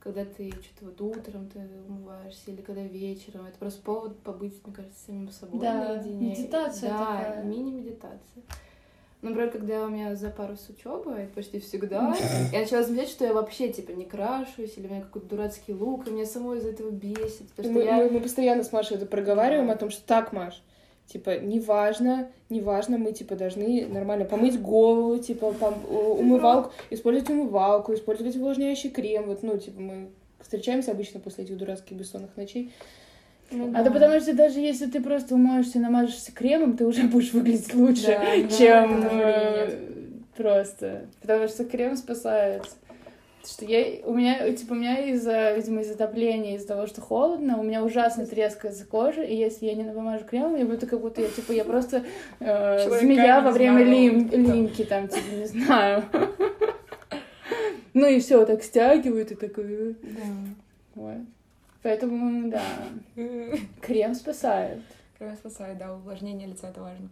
когда 0.00 0.24
ты 0.24 0.50
что-то 0.50 0.86
вот 0.86 1.00
утром 1.00 1.48
ты 1.48 1.60
умываешься, 1.88 2.50
или 2.50 2.60
когда 2.60 2.82
вечером, 2.82 3.46
это 3.46 3.58
просто 3.58 3.82
повод 3.82 4.18
побыть, 4.20 4.54
мне 4.64 4.74
кажется, 4.74 4.98
самим 5.06 5.30
собой 5.30 5.60
Да, 5.60 5.94
наедине. 5.94 6.30
медитация 6.30 6.90
Да, 6.90 6.98
такая. 6.98 7.44
мини-медитация. 7.44 8.42
Например, 9.22 9.50
когда 9.52 9.84
у 9.84 9.88
меня 9.88 10.16
за 10.16 10.30
пару 10.30 10.56
с 10.56 10.68
учебы, 10.68 11.12
это 11.12 11.32
почти 11.32 11.60
всегда, 11.60 12.14
я 12.52 12.60
начала 12.60 12.82
замечать, 12.82 13.08
что 13.08 13.24
я 13.24 13.32
вообще, 13.32 13.68
типа, 13.72 13.92
не 13.92 14.04
крашусь, 14.04 14.76
или 14.76 14.88
у 14.88 14.90
меня 14.90 15.00
какой-то 15.02 15.28
дурацкий 15.28 15.72
лук, 15.72 16.08
и 16.08 16.10
меня 16.10 16.26
самой 16.26 16.58
из-за 16.58 16.70
этого 16.70 16.90
бесит, 16.90 17.46
Мы, 17.58 17.84
я... 17.84 17.96
мы- 17.98 18.10
мы 18.10 18.20
постоянно 18.20 18.64
с 18.64 18.72
Машей 18.72 18.96
это 18.96 19.06
проговариваем 19.06 19.68
Да. 19.68 19.74
о 19.74 19.76
том, 19.76 19.90
что 19.90 20.04
так, 20.04 20.32
Маш, 20.32 20.60
типа, 21.06 21.38
неважно, 21.38 22.32
неважно, 22.50 22.98
мы, 22.98 23.12
типа, 23.12 23.36
должны 23.36 23.86
нормально 23.86 24.24
помыть 24.24 24.60
голову, 24.60 25.16
типа, 25.18 25.54
пом- 25.58 25.86
умывалку, 26.18 26.72
использовать 26.90 27.30
умывалку, 27.30 27.94
использовать 27.94 28.34
увлажняющий 28.36 28.90
крем, 28.90 29.26
вот, 29.26 29.44
ну, 29.44 29.56
типа, 29.56 29.80
мы 29.80 30.08
встречаемся 30.40 30.90
обычно 30.90 31.20
после 31.20 31.44
этих 31.44 31.56
дурацких 31.58 31.96
бессонных 31.96 32.36
ночей. 32.36 32.72
Ну 33.52 33.70
А 33.74 33.82
да 33.82 33.90
потому 33.90 34.18
что 34.20 34.34
даже 34.34 34.60
если 34.60 34.86
ты 34.86 35.02
просто 35.02 35.34
умоешься 35.34 35.78
и 35.78 35.82
намажешься 35.82 36.32
кремом, 36.32 36.76
ты 36.76 36.86
уже 36.86 37.02
будешь 37.08 37.32
выглядеть 37.32 37.74
лучше, 37.74 38.06
Да, 38.06 38.48
чем 38.48 39.02
да, 39.02 39.08
э, 39.12 39.78
просто. 40.36 41.06
Потому 41.20 41.48
что 41.48 41.64
крем 41.64 41.96
спасает. 41.96 42.64
Что 43.44 43.64
я, 43.64 44.06
у 44.06 44.14
меня, 44.14 44.52
типа, 44.52 44.72
у 44.72 44.76
меня 44.76 45.04
из-за, 45.10 45.52
видимо, 45.56 45.80
из-за 45.80 45.94
отопления, 45.94 46.54
из-за 46.56 46.68
того, 46.68 46.86
что 46.86 47.00
холодно, 47.00 47.58
у 47.58 47.64
меня 47.64 47.82
ужасно 47.82 48.24
трескается 48.24 48.86
кожа, 48.86 49.22
и 49.22 49.34
если 49.34 49.66
я 49.66 49.74
не 49.74 49.82
помажу 49.82 50.24
кремом, 50.24 50.54
я 50.54 50.64
буду 50.64 50.86
как 50.86 51.00
будто 51.00 51.22
я, 51.22 51.28
типа, 51.28 51.50
я 51.50 51.64
просто 51.64 52.04
э, 52.38 53.00
змея 53.00 53.40
во 53.40 53.50
время 53.50 53.82
лим- 53.82 54.30
лимки, 54.30 54.84
там, 54.84 55.08
типа, 55.08 55.34
не 55.34 55.46
знаю. 55.46 56.04
Ну 57.94 58.06
и 58.06 58.20
все, 58.20 58.46
так 58.46 58.62
стягивает 58.62 59.32
и 59.32 59.34
такой. 59.34 59.96
Да. 60.02 60.22
Вот. 60.94 61.18
Поэтому, 61.82 62.50
да, 62.50 62.62
крем 63.80 64.14
спасает. 64.14 64.80
Крем 65.18 65.36
спасает, 65.36 65.78
да, 65.78 65.94
увлажнение 65.94 66.48
лица 66.48 66.68
это 66.68 66.80
важно. 66.80 67.08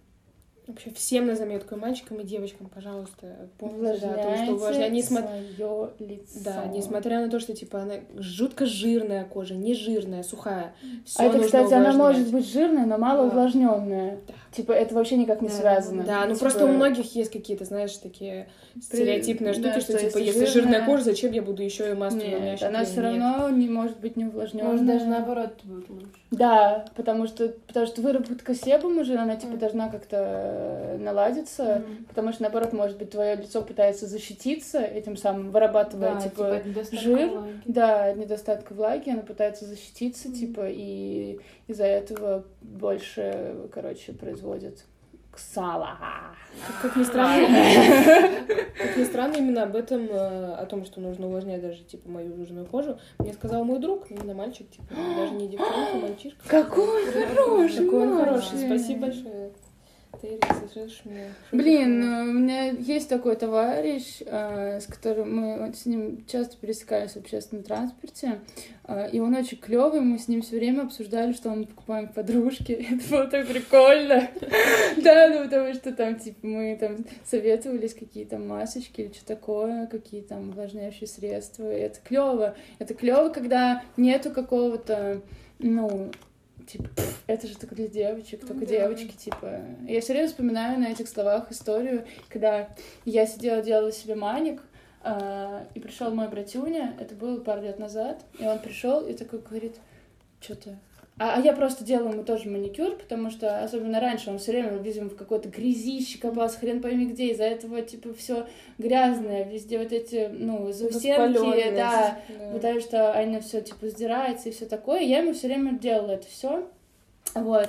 Вообще 0.66 0.90
всем 0.92 1.26
на 1.26 1.34
заметку, 1.34 1.74
и 1.74 1.78
мальчикам, 1.78 2.20
и 2.20 2.24
девочкам, 2.24 2.68
пожалуйста, 2.68 3.48
помните, 3.59 3.98
да, 4.02 4.12
о 4.12 4.22
том, 4.22 4.36
что 4.44 4.52
Увлажняйте 4.55 4.94
несмотря... 4.94 5.28
свое 5.56 5.90
лицо. 5.98 6.40
Да, 6.44 6.64
несмотря 6.66 7.20
на 7.20 7.28
то, 7.30 7.40
что, 7.40 7.56
типа, 7.56 7.82
она 7.82 7.94
жутко 8.16 8.66
жирная 8.66 9.24
кожа, 9.24 9.55
не 9.55 9.74
жирная, 9.74 10.22
сухая. 10.22 10.72
Всё 11.05 11.22
А 11.22 11.24
это, 11.24 11.38
нужно 11.38 11.47
кстати, 11.47 11.72
она 11.72 11.90
увлажнять. 11.90 11.97
может 12.18 12.32
быть 12.32 12.52
жирная, 12.52 12.86
но 12.86 12.98
мало 12.98 13.22
Да. 13.22 13.26
увлажненная. 13.28 14.18
Да. 14.28 14.34
Типа, 14.52 14.72
это 14.72 14.94
вообще 14.97 15.16
никак 15.16 15.43
не 15.43 15.48
Да, 15.48 15.55
связано. 15.55 16.02
Да, 16.02 16.22
ну 16.27 16.35
Типа, 16.35 16.40
просто 16.40 16.64
у 16.64 16.68
многих 16.68 17.14
есть 17.14 17.31
какие-то, 17.31 17.64
знаешь, 17.64 17.93
такие 17.97 18.48
стереотипные 18.82 19.55
да, 19.55 19.60
штуки, 19.60 19.81
что, 19.85 19.93
что 19.98 20.06
типа, 20.09 20.18
если 20.18 20.44
жирная 20.47 20.81
жирная- 20.81 20.86
кожа, 20.86 21.05
зачем 21.05 21.32
я 21.32 21.43
буду 21.43 21.62
еще 21.62 21.90
и 21.90 21.94
масло 21.94 22.16
Нет, 22.18 22.27
увлажняющее 22.28 22.68
она 22.68 22.85
все 22.85 22.94
Нет. 23.01 23.05
равно 23.22 23.48
не 23.51 23.68
может 23.68 24.01
быть 24.01 24.16
не 24.16 24.24
увлажненная. 24.24 24.70
Может, 24.72 24.86
даже 24.86 25.05
наоборот 25.06 25.60
будет 25.62 25.89
лучше. 25.89 26.06
Да, 26.32 26.85
потому 26.97 27.27
что, 27.27 27.48
потому 27.66 27.86
что 27.86 28.02
выработка 28.02 28.55
себум 28.55 28.98
уже, 28.98 29.14
она 29.16 29.36
типа 29.36 29.52
Мгм. 29.52 29.59
должна 29.59 29.89
как-то 29.89 30.16
э, 30.18 30.98
наладиться, 30.98 31.82
потому 32.09 32.32
что, 32.32 32.43
наоборот, 32.43 32.72
может 32.72 32.98
быть, 32.98 33.10
твое 33.10 33.36
лицо 33.36 33.62
пытается 33.62 34.06
защититься, 34.06 34.81
этим 34.81 35.16
самым 35.16 35.51
вырабатывая, 35.51 36.14
Да, 36.14 36.20
типа, 36.20 36.60
типа, 36.64 36.97
жир, 37.01 37.28
влаги. 37.28 37.52
да, 37.66 38.05
от 38.06 38.16
недостатка 38.16 38.74
влаги, 38.74 39.10
она 39.10 39.22
пытается 39.22 39.64
защититься, 39.64 40.28
Мгм. 40.28 40.36
типа, 40.36 40.62
и 40.68 41.39
из-за 41.70 41.84
этого 41.84 42.44
больше, 42.60 43.68
короче, 43.72 44.12
производит 44.12 44.84
сала. 45.36 45.97
Как 46.82 46.97
ни 46.97 47.05
странно, 47.05 47.47
как 48.76 48.97
ни 48.97 49.05
странно, 49.05 49.36
именно 49.36 49.62
об 49.62 49.76
этом, 49.76 50.09
э, 50.10 50.55
о 50.55 50.66
том, 50.66 50.84
что 50.84 51.01
нужно 51.01 51.26
увлажнять 51.26 51.62
даже, 51.62 51.82
типа, 51.84 52.09
мою 52.09 52.36
жирную 52.36 52.66
кожу, 52.66 52.98
мне 53.18 53.32
сказал 53.32 53.64
мой 53.64 53.78
друг, 53.78 54.10
именно 54.10 54.34
мальчик, 54.34 54.68
типа, 54.70 54.86
даже 55.16 55.32
не 55.34 55.48
девчонка, 55.48 55.92
а 55.94 55.98
мальчишка. 55.98 56.48
Какой 56.48 57.06
он 57.06 57.12
хороший, 57.12 57.84
Какой 57.84 58.09
он 58.09 58.18
хороший, 58.18 58.59
спасибо 58.66 59.06
большое. 59.06 59.52
Ты 60.20 60.38
слышишь 60.68 61.02
меня? 61.06 61.28
Блин, 61.51 62.01
ну, 62.01 62.30
у 62.30 62.34
меня 62.34 62.68
есть 62.70 63.09
такой 63.09 63.36
товарищ, 63.36 64.20
э, 64.20 64.78
с 64.78 64.86
которым 64.86 65.34
мы 65.34 65.72
с 65.72 65.86
ним 65.86 66.26
часто 66.26 66.59
пересекались 66.59 67.12
в 67.12 67.16
общественном 67.16 67.64
транспорте, 67.64 68.40
э, 68.84 69.10
и 69.12 69.20
он 69.20 69.34
очень 69.34 69.56
клевый, 69.56 70.02
мы 70.02 70.18
с 70.18 70.28
ним 70.28 70.42
все 70.42 70.56
время 70.56 70.82
обсуждали, 70.82 71.32
что 71.32 71.48
мы 71.48 71.64
покупаем 71.64 72.09
подружки. 72.09 72.72
Это 72.90 73.10
было 73.10 73.26
так 73.28 73.47
прикольно. 73.47 74.28
Да, 75.02 75.28
ну 75.28 75.44
потому 75.44 75.72
что 75.72 75.92
там, 75.92 76.18
типа, 76.18 76.47
мы 76.47 76.76
там 76.78 77.06
советовались, 77.24 77.94
какие 77.94 78.24
там 78.24 78.47
масочки 78.47 79.01
или 79.01 79.12
что 79.12 79.24
такое, 79.24 79.86
какие 79.86 80.20
там 80.20 80.51
увлажняющие 80.51 81.06
средства. 81.06 81.72
И 81.72 81.80
это 81.80 81.98
клево. 82.01 82.56
Это 82.78 82.92
клево, 82.92 83.30
когда 83.30 83.82
нету 83.97 84.30
какого-то, 84.30 85.22
ну, 85.59 86.10
типа, 86.72 86.88
«Пф, 86.97 87.22
это 87.26 87.47
же 87.47 87.56
только 87.56 87.74
для 87.74 87.88
девочек, 87.88 88.40
только 88.47 88.60
Да. 88.60 88.66
девочки, 88.66 89.16
типа. 89.16 89.60
Я 89.86 90.01
все 90.01 90.12
время 90.12 90.28
вспоминаю 90.28 90.78
на 90.78 90.86
этих 90.88 91.09
словах 91.09 91.51
историю, 91.51 92.05
когда 92.28 92.68
я 93.05 93.26
сидела, 93.26 93.62
делала 93.62 93.92
себе 93.92 94.14
маник, 94.14 94.62
а, 95.02 95.66
и 95.74 95.80
пришел 95.80 96.12
мой 96.14 96.28
братюня, 96.28 96.94
это 97.01 97.14
было 97.14 97.40
пару 97.40 97.62
лет 97.62 97.78
назад, 97.78 98.22
и 98.38 98.44
он 98.44 98.59
пришел 98.59 99.06
и 99.06 99.14
такой 99.14 99.40
говорит, 99.40 99.76
что-то. 100.40 100.78
А, 101.20 101.34
а 101.36 101.40
я 101.40 101.52
просто 101.52 101.84
делала 101.84 102.12
ему 102.12 102.24
тоже 102.24 102.48
маникюр, 102.48 102.97
потому 102.97 103.30
что, 103.30 103.62
особенно 103.62 104.01
раньше, 104.01 104.30
он 104.30 104.38
все 104.38 104.52
время, 104.52 104.78
видимо, 104.78 105.10
в 105.10 105.16
какой-то 105.16 105.51
грязище 105.51 106.18
копался, 106.18 106.59
хрен 106.59 106.80
пойми 106.80 107.05
где, 107.05 107.32
из-за 107.32 107.44
этого, 107.44 107.82
типа, 107.82 108.14
все 108.14 108.47
грязное, 108.78 109.44
везде 109.44 109.78
вот 109.78 109.92
эти, 109.92 110.30
ну, 110.32 110.72
заусенки, 110.72 111.76
да, 111.76 112.18
да. 112.26 112.52
потому 112.55 112.80
что 112.80 113.12
она 113.12 113.40
все 113.40 113.60
типа 113.60 113.88
сдирается 113.88 114.48
и 114.48 114.52
все 114.52 114.64
такое. 114.64 115.01
И 115.01 115.09
я 115.09 115.18
ему 115.18 115.34
все 115.34 115.48
время 115.48 115.78
делала 115.78 116.12
это 116.12 116.26
все. 116.26 116.66
Вот. 117.34 117.68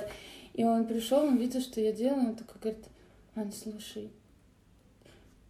И 0.54 0.64
он 0.64 0.86
пришел, 0.86 1.18
он 1.18 1.36
видел, 1.36 1.60
что 1.60 1.78
я 1.82 1.92
делаю, 1.92 2.28
он 2.28 2.36
такой 2.36 2.58
говорит, 2.58 2.84
Ань, 3.36 3.52
слушай, 3.52 4.08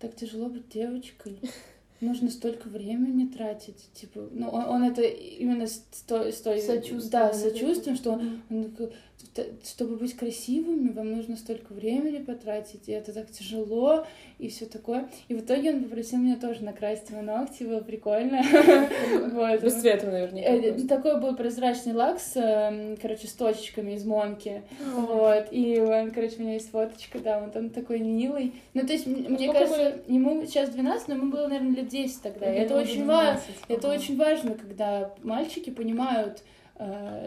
так 0.00 0.16
тяжело 0.16 0.48
быть 0.48 0.68
девочкой. 0.70 1.38
Нужно 2.02 2.30
столько 2.30 2.68
времени 2.68 3.26
тратить. 3.26 3.90
Типа, 3.94 4.28
ну, 4.32 4.48
он, 4.48 4.64
он 4.64 4.82
это 4.82 5.02
именно 5.02 5.68
с 5.68 5.78
той, 6.06 6.32
с 6.32 6.40
той 6.40 6.60
Сочувствие, 6.60 7.10
да, 7.10 7.32
сочувствием, 7.32 7.96
что 7.96 8.12
он 8.50 8.64
такой, 8.64 8.88
«Т- 8.88 8.92
чтобы 9.64 9.96
быть 9.96 10.14
красивыми, 10.14 10.92
вам 10.92 11.12
нужно 11.12 11.36
столько 11.36 11.72
времени 11.72 12.18
потратить, 12.18 12.88
и 12.88 12.92
это 12.92 13.12
так 13.12 13.30
тяжело, 13.30 14.06
и 14.38 14.48
все 14.48 14.66
такое. 14.66 15.08
И 15.28 15.34
в 15.34 15.40
итоге 15.40 15.72
он 15.72 15.84
попросил 15.84 16.18
меня 16.18 16.36
тоже 16.36 16.62
накрасить 16.64 17.10
его 17.10 17.22
ногти, 17.22 17.64
было 17.64 17.80
прикольно. 17.80 18.42
Вот. 19.32 19.62
Без 19.62 19.74
цвета, 19.74 20.06
наверняка. 20.10 20.48
Э. 20.48 20.86
Такой 20.86 21.20
был 21.20 21.34
прозрачный 21.36 21.94
лак 21.94 22.20
с, 22.20 22.36
эм, 22.36 22.96
короче, 22.96 23.26
с 23.26 23.32
точечками 23.32 23.92
из 23.92 24.04
Монки. 24.04 24.62
Вот. 24.94 25.46
И 25.50 25.80
он, 25.80 26.10
короче, 26.10 26.36
у 26.38 26.42
меня 26.42 26.54
есть 26.54 26.70
фоточка, 26.70 27.18
да, 27.18 27.40
вот 27.40 27.56
он 27.56 27.70
такой 27.70 28.00
милый. 28.00 28.52
Ну, 28.74 28.86
то 28.86 28.92
есть, 28.92 29.06
мне 29.06 29.52
кажется, 29.52 30.00
ему 30.06 30.44
сейчас 30.44 30.70
12, 30.70 31.08
но 31.08 31.14
ему 31.14 31.30
было, 31.30 31.46
наверное, 31.46 31.76
лет 31.76 31.88
10 31.88 32.22
тогда. 32.22 32.46
Это 32.46 32.76
очень 32.76 33.06
важно. 33.06 33.40
Это 33.68 33.88
очень 33.88 34.16
важно, 34.16 34.54
когда 34.54 35.14
мальчики 35.22 35.70
понимают, 35.70 36.42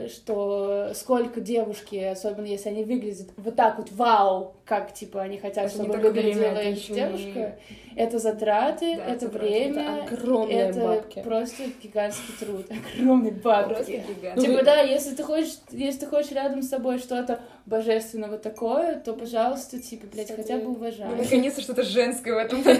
что 0.09 0.91
сколько 0.95 1.39
девушки, 1.39 1.95
особенно 1.95 2.45
если 2.45 2.69
они 2.69 2.83
выглядят 2.83 3.27
вот 3.37 3.55
так 3.55 3.77
вот 3.77 3.91
вау, 3.91 4.55
как 4.65 4.93
типа 4.93 5.21
они 5.21 5.37
хотят, 5.37 5.65
Это 5.67 5.75
чтобы 5.75 5.93
время, 5.93 6.09
выглядела 6.11 6.43
это 6.45 6.69
их 6.69 6.87
девушка, 6.93 7.55
это 7.95 8.19
затраты, 8.19 8.95
Да, 8.97 9.05
это 9.05 9.25
это 9.25 9.27
время, 9.37 9.81
Это 10.03 10.13
огромные 10.15 10.57
это 10.59 10.79
бабки. 10.81 11.21
просто 11.21 11.63
гигантский 11.81 12.33
труд, 12.39 12.65
огромные 12.95 13.31
бабки. 13.31 14.03
Ну, 14.35 14.41
Типа, 14.41 14.53
вы- 14.53 14.63
да, 14.63 14.81
если 14.81 15.15
ты 15.15 15.23
хочешь, 15.23 15.53
если 15.71 15.99
ты 16.01 16.05
хочешь 16.07 16.31
рядом 16.31 16.61
с 16.61 16.69
собой 16.69 16.97
что-то 16.97 17.39
божественного 17.65 18.37
такое, 18.37 18.99
то, 18.99 19.13
пожалуйста, 19.13 19.79
типа, 19.81 20.07
блядь, 20.11 20.27
Кстати, 20.27 20.41
хотя 20.41 20.57
бы 20.57 20.63
Ну, 20.65 20.71
уважай. 20.73 21.15
наконец-то 21.15 21.61
что-то 21.61 21.83
женское 21.83 22.33
в 22.33 22.37
этом. 22.37 22.61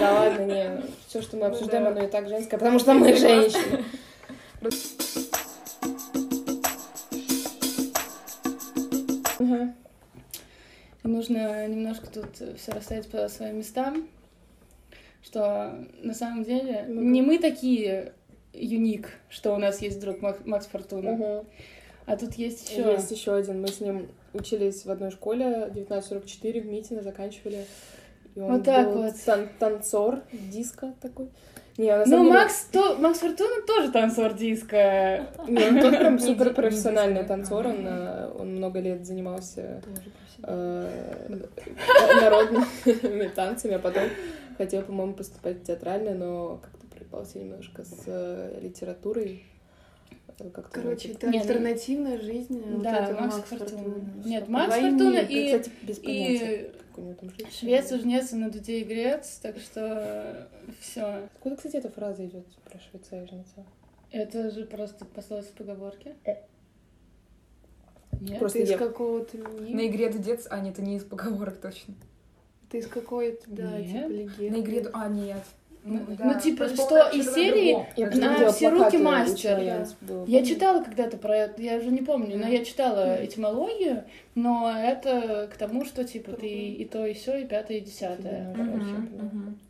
Да 0.00 0.12
ладно, 0.14 0.44
не. 0.44 0.82
Все, 1.08 1.22
что 1.22 1.36
мы 1.36 1.46
обсуждаем, 1.46 1.84
да. 1.84 1.90
оно 1.90 2.04
и 2.04 2.06
так 2.06 2.28
женское, 2.28 2.56
потому 2.58 2.78
что 2.78 2.94
мы 2.94 3.14
женщины. 3.16 3.84
Ага. 9.38 9.74
Нужно 11.02 11.66
немножко 11.68 12.06
тут 12.06 12.36
все 12.58 12.72
расставить 12.72 13.08
по 13.10 13.28
своим 13.28 13.58
местам, 13.58 14.08
что 15.22 15.84
на 16.02 16.14
самом 16.14 16.44
деле 16.44 16.86
Ну, 16.88 17.02
не 17.02 17.20
мы 17.22 17.38
такие 17.38 18.12
юник, 18.52 19.10
что 19.28 19.54
у 19.54 19.58
нас 19.58 19.82
есть 19.82 20.00
друг 20.00 20.22
Мак- 20.22 20.46
Макс 20.46 20.66
Фортуна, 20.66 21.12
Мгм. 21.12 21.46
а 22.06 22.16
тут 22.16 22.34
есть 22.34 22.70
еще. 22.70 22.92
Есть 22.92 23.10
еще 23.10 23.34
один. 23.34 23.60
Мы 23.60 23.68
с 23.68 23.80
ним 23.80 24.08
учились 24.32 24.84
в 24.86 24.90
одной 24.90 25.10
школе, 25.10 25.66
1944, 25.66 26.60
в 26.60 26.66
Митино 26.66 27.02
заканчивали. 27.02 27.66
И 28.34 28.40
он 28.40 28.52
Вот 28.56 28.64
так 28.64 28.88
был 28.88 29.02
вот. 29.02 29.14
тан- 29.26 29.48
танцор, 29.58 30.22
диско 30.32 30.94
такой. 31.02 31.28
Не, 31.76 31.90
на 31.90 32.04
Ну, 32.04 32.06
самом 32.06 32.26
деле- 32.26 32.38
Макс, 32.38 32.68
то, 32.70 32.96
Макс 32.98 33.18
Фортуна 33.18 33.62
тоже 33.66 33.90
танцор 33.90 34.34
диска. 34.34 35.26
Не, 35.48 35.68
он 35.68 35.80
тот 35.80 35.98
прям 35.98 36.18
супер 36.20 36.54
профессиональный 36.54 37.24
танцор, 37.24 37.66
он, 37.66 37.84
э, 37.86 38.30
он 38.38 38.54
много 38.56 38.78
лет 38.80 39.04
занимался 39.04 39.82
Тоже 39.84 40.10
э, 40.44 41.28
народными 42.20 43.28
танцами, 43.28 43.74
а 43.74 43.78
потом 43.78 44.04
хотел, 44.56 44.82
по-моему, 44.82 45.14
поступать 45.14 45.58
в 45.58 45.64
театральное, 45.64 46.14
но 46.14 46.60
как-то 46.62 46.86
проебался 46.86 47.38
немножко 47.38 47.82
с 47.84 48.02
э, 48.06 48.58
литературой. 48.62 49.44
Как-то 50.38 50.80
Короче, 50.80 51.10
это 51.10 51.28
Не, 51.28 51.38
ну- 51.38 51.42
альтернативная 51.44 52.20
жизнь. 52.20 52.60
вот 52.68 52.82
Да, 52.82 53.04
этого 53.04 53.20
Макс 53.20 53.34
Фортуна. 53.48 53.58
Фортуна. 53.68 53.94
Нет, 54.24 54.48
Макс. 54.48 54.74
Фортуна 54.74 55.18
и- 55.18 55.46
кстати, 55.58 55.70
без 55.82 55.98
понятия, 55.98 56.62
И 56.62 56.70
у 56.98 57.02
него 57.02 57.14
там 57.14 57.30
жизнь. 57.30 57.50
швец, 57.50 57.92
жнец 57.92 58.32
и 58.32 58.36
на 58.36 58.50
дуде 58.50 58.80
и 58.80 58.84
грец, 58.84 59.38
так 59.42 59.58
что 59.58 60.48
все. 60.80 61.24
Откуда, 61.34 61.56
кстати, 61.56 61.76
эта 61.76 61.90
фраза 61.90 62.24
идет 62.26 62.46
про 62.64 62.78
швеца 62.80 63.22
и 63.22 63.26
жнеца? 63.26 63.64
Это 64.10 64.50
же 64.50 64.64
просто 64.64 65.04
пословица 65.04 65.52
поговорки. 65.56 66.14
Нет? 68.20 68.38
Просто 68.38 68.58
Ты 68.58 68.64
из 68.64 68.70
я- 68.70 68.78
какого-то 68.78 69.36
На 69.36 69.86
игре 69.86 70.10
дудец, 70.10 70.46
а 70.50 70.60
нет, 70.60 70.74
это 70.74 70.82
не 70.82 70.96
из 70.96 71.04
поговорок 71.04 71.60
точно. 71.60 71.94
Ты 72.70 72.78
из 72.78 72.86
какой-то, 72.86 73.44
да, 73.48 73.78
Нет. 73.78 73.86
типа 74.08 74.08
легенды. 74.12 74.50
На 74.50 74.60
игре, 74.62 74.86
а 74.92 75.08
нет. 75.08 75.42
Ну, 75.86 76.00
да. 76.08 76.24
ну, 76.24 76.40
типа, 76.40 76.64
Просто 76.64 76.82
что 76.82 77.08
из 77.10 77.24
что 77.24 77.34
серии 77.34 77.72
на 77.74 78.06
видела 78.06 78.52
все 78.52 78.70
руки 78.70 78.78
плакаты 78.78 78.98
у 78.98 79.02
мастер, 79.02 79.36
Червянц 79.36 79.92
было, 80.00 80.24
Я 80.24 80.42
читала 80.42 80.82
когда-то 80.82 81.18
про 81.18 81.36
это, 81.36 81.60
я 81.60 81.76
уже 81.76 81.90
не 81.90 82.00
помню, 82.00 82.38
но 82.38 82.48
я 82.48 82.64
читала 82.64 83.22
этимологию, 83.22 84.04
но 84.34 84.74
это 84.74 85.48
к 85.52 85.58
тому, 85.58 85.84
что 85.84 86.04
типа 86.04 86.32
ты 86.32 86.48
и 86.48 86.86
то, 86.86 87.04
и 87.04 87.12
все, 87.12 87.36
и 87.36 87.44
пятое, 87.44 87.78
и 87.78 87.80
десятое 87.82 88.54
короче, 88.56 88.94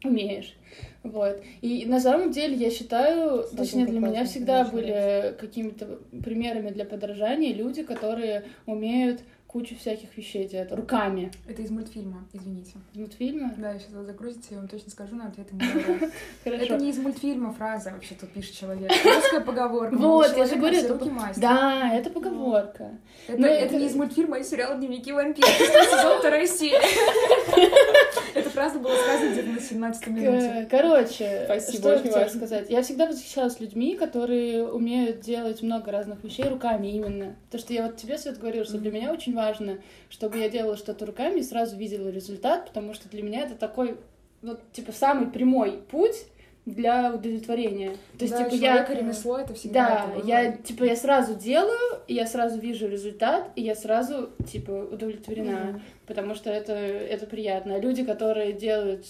умеешь. 0.04 0.54
Вот. 1.02 1.42
И 1.60 1.84
на 1.86 1.98
самом 1.98 2.30
деле 2.30 2.54
я 2.54 2.70
считаю, 2.70 3.42
Сложно 3.42 3.56
точнее 3.56 3.86
для 3.86 3.98
меня 3.98 4.24
всегда 4.24 4.64
были 4.64 5.34
какими-то 5.38 5.98
примерами 6.22 6.70
для 6.70 6.84
подражания 6.84 7.52
люди, 7.52 7.82
которые 7.82 8.44
умеют 8.66 9.20
кучу 9.54 9.76
всяких 9.76 10.16
вещей 10.16 10.48
делать 10.48 10.72
руками. 10.72 11.30
Это 11.46 11.62
из 11.62 11.70
мультфильма, 11.70 12.26
извините. 12.32 12.72
Из 12.92 12.98
мультфильма. 12.98 13.54
Да, 13.56 13.70
я 13.70 13.78
сейчас 13.78 13.92
вот 13.92 14.04
загрузите, 14.04 14.48
я 14.50 14.56
вам 14.56 14.66
точно 14.66 14.90
скажу, 14.90 15.14
на 15.14 15.28
ответ 15.28 15.52
не. 15.52 15.60
Это 16.44 16.76
не 16.76 16.90
из 16.90 16.98
мультфильма 16.98 17.52
фраза, 17.52 17.92
вообще 17.92 18.16
тут 18.16 18.30
пишет 18.30 18.56
человек. 18.56 18.90
Русская 19.04 19.40
поговорка. 19.40 19.94
Вот, 19.94 20.36
я 20.36 20.46
же 20.46 20.56
говорю, 20.56 20.76
это 20.76 20.94
руки. 20.94 21.12
Да, 21.36 21.88
это 21.94 22.10
поговорка. 22.10 22.98
Это, 23.28 23.40
Ну, 23.40 23.46
это 23.46 23.76
не 23.76 23.86
из 23.86 23.94
мультфильма, 23.94 24.36
а 24.36 24.38
из 24.40 24.50
сериала 24.50 24.74
«Дневники 24.74 25.12
вампира». 25.12 25.46
Сезон, 25.46 26.18
вторая 26.18 26.48
серия. 26.48 26.80
Фраза 28.54 28.78
была 28.78 28.94
сказана 28.96 29.32
где-то 29.32 29.48
на 29.48 29.60
17 29.60 30.06
минуте. 30.06 30.68
Короче, 30.70 31.42
Спасибо, 31.44 31.78
что 31.78 31.92
я 31.92 31.98
хотела 31.98 32.28
сказать. 32.28 32.70
Я 32.70 32.82
всегда 32.82 33.06
восхищалась 33.06 33.58
людьми, 33.58 33.96
которые 33.96 34.66
умеют 34.68 35.20
делать 35.20 35.60
много 35.62 35.90
разных 35.90 36.22
вещей 36.22 36.44
руками 36.44 36.86
именно. 36.86 37.34
То, 37.50 37.58
что 37.58 37.72
я 37.72 37.86
вот 37.86 37.96
тебе, 37.96 38.16
Свет, 38.16 38.38
говорила, 38.38 38.64
что 38.64 38.78
для 38.78 38.92
меня 38.92 39.12
очень 39.12 39.34
важно, 39.34 39.78
чтобы 40.08 40.38
я 40.38 40.48
делала 40.48 40.76
что-то 40.76 41.04
руками 41.04 41.40
и 41.40 41.42
сразу 41.42 41.76
видела 41.76 42.08
результат, 42.08 42.68
потому 42.68 42.94
что 42.94 43.08
для 43.08 43.22
меня 43.22 43.40
это 43.40 43.56
такой, 43.56 43.96
вот, 44.40 44.60
типа, 44.72 44.92
самый 44.92 45.30
прямой 45.30 45.72
путь 45.90 46.24
для 46.66 47.12
удовлетворения. 47.12 47.90
То 48.18 48.24
есть, 48.24 48.32
Да, 48.32 48.44
типа, 48.44 48.56
человек 48.56 48.88
и 48.90 48.92
я... 48.94 48.98
ремесло, 49.00 49.38
это 49.38 49.52
всегда 49.52 49.86
Да, 50.12 50.18
это 50.18 50.26
я, 50.26 50.52
типа, 50.52 50.84
я 50.84 50.96
сразу 50.96 51.34
делаю, 51.34 52.00
и 52.08 52.14
я 52.14 52.26
сразу 52.26 52.58
вижу 52.58 52.88
результат, 52.88 53.50
и 53.54 53.62
я 53.62 53.74
сразу, 53.74 54.30
типа, 54.50 54.70
удовлетворена, 54.90 55.82
потому 56.06 56.34
что 56.34 56.48
это, 56.50 56.72
это 56.72 57.26
приятно. 57.26 57.74
А 57.74 57.78
люди, 57.80 58.02
которые 58.02 58.54
делают, 58.54 59.04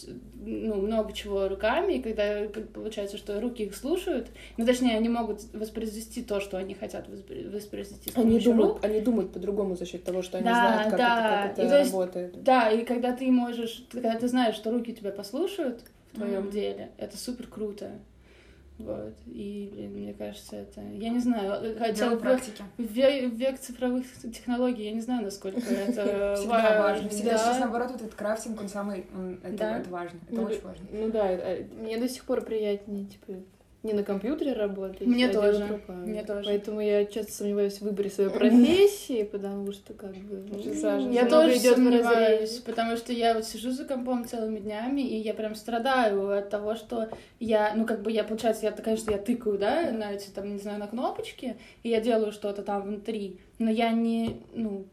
ну, 0.45 0.75
много 0.75 1.13
чего 1.13 1.47
руками, 1.47 1.93
и 1.95 2.03
когда 2.03 2.49
получается, 2.75 3.17
что 3.19 3.41
руки 3.41 3.63
их 3.63 3.77
слушают, 3.77 4.27
ну, 4.57 4.67
точнее, 4.67 4.97
они 4.97 5.09
могут 5.09 5.43
воспроизвести 5.53 6.23
то, 6.23 6.41
что 6.41 6.57
они 6.59 6.75
хотят 6.75 7.07
воспроизвести 7.53 8.11
с 8.11 8.17
Они 8.17 8.41
думают, 8.41 8.73
рук. 8.75 8.85
они 8.85 9.01
думают 9.01 9.33
по-другому 9.33 9.77
за 9.77 9.87
счет 9.87 10.03
того, 10.03 10.23
что 10.23 10.39
они 10.39 10.47
Да, 10.49 10.55
знают, 10.55 10.91
как 10.91 10.99
да. 10.99 11.17
это, 11.47 11.49
как 11.49 11.59
И 11.59 11.61
это 11.63 11.71
то 11.71 11.79
есть- 11.79 11.93
работает. 11.93 12.43
Да, 12.43 12.71
и 12.71 12.85
когда 12.85 13.13
ты 13.13 13.31
можешь, 13.31 13.85
когда 13.93 14.17
ты 14.17 14.27
знаешь, 14.27 14.57
что 14.57 14.73
руки 14.73 14.93
тебя 14.93 15.13
послушают 15.13 15.81
в 16.15 16.17
твоем 16.17 16.43
Мгм. 16.43 16.51
деле, 16.51 16.91
это 16.97 17.17
супер 17.17 17.47
круто. 17.49 17.91
Вот. 18.79 19.15
И, 19.27 19.71
блин, 19.73 19.93
мне 19.93 20.13
кажется, 20.15 20.57
это... 20.57 20.81
Я 20.81 21.11
не 21.11 21.21
знаю, 21.21 21.77
хотя 21.79 21.93
Дело 22.09 22.17
в- 22.17 22.21
практики. 22.21 22.65
в 22.77 22.83
ве- 22.83 23.29
в 23.29 23.35
век 23.35 23.61
цифровых 23.61 24.05
технологий 24.33 24.85
я 24.87 24.93
не 24.93 25.01
знаю, 25.01 25.23
насколько 25.23 25.61
это 25.71 26.35
Всегда 26.37 26.79
ва- 26.79 26.83
важно. 26.83 27.09
Всегда 27.09 27.33
да. 27.33 27.39
сейчас, 27.39 27.61
наоборот, 27.61 27.93
вот 27.93 28.01
этот 28.03 28.15
крафтинг, 28.15 28.61
он 28.61 28.69
самый... 28.69 29.07
Это 29.45 29.57
Да. 29.57 29.79
это 29.79 29.91
важно. 29.91 30.19
Это 30.27 30.35
Ну, 30.35 30.43
очень 30.43 30.61
важно. 30.63 30.87
Ну 30.91 31.09
да, 31.11 31.31
э, 31.31 31.65
Мне 31.81 31.99
до 31.99 32.09
сих 32.09 32.25
пор 32.25 32.41
приятнее, 32.45 33.05
типа, 33.07 33.35
не 33.85 33.93
на 33.93 34.03
компьютере 34.03 34.55
работать, 34.55 35.07
Мне 35.07 35.27
а 35.27 35.33
делать 35.33 35.59
тоже, 35.59 35.67
руками. 35.69 36.07
мне 36.07 36.25
тоже. 36.25 36.45
Поэтому 36.49 36.81
я 36.81 37.05
часто 37.05 37.33
сомневаюсь 37.33 37.79
в 37.79 37.83
выборе 37.83 38.11
своей 38.11 38.31
профессии, 38.39 39.23
потому 39.23 39.71
что 39.73 39.93
как 39.93 40.15
бы 40.17 40.43
сложно. 40.75 41.13
Я 41.13 41.27
тоже 41.27 41.57
идет 41.59 41.77
сомневаюсь, 41.77 42.59
потому 42.61 42.97
что 42.97 43.13
я 43.13 43.35
вот 43.35 43.45
сижу 43.45 43.71
за 43.71 43.85
компом 43.85 44.25
целыми 44.25 44.59
днями, 44.59 45.03
и 45.03 45.17
я 45.19 45.35
прям 45.35 45.55
страдаю 45.55 46.31
от 46.37 46.49
того, 46.49 46.75
что 46.75 47.09
я, 47.41 47.75
ну, 47.77 47.85
как 47.85 48.03
бы 48.03 48.11
я, 48.11 48.25
получается, 48.25 48.65
я, 48.65 48.73
конечно, 48.73 49.11
я 49.11 49.19
тыкаю, 49.19 49.59
да, 49.59 49.93
на 49.93 50.13
эти, 50.13 50.31
там, 50.31 50.51
не 50.51 50.59
знаю, 50.59 50.79
на 50.79 50.87
кнопочки, 50.87 51.57
и 51.83 51.91
я 51.91 52.01
делаю 52.01 52.33
что-то 52.33 52.63
там 52.63 52.83
внутри, 52.83 53.39
но 53.59 53.71
я 53.71 53.93
не, 53.93 54.41
ну, 54.53 54.87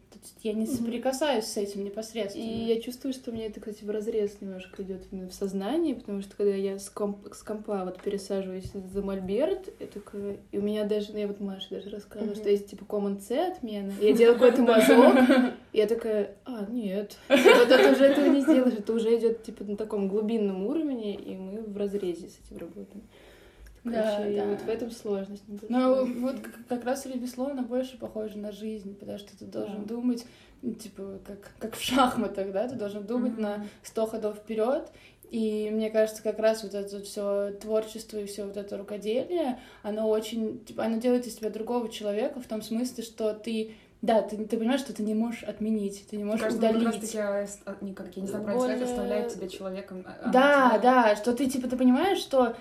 я 0.44 0.54
не 0.54 0.68
соприкасаюсь 0.68 1.46
с 1.46 1.58
этим 1.58 1.84
непосредственно. 1.84 2.44
И 2.44 2.66
я 2.66 2.80
чувствую, 2.80 3.14
что 3.14 3.32
мне 3.32 3.48
это, 3.48 3.60
кстати, 3.60 3.84
в 3.84 3.90
разрез 3.90 4.38
немножко 4.42 4.84
идет 4.84 5.08
в 5.12 5.32
сознании, 5.32 5.94
потому 5.94 6.22
что 6.22 6.36
когда 6.36 6.54
я 6.54 6.78
с, 6.78 6.90
комп, 6.90 7.34
с 7.34 7.42
компа 7.42 7.84
вот 7.86 8.02
пересаживаюсь 8.02 8.72
за 8.72 9.02
мольберт, 9.02 9.70
я 9.80 9.88
такая, 9.88 10.38
и 10.52 10.58
у 10.58 10.62
меня 10.62 10.86
даже, 10.86 11.12
ну, 11.14 11.18
я 11.18 11.28
вот 11.28 11.40
Маше 11.40 11.70
даже 11.72 11.90
рассказывала, 11.90 12.36
что 12.36 12.50
есть 12.50 12.70
типа 12.70 12.84
Command 12.84 13.22
C 13.22 13.48
отмена, 13.48 13.94
я 14.00 14.14
делаю 14.14 14.38
какой-то 14.38 14.62
мазок, 14.62 15.54
и 15.74 15.78
я 15.78 15.88
такая, 15.88 16.36
а, 16.46 16.66
нет, 16.70 17.18
вот 17.28 17.40
это 17.40 17.92
уже 17.92 18.06
этого 18.06 18.26
не 18.28 18.42
сделаешь, 18.42 18.76
это 18.78 18.94
уже 18.94 19.18
идет 19.18 19.44
типа 19.44 19.64
на 19.64 19.76
таком 19.76 20.08
глубинном 20.08 20.66
уровне, 20.66 21.16
и 21.16 21.36
мы 21.36 21.62
в 21.62 21.76
разрезе 21.78 22.28
с 22.28 22.40
этим 22.46 22.58
работаем. 22.58 23.04
Да, 23.84 24.16
Короче, 24.16 24.34
и 24.34 24.36
да. 24.38 24.46
вот 24.46 24.62
в 24.62 24.70
этом 24.70 24.92
сложность 24.92 25.44
Ну, 25.48 25.56
небольшая. 25.56 26.22
вот 26.22 26.40
как, 26.42 26.54
как 26.68 26.86
раз 26.86 27.06
ремесло, 27.08 27.48
оно 27.48 27.64
больше 27.64 27.98
похоже 27.98 28.38
на 28.38 28.52
жизнь, 28.52 28.96
потому 28.96 29.18
что 29.18 29.36
ты 29.36 29.46
должен 29.46 29.82
Да. 29.82 29.88
думать, 29.96 30.26
ну, 30.62 30.74
типа, 30.76 31.20
как, 31.26 31.52
как 31.58 31.76
в 31.76 31.82
шахматах, 31.82 32.52
да, 32.52 32.68
ты 32.68 32.76
должен 32.76 33.04
думать 33.08 33.40
на 33.40 33.66
100 33.84 34.06
ходов 34.06 34.38
вперед. 34.38 34.88
И 35.32 35.70
мне 35.72 35.90
кажется, 35.90 36.22
как 36.22 36.38
раз 36.40 36.62
вот 36.62 36.74
это 36.76 37.02
все 37.02 37.52
творчество 37.60 38.18
и 38.18 38.26
все 38.26 38.44
вот 38.46 38.58
это 38.58 38.78
рукоделие, 38.78 39.58
оно 39.82 40.08
очень, 40.10 40.64
типа, 40.66 40.84
оно 40.84 40.98
делает 40.98 41.26
из 41.26 41.36
тебя 41.38 41.50
другого 41.50 41.90
человека 41.90 42.40
в 42.40 42.46
том 42.48 42.62
смысле, 42.62 43.02
что 43.04 43.34
ты, 43.34 43.72
да, 44.02 44.22
ты, 44.22 44.36
ты 44.46 44.58
понимаешь, 44.58 44.82
что 44.82 44.94
ты 44.94 45.02
не 45.04 45.14
можешь 45.16 45.44
отменить, 45.44 46.06
ты 46.10 46.18
не 46.18 46.26
можешь 46.26 46.42
Кажется, 46.42 46.62
как 46.62 46.74
раз 46.74 46.82
удалить. 46.84 47.02
таки, 47.02 47.18
а, 47.18 47.48
а, 47.66 47.76
никак, 47.80 48.16
я 48.18 48.22
не 48.24 48.28
знаю, 48.28 48.44
Более- 48.46 48.84
оставляет 48.84 49.34
тебя 49.34 49.48
человеком. 49.48 50.04
а- 50.06 50.18
а 50.26 50.32
Да, 50.34 50.70
тебя- 50.72 50.80
да, 50.82 51.16
что 51.16 51.34
ты 51.34 51.50
типа 51.50 51.70
ты 51.70 51.78
понимаешь, 51.78 52.20
что 52.20 52.58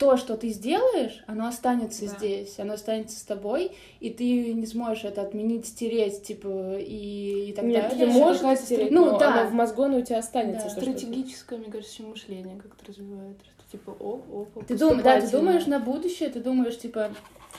то, 0.00 0.16
что 0.16 0.34
ты 0.34 0.48
сделаешь, 0.48 1.22
оно 1.26 1.46
останется 1.46 2.06
Да. 2.06 2.16
здесь, 2.16 2.58
оно 2.58 2.72
останется 2.72 3.20
с 3.20 3.22
тобой, 3.22 3.72
и 4.00 4.08
ты 4.08 4.54
не 4.54 4.66
сможешь 4.66 5.04
это 5.04 5.20
отменить, 5.20 5.66
стереть, 5.66 6.22
типа, 6.22 6.78
и, 6.78 7.50
и 7.50 7.52
так 7.52 7.66
Нет, 7.66 7.90
далее. 7.90 8.06
ты 8.06 8.10
можешь 8.10 8.38
какая-то 8.38 8.62
стереть, 8.62 8.90
ну, 8.90 9.04
но 9.04 9.18
да. 9.18 9.42
оно 9.42 9.50
в 9.50 9.52
мозгу 9.52 9.82
оно 9.82 9.98
у 9.98 10.02
тебя 10.02 10.20
останется. 10.20 10.68
Да. 10.68 10.74
то, 10.74 10.80
Стратегическое, 10.80 11.58
мне 11.58 11.70
кажется, 11.70 12.02
мышление 12.02 12.56
как-то 12.56 12.86
развивает, 12.86 13.36
что 13.42 13.70
типа 13.70 13.90
оп, 13.90 14.24
оп, 14.32 14.56
оп, 14.56 14.66
Ты 14.66 14.78
дум- 14.78 15.02
да, 15.02 15.20
ты 15.20 15.28
думаешь 15.30 15.66
на 15.66 15.78
будущее, 15.78 16.30
ты 16.30 16.40
думаешь, 16.40 16.78
типа, 16.78 17.10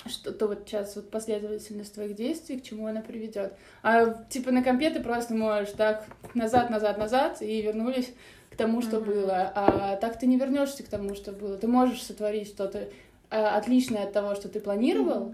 что 0.07 0.31
то 0.31 0.47
вот 0.47 0.63
сейчас 0.65 0.95
вот 0.95 1.11
последовательность 1.11 1.93
твоих 1.93 2.15
действий, 2.15 2.59
к 2.59 2.63
чему 2.63 2.87
она 2.87 3.01
приведет. 3.01 3.53
А 3.83 4.15
типа 4.31 4.49
на 4.49 4.63
компе 4.63 4.89
ты 4.89 4.99
просто 4.99 5.35
можешь 5.35 5.73
так 5.77 6.07
назад, 6.33 6.71
назад, 6.71 6.97
назад, 6.97 7.39
и 7.43 7.61
вернулись 7.61 8.11
к 8.51 8.55
тому, 8.57 8.81
что 8.81 8.97
Мгм. 8.99 9.05
было. 9.05 9.51
А 9.55 9.95
так 9.95 10.19
ты 10.19 10.27
не 10.27 10.37
вернешься 10.37 10.83
к 10.83 10.87
тому, 10.87 11.15
что 11.15 11.31
было. 11.31 11.57
Ты 11.57 11.67
можешь 11.67 12.03
сотворить 12.03 12.49
что-то 12.49 12.89
а, 13.31 13.57
отличное 13.57 14.03
от 14.03 14.11
того, 14.13 14.35
что 14.35 14.49
ты 14.49 14.59
планировал. 14.59 15.33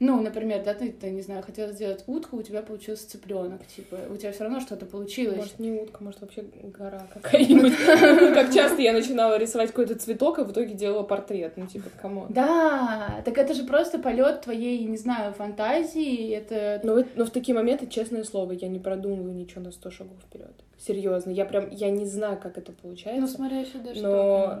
Ну, 0.00 0.20
например, 0.20 0.62
да, 0.64 0.74
ты, 0.74 0.90
ты, 0.90 1.10
не 1.10 1.22
знаю, 1.22 1.42
хотела 1.42 1.72
сделать 1.72 2.02
утку, 2.08 2.36
у 2.36 2.42
тебя 2.42 2.62
получился 2.62 3.08
цыпленок, 3.08 3.64
типа, 3.66 3.96
у 4.10 4.16
тебя 4.16 4.32
все 4.32 4.42
равно 4.44 4.60
что-то 4.60 4.86
получилось. 4.86 5.36
Может, 5.36 5.58
не 5.60 5.72
утка, 5.72 6.02
может, 6.02 6.20
вообще 6.20 6.42
гора 6.76 7.06
какая-нибудь. 7.14 7.72
Ну, 8.20 8.34
Как 8.34 8.52
часто 8.54 8.82
я 8.82 8.92
начинала 8.92 9.38
рисовать 9.38 9.70
какой-то 9.70 9.94
цветок, 9.94 10.40
а 10.40 10.44
в 10.44 10.50
итоге 10.52 10.74
делала 10.74 11.04
портрет. 11.04 11.52
Ну, 11.56 11.66
типа, 11.66 11.90
come 12.02 12.16
on. 12.16 12.26
Да, 12.30 13.22
так 13.24 13.38
это 13.38 13.54
же 13.54 13.62
просто 13.64 13.98
полет 14.00 14.42
твоей, 14.42 14.84
не 14.84 14.96
знаю, 14.96 15.32
фантазии, 15.32 16.28
это 16.30 16.80
Но, 16.82 16.94
вот- 16.94 17.06
но 17.16 17.24
в 17.24 17.30
такие 17.30 17.54
моменты, 17.54 17.86
честное 17.86 18.24
слово, 18.24 18.52
я 18.52 18.68
не 18.68 18.80
продумываю 18.80 19.34
ничего 19.34 19.62
на 19.62 19.70
сто 19.70 19.90
шагов 19.90 20.16
вперед. 20.26 20.52
Серьезно, 20.76 21.30
я 21.30 21.44
прям, 21.46 21.70
я 21.70 21.88
не 21.88 22.04
знаю, 22.04 22.38
как 22.38 22.58
это 22.58 22.72
Ну, 22.72 22.76
получается. 22.82 23.26
смотря 23.34 23.60
еще 23.60 23.78
даже 23.78 24.02
но, 24.02 24.08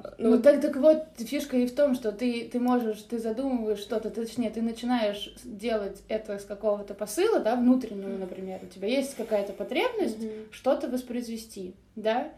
что, 0.00 0.14
ну, 0.18 0.30
Ну, 0.36 0.42
так, 0.42 0.60
так 0.60 0.76
вот, 0.76 1.04
фишка 1.18 1.56
и 1.58 1.66
в 1.66 1.74
том, 1.74 1.94
что 1.94 2.12
ты, 2.12 2.48
ты 2.50 2.60
можешь, 2.60 3.02
ты 3.02 3.18
задумываешь 3.18 3.80
что-то, 3.80 4.10
точнее, 4.10 4.48
ты 4.50 4.62
начинаешь 4.62 5.23
делать 5.44 6.02
это 6.08 6.38
с 6.38 6.44
какого-то 6.44 6.94
посыла, 6.94 7.40
да, 7.40 7.56
внутреннего, 7.56 8.16
например, 8.16 8.60
у 8.62 8.66
тебя 8.66 8.88
есть 8.88 9.14
какая-то 9.14 9.52
потребность 9.52 10.18
Мгм. 10.18 10.30
что-то 10.50 10.88
воспроизвести, 10.88 11.74
да, 11.96 12.32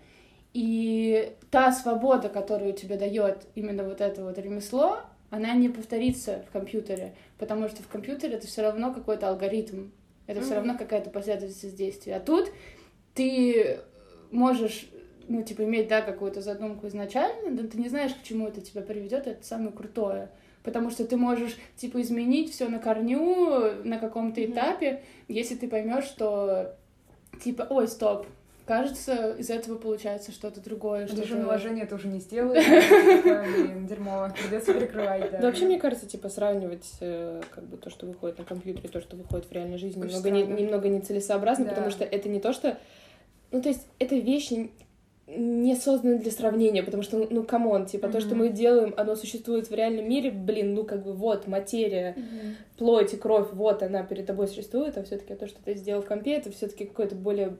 и 0.53 1.35
та 1.51 1.73
свобода, 1.73 2.29
которую 2.29 2.73
тебе 2.73 2.97
дает 2.97 3.47
именно 3.55 3.85
вот 3.85 4.01
это 4.01 4.25
вот 4.25 4.39
ремесло, 4.39 5.01
она 5.31 5.53
не 5.55 5.69
повторится 5.69 6.45
в 6.49 6.53
компьютере, 6.53 7.15
потому 7.39 7.69
что 7.69 7.83
в 7.83 7.89
компьютере 7.89 8.35
это 8.35 8.47
все 8.47 8.63
равно 8.63 8.93
какой-то 8.93 9.29
алгоритм, 9.29 9.91
это 10.27 10.41
все 10.41 10.51
Мгм. 10.51 10.57
равно 10.59 10.79
какая-то 10.79 11.11
последовательность 11.11 11.77
действий, 11.77 12.13
а 12.13 12.21
тут 12.21 12.51
ты 13.15 13.81
можешь 14.31 14.89
ну, 15.29 15.43
типа, 15.43 15.65
иметь, 15.65 15.89
да, 15.89 16.03
какую-то 16.03 16.41
задумку 16.41 16.87
изначально, 16.87 17.51
но 17.51 17.69
ты 17.69 17.79
не 17.79 17.89
знаешь, 17.89 18.15
к 18.15 18.23
чему 18.23 18.47
это 18.47 18.61
тебя 18.61 18.83
приведет, 18.83 19.27
это 19.27 19.45
самое 19.45 19.73
крутое. 19.73 20.31
Потому 20.67 20.91
что 20.91 21.05
ты 21.07 21.17
можешь, 21.17 21.57
типа, 21.77 22.03
изменить 22.03 22.51
все 22.53 22.69
на 22.69 22.81
корню 22.81 23.85
на 23.85 23.99
каком-то 23.99 24.41
Мгм. 24.41 24.53
этапе, 24.53 25.03
если 25.29 25.55
ты 25.55 25.69
поймешь, 25.69 26.05
что, 26.05 26.75
типа, 27.43 27.69
ой, 27.71 27.87
стоп, 27.87 28.27
кажется, 28.67 29.37
из 29.39 29.49
этого 29.49 29.79
получается 29.79 30.33
что-то 30.33 30.61
другое. 30.61 31.05
Режим 31.07 31.25
что-то- 31.25 31.41
наложения 31.43 31.83
это 31.85 31.95
уже 31.95 32.09
не 32.09 32.19
сделаешь. 32.19 32.65
Такое, 33.23 33.45
блин, 33.45 33.87
дерьмово. 33.87 34.35
Придется 34.37 34.75
перекрывать, 34.75 35.31
да. 35.31 35.41
Вообще, 35.41 35.67
мне 35.67 35.79
кажется, 35.79 36.07
типа, 36.07 36.29
сравнивать 36.29 36.91
э, 37.01 37.43
как 37.55 37.63
бы 37.65 37.77
то, 37.77 37.89
что 37.89 38.07
выходит 38.07 38.39
на 38.39 38.45
компьютере, 38.45 38.89
то, 38.89 39.01
что 39.01 39.15
выходит 39.15 39.47
в 39.47 39.53
реальной 39.53 39.79
жизни, 39.79 40.03
немного, 40.03 40.89
нецелесообразно, 40.89 41.67
потому 41.67 41.91
что 41.91 42.05
это 42.05 42.29
не 42.29 42.41
то, 42.41 42.53
что... 42.53 42.77
Ну, 43.53 43.63
то 43.63 43.69
есть, 43.69 43.87
это 44.01 44.17
вещи 44.17 44.73
не 45.27 45.75
созданы 45.75 46.19
для 46.19 46.31
сравнения, 46.31 46.83
потому 46.83 47.03
что, 47.03 47.27
ну, 47.29 47.43
come 47.43 47.68
on, 47.68 47.87
типа, 47.87 48.09
то, 48.09 48.21
что 48.21 48.35
мы 48.37 48.49
делаем, 48.49 48.95
оно 48.97 49.17
существует 49.17 49.69
в 49.69 49.75
реальном 49.75 50.09
мире, 50.09 50.31
блин, 50.31 50.75
ну, 50.75 50.85
как 50.85 51.03
бы, 51.03 51.13
вот, 51.13 51.49
материя, 51.49 52.17
плоть 52.79 53.13
и 53.15 53.17
кровь, 53.17 53.49
вот 53.53 53.83
она 53.83 54.05
перед 54.05 54.27
тобой 54.27 54.47
существует, 54.47 54.97
а 54.97 55.03
все 55.03 55.19
таки 55.19 55.35
то, 55.35 55.49
что 55.49 55.59
ты 55.65 55.75
сделал 55.75 56.03
в 56.03 56.07
компе, 56.07 56.35
это 56.35 56.53
все 56.53 56.69
таки 56.69 56.85
какое-то 56.85 57.17
более 57.17 57.57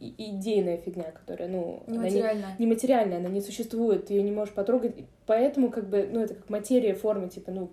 идейная 0.00 0.78
фигня, 0.78 1.10
которая, 1.10 1.48
ну, 1.48 1.82
она 1.86 2.08
не, 2.08 2.64
нематериальная, 2.64 3.18
она 3.18 3.28
не 3.28 3.40
существует, 3.40 4.06
ты 4.06 4.14
ее 4.14 4.22
не 4.22 4.30
можешь 4.30 4.54
потрогать, 4.54 4.94
поэтому, 5.26 5.70
как 5.70 5.90
бы, 5.90 6.08
ну, 6.10 6.20
это 6.20 6.34
как 6.34 6.48
материя, 6.48 6.94
форма, 6.94 7.28
типа, 7.28 7.50
ну, 7.50 7.70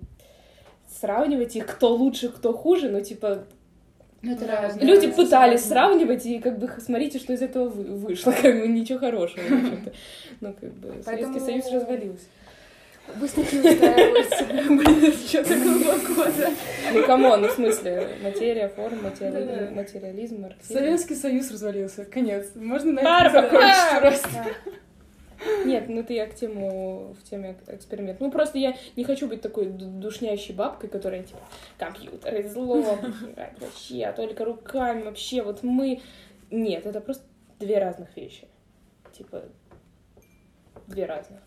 сравнивать 1.00 1.56
их, 1.56 1.66
кто 1.66 1.96
лучше, 1.96 2.30
кто 2.30 2.52
хуже, 2.52 2.90
ну, 2.90 3.02
типа, 3.02 3.46
это 4.24 4.46
Да, 4.46 4.62
разное. 4.62 4.86
Люди 4.86 5.08
Да, 5.08 5.14
пытались 5.14 5.66
сравнивать, 5.66 6.26
и 6.26 6.40
как 6.40 6.58
бы 6.60 6.70
смотрите, 6.80 7.20
что 7.20 7.34
из 7.34 7.42
этого 7.42 7.68
вы- 7.70 7.96
вышло. 7.98 8.32
Как 8.42 8.60
бы 8.60 8.68
ничего 8.68 9.00
хорошего, 9.00 9.42
в 9.42 9.52
общем-то. 9.54 9.92
Ну, 10.42 10.54
как 10.60 10.74
бы 10.74 11.04
Советский 11.04 11.40
Союз 11.40 11.72
развалился. 11.72 12.26
Вы 13.18 13.28
такие 13.28 13.62
устраиваются. 13.62 14.46
Блин, 14.70 15.14
что 15.28 15.44
так 15.44 15.58
глубоко, 15.64 16.32
да? 16.38 16.50
Ну, 16.94 17.04
come 17.06 17.26
on, 17.26 17.42
ну, 17.42 17.48
в 17.50 17.52
смысле, 17.52 18.08
материя, 18.24 18.70
форма, 18.70 18.98
матери- 19.04 19.74
материализм, 19.76 20.42
марксизм. 20.42 20.74
Советский 20.74 21.16
Союз 21.16 21.52
развалился. 21.52 22.06
Конец. 22.06 22.48
Можно 22.56 22.94
на 22.94 23.00
этом 23.28 23.32
закончить 23.42 24.00
просто. 24.00 24.30
Нет, 25.66 25.90
ну 25.90 26.02
это 26.02 26.14
я 26.14 26.28
к 26.28 26.36
тему, 26.36 27.14
в 27.14 27.24
теме 27.24 27.58
эксперимент. 27.68 28.20
Ну 28.20 28.32
просто 28.32 28.58
я 28.58 28.76
не 28.96 29.04
хочу 29.04 29.28
быть 29.28 29.42
такой 29.42 29.66
ду- 29.68 30.00
душнящей 30.00 30.54
бабкой, 30.54 30.90
которая 30.90 31.24
типа 31.24 31.40
компьютеры 31.78 32.48
зло, 32.48 32.82
вообще, 33.60 34.06
а 34.06 34.14
только 34.14 34.46
руками 34.46 35.04
вообще, 35.04 35.42
вот 35.44 35.64
мы... 35.64 36.02
Нет, 36.52 36.86
это 36.86 37.02
просто 37.02 37.24
две 37.60 37.80
разных 37.80 38.16
вещи. 38.16 38.48
Типа, 39.18 39.44
две 40.88 41.06
разных. 41.06 41.40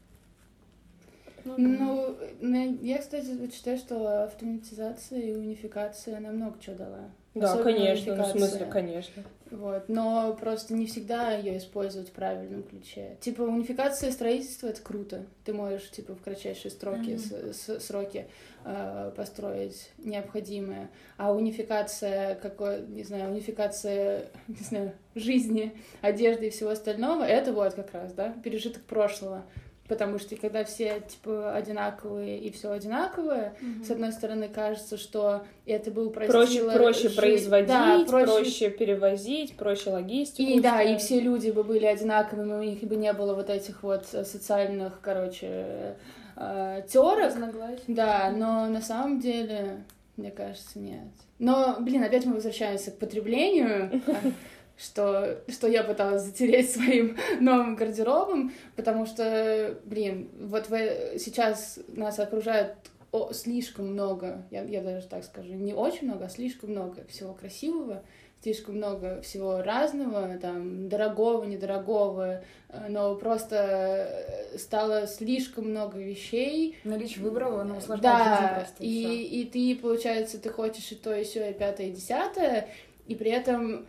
Ну, 1.44 2.16
на- 2.40 2.76
я, 2.82 2.98
кстати, 2.98 3.50
считаю, 3.52 3.78
что 3.78 4.24
автоматизация 4.24 5.20
и 5.20 5.34
унификация 5.34 6.18
нам 6.18 6.36
много 6.36 6.58
чего 6.60 6.74
дала. 6.76 7.10
Да, 7.40 7.62
конечно, 7.62 8.14
ну, 8.16 8.22
в 8.24 8.26
смысле, 8.38 8.66
конечно. 8.70 9.22
Вот, 9.52 9.88
но 9.88 10.36
просто 10.40 10.74
не 10.74 10.86
всегда 10.86 11.32
ее 11.32 11.58
использовать 11.58 12.08
в 12.08 12.12
правильном 12.12 12.64
ключе. 12.64 13.16
Типа 13.20 13.42
унификация 13.42 14.10
строительства 14.10 14.66
это 14.66 14.82
круто. 14.82 15.24
Ты 15.44 15.52
можешь 15.52 15.88
типа 15.90 16.14
в 16.14 16.20
кратчайшие 16.20 16.70
строки, 16.72 17.16
с- 17.16 17.52
с- 17.56 17.80
сроки 17.80 18.26
э, 18.64 19.12
построить 19.16 19.92
необходимое. 19.98 20.90
А 21.16 21.32
унификация 21.32 22.34
какой, 22.34 22.80
не 22.88 23.04
знаю, 23.04 23.30
унификация, 23.30 24.24
не 24.48 24.56
знаю, 24.64 24.92
жизни, 25.14 25.76
одежды 26.00 26.48
и 26.48 26.50
всего 26.50 26.70
остального, 26.70 27.22
это 27.22 27.52
вот 27.52 27.74
как 27.74 27.92
раз, 27.94 28.12
да, 28.14 28.34
пережиток 28.42 28.82
прошлого. 28.82 29.44
Потому 29.88 30.18
что 30.18 30.34
когда 30.36 30.64
все 30.64 31.00
типа 31.06 31.54
одинаковые 31.54 32.38
и 32.38 32.50
все 32.50 32.72
одинаковое, 32.72 33.54
с 33.84 33.90
одной 33.90 34.12
стороны 34.12 34.48
кажется, 34.48 34.96
что 34.96 35.44
это 35.64 35.90
был 35.90 36.10
Проще, 36.10 36.64
проще 36.70 37.08
жи- 37.08 37.16
производить, 37.16 37.68
да, 37.68 38.04
проще... 38.06 38.70
перевозить, 38.70 39.56
проще 39.56 39.90
логистику. 39.90 40.48
и 40.48 40.60
да, 40.60 40.82
и 40.82 40.96
все 40.96 41.20
люди 41.20 41.50
бы 41.50 41.62
были 41.62 41.86
одинаковыми, 41.86 42.52
у 42.54 42.62
них 42.62 42.80
бы 42.82 42.96
не 42.96 43.12
было 43.12 43.34
вот 43.34 43.50
этих 43.50 43.82
вот 43.82 44.06
э, 44.12 44.24
социальных, 44.24 45.00
короче, 45.00 45.96
терок. 46.36 47.18
Разногласий. 47.18 47.82
Да, 47.86 48.32
но 48.36 48.66
на 48.66 48.80
самом 48.80 49.20
деле, 49.20 49.84
мне 50.16 50.30
кажется, 50.30 50.78
нет. 50.78 51.08
Но, 51.38 51.76
блин, 51.80 52.02
опять 52.02 52.24
мы 52.24 52.34
возвращаемся 52.34 52.90
к 52.90 52.98
потреблению, 52.98 54.02
что, 54.78 55.40
что 55.48 55.66
я 55.68 55.82
пыталась 55.82 56.22
затереть 56.22 56.70
своим 56.72 57.16
новым 57.40 57.76
гардеробом, 57.76 58.52
потому 58.76 59.06
что, 59.06 59.78
блин, 59.84 60.28
вот 60.40 60.68
вы, 60.68 61.16
сейчас 61.18 61.78
нас 61.88 62.18
окружает 62.18 62.74
о- 63.12 63.32
слишком 63.32 63.92
много, 63.92 64.44
я, 64.50 64.62
я 64.64 64.82
даже 64.82 65.06
так 65.06 65.24
скажу, 65.24 65.54
не 65.54 65.72
очень 65.72 66.06
много, 66.08 66.26
а 66.26 66.28
слишком 66.28 66.70
много 66.70 67.04
всего 67.08 67.32
красивого, 67.32 68.02
слишком 68.42 68.76
много 68.76 69.22
всего 69.22 69.62
разного, 69.62 70.36
там, 70.38 70.88
дорогого, 70.88 71.44
недорогого, 71.44 72.42
э, 72.68 72.86
но 72.90 73.14
просто 73.14 73.56
э, 74.52 74.58
стало 74.58 75.06
слишком 75.06 75.70
много 75.70 75.98
вещей, 75.98 76.76
Наличие 76.84 77.24
выбрала, 77.24 77.62
но 77.64 77.78
усложняет 77.78 78.02
да, 78.02 78.36
жизнь 78.36 78.54
просто. 78.54 78.84
и, 78.84 79.00
всё. 79.00 79.12
и 79.12 79.44
ты, 79.74 79.80
получается, 79.80 80.38
ты 80.38 80.50
хочешь 80.50 80.92
и 80.92 80.96
то, 80.96 81.14
и 81.14 81.24
все, 81.24 81.50
и 81.50 81.54
пятое, 81.54 81.86
и 81.86 81.92
десятое, 81.92 82.68
и 83.06 83.14
при 83.14 83.30
этом 83.30 83.86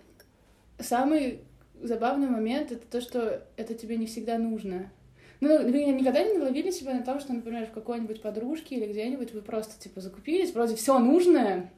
самый 0.80 1.42
забавный 1.82 2.28
момент— 2.28 2.72
это 2.74 2.86
то, 2.88 3.02
что 3.02 3.44
это 3.56 3.74
тебе 3.74 3.98
не 3.98 4.06
всегда 4.06 4.38
нужно. 4.38 4.92
Ну, 5.40 5.64
вы 5.64 5.86
никогда 5.86 6.24
не 6.24 6.40
ловили 6.40 6.72
себя 6.72 6.96
на 6.96 7.04
том, 7.04 7.20
что, 7.20 7.34
например, 7.34 7.68
в 7.68 7.72
какой-нибудь 7.72 8.22
подружке 8.22 8.76
или 8.76 8.92
где-нибудь 8.92 9.34
вы 9.34 9.42
просто, 9.42 9.80
типа, 9.80 10.02
закупились, 10.02 10.54
вроде 10.54 10.76
все 10.76 10.98
нужное, 10.98 11.72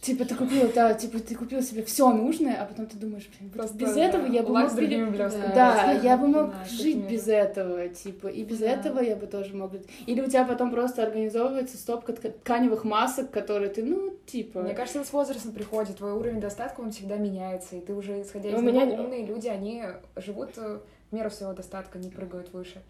Типа 0.00 0.24
ты 0.24 0.36
купила, 0.36 0.68
да, 0.72 0.94
типа 0.94 1.18
ты 1.18 1.34
купила 1.34 1.60
себе 1.60 1.82
все 1.82 2.12
нужное, 2.12 2.54
а 2.62 2.64
потом 2.66 2.86
ты 2.86 2.96
думаешь, 2.96 3.28
блин, 3.38 3.50
Просто, 3.50 3.76
без 3.76 3.94
да, 3.94 4.00
этого 4.04 4.26
я 4.26 4.42
бы 4.44 4.50
мог 4.56 4.72
другими. 4.74 5.16
Да, 5.54 5.90
я 5.92 6.16
бы 6.16 6.28
мог 6.28 6.50
Да, 6.50 6.64
жить 6.70 6.98
без 7.10 7.26
этого, 7.26 7.88
типа, 7.88 8.28
и 8.28 8.44
без 8.44 8.58
Да. 8.58 8.66
этого 8.68 9.00
я 9.00 9.16
бы 9.16 9.26
тоже 9.26 9.56
мог. 9.56 9.72
Или 10.06 10.20
у 10.20 10.26
тебя 10.26 10.44
потом 10.44 10.70
просто 10.70 11.02
организовывается 11.02 11.76
стопка 11.76 12.12
тка- 12.12 12.30
тканевых 12.30 12.84
масок, 12.84 13.32
которые 13.32 13.70
ты, 13.70 13.82
ну, 13.84 14.16
типа... 14.24 14.62
Мне 14.62 14.74
кажется, 14.74 15.02
с 15.02 15.12
возрастом 15.12 15.50
приходит, 15.50 15.96
твой 15.96 16.12
уровень 16.12 16.40
достатка, 16.40 16.80
он 16.80 16.92
всегда 16.92 17.16
меняется, 17.16 17.74
и 17.74 17.80
ты 17.80 17.92
уже, 17.92 18.22
исходя 18.22 18.50
из 18.50 18.54
У 18.54 18.60
него, 18.62 18.70
меня- 18.70 19.00
умные 19.00 19.26
люди, 19.26 19.48
они 19.48 19.82
живут 20.14 20.50
э, 20.58 20.78
в 21.10 21.14
меру 21.14 21.28
своего 21.30 21.54
достатка, 21.54 21.98
не 21.98 22.08
прыгают 22.08 22.52
выше. 22.52 22.82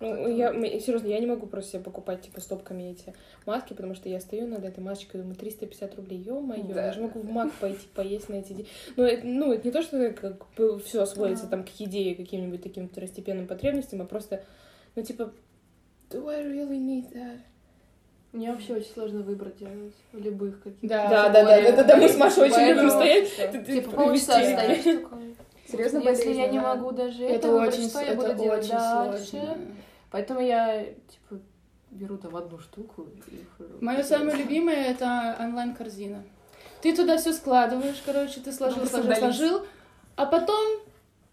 Ну, 0.00 0.28
я, 0.28 0.52
серьезно, 0.80 1.06
я 1.08 1.18
не 1.18 1.26
могу 1.26 1.46
просто 1.46 1.72
себе 1.72 1.82
покупать, 1.82 2.20
типа, 2.22 2.40
стопками 2.40 2.90
эти 2.90 3.14
маски, 3.46 3.72
потому 3.72 3.94
что 3.94 4.08
я 4.08 4.20
стою 4.20 4.46
над 4.46 4.64
этой 4.64 4.80
масочкой 4.80 5.20
думаю, 5.22 5.36
350 5.36 5.94
рублей, 5.96 6.18
ё-моё, 6.18 6.62
Да. 6.64 6.86
я 6.86 6.92
же 6.92 7.00
могу 7.00 7.20
в 7.20 7.30
мак 7.30 7.50
пойти 7.60 7.86
поесть 7.94 8.28
на 8.28 8.34
эти 8.34 8.48
деньги. 8.48 8.66
Ну, 8.96 9.04
это, 9.04 9.26
ну, 9.26 9.52
это 9.52 9.66
не 9.66 9.72
то, 9.72 9.82
что 9.82 10.10
как 10.12 10.44
все 10.84 11.06
сводится 11.06 11.46
там 11.46 11.64
к 11.64 11.68
еде 11.80 12.10
и 12.10 12.14
каким-нибудь 12.14 12.62
таким 12.62 12.88
второстепенным 12.88 13.46
потребностям, 13.46 14.02
а 14.02 14.04
просто, 14.04 14.44
ну, 14.96 15.02
типа, 15.02 15.32
do 16.10 16.28
I 16.28 16.44
really 16.44 16.78
need 16.78 17.12
that? 17.14 17.38
Мне 18.32 18.50
вообще 18.50 18.74
очень 18.74 18.90
сложно 18.92 19.20
выбор 19.22 19.50
делать 19.58 19.94
в 20.12 20.18
любых 20.18 20.62
каких-то. 20.62 20.86
Да, 20.86 21.08
Да, 21.08 21.28
да, 21.30 21.44
да, 21.44 21.72
да, 21.72 21.84
да, 21.84 21.96
мы 21.96 22.08
с 22.08 22.16
Машей 22.18 22.42
очень 22.44 22.68
любим 22.68 22.90
стоять. 22.90 23.66
Типа 23.66 23.90
полчаса 23.92 24.32
стоишь 24.42 24.82
такой. 25.00 25.36
Серьезно 25.66 25.98
Если 25.98 26.32
я 26.34 26.46
не 26.48 26.58
да. 26.60 26.74
могу 26.76 26.92
даже 26.92 27.24
Это 27.24 27.34
это 27.34 27.48
выбрать, 27.50 27.74
очень, 27.74 27.88
что 27.88 28.00
я 28.00 28.06
это 28.08 28.16
буду 28.16 28.34
делать 28.34 28.64
очень 28.64 28.70
дальше. 29.40 29.58
Поэтому 30.16 30.40
я, 30.40 30.82
типа, 30.82 31.42
беру 31.90 32.16
там 32.16 32.34
одну 32.34 32.58
штуку 32.58 33.06
и. 33.30 33.44
Мое 33.84 34.02
самое 34.02 34.34
любимое 34.38 34.86
это 34.86 35.36
онлайн-корзина. 35.38 36.22
Ты 36.80 36.96
туда 36.96 37.18
все 37.18 37.34
складываешь, 37.34 38.02
короче, 38.06 38.40
ты 38.40 38.50
сложил, 38.50 38.78
Просто 38.78 39.02
сложил, 39.02 39.14
сложил, 39.18 39.66
а 40.16 40.24
потом 40.24 40.80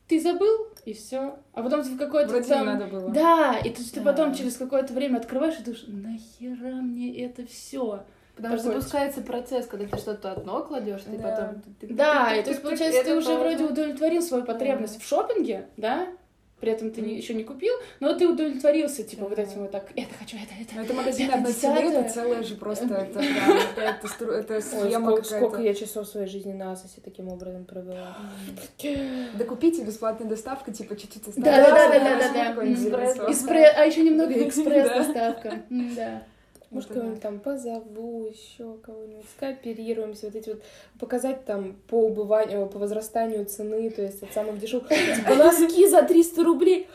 ты 0.10 0.20
забыл, 0.20 0.68
и 0.84 0.92
все. 0.92 1.40
А 1.54 1.64
потом 1.64 1.82
ты 1.84 1.92
в 1.92 1.98
какой-то 1.98 2.44
там... 2.44 2.66
надо 2.66 2.88
было. 2.88 3.10
Да, 3.10 3.58
и 3.64 3.70
ты, 3.70 3.82
ты 3.90 4.02
Да. 4.02 4.12
потом 4.12 4.36
через 4.36 4.58
какое-то 4.58 4.92
время 4.94 5.20
открываешь 5.20 5.58
и 5.62 5.64
думаешь, 5.64 5.86
нахера 5.88 6.74
мне 6.82 7.24
это 7.24 7.46
все? 7.46 8.04
Потому 8.36 8.58
что 8.58 8.66
запускается 8.66 9.22
процесс, 9.22 9.66
когда 9.66 9.86
ты 9.88 9.98
что-то 9.98 10.34
одно 10.34 10.62
кладешь, 10.62 11.04
ты 11.04 11.18
Да. 11.18 11.30
потом... 11.30 11.62
ты- 11.62 11.88
ты- 11.88 11.94
Да, 11.94 12.32
ты- 12.32 12.40
и 12.40 12.44
то 12.44 12.50
есть, 12.50 12.62
получается, 12.62 13.02
ты 13.06 13.16
уже 13.16 13.34
вроде 13.38 13.64
удовлетворил 13.64 14.22
свою 14.22 14.44
потребность 14.44 15.02
в 15.02 15.08
шопинге, 15.08 15.70
да? 15.78 16.10
При 16.64 16.72
этом 16.72 16.92
ты 16.92 17.02
не- 17.02 17.18
еще 17.18 17.34
не 17.34 17.44
купил, 17.44 17.74
но 18.00 18.14
ты 18.14 18.26
удовлетворился, 18.26 19.04
типа, 19.04 19.26
вот 19.26 19.38
этим 19.38 19.64
вот 19.64 19.72
так, 19.72 19.92
это 19.98 20.14
хочу, 20.18 20.38
это, 20.38 20.54
это. 20.62 20.76
Но 20.76 20.84
это 20.84 20.94
магазин 20.94 21.30
одной 21.30 21.52
цены, 21.52 21.80
это 21.80 22.10
целое 22.10 22.42
же 22.42 22.56
просто, 22.56 22.86
это 22.86 23.20
это, 23.20 24.32
это 24.32 24.54
Ой, 24.56 24.62
схема 24.62 25.22
сколько, 25.26 25.62
я 25.62 25.74
часов 25.74 26.08
своей 26.08 26.28
жизни 26.28 26.54
на 26.54 26.72
Асосе 26.72 27.02
таким 27.04 27.28
образом 27.28 27.66
провела. 27.66 28.16
Да 29.38 29.44
купите 29.44 29.84
бесплатная 29.84 30.30
доставка, 30.30 30.72
типа 30.72 30.96
чуть-чуть 30.96 31.28
оставить. 31.28 31.44
Да, 31.44 31.58
да, 31.58 31.90
да, 31.90 32.00
да, 32.00 32.34
да, 32.34 32.54
да. 32.56 33.74
а 33.76 33.84
еще 33.84 34.04
немного 34.04 34.34
Да. 34.34 34.48
экспресс-доставка. 34.48 35.64
Да. 35.70 36.24
Может, 36.74 36.90
Это 36.92 36.94
да. 36.96 37.00
кого-нибудь 37.02 37.22
там 37.24 37.40
позову, 37.40 38.26
еще 38.28 38.78
кого-нибудь, 38.84 39.26
скооперируемся, 39.38 40.26
вот 40.28 40.36
эти 40.36 40.50
вот, 40.50 40.62
показать 41.00 41.46
там 41.46 41.76
по 41.88 41.96
убыванию, 42.08 42.68
по 42.68 42.80
возрастанию 42.80 43.46
цены, 43.46 43.90
то 43.90 44.02
есть 44.02 44.24
от 44.24 44.34
самых 44.34 44.60
дешевых, 44.60 44.88
типа 44.90 45.36
носки 45.36 45.88
за 45.88 46.02
300 46.04 46.44
рублей, 46.44 46.88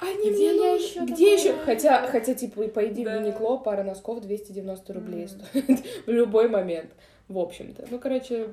они 0.00 0.30
Где 0.30 0.52
мне 0.52 0.62
я 0.64 0.74
ещё 0.74 1.04
где 1.04 1.34
еще? 1.34 1.52
Хотя, 1.64 2.06
хотя, 2.06 2.34
типа, 2.34 2.62
и 2.62 2.68
пойди 2.68 3.04
Да. 3.04 3.18
в 3.18 3.20
Юникло, 3.22 3.58
пара 3.58 3.82
носков 3.82 4.20
290 4.22 4.92
рублей 4.94 5.22
М. 5.24 5.28
стоит 5.28 5.84
в 6.06 6.10
любой 6.10 6.48
момент, 6.48 6.90
в 7.28 7.38
общем-то. 7.38 7.86
Ну, 7.90 7.98
короче, 7.98 8.48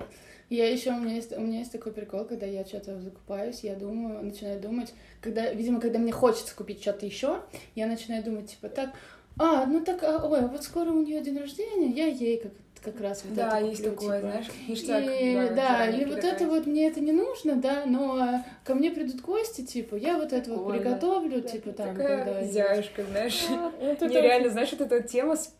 Я 0.49 0.71
еще, 0.71 0.91
у 0.91 0.99
меня 0.99 1.15
есть, 1.15 1.35
у 1.37 1.41
меня 1.41 1.59
есть 1.59 1.73
такой 1.73 1.91
прикол, 1.91 2.23
когда 2.23 2.45
я 2.45 2.63
что-то 2.63 3.01
закупаюсь, 3.01 3.61
я 3.65 3.75
думаю, 3.75 4.23
начинаю 4.23 4.61
думать, 4.61 4.93
когда, 5.19 5.51
видимо, 5.51 5.81
когда 5.81 5.99
мне 5.99 6.13
хочется 6.13 6.55
купить 6.55 6.79
что-то 6.81 7.05
еще, 7.05 7.41
я 7.75 7.85
начинаю 7.85 8.23
думать, 8.23 8.51
типа, 8.51 8.69
так, 8.69 8.91
а, 9.39 9.65
ну 9.65 9.83
так, 9.83 10.03
а, 10.03 10.25
ой, 10.27 10.39
а 10.39 10.47
вот 10.47 10.63
скоро 10.63 10.89
у 10.91 11.01
нее 11.03 11.21
день 11.21 11.37
рождения, 11.37 11.89
я 11.89 12.07
ей 12.07 12.37
как, 12.37 12.51
как 12.83 13.01
раз 13.01 13.23
вот 13.23 13.35
Да, 13.35 13.59
это 13.59 13.67
есть 13.67 13.83
куплю, 13.83 13.91
такое, 13.95 14.17
типа. 14.19 14.31
знаешь, 14.31 14.47
ништяк. 14.67 15.03
И, 15.03 15.55
да, 15.55 15.67
заранее 15.67 16.01
или 16.01 16.05
вот 16.05 16.13
предлагать. 16.15 16.41
это 16.41 16.47
вот 16.47 16.65
мне 16.65 16.87
это 16.87 16.99
не 16.99 17.11
нужно, 17.11 17.55
да, 17.55 17.83
но 17.85 18.15
а, 18.15 18.45
ко 18.63 18.75
мне 18.75 18.91
придут 18.91 19.21
гости, 19.21 19.61
типа, 19.65 19.95
я 19.95 20.17
вот 20.17 20.33
это 20.33 20.53
вот 20.53 20.71
приготовлю, 20.71 21.41
типа, 21.41 21.71
там, 21.71 21.95
Такая 21.95 22.25
когда... 22.25 22.43
зяюшка, 22.43 23.03
знаешь. 23.03 23.45
это 23.81 24.07
Нереально, 24.07 24.49
знаешь, 24.49 24.71
вот 24.71 24.81
эта 24.81 25.01
тема 25.07 25.35
с 25.35 25.53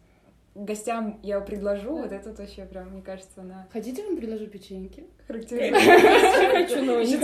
гостям 0.66 1.20
я 1.24 1.40
предложу, 1.42 1.98
вот 1.98 2.12
это 2.12 2.30
вот 2.30 2.40
вообще 2.40 2.66
прям, 2.66 2.90
мне 2.92 3.02
кажется, 3.02 3.42
она 3.42 3.68
Хотите, 3.72 4.04
вам 4.04 4.18
предложу 4.18 4.48
печеньки? 4.48 5.06
хочу 5.28 5.48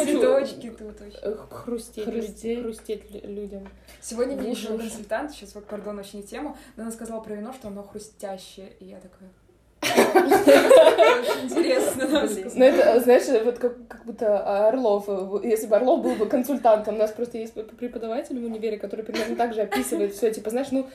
цветочки 0.06 0.70
тут 0.72 1.00
вообще. 1.00 1.38
хрустеть, 1.50 2.06
Хрустеть. 2.06 2.62
хрустеть 2.62 3.12
лю- 3.12 3.22
людям. 3.30 3.68
Сегодня 4.02 4.36
мне 4.36 4.52
еще 4.52 4.70
Ужас. 4.74 4.82
консультант, 4.82 5.32
сейчас 5.32 5.56
вот, 5.56 5.66
пардон, 5.66 6.00
очень 6.00 6.20
не 6.20 6.24
тему, 6.26 6.58
но 6.76 6.84
она 6.84 6.92
сказала 6.92 7.22
про 7.22 7.36
вино, 7.36 7.54
что 7.54 7.70
оно 7.70 7.84
хрустящее, 7.84 8.70
и 8.80 8.86
я 8.86 8.98
такая... 9.00 9.30
Очень 9.84 11.46
интересно. 11.46 12.08
Ну, 12.56 12.64
это, 12.66 13.00
знаешь, 13.02 13.44
вот 13.44 13.58
как, 13.60 13.88
как 13.88 14.06
будто 14.06 14.68
Орлов, 14.68 15.08
если 15.44 15.68
бы 15.68 15.76
Орлов 15.76 16.04
был 16.04 16.16
бы 16.16 16.26
консультантом, 16.26 16.96
у 16.96 16.98
нас 17.00 17.12
просто 17.12 17.38
есть 17.38 17.54
преподаватель 17.54 18.40
в 18.40 18.46
универе, 18.46 18.78
который 18.78 19.04
примерно 19.04 19.36
так 19.36 19.54
же 19.54 19.62
описывает 19.62 20.14
все, 20.14 20.32
типа, 20.32 20.50
знаешь, 20.52 20.72
ну, 20.72 20.88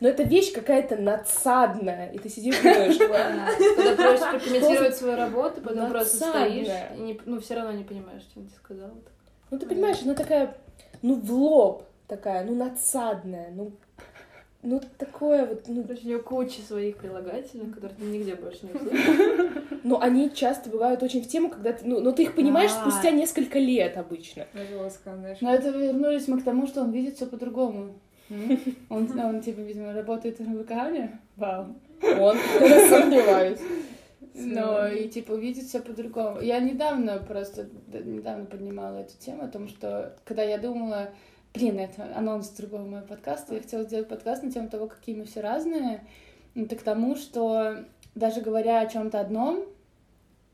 но 0.00 0.08
это 0.08 0.22
вещь 0.22 0.52
какая-то 0.52 0.96
надсадная, 0.96 2.10
и 2.12 2.18
ты 2.18 2.28
сидишь 2.28 2.58
и 2.60 2.62
думаешь, 2.62 2.98
«Ладно». 3.10 3.48
Когда 3.76 3.96
просишь 3.96 4.30
прокомментировать 4.30 4.96
свою 4.96 5.16
работу, 5.16 5.60
потом 5.60 5.90
просто 5.90 6.16
стоишь 6.16 6.68
и 6.96 7.00
не, 7.00 7.20
ну, 7.26 7.40
все 7.40 7.54
равно 7.54 7.72
не 7.72 7.84
понимаешь, 7.84 8.22
что 8.22 8.40
он 8.40 8.46
тебе 8.46 8.56
сказал. 8.56 8.90
ну 9.50 9.58
ты 9.58 9.66
понимаешь, 9.66 9.98
она 10.02 10.14
такая, 10.14 10.56
ну, 11.02 11.14
в 11.16 11.32
лоб 11.32 11.84
такая, 12.08 12.44
ну, 12.44 12.54
надсадная, 12.54 13.50
ну, 13.54 13.72
ну, 14.62 14.80
такое 14.98 15.46
вот, 15.46 15.64
ну, 15.68 15.82
Короче, 15.84 16.06
у 16.06 16.08
него 16.10 16.22
куча 16.22 16.60
своих 16.60 16.98
прилагательных, 16.98 17.74
которые 17.74 17.96
ты 17.96 18.04
нигде 18.04 18.34
больше 18.34 18.66
не 18.66 18.72
услышишь. 18.72 19.62
но 19.84 20.00
они 20.00 20.30
часто 20.34 20.68
бывают 20.68 21.02
очень 21.02 21.22
в 21.22 21.28
тему, 21.28 21.48
когда 21.48 21.72
ты, 21.72 21.86
ну, 21.86 22.00
но 22.00 22.12
ты 22.12 22.24
их 22.24 22.34
понимаешь 22.34 22.70
А. 22.76 22.80
спустя 22.80 23.10
несколько 23.10 23.58
лет 23.58 23.96
обычно. 23.96 24.46
Жестко, 24.52 25.16
знаешь. 25.16 25.38
Но 25.40 25.54
это 25.54 25.70
вернулись 25.70 26.28
мы 26.28 26.40
к 26.40 26.44
тому, 26.44 26.66
что 26.66 26.82
он 26.82 26.90
видит 26.90 27.16
все 27.16 27.26
по-другому. 27.26 27.94
Он, 28.88 29.18
он, 29.18 29.40
типа, 29.40 29.60
видимо, 29.60 29.92
работает 29.92 30.38
на 30.40 30.56
руками. 30.56 31.18
Вау. 31.36 31.74
Он, 32.02 32.36
сомневаюсь. 32.88 33.60
Но 34.34 34.86
и 34.86 35.08
типа 35.08 35.32
видит 35.32 35.64
все 35.64 35.80
по-другому. 35.80 36.40
Я 36.40 36.60
недавно 36.60 37.18
просто 37.18 37.68
недавно 37.92 38.46
поднимала 38.46 38.98
эту 38.98 39.16
тему 39.18 39.44
о 39.44 39.48
том, 39.48 39.68
что 39.68 40.16
когда 40.24 40.42
я 40.42 40.56
думала, 40.58 41.10
блин, 41.52 41.78
это 41.78 42.08
анонс 42.16 42.48
другого 42.50 42.82
моего 42.82 43.06
подкаста, 43.06 43.54
я 43.54 43.60
хотела 43.60 43.82
сделать 43.84 44.08
подкаст 44.08 44.42
на 44.42 44.52
тему 44.52 44.68
того, 44.68 44.86
какие 44.86 45.16
мы 45.16 45.24
все 45.24 45.40
разные, 45.40 46.04
это 46.54 46.76
к 46.76 46.82
тому, 46.82 47.16
что 47.16 47.84
даже 48.14 48.40
говоря 48.40 48.80
о 48.80 48.86
чем-то 48.86 49.20
одном, 49.20 49.64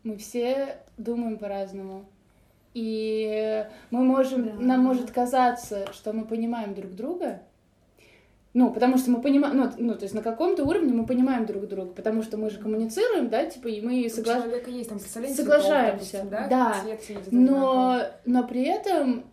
мы 0.03 0.17
все 0.17 0.79
думаем 0.97 1.37
по-разному. 1.37 2.07
И 2.75 3.65
мы 3.91 4.05
можем, 4.05 4.45
Да. 4.45 4.53
нам 4.55 4.81
может 4.81 5.11
казаться, 5.11 5.91
что 5.93 6.13
мы 6.13 6.25
понимаем 6.25 6.75
друг 6.75 6.95
друга, 6.95 7.41
ну, 8.57 8.73
потому 8.73 8.97
что 8.97 9.11
мы 9.11 9.21
понимаем, 9.21 9.55
ну, 9.55 9.71
ну, 9.77 9.95
то 9.97 10.05
есть 10.05 10.15
на 10.15 10.23
каком-то 10.23 10.65
уровне 10.65 10.95
мы 10.95 11.05
понимаем 11.05 11.45
друг 11.45 11.69
друга, 11.69 11.93
потому 11.93 12.23
что 12.23 12.39
мы 12.39 12.49
же 12.49 12.59
коммуницируем, 12.59 13.29
да, 13.29 13.45
типа, 13.45 13.69
и 13.69 13.83
мы 13.83 14.09
человека 14.45 14.71
есть 14.71 14.89
там 14.89 14.99
представление 14.99 15.37
Соглашаемся, 15.37 16.07
цветов, 16.07 16.31
допустим, 16.31 16.49
да. 16.49 16.81
Цвет 16.83 17.09
видит 17.11 17.33
Но, 17.33 17.91
одинаково. 17.91 18.13
но 18.25 18.49
при 18.49 18.63
этом 18.65 19.25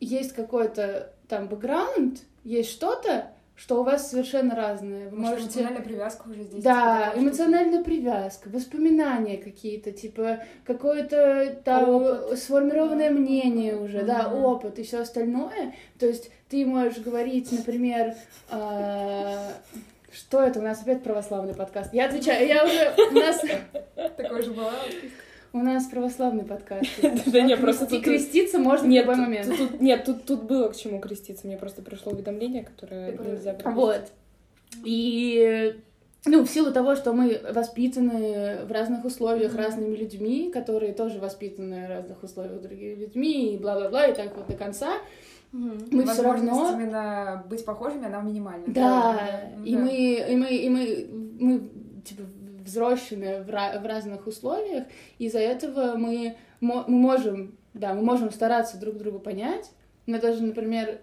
есть 0.00 0.32
какой-то 0.32 1.12
там 1.28 1.46
бэкграунд, 1.46 2.18
есть 2.42 2.70
что-то, 2.70 3.30
что 3.58 3.80
у 3.80 3.82
вас 3.82 4.08
совершенно 4.10 4.54
разное. 4.54 5.08
Вы 5.08 5.16
Может, 5.16 5.40
можете... 5.40 5.44
эмоциональная 5.58 5.82
привязка 5.82 6.28
уже 6.28 6.42
здесь. 6.44 6.62
Да, 6.62 7.12
эмоциональная 7.16 7.82
привязка, 7.82 8.48
воспоминания 8.50 9.36
какие-то, 9.36 9.90
типа 9.90 10.38
какое-то 10.64 11.56
там 11.64 11.88
Опыт. 11.88 12.38
сформированное 12.38 13.10
мнение 13.10 13.76
уже, 13.76 14.04
да, 14.04 14.28
Мгм. 14.28 14.44
опыт 14.44 14.78
и 14.78 14.84
все 14.84 15.00
остальное. 15.00 15.74
То 15.98 16.06
есть 16.06 16.30
ты 16.48 16.64
можешь 16.64 16.98
говорить, 16.98 17.50
например, 17.50 18.14
а, 18.48 19.52
что 20.12 20.40
это 20.40 20.60
у 20.60 20.62
нас 20.62 20.80
опять 20.82 21.02
православный 21.02 21.54
подкаст. 21.54 21.92
Я 21.92 22.06
отвечаю, 22.06 22.46
я 22.46 22.64
уже 22.64 22.94
у 23.10 23.14
нас. 23.14 23.42
Такое 24.16 24.42
же 24.42 24.52
бывало. 24.52 24.72
У 25.52 25.58
нас 25.58 25.86
православный 25.86 26.44
подкаст. 26.44 26.88
Да 27.26 27.40
не, 27.40 27.56
просто 27.56 27.86
тут... 27.86 28.02
креститься 28.02 28.58
можно 28.58 28.86
в 28.86 28.88
Нет, 28.88 29.04
любой 29.04 29.16
момент. 29.16 29.80
нет, 29.80 30.08
тут, 30.26 30.42
было 30.44 30.68
к 30.68 30.76
чему 30.76 31.00
креститься. 31.00 31.46
Мне 31.46 31.56
просто 31.56 31.82
пришло 31.82 32.12
уведомление, 32.12 32.64
которое 32.64 33.16
нельзя. 33.16 33.56
Вот. 33.64 34.10
И 34.84 35.76
ну, 36.26 36.44
в 36.44 36.50
силу 36.50 36.72
того, 36.72 36.94
что 36.96 37.12
мы 37.12 37.40
воспитаны 37.52 38.64
в 38.66 38.72
разных 38.72 39.04
условиях 39.04 39.54
разными 39.54 39.96
людьми, 39.96 40.50
которые 40.52 40.92
тоже 40.92 41.18
воспитаны 41.18 41.86
в 41.86 41.88
разных 41.88 42.22
условиях 42.22 42.60
другими 42.60 42.94
людьми, 42.94 43.54
и 43.54 43.58
бла-бла-бла, 43.58 44.06
и 44.06 44.14
так 44.14 44.36
вот 44.36 44.46
до 44.46 44.54
конца, 44.54 44.98
мы 45.52 46.04
все 46.06 46.22
равно... 46.22 46.72
именно 46.74 47.44
быть 47.48 47.64
похожими, 47.64 48.06
она 48.06 48.20
минимальна. 48.20 48.64
Да, 48.66 49.18
Ну 49.56 49.64
и 49.64 49.74
да. 49.74 49.80
мы, 49.80 49.90
и 49.92 50.36
мы, 50.36 50.48
и 50.50 50.68
мы, 50.68 51.06
мы 51.38 51.70
типа 52.04 52.22
взрослены 52.68 53.42
в, 53.42 53.48
ра- 53.48 53.80
в 53.80 53.86
разных 53.86 54.26
условиях, 54.26 54.84
из-за 55.18 55.38
этого 55.40 55.96
мы, 55.96 56.36
мо- 56.60 56.84
мы 56.86 56.98
можем, 56.98 57.56
да, 57.74 57.94
мы 57.94 58.02
можем 58.02 58.30
стараться 58.30 58.78
друг 58.78 58.96
друга 58.98 59.18
понять, 59.18 59.70
но 60.06 60.18
даже, 60.20 60.42
например, 60.42 61.00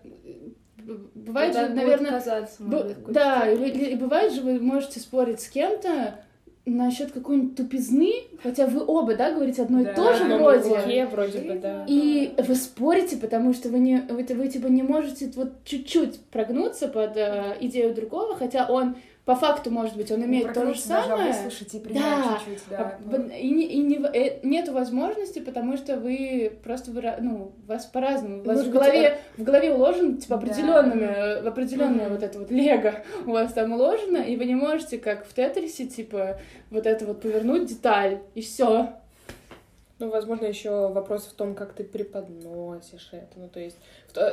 бывает 1.15 1.55
же, 1.55 1.69
наверное, 1.69 2.11
казаться, 2.11 2.63
Б- 2.63 2.95
да, 3.07 3.49
и, 3.51 3.55
степени. 3.55 3.83
вы- 3.85 3.89
и 3.91 3.95
бывает 3.95 4.33
же, 4.33 4.41
вы 4.41 4.59
можете 4.59 4.99
спорить 4.99 5.41
с 5.41 5.49
кем-то 5.49 6.19
насчет 6.67 7.11
какой-нибудь 7.11 7.55
тупизны, 7.55 8.11
хотя 8.41 8.65
вы 8.65 8.83
оба, 8.85 9.15
да, 9.15 9.31
говорите 9.31 9.61
одно 9.61 9.81
и 9.81 9.83
Да, 9.83 9.93
то 9.93 10.13
же 10.15 10.23
вроде. 10.23 10.75
Руке 10.75 11.05
вроде 11.05 11.39
бы, 11.41 11.59
да. 11.59 11.85
И 11.87 12.33
вы 12.39 12.55
спорите, 12.55 13.17
потому 13.17 13.53
что 13.53 13.69
вы 13.69 13.77
не, 13.79 14.01
вы, 14.09 14.23
вы 14.23 14.47
типа 14.47 14.65
не 14.67 14.81
можете 14.81 15.31
вот 15.35 15.63
чуть-чуть 15.63 16.19
прогнуться 16.31 16.87
под 16.87 17.17
э, 17.17 17.55
идею 17.61 17.93
другого, 17.93 18.35
хотя 18.35 18.65
он 18.67 18.95
по 19.25 19.35
факту, 19.35 19.71
может 19.71 19.97
быть, 19.97 20.11
он 20.11 20.19
Ну, 20.19 20.27
имеет 20.27 20.53
то 20.53 20.65
же 20.65 20.71
а 20.73 20.75
самое. 20.75 21.31
выслушать 21.31 21.73
и 21.73 21.79
Да. 21.79 22.37
чуть-чуть, 22.45 22.63
а 22.69 22.97
да. 23.03 23.17
в- 23.17 23.29
И, 23.31 23.49
не- 23.49 23.65
и 23.65 23.77
не, 23.79 23.95
э, 23.97 24.39
нету 24.43 24.71
возможности, 24.71 25.39
потому 25.39 25.77
что 25.77 25.97
вы 25.97 26.51
просто 26.63 26.91
выра- 26.91 27.17
ну, 27.19 27.53
вас 27.67 27.85
по-разному. 27.87 28.41
У 28.43 28.45
вас 28.45 28.57
Может 28.57 28.67
в 28.67 28.71
быть, 28.71 28.81
голове, 28.83 29.17
в 29.37 29.43
голове 29.43 29.73
уложен 29.73 30.17
типа 30.17 30.35
Да. 30.37 30.41
определенными, 30.45 31.41
в 31.41 31.47
определенное 31.47 32.05
Мгм. 32.05 32.13
вот 32.13 32.23
это 32.23 32.39
вот 32.39 32.51
лего 32.51 32.93
у 33.25 33.31
вас 33.31 33.51
там 33.53 33.73
уложено, 33.73 34.17
и 34.17 34.35
вы 34.37 34.45
не 34.45 34.55
можете, 34.55 34.99
как 34.99 35.25
в 35.25 35.33
Тетрисе, 35.33 35.87
типа, 35.87 36.39
вот 36.69 36.85
это 36.85 37.05
вот 37.05 37.21
повернуть 37.21 37.65
деталь, 37.65 38.19
и 38.35 38.41
все. 38.41 38.89
Ну, 39.97 40.09
возможно, 40.09 40.45
еще 40.45 40.89
вопрос 40.89 41.23
в 41.25 41.33
том, 41.33 41.55
как 41.55 41.71
ты 41.73 41.85
преподносишь 41.85 43.09
это. 43.13 43.37
Ну, 43.37 43.47
то 43.47 43.59
есть, 43.61 43.77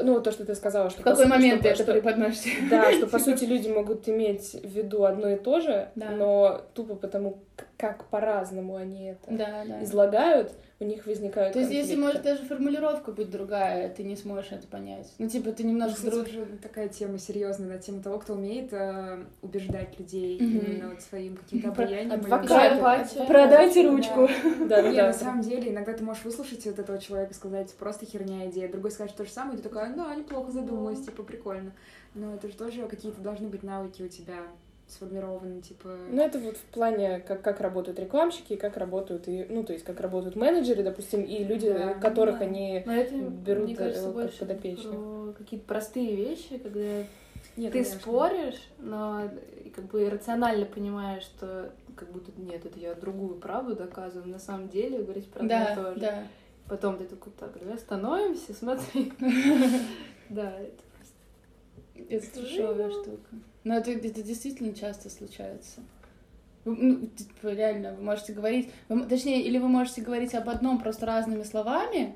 ну, 0.03 0.21
то, 0.21 0.33
что 0.33 0.45
ты 0.45 0.55
сказала, 0.57 0.91
что... 0.91 1.01
В 1.03 1.05
какой 1.05 1.25
сути, 1.25 1.29
момент 1.29 1.61
что- 1.61 1.63
ты 1.63 1.69
это 1.75 1.83
что- 1.85 1.93
преподносишь? 1.93 2.59
Да, 2.71 2.93
что, 2.93 3.07
по 3.07 3.19
сути, 3.21 3.45
люди 3.45 3.69
могут 3.69 4.09
иметь 4.09 4.53
в 4.55 4.67
виду 4.69 5.05
одно 5.05 5.29
и 5.31 5.37
то 5.37 5.61
же, 5.61 5.89
Да. 5.95 6.11
но 6.11 6.63
тупо 6.75 6.97
потому, 6.97 7.39
как 7.77 8.05
по-разному 8.07 8.75
они 8.77 9.11
это 9.11 9.31
Да, 9.31 9.63
да. 9.67 9.85
излагают, 9.85 10.53
у 10.83 10.87
них 10.87 11.07
возникают 11.07 11.53
То 11.53 11.61
есть, 11.61 11.71
если 11.71 11.95
конфликты. 11.95 12.07
может 12.07 12.23
даже 12.23 12.45
формулировка 12.45 13.13
быть 13.13 13.31
другая, 13.31 13.89
ты 13.89 14.03
не 14.03 14.17
сможешь 14.17 14.53
это 14.53 14.67
понять. 14.67 15.13
Ну, 15.19 15.29
типа, 15.29 15.53
ты 15.53 15.63
немножко 15.65 16.11
друг... 16.11 16.27
уже 16.27 16.47
такая 16.63 16.89
тема 16.89 17.19
серьезная 17.19 17.69
на 17.69 17.79
тему 17.79 18.03
того, 18.03 18.19
кто 18.19 18.35
умеет 18.35 18.73
э, 18.73 19.25
убеждать 19.43 19.99
людей 19.99 20.41
Мгм. 20.41 20.59
именно 20.59 20.89
вот 20.91 21.01
своим 21.01 21.37
каким-то 21.37 21.69
обаянием. 21.69 22.07
или 22.09 22.15
адвокаты. 22.15 22.77
Эмпатия. 22.77 23.27
Продайте 23.27 23.89
ручку. 23.89 24.29
Да, 24.69 24.83
да, 24.83 24.93
да. 24.93 25.07
на 25.09 25.13
самом 25.13 25.43
деле, 25.43 25.71
иногда 25.71 25.93
ты 25.93 26.03
можешь 26.05 26.25
выслушать 26.25 26.65
вот 26.67 26.79
этого 26.79 26.99
человека 26.99 27.33
и 27.33 27.35
сказать, 27.35 27.73
просто 27.75 28.07
херня 28.07 28.49
идея. 28.51 28.69
Другой 28.71 28.91
скажет 28.91 29.17
то 29.17 29.25
же 29.25 29.31
самое, 29.31 29.55
и 29.59 29.63
ты 29.63 29.69
такая, 29.69 29.95
да, 29.95 30.15
неплохо 30.15 30.51
задумалась, 30.51 31.05
типа, 31.05 31.23
прикольно. 31.23 31.73
Но 32.15 32.35
это 32.35 32.49
же 32.49 32.55
тоже 32.55 32.87
какие-то 32.87 33.21
должны 33.21 33.49
быть 33.49 33.63
навыки 33.63 34.03
у 34.03 34.09
тебя 34.09 34.37
сформированы, 34.89 35.61
типа... 35.63 35.97
Ну, 36.11 36.23
это 36.23 36.39
вот 36.39 36.57
в 36.57 36.65
плане, 36.65 37.21
как, 37.21 37.43
как 37.43 37.61
работают 37.61 37.99
рекламщики, 37.99 38.55
и 38.55 38.57
как 38.57 38.77
работают, 38.77 39.27
и, 39.29 39.47
ну, 39.49 39.65
то 39.65 39.73
есть, 39.73 39.85
как 39.85 40.01
работают 40.01 40.37
менеджеры, 40.37 40.83
допустим, 40.83 41.23
и 41.23 41.45
люди, 41.45 41.73
Да. 41.73 41.95
которых 41.95 42.39
Да. 42.39 42.45
они... 42.45 42.83
Но 42.85 42.93
это, 42.95 43.15
берут, 43.17 43.65
мне 43.65 43.77
кажется, 43.77 44.03
э, 44.03 44.05
как 44.07 44.13
больше 44.15 44.39
подопечных. 44.39 44.93
про 44.93 45.33
какие-то 45.39 45.67
простые 45.67 46.15
вещи, 46.15 46.59
когда 46.59 46.81
Нет, 46.81 47.07
ты 47.57 47.71
конечно. 47.71 48.01
споришь, 48.01 48.63
но 48.79 49.23
и 49.65 49.71
как 49.71 49.85
бы 49.87 50.09
рационально 50.11 50.67
понимаешь, 50.67 51.23
что 51.23 51.73
как 51.97 52.11
будто 52.11 52.31
нет, 52.41 52.65
это 52.67 52.79
я 52.79 52.95
другую 52.95 53.37
правду 53.37 53.75
доказываю, 53.75 54.29
на 54.31 54.39
самом 54.39 54.69
деле 54.69 55.03
говорить 55.03 55.31
про 55.31 55.45
и 55.45 55.49
Да, 55.49 55.75
то 55.75 55.95
же. 55.95 56.01
да. 56.01 56.27
Потом 56.69 56.97
ты 56.97 57.05
такой, 57.05 57.33
так, 57.39 57.59
давай 57.59 57.75
остановимся, 57.77 58.55
смотри. 58.55 59.13
Да, 60.29 60.53
это 60.59 60.83
Это 62.09 62.27
трешовая 62.33 62.91
штука. 62.91 63.19
Но 63.65 63.77
это, 63.77 63.91
это 63.93 64.23
действительно 64.23 64.75
часто 64.75 65.09
случается. 65.11 65.81
Вы, 66.65 66.77
Ну, 66.77 67.07
типа, 67.07 67.49
реально, 67.55 67.95
вы 67.95 68.03
можете 68.03 68.33
говорить, 68.33 68.71
вы 68.89 69.05
точнее, 69.05 69.43
или 69.43 69.59
вы 69.59 69.69
можете 69.69 70.01
говорить 70.01 70.35
об 70.35 70.49
одном 70.49 70.81
просто 70.81 71.07
разными 71.07 71.43
словами, 71.43 72.15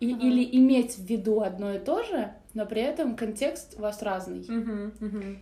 и- 0.00 0.12
Ага. 0.14 0.26
или 0.26 0.56
иметь 0.58 0.96
в 0.98 1.04
виду 1.04 1.40
одно 1.42 1.72
и 1.74 1.78
то 1.78 2.02
же, 2.02 2.32
но 2.54 2.66
при 2.66 2.82
этом 2.82 3.16
контекст 3.16 3.74
у 3.78 3.82
вас 3.82 4.02
разный. 4.02 4.44
Мгм. 4.48 5.38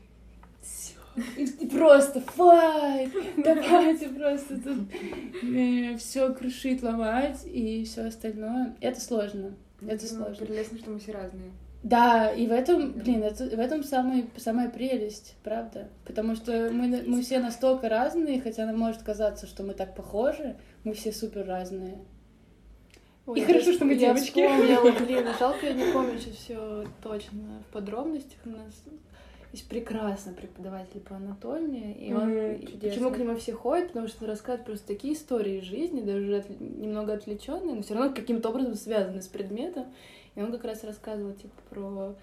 И, 1.37 1.45
и 1.45 1.67
просто 1.69 2.21
файт! 2.21 3.11
Давайте 3.37 4.09
просто 4.11 4.61
тут 4.61 4.89
все 6.01 6.33
крушить, 6.35 6.83
ломать 6.83 7.45
и 7.47 7.85
все 7.85 8.03
остальное. 8.07 8.77
Это 8.81 9.01
сложно. 9.01 9.55
Это 9.81 10.05
Ну, 10.13 10.25
сложно. 10.25 10.47
Прелестно, 10.47 10.79
что 10.79 10.91
мы 10.91 10.99
все 11.01 11.13
разные. 11.13 11.51
Да, 11.83 12.31
и 12.31 12.47
в 12.47 12.53
этом, 12.53 12.93
блин, 12.93 13.23
это, 13.23 13.45
в 13.45 13.59
этом 13.59 13.83
самый, 13.83 14.29
самая 14.37 14.69
прелесть, 14.69 15.35
правда? 15.43 15.89
Потому 16.05 16.35
что 16.37 16.69
мы, 16.71 17.03
мы 17.07 17.23
все 17.23 17.39
настолько 17.39 17.89
разные, 17.89 18.41
хотя 18.41 18.67
нам 18.67 18.79
может 18.79 19.03
казаться, 19.03 19.47
что 19.47 19.63
мы 19.63 19.73
так 19.73 19.95
похожи, 19.95 20.57
мы 20.85 20.93
все 20.93 21.11
супер 21.11 21.47
разные. 21.47 21.97
Ой, 23.27 23.41
И 23.41 23.45
хорошо, 23.45 23.73
что 23.73 23.87
мы 23.87 23.95
я 23.95 23.99
девочки. 24.15 24.27
вспомнила, 24.47 24.93
блин, 25.07 25.27
жалко, 25.39 25.67
я 25.67 25.73
не 25.73 25.91
помню 25.93 26.19
сейчас 26.19 26.35
все 26.35 26.85
точно 27.03 27.39
в 27.69 27.73
подробностях 27.73 28.39
у 28.45 28.51
нас. 28.51 28.75
есть 29.53 29.67
прекрасный 29.69 30.35
преподаватель 30.35 31.01
по 31.01 31.17
анатомии, 31.17 31.95
и 31.95 32.13
он 32.13 32.59
чудесно. 32.61 32.89
почему 32.91 33.11
к 33.11 33.17
нему 33.19 33.37
все 33.37 33.53
ходят, 33.55 33.89
потому 33.89 34.09
что 34.09 34.25
он 34.25 34.31
рассказывает 34.31 34.67
просто 34.67 34.87
такие 34.87 35.15
истории 35.15 35.61
из 35.61 35.65
жизни, 35.65 36.03
даже 36.03 36.37
от- 36.39 36.61
немного 36.61 37.15
отвлеченные, 37.15 37.75
но 37.77 37.83
все 37.83 37.95
равно 37.95 38.13
каким-то 38.15 38.51
образом 38.51 38.75
связаны 38.75 39.23
с 39.23 39.29
предметом. 39.29 39.87
И 40.37 40.43
он 40.43 40.53
как 40.53 40.65
раз 40.65 40.85
рассказывал 40.85 41.33
типа 41.33 41.55
про 41.71 42.15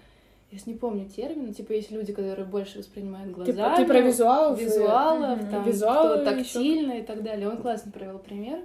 я 0.50 0.58
не 0.64 0.74
помню 0.74 1.06
термин, 1.08 1.48
но, 1.48 1.52
типа 1.52 1.72
есть 1.72 1.90
люди, 1.90 2.12
которые 2.14 2.46
больше 2.46 2.78
воспринимают 2.78 3.28
Ты, 3.44 3.52
глазами, 3.52 3.76
ты 3.76 3.84
про 3.84 4.00
визуалов? 4.00 4.58
визуалов, 4.58 5.42
Мгм. 5.42 5.50
там, 5.50 5.64
Визуалы 5.64 6.24
тактильно 6.24 6.92
и 6.92 7.02
так 7.02 7.22
далее. 7.22 7.48
Он 7.50 7.58
классно 7.58 7.92
привел 7.92 8.18
пример. 8.18 8.60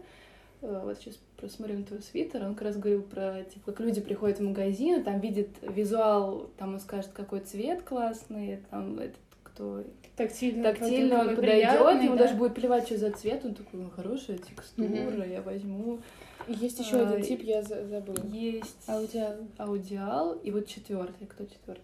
Э, 0.61 0.81
Вот 0.85 0.97
сейчас 0.97 1.19
просмотрю 1.35 1.79
на 1.79 1.83
твой 1.83 2.01
свитер. 2.01 2.45
Он 2.45 2.53
как 2.55 2.67
раз 2.67 2.77
говорил 2.77 3.01
про, 3.01 3.43
типа, 3.43 3.73
как 3.73 3.81
люди 3.81 3.99
приходят 3.99 4.39
в 4.39 4.43
магазин, 4.43 5.01
и 5.01 5.03
там 5.03 5.19
видят 5.19 5.49
визуал, 5.61 6.49
там 6.57 6.75
он 6.75 6.79
скажет, 6.79 7.11
какой 7.13 7.41
цвет 7.41 7.81
классный, 7.83 8.59
там 8.71 8.97
этот 8.99 9.17
кто 9.43 9.83
Тактильно. 10.15 10.63
тактильно 10.63 11.19
он 11.21 11.35
подойдет, 11.35 12.01
ему 12.03 12.15
да. 12.15 12.23
даже 12.23 12.35
будет 12.35 12.55
плевать, 12.55 12.85
что 12.85 12.97
за 12.97 13.11
цвет, 13.11 13.43
он 13.43 13.55
такой, 13.55 13.81
ну, 13.81 13.89
хорошая 13.89 14.37
текстура, 14.37 14.87
Мгм. 14.87 15.29
я 15.29 15.41
возьму. 15.41 15.99
Есть 16.47 16.79
еще 16.79 16.97
А, 16.97 17.09
один 17.09 17.23
тип, 17.25 17.41
я 17.43 17.61
за- 17.63 17.85
забыла. 17.87 18.23
Есть 18.25 18.75
Аудиал. 18.87 19.35
аудиал, 19.57 20.33
и 20.33 20.51
вот 20.51 20.67
четвертый. 20.67 21.25
Кто 21.27 21.45
четвертый? 21.45 21.83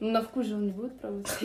Ну, 0.00 0.10
на 0.10 0.22
вкус 0.22 0.46
же 0.46 0.56
он 0.56 0.66
не 0.66 0.72
будет 0.72 0.98
пробовать. 0.98 1.28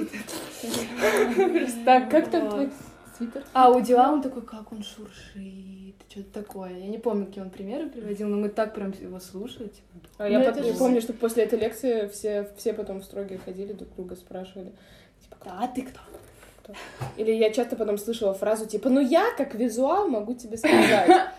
Так, 1.85 2.09
как 2.09 2.29
там 2.31 2.49
твой 2.49 2.69
свитер? 3.17 3.43
А 3.53 3.67
аудиал, 3.67 4.13
он 4.15 4.21
такой, 4.21 4.41
как 4.41 4.71
он 4.71 4.83
шуршит, 4.83 5.95
что-то 6.09 6.41
такое. 6.41 6.77
Я 6.77 6.87
не 6.87 6.97
помню, 6.97 7.25
какие 7.27 7.43
он 7.43 7.49
примеры 7.49 7.89
приводил, 7.89 8.27
но 8.27 8.37
мы 8.37 8.49
так 8.49 8.73
прям 8.73 8.91
его 8.99 9.19
слушали. 9.19 9.67
типа, 9.67 9.87
А 10.17 10.27
я 10.27 10.39
Ну, 10.51 10.73
помню, 10.77 11.01
что 11.01 11.13
после 11.13 11.43
этой 11.43 11.59
лекции 11.59 12.07
все, 12.07 12.49
все 12.57 12.73
потом 12.73 13.01
в 13.01 13.05
строгие 13.05 13.39
ходили, 13.39 13.73
друг 13.73 13.93
друга 13.95 14.15
спрашивали. 14.15 14.71
Типа, 15.21 15.37
а 15.45 15.67
ты 15.67 15.83
кто? 15.83 15.99
Или 17.17 17.31
я 17.31 17.51
часто 17.51 17.75
потом 17.75 17.97
слышала 17.97 18.33
фразу 18.33 18.65
типа, 18.65 18.89
ну 18.89 18.99
я 18.99 19.31
как 19.37 19.55
визуал 19.55 20.07
могу 20.07 20.33
тебе 20.33 20.57
сказать. 20.57 21.09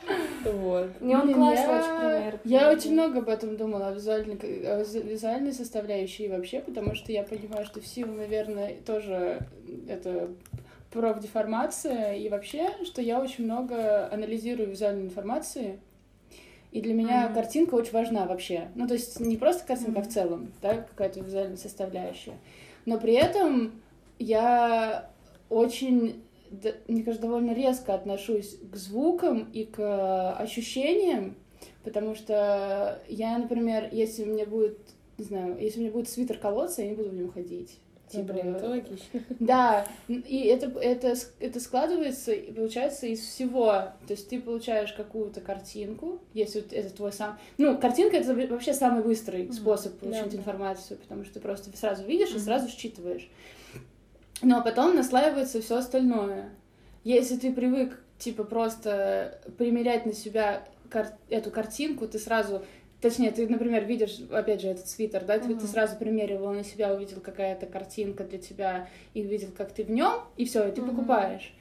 Вот. 0.43 0.89
Не, 1.02 1.16
он 1.16 1.35
классный 1.35 1.66
я- 1.66 1.78
очень 1.81 1.98
пример. 2.01 2.40
Я 2.44 2.70
очень 2.73 2.93
много 2.94 3.19
об 3.19 3.28
этом 3.28 3.59
думала, 3.59 3.89
о 3.89 3.93
визуальной, 3.93 4.36
о 4.65 4.82
визуальной 4.82 5.52
составляющей 5.52 6.28
вообще, 6.28 6.61
потому 6.61 6.94
что 6.94 7.12
я 7.12 7.24
понимаю, 7.24 7.66
что 7.66 7.82
в 7.82 7.86
силу, 7.86 8.15
наверное, 8.15 8.77
тоже 8.86 9.40
это 9.86 10.31
профдеформация, 10.93 12.15
и 12.15 12.28
вообще, 12.28 12.70
что 12.85 13.02
я 13.02 13.20
очень 13.20 13.44
много 13.44 14.09
анализирую 14.12 14.70
визуальной 14.70 15.05
информации, 15.05 15.78
и 16.73 16.81
для 16.81 16.94
меня 16.94 17.27
Мгм. 17.27 17.35
картинка 17.35 17.74
очень 17.74 17.93
важна 17.93 18.27
вообще. 18.27 18.69
Ну, 18.74 18.86
то 18.86 18.94
есть 18.94 19.19
не 19.20 19.36
просто 19.36 19.66
картинка, 19.66 20.01
а 20.01 20.02
в 20.05 20.09
целом, 20.09 20.52
да, 20.62 20.74
какая-то 20.74 21.20
визуальная 21.20 21.57
составляющая. 21.57 22.35
Но 22.86 22.98
при 22.98 23.12
этом 23.15 23.73
я 24.19 25.11
очень, 25.51 26.22
мне 26.89 27.02
кажется, 27.02 27.27
довольно 27.27 27.52
резко 27.52 27.94
отношусь 27.94 28.56
к 28.72 28.77
звукам 28.77 29.51
и 29.52 29.64
к 29.64 30.32
ощущениям, 30.39 31.35
потому 31.85 32.14
что 32.14 33.02
я, 33.09 33.36
например, 33.36 33.89
если 33.93 34.24
меня 34.24 34.47
будет, 34.47 34.78
не 35.18 35.24
знаю, 35.24 35.59
если 35.60 35.81
меня 35.81 35.90
будет 35.90 36.09
свитер 36.09 36.39
колодца, 36.39 36.82
я 36.82 36.89
не 36.89 36.94
буду 36.94 37.10
в 37.10 37.14
нем 37.14 37.31
ходить. 37.31 37.78
Ну, 38.12 38.24
блин, 38.24 38.56
это 38.56 38.68
логично. 38.68 38.98
Да, 39.39 39.86
и 40.09 40.44
это, 40.47 40.66
это, 40.81 41.14
это 41.39 41.60
складывается, 41.60 42.32
и 42.32 42.51
получается, 42.52 43.06
из 43.06 43.20
всего. 43.20 43.66
То 43.68 44.10
есть 44.10 44.28
ты 44.28 44.40
получаешь 44.40 44.93
какую-то 44.93 45.40
картинку, 45.40 46.18
если 46.35 46.60
вот 46.60 46.72
это 46.72 46.90
твой 46.90 47.12
сам... 47.12 47.39
Ну, 47.56 47.78
картинка— 47.78 48.16
это 48.18 48.35
вообще 48.35 48.74
самый 48.74 49.05
быстрый 49.05 49.52
способ 49.52 49.97
получить 50.01 50.32
Да. 50.32 50.39
информацию, 50.39 50.98
потому 50.98 51.22
что 51.24 51.35
ты 51.35 51.40
просто 51.40 51.70
сразу 51.77 52.05
видишь 52.05 52.35
и 52.35 52.40
сразу 52.40 52.68
считываешь. 52.68 53.28
Но 54.43 54.62
потом 54.62 54.97
наслаивается 54.97 55.61
все 55.61 55.77
остальное. 55.77 56.51
Если 57.05 57.37
ты 57.37 57.53
привык, 57.53 58.03
типа, 58.19 58.45
просто 58.45 59.41
примерять 59.59 60.07
на 60.07 60.12
себя 60.12 60.62
кар- 60.89 61.17
эту 61.29 61.51
картинку, 61.51 62.07
ты 62.07 62.19
сразу... 62.19 62.65
Точнее, 63.01 63.31
ты, 63.31 63.49
например, 63.49 63.87
видишь, 63.87 64.19
опять 64.31 64.61
же, 64.61 64.69
этот 64.69 64.87
свитер, 64.87 65.25
да, 65.25 65.39
ты, 65.39 65.55
ты 65.55 65.67
сразу 65.67 65.97
примерил 65.97 66.41
его 66.41 66.53
на 66.53 66.62
себя, 66.62 66.95
увидел 66.95 67.21
какая-то 67.21 67.65
картинка 67.65 68.25
для 68.25 68.39
тебя, 68.39 68.89
и 69.15 69.25
увидел, 69.25 69.49
как 69.57 69.73
ты 69.73 69.85
в 69.85 69.91
нем, 69.91 70.21
и 70.37 70.45
все, 70.45 70.69
и 70.69 70.73
ты 70.73 70.83
покупаешь. 70.83 71.55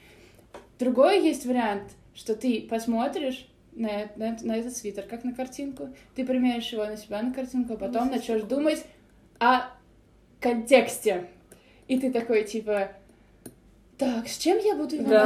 Другой 0.78 1.22
есть 1.22 1.46
вариант, 1.46 1.92
что 2.14 2.34
ты 2.34 2.66
посмотришь 2.68 3.48
на, 3.72 3.88
э- 3.88 4.08
на, 4.16 4.36
на 4.42 4.56
этот 4.56 4.76
свитер, 4.76 5.04
как 5.04 5.24
на 5.24 5.32
картинку, 5.32 5.88
ты 6.14 6.26
примеришь 6.26 6.72
его 6.72 6.84
на 6.84 6.98
себя 6.98 7.22
на 7.22 7.32
картинку, 7.32 7.72
а 7.72 7.76
потом 7.78 8.08
начнешь 8.08 8.42
думать 8.42 8.84
о 9.38 9.62
контексте. 10.40 11.26
И 11.90 11.98
ты 11.98 12.12
такой, 12.12 12.44
типа, 12.44 12.92
так, 14.00 14.26
с 14.26 14.38
чем 14.38 14.58
я 14.58 14.74
буду 14.74 14.96
его 14.96 15.08
Да, 15.08 15.24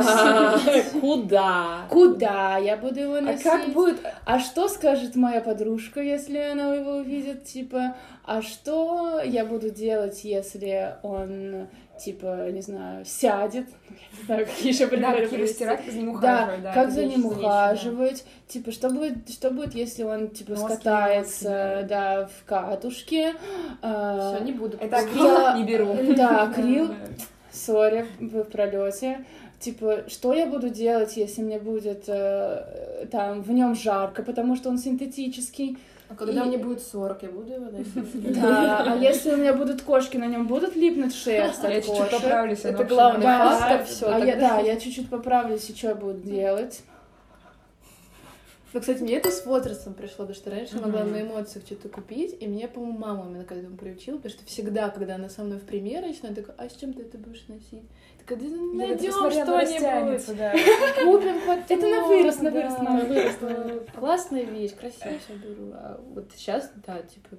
носить? 0.53 0.91
куда? 1.01 1.87
Куда 1.89 2.59
я 2.59 2.77
буду 2.77 3.01
его 3.01 3.15
А 3.15 3.21
носить? 3.23 3.43
как 3.45 3.69
будет? 3.71 4.01
А 4.27 4.39
что 4.39 4.69
скажет 4.69 5.17
моя 5.17 5.41
подружка, 5.41 6.03
если 6.03 6.37
она 6.39 6.75
его 6.75 6.97
увидит, 6.97 7.45
типа, 7.45 7.95
а 8.25 8.43
что 8.43 9.21
я 9.25 9.45
буду 9.45 9.71
делать, 9.71 10.25
если 10.25 10.97
он, 11.03 11.69
типа, 12.03 12.51
не 12.51 12.61
знаю, 12.61 13.05
сядет? 13.05 13.67
Я 13.89 14.19
не 14.21 14.27
знаю, 14.27 14.47
какие 14.47 14.73
еще 14.73 14.87
Да, 14.87 14.91
примеры 15.13 15.29
как 15.29 15.85
за 15.91 15.93
ним 15.99 16.09
ухаживать. 16.11 16.63
да, 16.63 16.73
как 16.73 16.83
это 16.85 16.91
за 16.93 17.01
вещи, 17.03 17.15
ним 17.17 17.23
вещи, 17.29 17.41
да. 17.41 17.47
ухаживать, 17.47 18.25
типа, 18.49 18.73
что 18.73 18.91
будет, 18.91 19.31
что 19.31 19.51
будет, 19.51 19.75
если 19.75 20.03
он, 20.05 20.29
типа, 20.31 20.53
Носки, 20.53 20.65
скатается, 20.75 21.51
носки, 21.77 21.89
да, 21.89 22.27
в 22.27 22.45
катушке. 22.49 23.35
а, 23.83 24.35
Все, 24.37 24.45
не 24.45 24.53
буду. 24.53 24.77
Это 24.81 24.97
акрил 24.99 25.57
не 25.57 25.65
беру. 25.65 25.97
Да, 26.17 26.43
акрил, 26.45 26.95
сори, 27.55 28.07
в 28.21 28.43
пролете. 28.45 29.25
Типа, 29.61 30.05
что 30.09 30.35
я 30.35 30.47
буду 30.47 30.69
делать, 30.69 31.17
если 31.17 31.41
мне 31.43 31.59
будет 31.59 32.05
э, 32.09 33.07
там 33.11 33.41
в 33.43 33.51
нем 33.51 33.75
жарко, 33.75 34.23
потому 34.23 34.57
что 34.57 34.69
он 34.69 34.79
синтетический. 34.79 35.79
А 36.11 36.15
когда 36.17 36.43
И- 36.43 36.49
мне 36.49 36.59
будет 36.59 36.83
40, 36.83 37.23
я 37.23 37.29
буду 37.31 37.53
его 37.55 37.65
носить? 37.71 38.35
Да, 38.43 38.85
а 38.93 38.97
если 38.97 39.31
у 39.33 39.37
меня 39.37 39.55
будут 39.55 39.81
кошки, 39.83 40.19
на 40.19 40.27
нем 40.27 40.47
будут 40.47 40.77
липнуть 40.77 41.15
шерсть 41.15 41.63
Я 41.63 41.69
от 41.71 41.75
чуть-чуть 41.85 41.97
кошек? 41.97 42.21
поправлюсь. 42.21 42.61
Это 42.65 42.85
главный 42.85 43.25
фактор, 43.25 43.87
а 44.13 44.19
я, 44.19 44.37
да, 44.37 44.59
я 44.61 44.77
чуть-чуть 44.77 45.09
поправлюсь, 45.09 45.71
и 45.71 45.75
что 45.75 45.89
я 45.89 45.95
буду 45.95 46.19
делать? 46.21 46.83
Ну, 48.75 48.81
кстати, 48.81 49.03
мне 49.03 49.19
это 49.19 49.31
с 49.31 49.47
возрастом 49.47 49.95
пришло, 49.95 50.27
потому 50.27 50.35
что 50.35 50.51
раньше 50.51 50.75
я 50.75 50.83
могла 50.83 51.05
на 51.05 51.23
эмоциях 51.23 51.65
что-то 51.65 51.89
купить, 51.89 52.37
и 52.41 52.47
меня, 52.47 52.67
по-моему, 52.67 52.99
мама 52.99 53.25
меня 53.31 53.45
к 53.45 53.53
этому 53.53 53.77
приучила, 53.77 54.17
потому 54.17 54.35
что 54.35 54.45
всегда, 54.47 54.91
когда 54.91 55.15
она 55.15 55.29
со 55.29 55.45
мной 55.45 55.59
в 55.59 55.63
примерочной, 55.63 56.31
она 56.31 56.35
такая, 56.35 56.57
а 56.59 56.69
с 56.69 56.75
чем 56.75 56.93
ты 56.93 57.03
это 57.03 57.17
будешь 57.17 57.47
носить? 57.47 57.85
Такая, 58.19 58.37
да 58.39 58.47
Да, 58.49 58.57
найдем 58.57 59.13
что-нибудь, 59.13 60.37
да. 60.37 60.53
купим 61.05 61.41
потом. 61.47 61.65
Это 61.69 61.87
на 61.87 62.07
вырост, 62.09 62.43
на 62.43 62.51
да. 62.51 62.79
на 62.83 63.05
вырост. 63.05 63.91
Классная 63.95 64.43
вещь, 64.43 64.75
красиво 64.75 65.21
все 65.25 65.37
беру. 65.37 65.71
А 65.73 66.01
вот 66.13 66.33
сейчас, 66.35 66.73
да, 66.85 67.01
типа, 67.03 67.37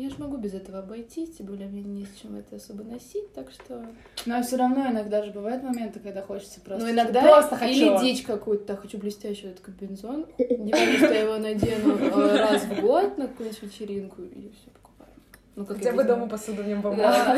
я 0.00 0.10
же 0.10 0.16
могу 0.18 0.36
без 0.36 0.54
этого 0.54 0.80
обойтись, 0.80 1.36
тем 1.36 1.46
более 1.46 1.68
мне 1.68 1.82
не 1.82 2.04
с 2.04 2.20
чем 2.20 2.36
это 2.36 2.56
особо 2.56 2.84
носить, 2.84 3.32
так 3.32 3.50
что... 3.50 3.84
Но 4.26 4.42
все 4.42 4.56
равно 4.56 4.90
иногда 4.90 5.22
же 5.22 5.30
бывают 5.30 5.62
моменты, 5.62 6.00
когда 6.00 6.22
хочется 6.22 6.60
просто... 6.60 6.84
Ну, 6.84 6.92
иногда 6.92 7.22
просто 7.22 7.56
хочу. 7.56 7.72
или 7.72 8.00
дичь 8.00 8.22
какую-то, 8.22 8.76
хочу 8.76 8.98
блестящий 8.98 9.48
этот 9.48 9.60
комбинезон. 9.60 10.26
Не 10.38 10.72
помню, 10.72 10.96
что 10.98 11.12
я 11.12 11.20
его 11.22 11.38
надену 11.38 11.96
э, 11.98 12.36
раз 12.36 12.62
в 12.64 12.80
год 12.80 13.16
на 13.16 13.26
какую-нибудь 13.28 13.62
вечеринку, 13.62 14.22
и 14.22 14.50
все 14.50 14.70
покупаю. 14.70 15.10
Ну, 15.54 15.64
как 15.64 15.78
Хотя 15.78 15.90
я 15.90 15.96
бы 15.96 16.04
дома 16.04 16.28
посуду 16.28 16.62
в 16.62 16.66
нем 16.66 16.82
помыла. 16.82 17.36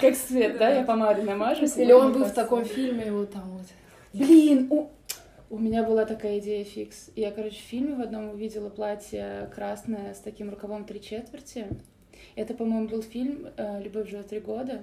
Как 0.00 0.14
свет, 0.14 0.58
да? 0.58 0.70
Я 0.70 0.84
помадой 0.84 1.24
намажусь. 1.24 1.76
Или 1.76 1.92
он 1.92 2.12
был 2.12 2.24
в 2.24 2.32
таком 2.32 2.64
фильме, 2.64 3.10
вот 3.12 3.32
там 3.32 3.42
вот. 3.50 3.66
Блин, 4.12 4.66
у... 4.70 4.88
у 5.50 5.58
меня 5.58 5.82
была 5.82 6.04
такая 6.04 6.38
идея 6.40 6.64
фикс. 6.64 7.10
Я, 7.16 7.30
короче, 7.30 7.56
в 7.56 7.60
фильме 7.70 7.94
в 7.94 8.00
одном 8.00 8.30
увидела 8.30 8.68
платье 8.68 9.50
красное 9.54 10.14
с 10.14 10.18
таким 10.18 10.50
рукавом 10.50 10.84
три 10.84 11.00
четверти. 11.00 11.66
Это, 12.34 12.54
по-моему, 12.54 12.88
был 12.88 13.02
фильм 13.02 13.48
э, 13.56 13.82
«Любовь 13.82 14.08
живет 14.10 14.28
три 14.28 14.40
года». 14.40 14.82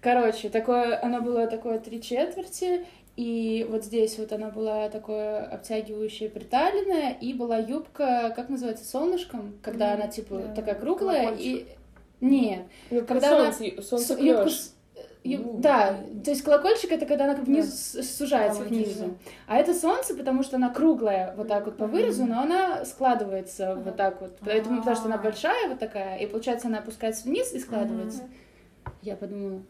Короче, 0.00 0.50
такое, 0.50 1.00
оно 1.02 1.20
было 1.22 1.46
такое 1.46 1.78
три 1.78 2.00
четверти, 2.02 2.84
и 3.16 3.66
вот 3.70 3.84
здесь 3.84 4.18
вот 4.18 4.32
она 4.32 4.50
была 4.50 4.88
такое 4.90 5.42
обтягивающее 5.44 6.28
приталенное, 6.28 7.12
и 7.12 7.32
была 7.32 7.58
юбка, 7.58 8.32
как 8.36 8.48
называется, 8.50 8.84
солнышком, 8.84 9.54
когда 9.62 9.92
Мгм, 9.94 10.02
она 10.02 10.10
типа 10.10 10.36
да. 10.48 10.54
такая 10.54 10.74
круглая 10.74 11.22
Колокольчик. 11.26 11.46
и 11.46 11.66
нет, 12.20 12.62
Когда 13.06 13.36
она- 13.40 13.52
солнце, 13.52 13.80
с- 13.82 13.88
солнце 13.88 14.14
юбка 14.20 14.50
Ну, 15.24 15.58
да, 15.58 15.96
то 16.22 16.30
есть 16.30 16.42
колокольчик 16.42 16.92
это 16.92 17.06
когда 17.06 17.24
она 17.24 17.34
как 17.34 17.46
внизу 17.46 17.70
с- 17.70 18.02
сужается 18.16 18.62
внизу. 18.62 19.16
а 19.46 19.56
это 19.56 19.72
солнце, 19.72 20.14
потому 20.14 20.42
что 20.42 20.56
она 20.56 20.68
круглая 20.68 21.34
вот 21.34 21.48
так 21.48 21.64
вот 21.64 21.78
по 21.78 21.86
вырезу, 21.86 22.26
но 22.26 22.40
она 22.42 22.84
складывается 22.84 23.74
вот 23.74 23.96
так 23.96 24.20
вот, 24.20 24.36
поэтому 24.44 24.78
потому 24.80 24.96
что 24.96 25.06
она 25.06 25.14
А. 25.14 25.18
большая 25.22 25.68
вот 25.68 25.78
такая, 25.78 26.18
и 26.18 26.26
получается 26.26 26.68
она 26.68 26.78
опускается 26.80 27.24
вниз 27.24 27.54
и 27.54 27.58
складывается. 27.58 28.24
Я 29.00 29.16
подумала, 29.16 29.62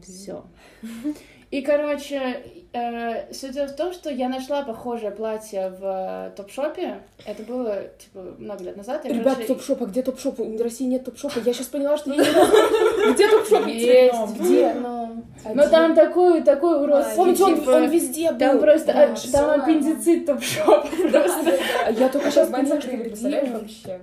все. 0.00 0.44
И, 1.54 1.62
короче, 1.62 2.42
э, 2.72 3.32
суть 3.32 3.54
в 3.54 3.76
том, 3.76 3.92
что 3.92 4.10
я 4.10 4.28
нашла 4.28 4.64
похожее 4.64 5.12
платье 5.12 5.68
в 5.68 5.84
э, 5.84 6.36
топ-шопе. 6.36 7.02
Это 7.24 7.44
было, 7.44 7.84
типа, 7.96 8.34
много 8.38 8.64
лет 8.64 8.76
назад. 8.76 9.04
Я, 9.04 9.12
Ребят, 9.12 9.34
короче, 9.34 9.54
топ-шоп, 9.54 9.82
а 9.82 9.86
где 9.86 10.02
топ-шоп? 10.02 10.40
В 10.40 10.60
России 10.60 10.86
нет 10.86 11.04
топ-шопа. 11.04 11.38
Я 11.44 11.52
сейчас 11.52 11.68
поняла, 11.68 11.96
что 11.96 12.10
я 12.10 12.16
не. 12.16 12.24
Где 13.14 13.28
топ-шоп? 13.28 13.66
Есть, 13.68 14.34
Где? 14.40 14.74
но... 14.74 15.22
Там 15.70 15.94
такой, 15.94 16.42
такой 16.42 16.82
урод. 16.82 17.06
Помните, 17.14 17.44
он, 17.44 17.60
типа, 17.60 17.86
везде 17.86 18.32
был. 18.32 18.38
Там 18.40 18.58
просто, 18.58 18.92
а, 18.92 19.14
там 19.30 19.60
аппендицит 19.60 20.26
топ-шоп. 20.26 20.86
А 21.86 21.92
я 21.92 22.08
только 22.08 22.26
А 22.26 22.30
сейчас 22.32 22.48
поняла, 22.48 22.80
что 22.80 22.96
где 22.96 23.42
вообще? 23.44 24.00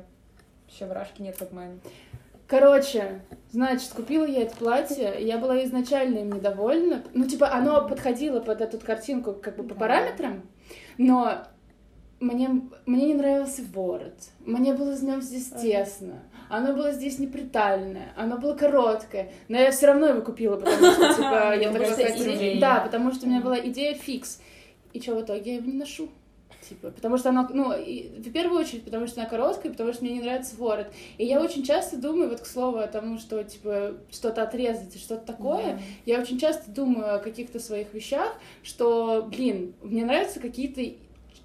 Вообще 0.67 0.85
вражки 0.85 1.21
нет 1.21 1.35
как 1.37 1.51
маме. 1.51 1.79
Короче, 2.51 3.21
значит, 3.49 3.93
купила 3.93 4.25
я 4.25 4.41
это 4.41 4.57
платье, 4.57 5.21
и 5.21 5.25
я 5.25 5.37
была 5.37 5.63
изначально 5.63 6.17
им 6.17 6.33
недовольна. 6.33 7.01
Ну, 7.13 7.23
типа, 7.23 7.49
оно 7.49 7.87
подходило 7.87 8.41
под 8.41 8.59
эту 8.59 8.77
картинку 8.77 9.33
как 9.33 9.55
бы 9.55 9.63
по 9.63 9.73
параметрам, 9.73 10.41
но 10.97 11.47
мне, 12.19 12.49
мне 12.85 13.05
не 13.05 13.13
нравился 13.13 13.61
ворот. 13.73 14.15
Мне 14.41 14.73
было 14.73 14.93
в 14.93 15.01
нем 15.01 15.21
здесь 15.21 15.47
тесно. 15.61 16.23
Оно 16.49 16.73
было 16.73 16.91
здесь 16.91 17.19
непритальное, 17.19 18.11
оно 18.17 18.37
было 18.37 18.53
короткое, 18.53 19.31
но 19.47 19.57
я 19.57 19.71
все 19.71 19.87
равно 19.87 20.07
его 20.07 20.21
купила, 20.21 20.57
потому 20.57 20.91
что, 20.91 21.13
типа, 21.13 21.55
я 21.61 21.71
Ну, 21.71 21.79
так 21.79 21.87
сказать, 21.87 22.59
да, 22.59 22.81
потому 22.81 23.13
что 23.13 23.27
у 23.27 23.29
меня 23.29 23.39
была 23.39 23.61
идея 23.61 23.93
фикс. 23.93 24.41
И 24.91 25.01
что 25.01 25.15
в 25.15 25.21
итоге 25.21 25.51
я 25.51 25.57
его 25.59 25.71
не 25.71 25.77
ношу? 25.77 26.09
Типа, 26.71 26.89
потому 26.89 27.17
что 27.17 27.29
оно, 27.29 27.49
ну, 27.51 27.73
и 27.73 28.07
в 28.21 28.31
первую 28.31 28.61
очередь, 28.61 28.85
потому 28.85 29.05
что 29.05 29.19
она 29.19 29.29
короткая, 29.29 29.73
потому 29.73 29.91
что 29.91 30.05
мне 30.05 30.13
не 30.13 30.21
нравится 30.21 30.55
ворот. 30.55 30.87
И 31.17 31.25
я 31.25 31.41
очень 31.41 31.65
часто 31.65 31.97
думаю, 31.97 32.29
вот 32.29 32.39
к 32.39 32.45
слову 32.45 32.77
о 32.77 32.87
том, 32.87 33.19
что, 33.19 33.43
типа, 33.43 33.97
что-то 34.09 34.43
отрезать 34.43 34.95
и 34.95 34.99
что-то 34.99 35.25
такое, 35.33 35.81
я 36.05 36.21
очень 36.21 36.39
часто 36.39 36.71
думаю 36.71 37.15
о 37.15 37.19
каких-то 37.19 37.59
своих 37.59 37.93
вещах, 37.93 38.33
что, 38.63 39.27
блин, 39.29 39.73
мне 39.81 40.05
нравятся 40.05 40.39
какие-то 40.39 40.81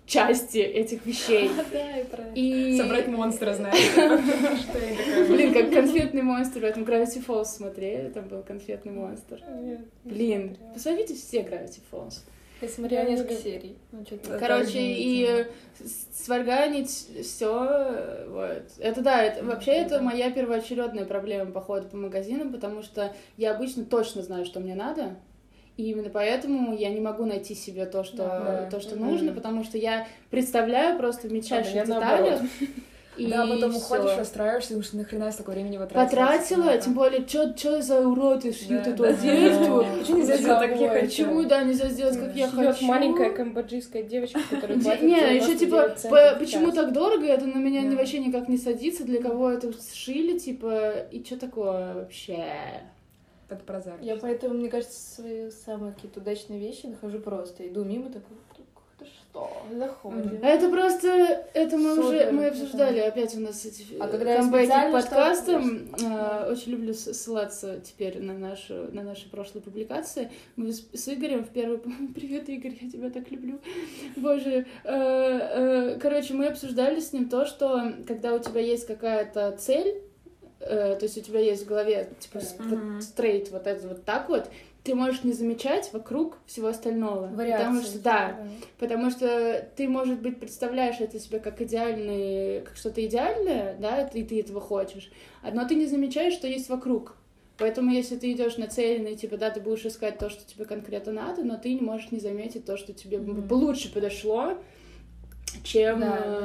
части 0.06 0.58
этих 0.58 1.04
вещей. 1.04 1.50
Да, 1.72 1.98
и 1.98 2.04
правильно. 2.04 2.34
И... 2.36 2.78
Собрать 2.78 3.08
монстра, 3.08 3.54
знаешь. 3.54 3.88
Такая... 4.72 5.26
Блин, 5.26 5.52
как 5.52 5.72
конфетный 5.72 6.22
монстр 6.22 6.60
в 6.60 6.64
этом 6.64 6.84
Gravity 6.84 7.26
Falls 7.26 7.46
смотрели, 7.46 8.10
там 8.10 8.28
был 8.28 8.42
конфетный 8.42 8.92
монстр. 8.92 9.42
Блин, 10.04 10.56
посмотрите 10.72 11.14
все 11.14 11.40
Gravity 11.40 11.80
Falls. 11.90 12.20
Я 12.60 12.68
смотрела 12.68 13.02
Я 13.02 13.08
не 13.08 13.12
несколько 13.16 13.34
серий. 13.34 13.76
Ну, 13.92 14.04
Короче, 14.38 14.80
и 14.80 15.26
э, 15.26 15.44
сварганить 16.14 16.88
все, 17.22 18.24
вот. 18.28 18.62
Это 18.78 19.02
да, 19.02 19.22
это 19.22 19.44
вообще 19.44 19.72
это 19.72 20.00
моя 20.00 20.30
первоочередная 20.30 21.04
проблема 21.04 21.50
похода 21.52 21.86
по 21.86 21.96
магазинам, 21.96 22.52
потому 22.52 22.82
что 22.82 23.14
я 23.36 23.54
обычно 23.54 23.84
точно 23.84 24.22
знаю, 24.22 24.46
что 24.46 24.60
мне 24.60 24.74
надо. 24.74 25.16
И 25.76 25.90
именно 25.90 26.08
поэтому 26.08 26.74
я 26.74 26.88
не 26.88 27.00
могу 27.00 27.26
найти 27.26 27.54
себе 27.54 27.84
то, 27.84 28.02
что, 28.02 28.16
Да. 28.16 28.68
то, 28.70 28.80
что 28.80 28.96
Мгм. 28.96 29.04
нужно, 29.10 29.32
потому 29.32 29.62
что 29.62 29.76
я 29.76 30.08
представляю 30.30 30.96
просто 30.96 31.28
в 31.28 31.32
мельчайших 31.32 31.74
меня 31.74 31.84
деталях. 31.84 32.40
И 33.16 33.26
Да, 33.28 33.46
потом 33.46 33.70
всё. 33.72 33.78
уходишь, 33.80 34.16
расстраиваешься, 34.18 34.70
думаешь, 34.74 34.92
нахрена 34.92 35.24
я 35.24 35.32
столько 35.32 35.50
времени 35.50 35.78
потратила. 35.78 36.04
Потратила, 36.08 36.78
тем 36.78 36.94
более, 36.94 37.26
что 37.26 37.80
за 37.82 38.06
уроды 38.06 38.52
шьют 38.52 38.82
Да, 38.84 38.90
эту 38.90 39.02
да. 39.04 39.08
одежду? 39.08 39.86
Почему 39.98 40.18
нельзя 40.18 40.36
сделать 40.36 40.60
так, 40.60 40.70
как 40.72 40.80
я 40.80 40.88
хочу? 40.90 41.06
Почему, 41.06 41.44
да, 41.44 41.62
нельзя 41.64 41.88
сделать, 41.88 42.18
как 42.18 42.36
я 42.36 42.48
хочу? 42.48 42.84
маленькая 42.84 43.30
камбоджийская 43.30 44.02
девочка, 44.02 44.40
которая 44.50 44.78
платит 44.80 45.02
Не, 45.02 45.36
еще 45.36 45.54
99 45.56 45.96
типа, 46.02 46.36
почему 46.38 46.72
так 46.72 46.92
дорого, 46.92 47.24
это 47.26 47.46
на 47.46 47.58
меня 47.58 47.82
Да. 47.82 47.88
ни- 47.88 47.94
вообще 47.96 48.18
никак 48.18 48.48
не 48.48 48.58
садится, 48.58 49.04
для 49.04 49.22
кого 49.22 49.50
это 49.50 49.72
сшили, 49.72 50.38
типа, 50.38 51.06
и 51.10 51.24
что 51.24 51.38
такое 51.38 51.94
вообще? 51.94 52.44
Под 53.48 53.62
прозор. 53.62 53.94
Я 54.02 54.16
поэтому, 54.16 54.54
мне 54.54 54.68
кажется, 54.68 54.98
свои 55.14 55.50
самые 55.50 55.92
какие-то 55.92 56.18
удачные 56.18 56.58
вещи 56.58 56.86
нахожу 56.86 57.20
просто. 57.20 57.66
Иду 57.66 57.84
мимо, 57.84 58.06
такой, 58.06 58.36
«Так, 58.48 58.55
это 58.55 58.55
что? 59.36 59.50
Заходим. 59.76 60.38
Это 60.42 60.68
просто, 60.70 61.08
это 61.52 61.76
мы 61.76 61.92
уже, 61.92 62.20
Супер, 62.20 62.32
мы 62.32 62.42
это 62.44 62.52
обсуждали 62.56 63.00
да. 63.00 63.06
опять 63.08 63.36
у 63.36 63.40
нас 63.40 63.64
эти 63.64 63.84
А 63.98 64.08
когда 64.08 64.32
я 64.32 64.36
камбэки 64.38 64.64
к 64.64 64.66
специально 64.66 65.00
подкастам, 65.00 65.88
э, 66.00 66.50
очень 66.50 66.72
люблю 66.72 66.94
ссылаться 66.94 67.80
теперь 67.80 68.20
на 68.20 68.34
нашу, 68.34 68.92
на 68.92 69.02
наши 69.02 69.28
прошлые 69.28 69.62
публикации. 69.62 70.30
Мы 70.56 70.72
с, 70.72 70.86
с 70.92 71.08
Игорем 71.08 71.44
в 71.44 71.48
первый... 71.48 71.78
Привет, 72.14 72.48
Игорь, 72.48 72.76
я 72.80 72.90
тебя 72.90 73.10
так 73.10 73.30
люблю. 73.30 73.58
Боже. 74.16 74.66
Э, 74.84 75.94
э, 75.94 75.98
Короче, 76.00 76.34
мы 76.34 76.46
обсуждали 76.46 77.00
с 77.00 77.12
ним 77.12 77.28
то, 77.28 77.46
что 77.46 77.94
когда 78.06 78.34
у 78.34 78.38
тебя 78.38 78.60
есть 78.60 78.86
какая-то 78.86 79.56
цель, 79.58 80.02
э, 80.60 80.96
то 80.96 81.04
есть 81.04 81.18
у 81.18 81.20
тебя 81.20 81.40
есть 81.40 81.64
в 81.64 81.68
голове, 81.68 82.10
типа, 82.20 82.40
с- 82.40 82.56
вот 82.58 83.02
стрейт, 83.02 83.50
вот 83.50 83.66
это 83.66 83.88
вот 83.88 84.04
так 84.04 84.28
вот, 84.28 84.48
ты 84.86 84.94
можешь 84.94 85.24
не 85.24 85.32
замечать 85.32 85.90
вокруг 85.92 86.38
всего 86.46 86.68
остального. 86.68 87.28
Потому 87.58 87.82
что, 87.82 87.98
да, 87.98 88.38
Потому 88.78 89.10
что 89.10 89.68
ты, 89.76 89.88
может 89.88 90.20
быть, 90.20 90.38
представляешь 90.38 91.00
это 91.00 91.18
себе 91.18 91.40
как 91.40 91.60
идеальный, 91.60 92.60
как 92.60 92.76
что-то 92.76 93.04
идеальное, 93.04 93.76
да, 93.80 94.02
и 94.06 94.22
ты 94.22 94.40
этого 94.40 94.60
хочешь, 94.60 95.10
но 95.42 95.66
ты 95.66 95.74
не 95.74 95.86
замечаешь, 95.86 96.34
что 96.34 96.46
есть 96.46 96.68
вокруг. 96.68 97.16
Поэтому, 97.58 97.90
если 97.90 98.16
ты 98.16 98.30
идешь 98.32 98.58
нацеленный, 98.58 99.16
типа, 99.16 99.38
да, 99.38 99.50
ты 99.50 99.60
будешь 99.60 99.84
искать 99.86 100.18
то, 100.18 100.28
что 100.30 100.46
тебе 100.46 100.66
конкретно 100.66 101.12
надо, 101.12 101.42
но 101.42 101.56
ты 101.56 101.74
не 101.74 101.80
можешь 101.80 102.10
не 102.12 102.20
заметить 102.20 102.64
то, 102.64 102.76
что 102.76 102.92
тебе 102.92 103.18
бы 103.18 103.54
лучше 103.54 103.92
подошло, 103.92 104.58
чем 105.62 106.00
Да, 106.00 106.18
э, 106.24 106.40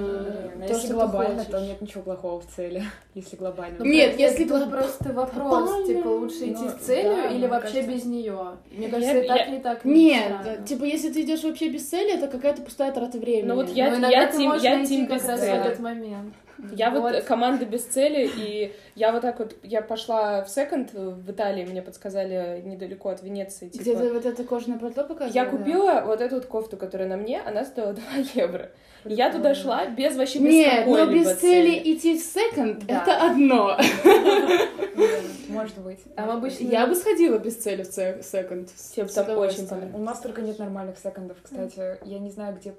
да, 0.56 0.60
да. 0.62 0.68
то, 0.68 0.74
Если 0.74 0.94
глобально, 0.94 1.46
то 1.46 1.60
нет 1.62 1.82
ничего 1.82 2.02
плохого 2.04 2.40
в 2.42 2.46
цели. 2.48 2.84
Если 3.16 3.36
глобально. 3.36 3.78
Ну, 3.80 3.86
Нет, 3.86 4.16
просто- 4.16 4.22
если 4.24 4.44
тут 4.46 4.58
гла- 4.64 4.68
просто 4.70 5.14
вопрос, 5.14 5.86
типа, 5.88 6.08
лучше 6.08 6.38
идти 6.52 6.64
Ну, 6.64 6.70
с 6.70 6.74
целью 6.86 7.16
да, 7.16 7.30
или 7.30 7.48
вообще 7.48 7.74
кажется. 7.82 7.92
без 7.96 8.06
нее? 8.06 8.40
Мне 8.72 8.86
Я- 8.88 8.92
кажется, 8.92 9.18
и 9.20 9.28
так, 9.28 9.38
я- 9.38 9.56
и 9.56 9.60
так 9.62 9.86
Нет, 9.86 10.24
странно. 10.42 10.66
типа, 10.68 10.84
если 10.86 11.12
ты 11.12 11.22
идешь 11.22 11.44
вообще 11.44 11.70
без 11.70 11.88
цели, 11.90 12.14
это 12.14 12.28
какая-то 12.28 12.62
пустая 12.62 12.92
трата 12.92 13.18
времени. 13.18 13.48
Ну 13.48 13.56
вот 13.56 13.70
я- 13.70 13.90
Но 13.92 13.98
иногда 13.98 14.10
я 14.10 14.28
ты 14.28 14.38
тим- 14.38 14.54
я 14.62 14.86
тим 14.86 15.08
как 15.08 15.18
без 15.18 15.28
раз 15.28 15.40
цели. 15.40 15.60
этот 15.60 15.80
момент. 15.80 16.34
Я 16.76 16.90
вот, 16.92 17.02
Вот. 17.02 17.24
команда 17.24 17.66
без 17.66 17.84
цели, 17.84 18.30
и 18.38 18.74
я 18.96 19.12
вот 19.12 19.22
так 19.22 19.40
вот, 19.40 19.56
я 19.64 19.82
пошла 19.82 20.44
в 20.44 20.50
секонд 20.50 20.94
в 20.94 21.32
Италии, 21.32 21.66
мне 21.66 21.82
подсказали 21.82 22.62
недалеко 22.66 23.10
от 23.10 23.22
Венеции, 23.24 23.70
типа. 23.70 23.82
Где 23.82 23.96
ты 23.98 24.14
вот 24.14 24.26
это 24.26 24.44
кожаное 24.44 24.78
пальто 24.80 25.04
показывала? 25.04 25.34
Я 25.34 25.46
купила 25.50 26.04
вот 26.06 26.22
эту 26.22 26.36
вот 26.36 26.46
кофту, 26.46 26.78
которая 26.78 27.08
на 27.08 27.18
мне, 27.18 27.42
она 27.42 27.66
стоила 27.66 27.94
2 27.94 28.04
евро. 28.36 28.70
И 29.06 29.14
Я 29.14 29.32
туда 29.32 29.56
шла 29.56 29.88
без 29.88 30.16
вообще 30.16 30.38
без 30.40 30.54
Нет, 30.54 30.86
но 30.86 30.94
какой-либо 30.96 31.24
без 31.32 31.38
цели 31.40 31.82
идти 31.94 32.18
в 32.20 32.22
секонд 32.22 32.86
Да. 32.86 33.02
это 33.02 33.32
одно. 33.32 33.78
Может 35.50 35.78
быть. 35.80 36.00
Там 36.16 36.30
обычно... 36.30 36.64
Я 36.66 36.86
бы 36.88 36.96
сходила 36.96 37.38
без 37.38 37.56
цели 37.58 37.84
в 37.84 37.88
се- 37.88 38.22
секонд. 38.24 38.70
Всем 38.76 39.08
там 39.08 39.38
очень 39.38 39.68
понравилось. 39.68 39.96
У 39.96 40.04
нас 40.04 40.20
только 40.20 40.42
нет 40.42 40.60
нормальных 40.60 40.98
секондов, 40.98 41.38
кстати. 41.44 41.98
Я 42.06 42.20
не 42.20 42.30
знаю, 42.30 42.56
где 42.60 42.74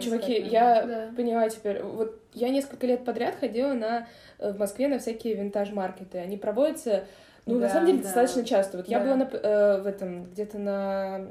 Чуваки, 0.00 0.40
я 0.40 0.82
Да. 0.82 1.10
поняла 1.16 1.48
теперь. 1.48 1.82
Вот 1.82 2.20
я 2.32 2.48
несколько 2.48 2.86
лет 2.86 3.04
подряд 3.04 3.36
ходила 3.36 3.72
на 3.72 4.06
э, 4.38 4.52
в 4.52 4.58
Москве 4.58 4.88
на 4.88 4.98
всякие 4.98 5.34
винтаж-маркеты. 5.34 6.18
Они 6.18 6.36
проводятся, 6.36 7.04
ну, 7.46 7.54
на 7.54 7.60
Да, 7.62 7.68
самом 7.70 7.86
деле, 7.86 7.98
да. 7.98 8.04
достаточно 8.04 8.44
часто. 8.44 8.78
Вот 8.78 8.88
я 8.88 8.98
Да. 8.98 9.04
была 9.04 9.16
на, 9.16 9.22
э, 9.32 9.80
в 9.82 9.86
этом, 9.86 10.24
где-то 10.30 10.58
на 10.58 11.26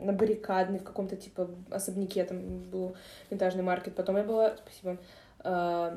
на 0.00 0.12
баррикадной, 0.12 0.80
в 0.80 0.82
каком-то 0.82 1.14
типа 1.14 1.48
особняке, 1.70 2.24
там 2.24 2.58
был 2.72 2.96
винтажный 3.30 3.62
маркет. 3.62 3.94
Потом 3.94 4.16
я 4.16 4.24
была, 4.24 4.54
спасибо, 4.56 4.98
э, 5.44 5.96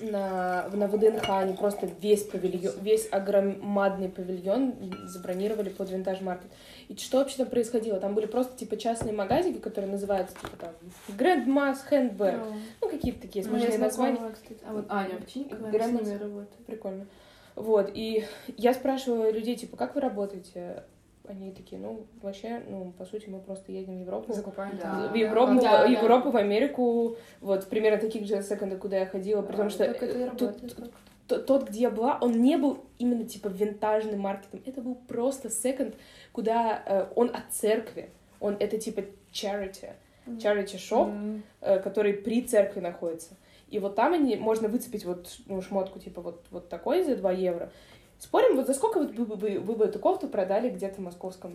на, 0.00 0.68
на 0.72 0.86
ВДНХ 0.86 1.28
они 1.28 1.54
просто 1.54 1.88
весь 2.00 2.24
павильон, 2.24 2.74
весь 2.80 3.08
огромадный 3.10 4.08
павильон 4.08 4.74
забронировали 5.06 5.68
под 5.68 5.90
винтаж-маркет. 5.90 6.50
И 6.88 6.96
что 6.96 7.18
вообще 7.18 7.38
там 7.38 7.46
происходило? 7.46 8.00
Там 8.00 8.14
были 8.14 8.26
просто 8.26 8.56
типа 8.56 8.76
частные 8.76 9.14
магазины, 9.14 9.58
которые 9.58 9.90
называются 9.90 10.34
типа 10.36 10.56
там 10.56 10.74
Grand 11.16 11.46
Mass 11.46 11.78
Handbag. 11.90 12.54
Ну, 12.80 12.88
какие-то 12.88 13.22
такие 13.22 13.44
Моя 13.46 13.60
смешные 13.60 13.78
названия. 13.78 14.16
знакомая, 14.16 14.34
кстати. 14.34 14.60
А 14.66 14.72
вот 14.72 14.86
Аня 14.88 15.16
Овчинникова, 15.16 15.70
с 15.70 15.86
ними 15.86 16.18
работает. 16.18 16.66
Прикольно. 16.66 17.06
Вот, 17.54 17.90
и 17.92 18.24
я 18.56 18.72
спрашиваю 18.72 19.34
людей, 19.34 19.56
типа, 19.56 19.76
как 19.76 19.96
вы 19.96 20.00
работаете? 20.00 20.84
Они 21.28 21.52
такие, 21.52 21.80
ну, 21.80 22.06
вообще, 22.22 22.62
ну, 22.68 22.92
по 22.96 23.04
сути, 23.04 23.28
мы 23.28 23.40
просто 23.40 23.70
едем 23.70 23.98
в 23.98 24.00
Европу. 24.00 24.32
Закупаем 24.32 24.78
Да. 24.80 25.08
В 25.12 25.14
Европу, 25.14 25.54
Да, 25.54 25.58
в 25.58 25.62
да. 25.62 25.84
Европу, 25.86 26.30
в 26.30 26.36
Америку, 26.36 27.16
вот, 27.40 27.66
примерно 27.66 27.98
таких 27.98 28.26
же 28.26 28.42
секондов, 28.42 28.78
куда 28.78 28.98
я 28.98 29.06
ходила, 29.06 29.42
потому 29.42 29.68
что 29.68 29.84
Так 29.84 30.02
это 30.02 30.18
и 30.18 30.30
тут- 30.36 31.46
тот, 31.46 31.68
где 31.68 31.80
я 31.82 31.90
была, 31.90 32.18
он 32.22 32.40
не 32.40 32.56
был 32.56 32.84
именно 32.98 33.24
типа 33.24 33.48
винтажным 33.48 34.20
маркетом. 34.20 34.62
Это 34.64 34.80
был 34.80 34.94
просто 34.94 35.50
секонд, 35.50 35.94
куда 36.32 36.82
э, 36.86 37.06
он 37.14 37.28
от 37.28 37.52
церкви. 37.52 38.08
Он 38.40 38.56
это 38.58 38.78
типа 38.78 39.02
charity, 39.30 39.90
charity 40.26 40.76
shop, 40.76 41.10
М, 41.10 41.42
э, 41.60 41.80
который 41.80 42.14
при 42.14 42.40
церкви 42.42 42.80
находится. 42.80 43.36
И 43.68 43.78
вот 43.78 43.94
там 43.96 44.14
они, 44.14 44.36
можно 44.36 44.68
выцепить 44.68 45.04
вот 45.04 45.28
ну, 45.46 45.60
шмотку 45.60 45.98
типа 45.98 46.22
вот, 46.22 46.46
вот 46.50 46.70
такой 46.70 47.04
за 47.04 47.16
2 47.16 47.32
евро. 47.32 47.70
Спорим, 48.18 48.56
вот 48.56 48.66
за 48.66 48.74
сколько 48.74 48.98
вот 48.98 49.14
вы, 49.14 49.24
бы- 49.24 49.36
вы, 49.36 49.58
вы 49.60 49.74
бы 49.76 49.84
эту 49.84 49.98
кофту 49.98 50.26
продали 50.28 50.70
где-то 50.70 50.96
в 50.96 51.04
московском 51.04 51.52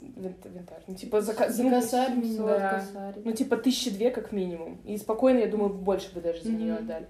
винт- 0.00 0.48
винтаж? 0.52 0.82
Ну, 0.86 0.94
типа 0.94 1.20
за, 1.20 1.32
За 1.48 1.62
ну, 1.62 1.70
косарь. 1.70 2.12
Сорок 2.36 2.58
Да. 2.58 2.70
косарь. 2.80 3.14
ну, 3.24 3.32
типа 3.32 3.56
тысячи 3.56 3.90
две 3.90 4.10
как 4.10 4.32
минимум. 4.32 4.78
И 4.84 4.96
спокойно, 4.98 5.38
я 5.38 5.46
думаю, 5.46 5.72
больше 5.72 6.12
бы 6.12 6.20
даже 6.20 6.42
за 6.42 6.50
нее 6.52 6.74
отдали. 6.74 7.06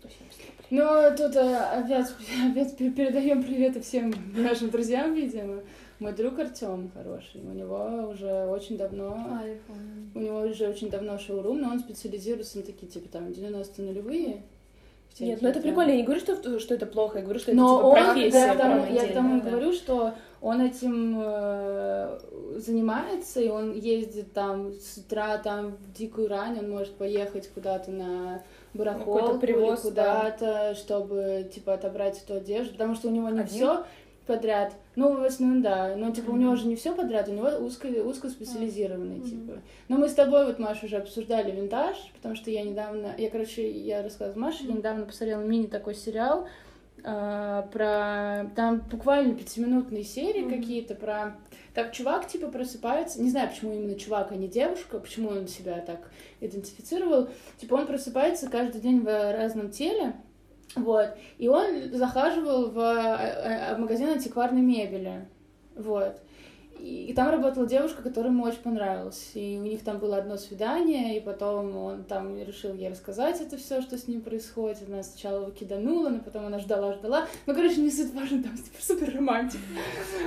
170 0.00 0.40
рублей. 0.40 0.56
Ну, 0.70 1.16
тут 1.16 1.36
э, 1.36 1.56
опять, 1.56 2.06
опять 2.50 2.76
пе- 2.76 2.90
передаем 2.90 3.42
приветы 3.44 3.80
всем 3.80 4.12
нашим 4.34 4.70
друзьям, 4.70 5.14
видимо. 5.14 5.60
Мой 6.00 6.12
друг 6.14 6.36
Артем 6.40 6.90
хороший, 6.92 7.40
у 7.42 7.52
него 7.52 8.08
уже 8.10 8.46
очень 8.46 8.76
давно, 8.76 9.12
А, 9.14 9.38
помню. 9.68 10.10
у 10.16 10.18
него 10.18 10.40
уже 10.40 10.68
очень 10.68 10.90
давно 10.90 11.16
шоурум, 11.16 11.60
но 11.60 11.68
он 11.70 11.78
специализируется 11.78 12.58
на 12.58 12.64
такие, 12.64 12.90
типа, 12.90 13.08
там, 13.08 13.32
90 13.32 13.82
нулевые. 15.20 15.34
Нет, 15.34 15.42
ну 15.42 15.48
это 15.48 15.60
прикольно. 15.60 15.84
там. 15.84 15.90
Я 15.90 15.96
не 15.96 16.02
говорю, 16.04 16.20
что, 16.20 16.58
что 16.60 16.74
это 16.74 16.86
плохо, 16.86 17.18
я 17.18 17.24
говорю, 17.24 17.40
что 17.40 17.50
это 17.52 17.60
Но 17.60 17.76
типа 17.76 17.86
он, 17.86 17.94
профессия. 17.94 18.38
я, 18.38 18.54
прям 18.54 18.58
тому- 18.82 18.94
я 18.94 19.08
к 19.08 19.12
тому 19.12 19.40
да. 19.40 19.50
говорю, 19.50 19.72
что 19.72 20.14
он 20.40 20.60
этим 20.60 21.20
э, 21.22 22.18
занимается, 22.56 23.40
и 23.40 23.48
он 23.48 23.72
ездит 23.72 24.32
там 24.32 24.72
с 24.72 24.98
утра, 24.98 25.38
там 25.38 25.72
в 25.76 25.92
дикую 25.92 26.28
рань, 26.28 26.58
он 26.58 26.70
может 26.70 26.94
поехать 26.96 27.48
куда-то 27.48 27.90
на 27.90 28.42
барахолку 28.74 29.38
привоз, 29.38 29.84
или 29.84 29.90
куда-то, 29.90 30.74
чтобы, 30.74 31.48
типа, 31.54 31.74
отобрать 31.74 32.22
эту 32.24 32.34
одежду, 32.34 32.72
потому 32.72 32.94
что 32.94 33.08
у 33.08 33.10
него 33.10 33.28
не 33.28 33.40
Один? 33.40 33.54
все 33.54 33.84
подряд. 34.26 34.74
Ну, 34.96 35.20
в 35.20 35.24
основном, 35.24 35.62
да. 35.62 35.94
Но, 35.96 36.10
типа, 36.10 36.30
у 36.30 36.36
него 36.36 36.54
же 36.56 36.66
не 36.66 36.76
все 36.76 36.94
подряд, 36.94 37.28
у 37.28 37.32
него 37.32 37.48
узко, 37.64 37.86
узкоспециализированный, 37.86 39.16
Мгм. 39.16 39.28
типа. 39.28 39.58
Но 39.88 39.96
мы 39.96 40.08
с 40.08 40.14
тобой, 40.14 40.46
вот, 40.46 40.58
Маша, 40.58 40.86
уже 40.86 40.96
обсуждали 40.96 41.50
винтаж, 41.50 41.96
потому 42.14 42.34
что 42.34 42.50
я 42.50 42.62
недавно... 42.62 43.14
Я, 43.18 43.30
короче, 43.30 43.70
я 43.70 44.02
рассказывала 44.02 44.46
Маше, 44.46 44.64
я 44.64 44.74
недавно 44.74 45.06
посмотрела 45.06 45.42
мини 45.42 45.66
такой 45.66 45.94
сериал 45.94 46.46
а, 47.04 47.62
про... 47.72 48.50
Там 48.54 48.80
буквально 48.90 49.34
пятиминутные 49.34 50.04
серии 50.04 50.42
Мгм. 50.42 50.50
какие-то 50.60 50.94
про... 50.94 51.36
Так 51.74 51.92
чувак, 51.92 52.28
типа, 52.28 52.48
просыпается... 52.48 53.20
Не 53.22 53.30
знаю, 53.30 53.48
почему 53.48 53.74
именно 53.74 53.98
чувак, 53.98 54.30
а 54.30 54.36
не 54.36 54.46
девушка, 54.46 54.98
почему 54.98 55.30
он 55.30 55.48
себя 55.48 55.80
так 55.80 56.10
идентифицировал. 56.40 57.28
Типа, 57.58 57.74
он 57.74 57.86
просыпается 57.86 58.48
каждый 58.50 58.80
день 58.80 59.00
в 59.00 59.32
разном 59.32 59.70
теле, 59.70 60.14
вот. 60.74 61.10
И 61.38 61.48
он 61.48 61.92
захаживал 61.92 62.70
в 62.70 62.78
э, 62.78 63.72
э, 63.72 63.76
магазин 63.76 64.08
антикварной 64.08 64.62
мебели. 64.62 65.26
Вот. 65.76 66.20
И, 66.78 67.12
там 67.14 67.30
работала 67.30 67.66
девушка, 67.66 68.02
которая 68.02 68.32
ему 68.32 68.42
очень 68.44 68.60
понравилась. 68.60 69.30
И 69.34 69.56
у 69.60 69.62
них 69.62 69.84
там 69.84 69.98
было 69.98 70.16
одно 70.16 70.36
свидание, 70.36 71.16
и 71.16 71.20
потом 71.20 71.76
он 71.76 72.04
там 72.04 72.36
решил 72.42 72.74
ей 72.74 72.90
рассказать 72.90 73.40
это 73.40 73.56
все, 73.56 73.80
что 73.82 73.96
с 73.96 74.08
ним 74.08 74.20
происходит. 74.20 74.78
Она 74.88 75.02
сначала 75.02 75.42
его 75.42 75.50
киданула, 75.50 76.08
но 76.08 76.20
потом 76.20 76.46
она 76.46 76.58
ждала, 76.58 76.92
ждала. 76.94 77.28
Ну, 77.46 77.54
короче, 77.54 77.80
не 77.80 77.90
суть 77.90 78.12
важно, 78.12 78.42
там 78.42 78.56
типа, 78.56 78.78
супер 78.80 79.14
романтик. 79.14 79.60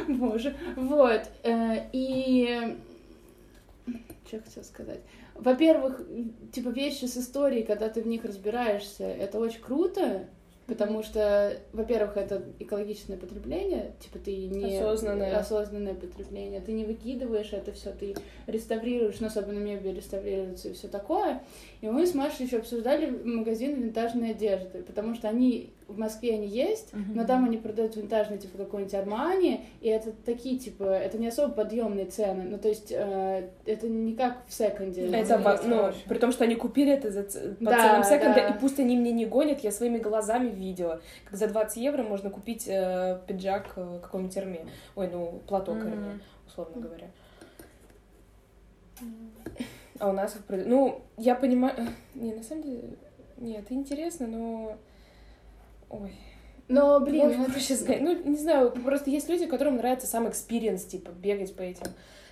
Боже. 0.07 0.55
Вот. 0.77 1.23
Э, 1.43 1.89
И 1.91 2.77
что 4.25 4.37
я 4.37 4.41
хотела 4.41 4.63
сказать? 4.63 5.01
Во-первых, 5.35 6.01
типа 6.53 6.69
вещи 6.69 7.05
с 7.05 7.17
историей, 7.17 7.63
когда 7.63 7.89
ты 7.89 8.01
в 8.01 8.07
них 8.07 8.23
разбираешься, 8.23 9.03
это 9.03 9.37
очень 9.37 9.61
круто, 9.61 10.27
потому 10.67 11.03
что, 11.03 11.57
во-первых, 11.73 12.17
это 12.17 12.43
экологичное 12.59 13.17
потребление, 13.17 13.93
типа 13.99 14.17
ты 14.19 14.47
не 14.47 14.77
Осознанное. 14.77 15.37
осознанное 15.37 15.93
потребление, 15.93 16.61
ты 16.61 16.71
не 16.71 16.85
выкидываешь 16.85 17.53
это 17.53 17.71
все, 17.71 17.91
ты 17.91 18.15
реставрируешь, 18.47 19.19
ну, 19.19 19.27
особенно 19.27 19.59
мебель 19.59 19.95
реставрируется 19.95 20.69
и 20.69 20.73
все 20.73 20.87
такое. 20.87 21.43
И 21.81 21.87
мы 21.87 22.07
с 22.07 22.13
Машей 22.15 22.45
еще 22.45 22.57
обсуждали 22.57 23.09
магазин 23.09 23.75
винтажной 23.75 24.31
одежды, 24.31 24.83
потому 24.83 25.15
что 25.15 25.27
они 25.27 25.73
в 25.87 25.97
Москве 25.97 26.33
они 26.33 26.47
есть, 26.47 26.91
но 26.93 27.25
там 27.25 27.45
они 27.45 27.57
продают 27.57 27.95
винтажный, 27.95 28.37
типа, 28.37 28.57
какой-нибудь 28.57 28.93
Армани, 28.95 29.65
и 29.81 29.87
это 29.87 30.11
такие, 30.25 30.57
типа, 30.57 30.83
это 30.83 31.17
не 31.17 31.27
особо 31.27 31.53
подъемные 31.53 32.05
цены, 32.05 32.43
ну, 32.43 32.57
то 32.57 32.67
есть, 32.67 32.91
э, 32.91 33.49
это 33.65 33.87
не 33.87 34.15
как 34.15 34.45
в 34.47 34.53
секонде. 34.53 35.07
Это, 35.07 35.37
ну, 35.37 35.43
хороший. 35.43 36.03
при 36.07 36.17
том, 36.17 36.31
что 36.31 36.43
они 36.43 36.55
купили 36.55 36.91
это 36.91 37.11
за, 37.11 37.23
по 37.23 37.65
Да, 37.65 37.77
ценам 37.77 38.03
секонда, 38.03 38.41
да. 38.41 38.47
и 38.49 38.59
пусть 38.59 38.79
они 38.79 38.97
мне 38.97 39.11
не 39.11 39.25
гонят, 39.25 39.59
я 39.59 39.71
своими 39.71 39.99
глазами 39.99 40.49
видела, 40.49 41.01
как 41.25 41.37
за 41.37 41.47
20 41.47 41.77
евро 41.77 42.03
можно 42.03 42.29
купить 42.29 42.67
э, 42.67 43.19
пиджак 43.27 43.73
э, 43.75 43.99
какой-нибудь 44.01 44.37
Эрме, 44.37 44.65
ой, 44.95 45.09
ну, 45.11 45.39
платок 45.47 45.75
Мгм. 45.75 45.87
Эрме, 45.87 46.19
условно 46.47 46.81
говоря. 46.81 47.07
А 49.99 50.09
у 50.09 50.13
нас 50.13 50.35
Ну, 50.49 51.01
я 51.17 51.35
понимаю... 51.35 51.73
Не, 52.15 52.33
на 52.33 52.43
самом 52.43 52.63
деле... 52.63 52.81
Нет, 53.37 53.65
это 53.65 53.73
интересно, 53.73 54.27
но... 54.27 54.77
Ой, 55.89 56.11
Но, 56.67 56.99
блин, 56.99 57.27
Блин, 57.27 57.39
ну, 57.41 57.47
это 57.47 57.59
сказать. 57.59 58.01
Ну, 58.01 58.15
не 58.23 58.37
знаю, 58.37 58.71
просто 58.71 59.09
есть 59.09 59.29
люди, 59.29 59.45
которым 59.45 59.77
нравится 59.77 60.07
сам 60.07 60.27
experience, 60.27 60.83
типа, 60.85 61.11
бегать 61.11 61.55
по 61.55 61.61
этим 61.61 61.85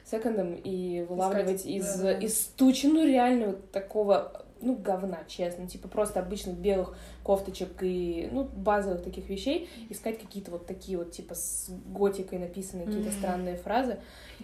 секондам 0.05 0.53
и 0.55 1.05
вылавливать 1.07 1.61
Искать, 1.61 1.71
из, 1.71 1.95
да-да. 1.95 2.17
из 2.19 2.37
тучи, 2.57 2.87
ну, 2.87 3.05
реально 3.05 3.47
вот 3.47 3.71
такого, 3.71 4.45
ну, 4.59 4.75
говна, 4.75 5.19
честно, 5.27 5.67
типа, 5.67 5.87
просто 5.87 6.19
обычных 6.19 6.55
белых 6.57 6.97
кофточек 7.23 7.69
и, 7.83 8.27
ну, 8.31 8.43
базовых 8.43 9.01
таких 9.03 9.29
вещей, 9.29 9.69
искать 9.89 10.19
какие-то 10.19 10.51
вот 10.51 10.65
такие 10.65 10.97
вот, 10.97 11.11
типа, 11.11 11.35
с 11.35 11.69
готикой 11.87 12.39
написанные 12.39 12.85
какие-то 12.87 13.09
Мгм. 13.11 13.17
странные 13.17 13.55
фразы, 13.57 13.99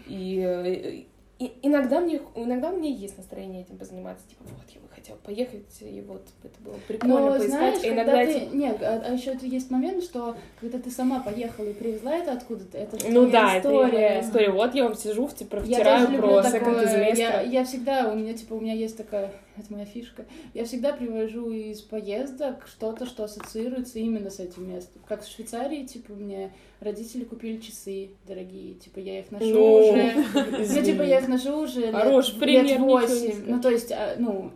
и, 0.07 0.39
э, 0.39 1.03
и 1.39 1.53
иногда 1.61 2.01
мне, 2.01 2.19
иногда 2.35 2.69
меня 2.69 2.89
есть 2.89 3.17
настроение 3.17 3.61
этим 3.61 3.77
позаниматься, 3.77 4.27
типа, 4.27 4.43
вот, 4.43 4.69
я 4.75 4.81
бы 4.81 4.89
хотела 4.89 5.15
поехать, 5.17 5.65
и 5.81 6.01
вот 6.01 6.27
это 6.43 6.53
было 6.59 6.75
прикольно 6.87 7.19
Но 7.19 7.27
поискать, 7.31 7.49
знаешь, 7.49 7.77
а 7.77 7.81
когда 7.81 7.93
иногда 8.03 8.25
ты... 8.25 8.31
эти- 8.31 8.55
Нет, 8.55 8.77
а, 8.83 9.03
а 9.07 9.13
еще 9.13 9.37
есть 9.43 9.71
момент, 9.71 10.03
что 10.03 10.35
когда 10.59 10.79
ты 10.79 10.91
сама 10.91 11.21
поехала 11.21 11.65
и 11.67 11.73
привезла 11.73 12.15
это 12.17 12.33
откуда-то, 12.33 12.77
это 12.77 12.97
Ну 13.09 13.29
да, 13.29 13.55
это 13.55 13.69
история. 13.69 13.91
моя 13.93 14.21
история. 14.21 14.49
Вот 14.51 14.75
я 14.75 14.83
вам 14.83 14.95
сижу, 14.95 15.27
в- 15.27 15.33
типа, 15.35 15.55
Я 15.63 15.77
втираю 15.77 16.07
про 16.17 16.43
секонд 16.43 16.77
Я, 17.17 17.41
я 17.41 17.63
всегда, 17.63 18.11
у 18.11 18.15
меня, 18.15 18.33
типа, 18.33 18.53
у 18.55 18.59
меня 18.59 18.73
есть 18.73 18.97
такая, 18.97 19.31
это 19.59 19.73
моя 19.73 19.85
фишка, 19.85 20.25
я 20.53 20.65
всегда 20.65 20.93
привожу 20.93 21.51
из 21.51 21.81
поездок 21.81 22.67
что-то, 22.67 23.05
что 23.05 23.23
ассоциируется 23.23 23.99
именно 23.99 24.29
с 24.29 24.39
этим 24.39 24.69
местом. 24.69 25.01
Как 25.07 25.23
в 25.23 25.31
Швейцарии, 25.31 25.85
типа, 25.85 26.13
мне 26.13 26.51
родители 26.79 27.23
купили 27.23 27.59
часы 27.59 28.11
дорогие, 28.27 28.75
типа, 28.75 28.99
я 28.99 29.19
их 29.19 29.31
ношу 29.31 29.45
Ну, 29.45 29.75
уже. 29.75 30.13
Ну, 30.75 30.83
типа, 30.83 31.01
я 31.03 31.19
их 31.19 31.27
ношу 31.27 31.57
уже 31.63 31.81
лет- 31.81 32.39
пример, 32.39 32.65
лет 32.65 32.79
восемь. 32.79 33.43
Ну, 33.45 33.61
то 33.61 33.69
есть, 33.69 33.91
а, 33.91 34.15
ну, 34.17 34.51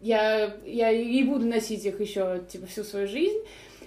я, 0.00 0.56
я 0.64 0.90
и 0.90 1.22
буду 1.24 1.46
носить 1.46 1.84
их 1.84 2.00
еще, 2.00 2.44
типа, 2.48 2.66
всю 2.66 2.84
свою 2.84 3.06
жизнь. 3.06 3.38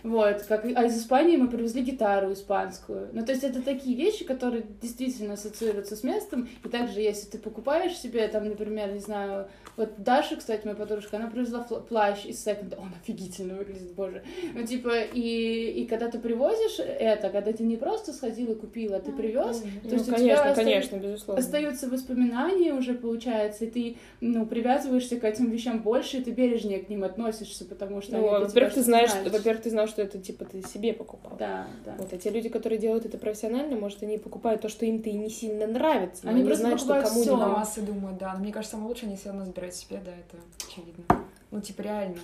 Вот, 0.04 0.42
как, 0.48 0.66
а 0.66 0.86
из 0.86 0.98
Испании 0.98 1.38
мы 1.38 1.48
привезли 1.48 1.84
гитару 1.84 2.34
испанскую. 2.34 3.10
Ну, 3.14 3.24
то 3.24 3.34
есть 3.34 3.44
это 3.44 3.62
такие 3.62 3.96
вещи, 3.96 4.26
которые 4.26 4.66
действительно 4.82 5.34
ассоциируются 5.34 5.96
с 5.96 6.04
местом. 6.04 6.50
И 6.64 6.70
также, 6.70 7.02
если 7.02 7.30
ты 7.30 7.38
покупаешь 7.38 7.96
себе, 7.96 8.28
там, 8.28 8.48
например, 8.48 8.92
не 8.92 9.00
знаю, 9.00 9.48
вот 9.82 10.04
Даша, 10.04 10.36
кстати, 10.36 10.66
моя 10.66 10.76
подружка, 10.76 11.18
она 11.18 11.28
привезла 11.28 11.60
плащ 11.64 12.26
из 12.26 12.44
секонда. 12.44 12.78
Он 12.78 12.90
офигительно 13.02 13.56
выглядит, 13.56 13.94
боже. 13.94 14.24
Ну, 14.54 14.66
типа, 14.66 14.90
и, 15.14 15.72
и 15.82 15.86
когда 15.88 16.10
ты 16.10 16.20
привозишь 16.20 16.80
это, 16.80 17.30
когда 17.30 17.52
ты 17.52 17.64
не 17.64 17.78
просто 17.78 18.14
сходил 18.14 18.52
и 18.52 18.56
купил, 18.56 18.94
а 18.96 19.00
ты 19.00 19.12
привез, 19.12 19.60
то 19.60 19.68
Ну, 19.84 19.90
есть 19.92 20.04
у 20.04 20.06
тебя 20.08 20.16
конечно, 20.18 20.40
остается- 20.52 20.64
конечно, 20.64 20.96
безусловно. 20.98 21.40
остаются 21.44 21.90
воспоминания 21.90 22.74
уже, 22.74 22.94
получается, 22.94 23.66
и 23.66 23.70
ты, 23.70 23.98
ну, 24.22 24.46
привязываешься 24.46 25.20
к 25.20 25.24
этим 25.24 25.50
вещам 25.50 25.80
больше, 25.82 26.18
и 26.18 26.24
ты 26.24 26.32
бережнее 26.32 26.80
к 26.80 26.90
ним 26.90 27.04
относишься, 27.04 27.66
потому 27.66 28.02
что 28.02 28.18
Ну, 28.18 28.24
тебя 28.28 28.40
во-первых, 28.40 28.74
ты 28.74 28.82
знаешь, 28.84 29.12
значат. 29.12 29.34
во-первых, 29.34 29.64
ты 29.64 29.70
знал, 29.70 29.88
что 29.88 30.02
это, 30.02 30.18
типа, 30.20 30.46
ты 30.46 30.62
себе 30.62 30.94
покупал. 30.94 31.36
Да, 31.38 31.68
да. 31.86 31.96
Вот, 31.98 32.12
а 32.14 32.18
те 32.18 32.30
люди, 32.30 32.50
которые 32.50 32.80
делают 32.80 33.06
это 33.06 33.18
профессионально, 33.18 33.76
может, 33.76 34.04
они 34.04 34.18
покупают 34.18 34.62
то, 34.62 34.70
что 34.70 34.86
им-то 34.86 35.10
и 35.10 35.14
не 35.14 35.30
сильно 35.30 35.68
нравится. 35.68 36.28
Они 36.28 36.42
Они, 36.42 36.44
просто 36.46 36.62
знают, 36.64 36.80
что 36.80 36.88
покупают 36.90 37.10
кому 37.10 37.22
всё. 37.22 37.32
не 37.32 37.38
На 37.38 37.48
нравится. 37.48 37.60
массы 37.80 37.82
думают, 37.82 38.18
да. 38.18 38.34
Но 38.34 38.40
мне 38.40 38.52
кажется, 38.54 38.72
самое 38.76 38.90
лучшее, 38.90 39.08
они 39.08 39.18
все 39.18 39.30
равно 39.30 39.46
забирают 39.46 39.71
себе, 39.74 40.02
да, 40.04 40.12
это 40.12 40.38
очевидно. 40.66 41.04
Ну, 41.52 41.62
типа, 41.62 41.82
реально. 41.82 42.18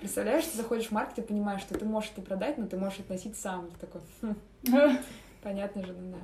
Представляешь, 0.00 0.44
ты 0.46 0.56
заходишь 0.56 0.88
в 0.88 0.92
маркет 0.92 1.18
и 1.18 1.22
понимаешь, 1.22 1.60
что 1.60 1.78
ты 1.78 1.84
можешь 1.84 2.10
это 2.12 2.22
продать, 2.22 2.58
но 2.58 2.66
ты 2.66 2.76
можешь 2.76 3.00
относить 3.00 3.36
сам. 3.36 3.70
Ты 3.70 3.86
такой, 3.86 4.00
хм, 4.22 4.98
понятно 5.42 5.84
же, 5.84 5.92
ну 5.92 6.12
да. 6.12 6.18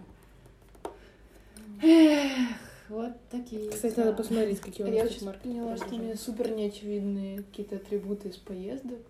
Вот 2.89 3.12
такие. 3.31 3.70
Кстати, 3.70 3.97
дела. 3.97 4.07
надо 4.07 4.16
посмотреть, 4.16 4.61
какие 4.61 4.86
у 4.86 4.90
Я 4.90 5.03
нас 5.03 5.12
сейчас 5.12 5.19
тут 5.19 5.27
маркеты 5.27 5.49
поняла, 5.49 5.77
что 5.77 5.95
у 5.95 5.99
меня 5.99 6.16
супер 6.16 6.51
неочевидные 6.51 7.39
какие-то 7.43 7.77
атрибуты 7.77 8.31
из 8.31 8.36
поездок. 8.36 9.01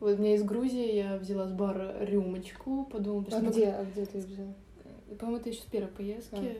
Вот 0.00 0.18
у 0.18 0.22
меня 0.22 0.34
из 0.34 0.42
Грузии 0.42 0.96
я 0.96 1.16
взяла 1.16 1.46
с 1.46 1.52
бара 1.52 2.04
рюмочку, 2.04 2.84
подумала, 2.90 3.24
А 3.28 3.30
что 3.30 3.50
где, 3.50 3.68
а 3.68 3.84
где 3.84 4.04
ты 4.04 4.18
взяла? 4.18 4.52
По-моему, 5.16 5.40
это 5.40 5.50
еще 5.50 5.62
с 5.62 5.66
первой 5.66 5.92
поездки. 5.92 6.34
А. 6.34 6.56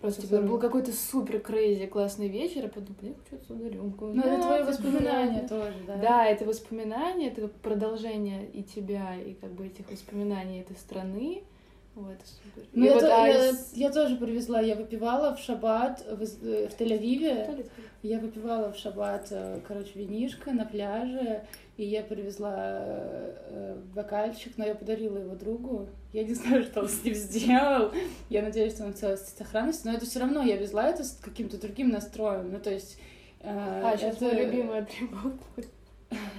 Просто 0.00 0.22
Супер. 0.22 0.36
типа, 0.38 0.48
был 0.48 0.58
какой-то 0.60 0.92
супер 0.92 1.40
crazy 1.40 1.86
классный 1.86 2.28
вечер, 2.28 2.62
я 2.62 2.68
подумала, 2.68 3.02
я 3.02 3.14
хочу 3.14 3.42
отсюда 3.42 3.68
рюмку. 3.68 4.06
Ну, 4.06 4.20
это 4.20 4.30
Да, 4.36 4.42
твои 4.42 4.58
типа, 4.58 4.70
воспоминания 4.70 5.48
тоже, 5.48 5.74
да? 5.86 5.96
Да, 5.96 6.26
это 6.26 6.44
воспоминания, 6.44 7.28
это 7.28 7.48
продолжение 7.48 8.48
и 8.48 8.62
тебя, 8.62 9.16
и 9.16 9.34
как 9.34 9.50
бы 9.52 9.66
этих 9.66 9.90
воспоминаний 9.90 10.60
этой 10.60 10.76
страны. 10.76 11.42
Вот, 11.96 12.12
это 12.12 12.24
супер. 12.28 12.68
Ну, 12.74 12.84
я, 12.84 12.92
вот, 12.92 13.00
то- 13.00 13.22
а 13.24 13.26
я, 13.26 13.52
я 13.74 13.90
тоже 13.90 14.14
привезла, 14.16 14.60
я 14.60 14.76
выпивала 14.76 15.34
в 15.34 15.40
шаббат 15.40 16.06
в, 16.08 16.22
э, 16.22 16.68
в 16.68 16.80
Тель-Авиве. 16.80 17.32
Это? 17.32 17.64
Я 18.04 18.20
выпивала 18.20 18.72
в 18.72 18.76
шаббат, 18.76 19.26
э, 19.32 19.58
короче, 19.66 19.90
винишко 19.96 20.52
на 20.52 20.64
пляже, 20.64 21.42
и 21.78 21.84
я 21.84 22.02
привезла 22.02 22.54
э, 22.60 23.76
бокальчик, 23.94 24.52
но 24.58 24.66
я 24.66 24.74
подарила 24.74 25.16
его 25.16 25.34
другу. 25.34 25.88
Я 26.12 26.24
не 26.24 26.34
знаю, 26.40 26.64
что 26.64 26.80
он 26.80 26.88
с 26.88 27.02
ним 27.02 27.14
сделал. 27.14 27.92
Я 28.28 28.42
надеюсь, 28.42 28.74
что 28.74 28.84
он 28.84 28.92
в 28.92 28.96
целости 28.96 29.32
и 29.34 29.38
сохранности, 29.38 29.86
но 29.86 29.94
это 29.94 30.04
все 30.04 30.18
равно 30.20 30.42
я 30.42 30.56
везла 30.56 30.88
это 30.90 31.04
с 31.04 31.12
каким-то 31.22 31.58
другим 31.58 31.88
настроем. 31.90 32.50
Ну, 32.52 32.58
то 32.58 32.70
есть... 32.70 32.98
э, 33.40 33.48
А, 33.84 33.96
сейчас 33.96 34.16
это- 34.16 34.24
мой 34.26 34.44
любимый 34.44 34.78
атрибут. 34.80 35.34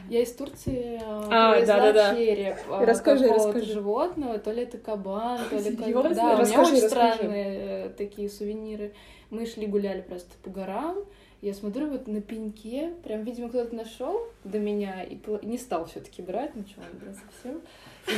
Я 0.09 0.23
из 0.23 0.33
Турции 0.33 0.95
э, 0.95 0.99
А, 1.05 1.53
привезла 1.53 1.77
да-да-да. 1.77 2.15
череп 2.15 2.57
э, 2.67 2.85
Расскажи, 2.85 3.23
какого-то 3.27 3.47
расскажи. 3.59 3.73
животного, 3.73 4.39
то 4.39 4.51
ли 4.51 4.63
это 4.63 4.77
кабан, 4.79 5.39
то 5.49 5.55
ли 5.57 5.75
как... 5.77 5.85
Да, 5.93 5.99
у 5.99 6.03
меня 6.09 6.37
Расскажи, 6.37 6.61
очень 6.73 6.83
расскажи. 6.83 6.89
странные 7.15 7.89
такие 7.89 8.29
сувениры. 8.29 8.93
Мы 9.29 9.45
шли 9.45 9.67
гуляли 9.67 10.01
просто 10.01 10.31
по 10.43 10.49
горам, 10.49 10.97
я 11.41 11.53
смотрю 11.53 11.87
вот 11.89 12.07
на 12.07 12.21
пеньке, 12.21 12.93
прям, 13.03 13.23
видимо, 13.23 13.49
кто-то 13.49 13.73
нашел 13.75 14.19
до 14.43 14.59
меня 14.59 15.03
и 15.03 15.17
не 15.43 15.57
стал 15.57 15.85
все 15.85 15.99
таки 16.01 16.21
брать, 16.21 16.51
ну 16.55 16.63
что, 16.67 16.81
да, 17.05 17.13
совсем. 17.13 17.61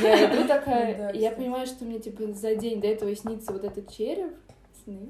Я 0.02 0.26
иду 0.34 0.46
такая, 0.48 0.96
Да, 0.98 1.10
и 1.10 1.18
я 1.18 1.30
кстати. 1.30 1.34
понимаю, 1.44 1.66
что 1.66 1.84
мне, 1.84 1.98
типа, 2.00 2.32
за 2.32 2.54
день 2.56 2.80
до 2.80 2.86
этого 2.88 3.14
снится 3.14 3.52
вот 3.52 3.64
этот 3.64 3.92
череп, 3.92 4.32
сны. 4.84 5.08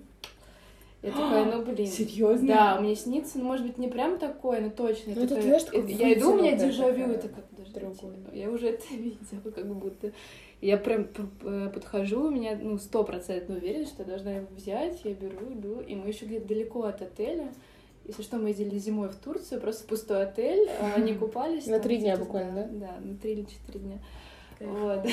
Я 1.02 1.10
такая, 1.10 1.44
ну, 1.46 1.64
блин. 1.64 1.86
Серьезно? 1.88 2.46
Да, 2.46 2.80
мне 2.80 2.94
снится, 2.94 3.38
ну, 3.38 3.44
может 3.44 3.66
быть, 3.66 3.76
не 3.76 3.88
прям 3.88 4.18
такое, 4.18 4.60
но 4.60 4.70
точно. 4.70 5.14
Ну, 5.16 5.24
это, 5.24 5.34
такое- 5.34 5.42
знаешь, 5.42 5.62
такое 5.64 5.86
я 5.88 6.12
иду, 6.14 6.30
у 6.30 6.36
меня 6.36 6.56
дежавю, 6.56 7.06
это 7.10 7.28
как, 7.28 7.44
подождите, 7.48 7.80
другое. 7.80 8.14
я 8.34 8.48
уже 8.50 8.68
это 8.68 8.84
видела, 8.94 9.50
как 9.52 9.66
будто. 9.66 10.12
Я 10.60 10.76
прям 10.76 11.06
п- 11.06 11.70
подхожу, 11.74 12.26
у 12.26 12.30
меня, 12.30 12.56
ну, 12.60 12.78
стопроцентно 12.78 13.56
уверена, 13.56 13.84
что 13.86 14.02
я 14.04 14.08
должна 14.08 14.30
его 14.32 14.46
взять, 14.54 15.00
я 15.02 15.12
беру, 15.14 15.52
иду, 15.52 15.80
и 15.80 15.96
мы 15.96 16.06
еще 16.08 16.24
где-то 16.26 16.46
далеко 16.46 16.84
от 16.84 17.02
отеля. 17.02 17.52
Если 18.04 18.22
что, 18.22 18.36
мы 18.38 18.48
ездили 18.48 18.78
зимой 18.78 19.08
в 19.08 19.16
Турцию, 19.16 19.60
просто 19.60 19.86
пустой 19.86 20.24
отель, 20.24 20.68
а 20.80 20.92
они 20.96 21.14
купались. 21.14 21.66
На 21.66 21.78
три 21.78 21.98
дня 21.98 22.16
буквально, 22.16 22.68
Да, 22.68 22.96
на 23.00 23.16
три 23.16 23.32
или 23.32 23.44
четыре 23.44 23.80
дня. 23.80 23.98
Вот. 24.60 25.06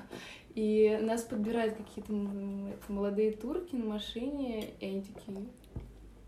И 0.54 0.98
нас 1.00 1.22
подбирают 1.22 1.76
какие-то 1.76 2.12
молодые 2.88 3.32
турки 3.32 3.74
на 3.74 3.86
машине, 3.86 4.68
и 4.80 4.86
они 4.86 5.00
такие 5.00 5.46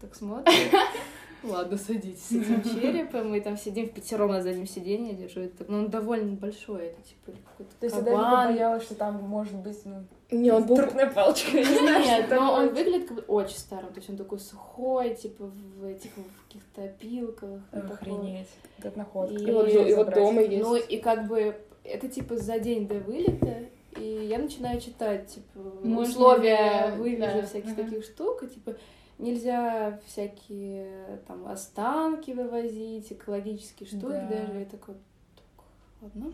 так 0.00 0.14
смотрят. 0.14 0.48
Ладно, 1.42 1.76
садитесь 1.76 2.24
с 2.24 2.32
этим 2.32 2.62
черепом. 2.62 3.30
Мы 3.30 3.42
там 3.42 3.58
сидим 3.58 3.86
в 3.86 3.92
пятером 3.92 4.30
на 4.30 4.42
заднем 4.42 4.66
сиденье, 4.66 5.12
держу 5.12 5.40
это. 5.40 5.70
Но 5.70 5.80
он 5.80 5.90
довольно 5.90 6.36
большой, 6.36 6.86
это 6.86 7.02
типа 7.02 7.38
какой-то 7.50 7.72
То 7.78 7.86
есть 7.86 7.96
я 7.96 8.02
даже 8.02 8.16
боялась, 8.16 8.82
что 8.82 8.94
там 8.94 9.22
может 9.22 9.56
быть, 9.56 9.78
ну, 9.84 10.06
Не, 10.30 10.50
он 10.50 10.64
был... 10.64 10.76
трупная 10.76 11.10
палочка. 11.10 11.56
Я 11.56 11.68
не 11.68 11.78
знаю, 11.78 12.04
Нет, 12.04 12.26
но 12.30 12.52
он 12.54 12.68
выглядит 12.74 13.08
как 13.08 13.16
бы 13.18 13.22
очень 13.22 13.58
старым, 13.58 13.90
то 13.92 13.96
есть 13.98 14.08
он 14.10 14.16
такой 14.16 14.38
сухой, 14.40 15.14
типа 15.14 15.44
в 15.44 15.84
этих 15.84 16.10
в 16.16 16.46
каких-то 16.46 16.84
опилках. 16.84 17.60
Охренеть. 17.72 18.48
Вот 18.82 18.96
находка. 18.96 19.34
И- 19.34 19.90
И 19.90 19.94
вот, 19.94 20.14
дома 20.14 20.40
есть. 20.42 20.62
Ну 20.62 20.76
и 20.76 20.96
как 20.98 21.28
бы 21.28 21.54
это 21.84 22.08
типа 22.08 22.36
за 22.36 22.58
день 22.58 22.88
до 22.88 22.94
вылета, 22.94 23.64
и 23.98 24.26
я 24.28 24.38
начинаю 24.38 24.80
читать 24.80 25.28
типа 25.28 25.60
Можно 25.82 26.00
условия 26.00 26.94
вывержа 26.96 27.42
да, 27.42 27.46
всяких 27.46 27.72
ага. 27.72 27.82
таких 27.84 28.04
штук, 28.04 28.42
и 28.42 28.48
типа 28.48 28.74
нельзя 29.18 30.00
всякие 30.06 31.20
там 31.28 31.46
останки 31.46 32.32
вывозить, 32.32 33.12
экологические 33.12 33.86
штуки 33.86 34.02
Да. 34.02 34.26
даже. 34.28 34.58
Я 34.60 34.64
такой, 34.64 34.94
так, 35.36 35.64
ладно. 36.02 36.32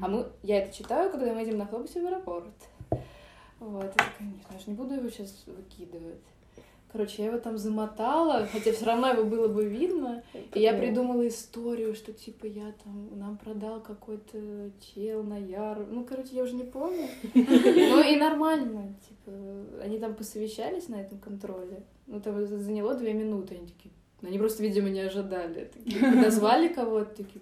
А 0.00 0.08
мы, 0.08 0.26
я 0.42 0.58
это 0.62 0.74
читаю, 0.74 1.10
когда 1.10 1.34
мы 1.34 1.40
едем 1.40 1.58
на 1.58 1.64
автобусе 1.64 2.00
в 2.00 2.06
аэропорт. 2.06 2.46
Вот, 3.62 3.94
нет, 4.20 4.34
я 4.50 4.58
же 4.58 4.64
не 4.66 4.74
буду 4.74 4.94
его 4.94 5.08
сейчас 5.08 5.44
выкидывать. 5.46 6.18
Короче, 6.90 7.22
я 7.22 7.28
его 7.28 7.38
там 7.38 7.56
замотала, 7.56 8.46
хотя 8.52 8.72
все 8.72 8.84
равно 8.84 9.08
его 9.08 9.24
было 9.24 9.48
бы 9.48 9.64
видно. 9.64 10.22
И 10.52 10.60
я 10.60 10.74
придумала 10.74 11.26
историю, 11.26 11.94
что 11.94 12.12
типа 12.12 12.44
я 12.44 12.74
там 12.84 13.18
нам 13.18 13.38
продал 13.38 13.80
какой-то 13.80 14.70
чел 14.80 15.22
на 15.22 15.38
яр. 15.38 15.86
Ну, 15.88 16.04
короче, 16.04 16.30
я 16.34 16.42
уже 16.42 16.54
не 16.54 16.64
помню. 16.64 17.06
Ну 17.34 18.02
и 18.02 18.16
нормально. 18.16 18.94
Типа, 19.08 19.32
они 19.82 19.98
там 19.98 20.14
посовещались 20.14 20.88
на 20.88 20.96
этом 20.96 21.18
контроле. 21.18 21.82
Ну, 22.06 22.20
там 22.20 22.44
за- 22.46 22.58
заняло 22.58 22.94
две 22.94 23.14
минуты. 23.14 23.54
Они 23.54 23.66
такие. 23.68 23.94
Они 24.20 24.38
просто, 24.38 24.62
видимо, 24.62 24.90
не 24.90 25.00
ожидали. 25.00 25.70
Такие, 25.72 25.98
подозвали 26.12 26.68
кого-то, 26.68 27.14
такие. 27.14 27.40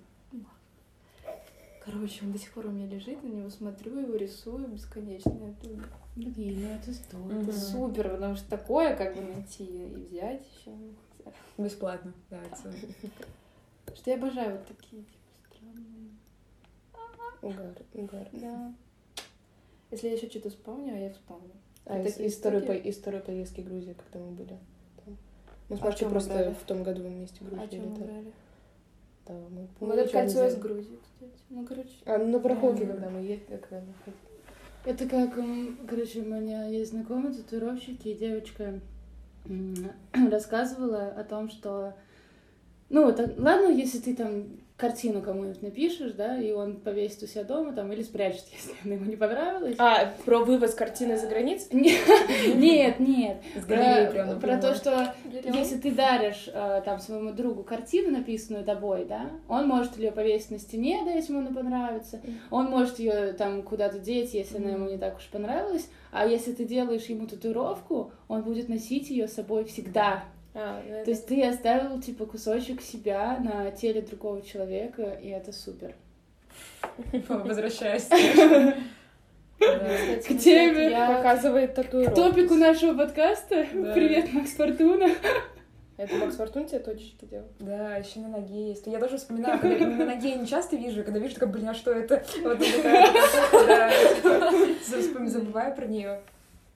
«Ну, 1.87 1.93
Короче, 1.93 2.25
он 2.25 2.33
до 2.33 2.39
сих 2.39 2.53
пор 2.53 2.67
у 2.67 2.71
меня 2.71 2.87
лежит, 2.87 3.23
на 3.23 3.29
него 3.29 3.49
смотрю, 3.51 3.99
его 4.01 4.15
рисую 4.15 4.69
бесконечно. 4.69 5.31
Это 5.33 5.69
Блин, 6.17 6.61
ну 6.63 6.69
это 6.75 6.93
здорово. 6.93 7.33
Мгм. 7.41 7.53
супер, 7.53 8.11
потому 8.11 8.37
что 8.37 8.51
такое 8.51 8.95
как 8.97 9.17
бы 9.17 9.23
найти 9.23 9.65
и 9.65 9.95
взять 9.95 10.43
еще. 10.59 10.73
Бесплатно. 11.57 12.13
Да, 12.29 12.39
это- 12.43 13.95
Что 13.97 14.11
я 14.11 14.17
обожаю 14.17 14.53
вот 14.59 14.67
такие, 14.67 15.03
типа, 15.03 15.19
странные. 15.49 16.11
Угар, 17.43 17.83
угар. 17.95 18.29
Да. 18.33 18.75
Если 19.91 20.09
я 20.09 20.15
еще 20.15 20.29
что-то 20.29 20.51
вспомню, 20.51 20.95
а 20.95 20.99
я 20.99 21.11
вспомню. 21.13 21.53
А 21.87 21.97
Это 21.99 22.09
из, 22.09 22.19
из 22.19 22.37
второй, 22.37 22.63
по- 22.63 22.73
из 22.73 22.97
второй 22.99 23.21
поездки 23.21 23.61
в 23.63 23.65
Грузию, 23.65 23.95
когда 23.97 24.25
мы 24.25 24.33
были. 24.33 24.59
Там. 25.05 25.17
Мы 25.69 25.77
с 25.77 25.81
А 25.81 25.85
Машей 25.87 26.09
просто 26.09 26.35
брали? 26.35 26.55
в 26.55 26.63
том 26.67 26.83
году 26.83 27.03
вместе 27.03 27.43
в 27.45 27.49
А 27.49 27.51
Грузию 27.51 27.71
чем 27.71 27.91
мы 27.91 27.97
брали? 27.97 28.33
Да, 29.31 29.37
мы, 29.51 29.69
Мы 29.81 29.87
мы 29.87 29.95
это 29.95 30.11
кольцо 30.11 30.47
из. 30.47 30.57
Грузии, 30.57 30.99
кстати. 31.03 31.33
Ну, 31.51 31.65
короче. 31.65 31.91
А, 32.05 32.19
ну, 32.19 32.27
на 32.27 32.39
барахолке, 32.39 32.87
когда 32.87 33.09
мы 33.11 33.21
ехали, 33.21 33.59
когда 33.59 33.81
мы 33.81 33.95
ходили. 34.05 34.31
Это 34.85 35.07
как, 35.07 35.39
короче, 35.89 36.21
у 36.21 36.25
меня 36.25 36.67
есть 36.67 36.91
знакомые 36.91 37.35
татуировщики, 37.35 38.09
и 38.09 38.15
девочка 38.15 38.81
рассказывала 40.31 41.09
о 41.09 41.25
том, 41.25 41.49
что, 41.49 41.95
ну, 42.89 43.05
вот, 43.05 43.21
а- 43.21 43.33
ладно, 43.37 43.69
если 43.69 43.99
ты 43.99 44.17
там 44.17 44.47
картину 44.81 45.21
кому-нибудь 45.21 45.63
напишешь, 45.63 46.13
да, 46.13 46.39
и 46.39 46.53
он 46.53 46.77
повесит 46.81 47.23
у 47.23 47.27
себя 47.27 47.45
дома 47.45 47.73
там 47.73 47.93
или 47.93 48.03
спрячет, 48.03 48.45
если 48.53 48.75
она 48.85 48.95
ему 48.95 49.05
не 49.05 49.17
понравилась. 49.17 49.77
А, 49.79 50.13
про 50.25 50.39
вывоз 50.39 50.75
картины 50.75 51.17
за 51.19 51.27
границу? 51.27 51.67
Нет, 51.71 52.99
нет. 52.99 53.43
Галереи 53.67 54.39
Про, 54.41 54.59
то, 54.59 54.75
что 54.75 55.15
если 55.33 55.77
ты 55.79 55.91
даришь 55.93 56.49
э, 56.53 56.83
там 56.85 56.99
своему 56.99 57.33
другу 57.33 57.63
картину, 57.63 58.11
написанную 58.11 58.65
тобой, 58.65 59.05
да, 59.05 59.31
он 59.49 59.69
может 59.69 59.97
ее 59.99 60.13
повесить 60.13 60.51
на 60.51 60.59
стене, 60.59 61.03
да, 61.05 61.13
если 61.13 61.33
ему 61.33 61.47
она 61.47 61.55
понравится. 61.55 62.21
Он 62.51 62.67
может 62.67 62.99
ее 62.99 63.33
там 63.35 63.63
куда-то 63.63 63.99
деть, 63.99 64.35
если 64.35 64.57
она 64.57 64.71
ему 64.71 64.89
не 64.89 64.99
так 64.99 65.19
уж 65.19 65.27
понравилась. 65.29 65.89
А 66.13 66.27
если 66.27 66.53
ты 66.53 66.65
делаешь 66.65 67.05
ему 67.05 67.27
татуировку, 67.27 68.13
он 68.29 68.43
будет 68.43 68.69
носить 68.69 69.11
ее 69.11 69.29
с 69.29 69.35
собой 69.35 69.65
всегда. 69.65 70.25
А, 70.63 70.83
ну, 70.87 71.05
То 71.05 71.11
есть 71.11 71.27
ты 71.27 71.43
оставил 71.47 72.01
типа 72.03 72.27
кусочек 72.27 72.83
себя 72.83 73.39
на 73.39 73.71
теле 73.71 74.03
другого 74.03 74.43
человека, 74.43 75.19
и 75.23 75.29
это 75.29 75.53
супер. 75.53 75.95
Возвращаясь. 77.29 78.07
К 79.59 80.31
ну, 80.31 80.39
теме 80.39 80.91
я- 80.91 81.17
показывает 81.17 81.73
К 81.73 81.75
татуировку. 81.77 82.17
топику 82.17 82.55
нашего 82.55 82.95
подкаста. 82.97 83.67
Да. 83.73 83.93
Привет, 83.93 84.33
Макс 84.33 84.51
Фортуна. 84.53 85.09
Это 85.97 86.15
Макс 86.17 86.37
Фортун 86.37 86.67
тебе 86.67 86.79
точечки 86.81 87.27
делал? 87.27 87.47
Да, 87.59 87.97
еще 87.97 88.21
на 88.21 88.29
ноге 88.29 88.69
есть. 88.69 88.87
Я 88.87 88.99
тоже 88.99 89.17
вспоминаю, 89.19 89.59
когда 89.61 89.87
на 89.87 90.05
ноге 90.07 90.35
не 90.35 90.47
часто 90.47 90.77
вижу, 90.77 91.05
когда 91.05 91.19
вижу, 91.21 91.35
такая, 91.35 91.51
блин, 91.51 91.69
а 91.69 91.75
что 91.75 91.93
это? 91.93 92.23
Вот 92.43 92.59
такая, 92.59 93.13
да, 93.67 93.91
забываю 95.29 95.75
про 95.75 95.87
нее. 95.87 96.21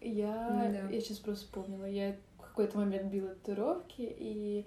Я, 0.02 0.70
Да. 0.70 0.94
я 0.94 1.01
сейчас 1.01 1.19
просто 1.19 1.47
вспомнила, 1.47 1.86
я 1.86 2.15
какой-то 2.55 2.78
момент 2.78 3.05
била 3.05 3.31
татуировки, 3.31 4.01
и 4.18 4.64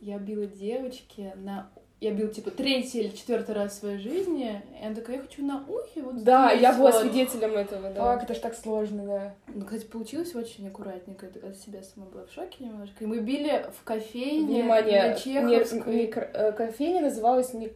я 0.00 0.18
била 0.18 0.46
девочке 0.46 1.32
на... 1.36 1.70
Я 2.00 2.10
била, 2.10 2.28
типа, 2.30 2.50
третий 2.50 2.98
или 2.98 3.08
четвертый 3.14 3.54
раз 3.54 3.72
в 3.72 3.78
своей 3.78 3.98
жизни, 3.98 4.60
и 4.80 4.84
она 4.84 4.92
такая, 4.94 5.16
я 5.18 5.22
хочу 5.22 5.44
на 5.46 5.64
ухе, 5.68 6.02
вот 6.02 6.24
Да, 6.24 6.50
я 6.50 6.72
была 6.72 6.90
вот». 6.90 7.00
свидетелем 7.00 7.52
этого, 7.52 7.90
да. 7.90 8.14
Ак, 8.14 8.24
это 8.24 8.34
ж 8.34 8.38
так 8.38 8.56
сложно, 8.56 9.06
да. 9.06 9.34
Ну, 9.54 9.64
кстати, 9.64 9.84
получилось 9.84 10.34
очень 10.34 10.66
аккуратненько, 10.66 11.26
я 11.26 11.48
от 11.50 11.56
себя 11.58 11.80
сама 11.84 12.06
была 12.06 12.24
в 12.26 12.32
шоке 12.32 12.64
немножко. 12.64 13.04
И 13.04 13.06
мы 13.06 13.20
били 13.20 13.66
в 13.80 13.84
кофейне 13.84 14.62
Внимание, 14.62 15.10
на 15.10 15.14
Чеховской. 15.14 15.94
не 15.94 16.06
кр- 16.08 16.30
э, 16.34 16.52
кофейня 16.52 17.02
называлась 17.02 17.54
не 17.54 17.70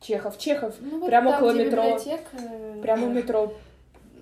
Чехов, 0.00 0.38
Чехов, 0.38 0.74
Ну, 0.80 0.98
вот 1.00 1.06
прямо 1.08 1.32
там, 1.32 1.42
около 1.42 1.52
метро. 1.52 1.82
библиотека, 1.82 2.36
э, 2.38 2.80
прямо 2.80 3.06
у 3.08 3.10
метро. 3.10 3.52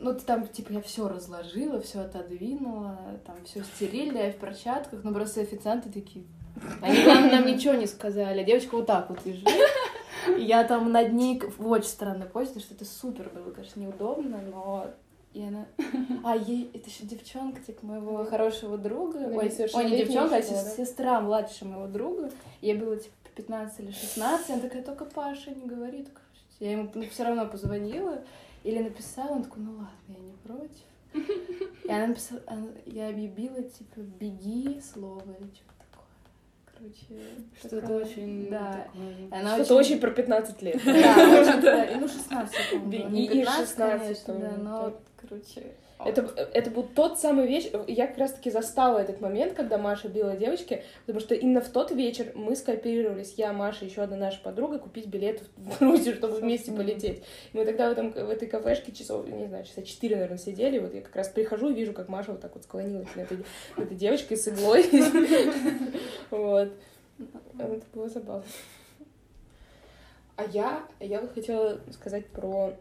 Ну, 0.00 0.14
там, 0.14 0.46
типа, 0.46 0.72
я 0.72 0.80
все 0.80 1.08
разложила, 1.08 1.80
все 1.80 2.00
отодвинула, 2.00 2.98
там 3.26 3.36
все 3.44 3.64
стерильно, 3.64 4.18
я 4.18 4.32
в 4.32 4.36
перчатках, 4.36 5.02
но 5.02 5.12
просто 5.12 5.40
официанты 5.40 5.90
такие. 5.90 6.24
Они, 6.80 7.02
главное, 7.04 7.32
нам 7.32 7.46
ничего 7.46 7.74
не 7.74 7.86
сказали. 7.86 8.44
Девочка 8.44 8.76
вот 8.76 8.86
так 8.86 9.10
вот 9.10 9.24
лежит. 9.24 9.48
Я 10.38 10.64
там 10.64 10.92
над 10.92 11.12
ней 11.12 11.40
в 11.40 11.68
очень 11.68 11.88
странной 11.88 12.26
позе, 12.26 12.48
потому 12.48 12.64
что 12.64 12.74
это 12.74 12.84
супер 12.84 13.30
было, 13.30 13.50
конечно, 13.50 13.80
неудобно, 13.80 14.40
но 14.50 14.86
и 15.32 15.42
она... 15.42 15.66
А, 16.24 16.36
ей... 16.36 16.70
Это 16.74 16.88
еще 16.88 17.04
девчонка, 17.04 17.60
типа, 17.60 17.86
моего 17.86 18.24
хорошего 18.24 18.76
друга. 18.76 19.18
Она 19.18 19.36
Ой, 19.36 19.52
ой, 19.74 19.84
не 19.90 19.96
девчонка, 19.98 20.36
а 20.36 20.42
сестра 20.42 21.20
младше 21.20 21.64
моего 21.64 21.86
друга. 21.86 22.30
Ей 22.60 22.74
было, 22.74 22.96
типа, 22.96 23.14
15 23.36 23.80
или 23.80 23.90
16. 23.90 24.50
Она 24.50 24.60
такая, 24.60 24.82
только 24.82 25.04
Паша 25.04 25.50
не 25.50 25.66
говорит. 25.66 26.08
Я 26.60 26.72
ему 26.72 26.90
все 27.12 27.24
равно 27.24 27.46
позвонила 27.46 28.18
или 28.64 28.78
написала. 28.82 29.30
Он 29.32 29.44
такой, 29.44 29.62
ну 29.62 29.72
ладно, 29.72 29.88
я 30.08 30.18
не 30.18 30.32
против. 30.44 30.84
И 31.84 31.90
она 31.90 32.08
написала, 32.08 32.40
она- 32.46 32.68
я 32.86 33.08
объявила, 33.08 33.62
типа, 33.62 34.00
беги 34.00 34.80
слово 34.80 35.22
или 35.40 35.48
что-то 35.54 35.74
такое. 35.90 36.06
короче. 36.78 37.24
Что-то 37.58 37.96
очень 37.96 38.50
Да. 38.50 38.72
такое. 38.86 39.40
Она 39.40 39.54
Что-то 39.56 39.74
очень 39.76 40.00
про 40.00 40.10
15 40.10 40.62
лет. 40.62 40.80
Да, 40.84 40.90
очень, 40.92 42.00
ну, 42.00 42.08
16, 42.08 42.56
по-моему, 42.70 42.92
И- 42.92 42.98
было. 43.02 43.08
Не 43.10 43.24
и 43.24 43.28
15, 43.28 43.68
16, 43.68 44.24
конечно, 44.24 44.34
да, 44.34 44.56
но, 44.62 45.00
короче... 45.16 45.74
Это, 46.04 46.22
это 46.52 46.70
был 46.70 46.84
тот 46.84 47.18
самый 47.18 47.48
вечер, 47.48 47.84
я 47.88 48.06
как 48.06 48.18
раз-таки 48.18 48.50
застала 48.50 48.98
этот 48.98 49.20
момент, 49.20 49.54
когда 49.54 49.78
Маша 49.78 50.08
била 50.08 50.36
девочки, 50.36 50.84
потому 51.06 51.20
что 51.20 51.34
именно 51.34 51.60
в 51.60 51.68
тот 51.68 51.90
вечер 51.90 52.30
мы 52.36 52.54
скооперировались, 52.54 53.34
я, 53.36 53.52
Маша, 53.52 53.84
еще 53.84 54.02
одна 54.02 54.16
наша 54.16 54.40
подруга, 54.40 54.78
купить 54.78 55.06
билет 55.06 55.42
в 55.56 55.78
Грузию, 55.80 56.14
чтобы 56.14 56.36
вместе 56.36 56.70
полететь. 56.70 57.24
И 57.52 57.56
мы 57.56 57.64
тогда 57.64 57.88
в, 57.88 57.92
этом, 57.92 58.12
в 58.12 58.30
этой 58.30 58.46
кафешке 58.46 58.92
часов, 58.92 59.26
не 59.26 59.46
знаю, 59.46 59.64
часа 59.64 59.82
четыре, 59.82 60.16
наверное, 60.16 60.38
сидели, 60.38 60.78
вот 60.78 60.94
я 60.94 61.00
как 61.00 61.16
раз 61.16 61.28
прихожу 61.28 61.70
и 61.70 61.74
вижу, 61.74 61.92
как 61.92 62.08
Маша 62.08 62.30
вот 62.30 62.40
так 62.40 62.54
вот 62.54 62.62
склонилась 62.62 63.08
над 63.16 63.26
этой, 63.26 63.44
над 63.76 63.86
этой 63.86 63.96
девочкой 63.96 64.36
с 64.36 64.48
иглой. 64.48 64.84
Вот. 66.30 66.72
Это 67.58 67.80
было 67.94 68.08
забавно. 68.08 68.44
А 70.36 70.44
я, 70.52 70.84
я 71.00 71.20
вот 71.20 71.32
хотела 71.32 71.80
сказать 71.90 72.26
про, 72.26 72.72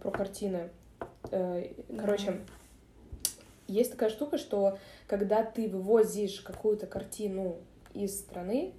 про 0.00 0.10
картины. 0.10 0.70
Э, 1.30 1.66
Короче, 1.98 2.40
есть 3.66 3.92
такая 3.92 4.10
штука, 4.10 4.38
что 4.38 4.78
когда 5.06 5.42
ты 5.42 5.68
вывозишь 5.68 6.40
какую-то 6.40 6.86
картину 6.86 7.56
из 7.94 8.18
страны, 8.18 8.72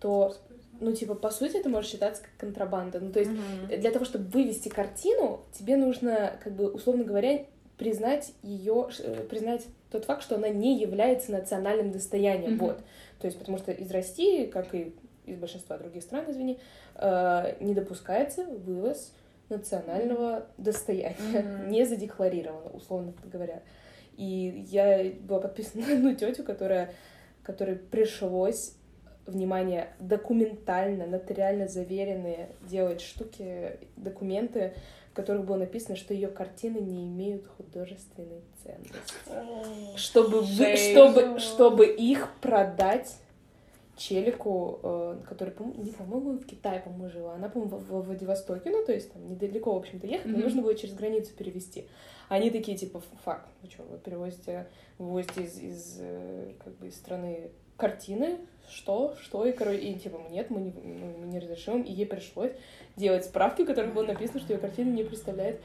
то, 0.00 0.36
ну, 0.80 0.92
типа, 0.92 1.14
по 1.14 1.30
сути, 1.30 1.56
это 1.56 1.68
может 1.68 1.90
считаться 1.90 2.22
как 2.22 2.32
контрабанда. 2.38 3.00
Ну, 3.00 3.10
то 3.10 3.20
есть, 3.20 3.30
для 3.68 3.90
того, 3.90 4.04
чтобы 4.04 4.26
вывести 4.26 4.68
картину, 4.68 5.40
тебе 5.52 5.76
нужно, 5.76 6.38
как 6.42 6.54
бы, 6.54 6.70
условно 6.70 7.04
говоря, 7.04 7.46
признать 7.78 8.32
ее, 8.42 8.88
признать 9.30 9.64
тот 9.90 10.04
факт, 10.04 10.22
что 10.22 10.34
она 10.34 10.48
не 10.48 10.78
является 10.78 11.32
национальным 11.32 11.92
достоянием. 11.92 12.54
Мгм. 12.54 12.66
Вот. 12.66 12.78
То 13.20 13.26
есть, 13.26 13.38
потому 13.38 13.58
что 13.58 13.72
из 13.72 13.90
России, 13.90 14.46
как 14.46 14.74
и 14.74 14.94
из 15.26 15.36
большинства 15.36 15.78
других 15.78 16.02
стран, 16.02 16.24
извини, 16.28 16.58
э, 16.96 17.54
не 17.60 17.74
допускается 17.74 18.44
вывоз 18.44 19.12
национального 19.48 20.46
достояния, 20.58 21.40
Мгм. 21.42 21.70
не 21.70 21.84
задекларировано, 21.84 22.70
условно 22.70 23.12
говоря. 23.24 23.62
И 24.16 24.64
я 24.70 25.12
была 25.20 25.40
подписана 25.40 25.86
на 25.86 25.92
одну 25.94 26.14
тетю, 26.14 26.44
которая, 26.44 26.92
которой 27.42 27.76
пришлось, 27.76 28.74
внимание, 29.26 29.88
документально, 30.00 31.06
нотариально 31.06 31.68
заверенные 31.68 32.48
делать 32.62 33.02
штуки, 33.02 33.78
документы, 33.96 34.72
в 35.12 35.14
которых 35.14 35.44
было 35.44 35.56
написано, 35.56 35.96
что 35.96 36.14
ее 36.14 36.28
картины 36.28 36.78
не 36.78 37.04
имеют 37.04 37.46
художественной 37.46 38.40
ценности. 38.62 39.14
Чтобы, 39.96 40.40
вы- 40.40 40.76
чтобы, 40.76 41.38
чтобы 41.40 41.86
их 41.86 42.28
продать 42.40 43.16
челику, 43.98 44.80
э, 44.82 45.20
который, 45.28 45.50
по 45.50 45.64
не 45.64 45.90
по-моему, 45.90 46.38
в 46.38 46.46
Китае, 46.46 46.80
по-моему, 46.80 47.10
жила. 47.10 47.34
Она, 47.34 47.48
по-моему, 47.48 47.76
в, 47.76 48.02
Владивостоке, 48.02 48.70
ну, 48.70 48.84
то 48.84 48.92
есть 48.92 49.12
там 49.12 49.28
недалеко, 49.28 49.74
в 49.74 49.78
общем-то, 49.78 50.06
ехать, 50.06 50.30
но 50.30 50.38
нужно 50.38 50.62
было 50.62 50.74
через 50.74 50.94
границу 50.94 51.34
перевести. 51.36 51.88
Они 52.28 52.50
такие, 52.50 52.76
типа, 52.76 53.02
фак, 53.24 53.48
ну 53.62 53.70
что, 53.70 53.82
вы 53.82 53.98
перевозите, 53.98 54.68
вывозите 54.98 55.42
из, 55.42 55.58
из, 55.58 55.96
э, 56.00 56.52
как 56.64 56.76
бы, 56.78 56.88
из 56.88 56.96
страны 56.96 57.50
картины, 57.76 58.38
что, 58.70 59.16
что, 59.20 59.44
и, 59.44 59.52
короче, 59.52 59.80
и, 59.80 59.94
типа, 59.98 60.20
нет, 60.30 60.50
мы 60.50 60.60
не, 60.60 60.72
мы 60.72 61.26
не 61.26 61.38
разрешим, 61.38 61.82
и 61.82 61.92
ей 61.92 62.06
пришлось 62.06 62.52
делать 62.96 63.24
справки, 63.24 63.62
в 63.62 63.66
которых 63.66 63.94
было 63.94 64.04
написано, 64.04 64.40
что 64.40 64.52
ее 64.52 64.58
картина 64.58 64.90
не 64.90 65.04
представляет 65.04 65.60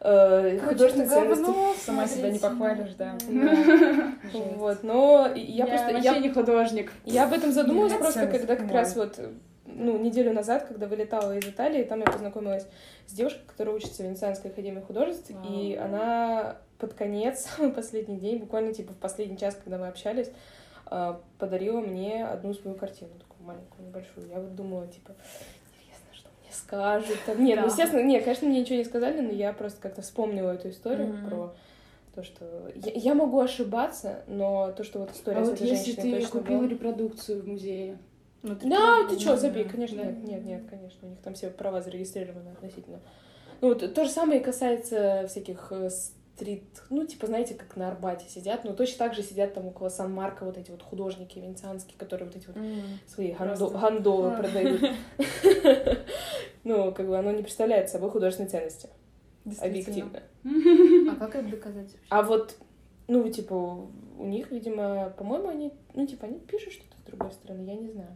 э, 0.00 0.58
художественной 0.58 1.08
ценности. 1.08 1.84
Сама 1.84 2.06
себя 2.06 2.30
не 2.30 2.38
похвалишь, 2.38 2.94
да. 2.98 3.16
Вот, 4.32 4.82
но 4.82 5.30
я, 5.34 5.64
Я 5.64 5.66
просто... 5.66 5.92
вообще 5.92 6.04
Я, 6.04 6.18
не 6.18 6.30
художник. 6.30 6.92
я 7.04 7.24
об 7.24 7.32
этом 7.32 7.52
задумалась 7.52 7.94
просто, 7.94 8.26
когда 8.26 8.56
как 8.56 8.70
раз 8.70 8.96
вот, 8.96 9.18
ну, 9.66 9.98
неделю 9.98 10.32
назад, 10.32 10.66
когда 10.66 10.86
вылетала 10.86 11.36
из 11.36 11.46
Италии, 11.46 11.84
там 11.84 12.00
я 12.00 12.06
познакомилась 12.06 12.66
с 13.06 13.12
девушкой, 13.12 13.42
которая 13.46 13.74
учится 13.74 14.02
в 14.02 14.06
Венецианской 14.06 14.50
академии 14.50 14.80
художеств, 14.80 15.30
и 15.48 15.74
она 15.74 16.56
под 16.78 16.94
конец, 16.94 17.48
последний 17.74 18.16
день, 18.16 18.38
буквально 18.38 18.72
типа 18.72 18.92
в 18.92 18.96
последний 18.96 19.38
час, 19.38 19.56
когда 19.62 19.78
мы 19.78 19.88
общались, 19.88 20.30
э, 20.90 21.14
подарила 21.38 21.80
мне 21.80 22.26
одну 22.26 22.54
свою 22.54 22.76
картину, 22.76 23.10
такую 23.18 23.46
маленькую, 23.46 23.86
небольшую. 23.86 24.28
Я 24.28 24.40
вот 24.40 24.54
думала, 24.54 24.86
типа, 24.88 25.14
скажут. 26.52 27.16
Там, 27.26 27.44
Нет, 27.44 27.56
ну, 27.60 27.62
Да. 27.66 27.68
естественно, 27.70 28.02
нет, 28.02 28.24
конечно, 28.24 28.48
мне 28.48 28.60
ничего 28.60 28.76
не 28.78 28.84
сказали, 28.84 29.20
но 29.20 29.30
я 29.32 29.52
просто 29.52 29.80
как-то 29.80 30.02
вспомнила 30.02 30.50
эту 30.52 30.70
историю 30.70 31.08
Мгм. 31.08 31.28
про 31.28 31.54
то, 32.14 32.22
что... 32.22 32.70
Я, 32.74 32.92
я 32.94 33.14
могу 33.14 33.40
ошибаться, 33.40 34.22
но 34.26 34.72
то, 34.72 34.84
что 34.84 35.00
вот 35.00 35.12
история 35.12 35.38
А 35.40 35.44
с 35.44 35.48
вот 35.48 35.56
этой 35.60 35.68
если 35.68 35.92
ты 35.92 36.26
купила 36.26 36.58
была. 36.60 36.68
репродукцию 36.68 37.42
в 37.42 37.48
музее, 37.48 37.98
Ну, 38.42 38.54
Да, 38.54 39.04
ты 39.08 39.16
да, 39.16 39.20
чё, 39.20 39.30
да. 39.30 39.36
забей, 39.36 39.64
конечно, 39.64 39.98
Да. 39.98 40.04
нет, 40.04 40.24
нет, 40.24 40.44
нет, 40.44 40.62
конечно, 40.68 41.06
у 41.06 41.10
них 41.10 41.20
там 41.20 41.34
все 41.34 41.50
права 41.50 41.82
зарегистрированы 41.82 42.50
относительно. 42.50 43.00
Ну, 43.60 43.68
вот 43.68 43.94
то 43.94 44.04
же 44.04 44.10
самое 44.10 44.40
и 44.40 44.42
касается 44.42 45.26
всяких 45.28 45.68
э, 45.70 45.90
стрит, 46.36 46.64
ну, 46.88 47.04
типа, 47.06 47.26
знаете, 47.26 47.54
как 47.54 47.76
на 47.76 47.88
Арбате 47.88 48.28
сидят, 48.28 48.64
но 48.64 48.72
точно 48.72 48.98
так 48.98 49.14
же 49.14 49.22
сидят 49.22 49.52
там 49.54 49.66
около 49.66 49.88
Сан-Марка 49.90 50.44
вот 50.44 50.56
эти 50.56 50.70
вот 50.70 50.82
художники 50.82 51.38
венецианские, 51.38 51.98
которые 51.98 52.28
вот 52.28 52.36
эти 52.36 52.46
вот 52.46 52.56
М. 52.56 52.82
свои 53.06 53.34
Просто. 53.34 53.68
гандолы 53.68 54.32
А. 54.32 54.36
продают. 54.36 54.80
Ну, 56.64 56.92
как 56.92 57.06
бы 57.08 57.18
оно 57.18 57.32
не 57.32 57.42
представляет 57.42 57.88
собой 57.88 58.10
художественной 58.10 58.50
ценности, 58.50 58.90
объективно. 59.60 60.20
А 60.44 61.16
как 61.16 61.36
это 61.36 61.48
доказать? 61.48 61.96
А 62.10 62.22
вот, 62.22 62.54
ну, 63.08 63.26
типа, 63.30 63.54
у 64.18 64.26
них, 64.26 64.50
видимо, 64.50 65.10
по-моему, 65.16 65.48
они, 65.48 65.72
ну, 65.94 66.06
типа, 66.06 66.26
они 66.26 66.38
пишут 66.38 66.74
что-то 66.74 66.96
с 66.98 67.02
другой 67.06 67.32
стороны, 67.32 67.62
я 67.62 67.74
не 67.76 67.88
знаю. 67.90 68.14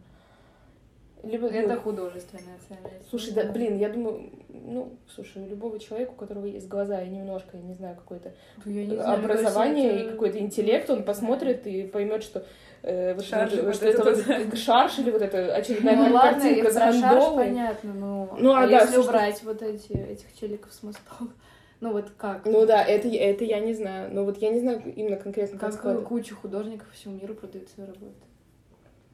Либо, 1.25 1.49
ну, 1.49 1.55
Это 1.55 1.75
художественная 1.77 2.57
ценность. 2.67 3.09
Слушай, 3.09 3.33
да, 3.33 3.51
блин, 3.51 3.77
я 3.77 3.89
думаю, 3.89 4.29
ну, 4.49 4.97
слушай, 5.13 5.43
у 5.43 5.47
любого 5.47 5.79
человека, 5.79 6.11
у 6.11 6.15
которого 6.15 6.45
есть 6.45 6.67
глаза 6.67 7.01
и 7.01 7.09
немножко, 7.09 7.57
я 7.57 7.63
не 7.63 7.73
знаю, 7.73 7.95
какое-то 7.95 8.33
знаю, 8.63 9.13
образование 9.13 9.89
кажется, 9.89 10.07
и 10.07 10.11
какой-то 10.11 10.39
интеллект, 10.39 10.89
он 10.89 11.03
посмотрит 11.03 11.65
и 11.67 11.83
поймет, 11.83 12.23
что, 12.23 12.45
э, 12.83 13.15
вот, 13.15 13.25
Шарж, 13.25 13.53
что 13.53 13.63
вот 13.63 13.81
это 13.81 14.03
вот 14.03 14.57
шарш 14.57 14.99
или 14.99 15.11
вот 15.11 15.21
эта 15.21 15.55
очередная 15.55 15.95
Ну 15.95 16.13
ладно, 16.13 16.41
картинка 16.41 16.71
с 16.71 16.75
рандолой. 16.75 17.45
понятно, 17.45 17.93
ну, 17.93 18.29
Ну, 18.37 18.53
а 18.53 18.63
а 18.63 18.67
да, 18.67 18.81
если 18.81 18.93
слушай, 18.93 19.07
убрать 19.07 19.43
вот 19.43 19.61
эти, 19.61 19.93
этих 19.93 20.33
челиков 20.39 20.71
с 20.73 20.83
мостов, 20.83 21.27
ну 21.81 21.91
вот 21.91 22.11
как? 22.17 22.45
Ну 22.45 22.65
да, 22.65 22.83
это, 22.83 23.07
это 23.07 23.43
я 23.43 23.59
не 23.59 23.73
знаю. 23.73 24.13
Но 24.13 24.23
вот 24.25 24.37
я 24.37 24.49
не 24.49 24.59
знаю 24.59 24.81
именно 24.95 25.17
конкретно, 25.17 25.57
как 25.57 25.71
Как 25.71 25.79
складывать. 25.79 26.07
куча 26.07 26.35
художников 26.35 26.87
по 26.87 26.93
всему 26.93 27.15
миру 27.19 27.33
продают 27.33 27.67
свои 27.69 27.87
работы. 27.87 28.13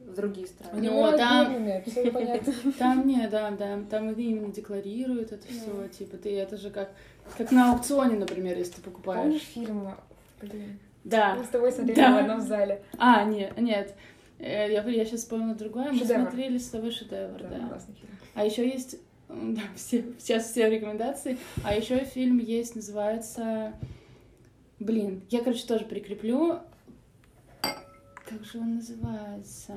В 0.06 0.16
другие 0.16 0.48
страны. 0.48 0.90
Ну, 0.90 1.18
там- 1.18 1.82
все 1.86 2.12
понятно. 2.12 2.54
Там 2.80 3.08
не, 3.08 3.28
да, 3.30 3.52
да, 3.52 3.80
там 3.90 4.12
именно 4.12 4.52
декларируют 4.52 5.32
это 5.32 5.48
все, 5.48 5.88
типа 5.88 6.18
ты 6.18 6.36
это 6.38 6.58
же 6.58 6.70
как 6.70 6.92
как 7.38 7.52
на 7.52 7.72
аукционе, 7.72 8.18
например, 8.18 8.58
если 8.58 8.74
ты 8.74 8.82
покупаешь. 8.82 9.22
Помнишь 9.22 9.42
фильм? 9.42 9.88
Блин, 10.42 10.80
Да. 11.06 11.36
мы 11.36 11.46
с 11.46 11.48
тобой 11.48 11.72
смотрели 11.72 11.98
Да. 12.00 12.16
в 12.16 12.20
одном 12.20 12.42
зале. 12.42 12.82
А, 12.98 13.24
нет, 13.24 13.58
нет. 13.60 13.96
Э, 14.40 14.72
Я, 14.74 14.84
я 14.84 15.06
сейчас 15.06 15.22
вспомнила 15.22 15.56
другое. 15.56 15.92
Мы 15.92 16.00
Шедевр. 16.00 16.22
смотрели 16.30 16.58
с 16.58 16.68
тобой 16.70 16.92
шедевр, 16.92 17.40
Да, 17.44 17.48
да. 17.50 17.80
А 18.34 18.44
еще 18.46 18.68
есть, 18.68 18.98
да, 19.30 19.62
все, 19.76 20.04
сейчас 20.20 20.50
все 20.52 20.70
рекомендации. 20.70 21.38
А 21.64 21.74
еще 21.76 22.00
фильм 22.04 22.38
есть, 22.40 22.76
называется, 22.76 23.74
блин, 24.80 25.22
я, 25.30 25.42
короче, 25.42 25.66
тоже 25.66 25.86
прикреплю. 25.86 26.60
Как 28.32 28.46
же 28.46 28.60
он 28.60 28.76
называется? 28.76 29.74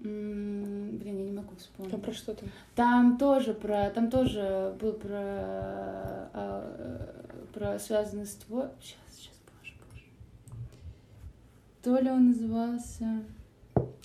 Блин, 0.00 1.00
я 1.02 1.12
не 1.24 1.32
могу 1.32 1.54
вспомнить. 1.56 1.94
А 1.94 1.98
про 1.98 2.12
что 2.12 2.34
там? 2.34 2.48
Там 2.74 3.18
тоже 3.18 3.54
про, 3.54 3.90
там 3.90 4.10
тоже 4.10 4.74
был 4.80 4.92
про, 4.92 5.18
а, 6.32 7.14
про 7.54 7.78
связанный 7.78 8.26
с 8.26 8.34
твой. 8.34 8.66
Сейчас, 8.80 8.98
сейчас, 9.16 9.34
боже, 9.46 9.74
боже. 9.90 10.04
То 11.82 11.98
ли 12.02 12.10
он 12.10 12.28
назывался. 12.28 13.22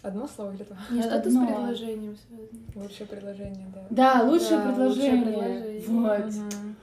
Одно 0.01 0.27
слово 0.27 0.53
или 0.55 0.63
два? 0.63 0.77
Не 0.89 1.01
что-то 1.01 1.29
с 1.29 1.35
одно. 1.35 1.45
предложением 1.47 2.17
связано. 2.17 2.59
Лучшее 2.83 3.07
предложение, 3.07 3.67
да. 3.73 3.85
Да, 3.89 4.23
лучшее 4.23 4.57
Да, 4.57 4.65
предложение. 4.69 5.15
лучшее 5.15 5.23
предложение. 5.23 5.87
Вот. 5.87 6.25
Мгм. 6.35 6.75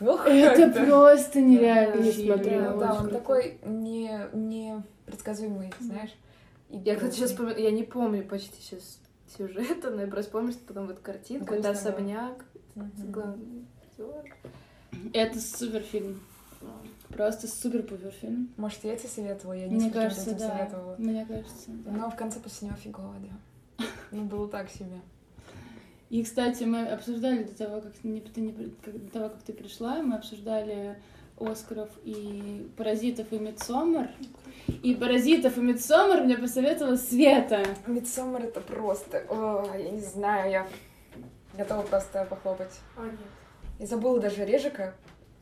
Ох, 0.00 0.26
Это 0.26 0.62
как-то. 0.72 0.84
просто 0.86 1.40
нереально. 1.40 2.02
Не 2.02 2.12
смотрела. 2.12 2.78
Да, 2.78 2.92
он 2.94 3.00
круто. 3.02 3.14
такой 3.14 3.58
не, 3.64 4.10
не 4.34 4.82
предсказуемый, 5.06 5.72
знаешь. 5.80 6.14
и 6.68 6.78
Я, 6.78 6.96
кстати, 6.96 7.14
сейчас 7.14 7.32
грустный. 7.34 7.62
я 7.62 7.70
не 7.70 7.82
помню 7.82 8.24
почти 8.24 8.60
сейчас 8.60 8.98
сюжета, 9.36 9.90
но 9.90 10.02
я 10.02 10.06
просто 10.06 10.30
помню, 10.32 10.52
что 10.52 10.74
там 10.74 10.86
вот 10.86 10.98
картинка, 11.00 11.54
это 11.54 11.70
особняк, 11.70 12.44
главный 12.74 13.64
актер. 13.98 14.36
Это 15.12 15.40
супер 15.40 15.80
фильм. 15.80 16.20
Просто 17.08 17.46
супер 17.48 17.82
пупер 17.82 18.10
фильм. 18.10 18.50
Может, 18.56 18.84
я 18.84 18.96
тебе 18.96 19.08
советовала, 19.08 19.54
я 19.54 19.66
Мне 19.68 19.76
нескольким 19.86 20.00
кажется, 20.02 20.34
да. 20.34 20.48
советовала. 20.56 20.94
Мне 20.98 21.24
кажется. 21.24 21.68
да. 21.68 21.90
Но 21.92 22.10
в 22.10 22.16
конце 22.16 22.40
после 22.40 22.68
него 22.68 22.76
фигово, 22.76 23.14
да. 23.20 23.84
Ну, 24.10 24.24
было 24.24 24.48
так 24.48 24.68
себе. 24.70 25.00
И, 26.08 26.22
кстати, 26.22 26.64
мы 26.64 26.86
обсуждали 26.86 27.42
до 27.42 27.54
того, 27.56 27.80
как, 27.80 27.92
не, 28.04 28.20
ты 28.20 28.40
не 28.40 28.52
при- 28.52 28.70
как- 28.84 29.04
до 29.06 29.10
того, 29.12 29.28
как 29.30 29.42
ты 29.42 29.52
пришла, 29.52 30.02
мы 30.02 30.16
обсуждали 30.16 30.96
Оскаров 31.38 31.90
и 32.04 32.70
Паразитов 32.76 33.32
и 33.32 33.38
Мидсомер. 33.38 34.10
И 34.82 34.94
Паразитов 34.94 35.58
и 35.58 35.60
Мидсомер 35.60 36.22
мне 36.22 36.38
посоветовала 36.38 36.96
Света. 36.96 37.62
Мидсомер 37.86 38.44
это 38.44 38.60
просто... 38.60 39.24
О, 39.28 39.66
я 39.76 39.90
не 39.90 40.00
знаю, 40.00 40.50
я 40.50 40.66
готова 41.56 41.82
просто 41.82 42.24
похлопать. 42.30 42.78
А, 42.96 43.04
нет. 43.04 43.18
Я 43.80 43.86
забыла 43.86 44.20
даже 44.20 44.44
Режика. 44.44 44.94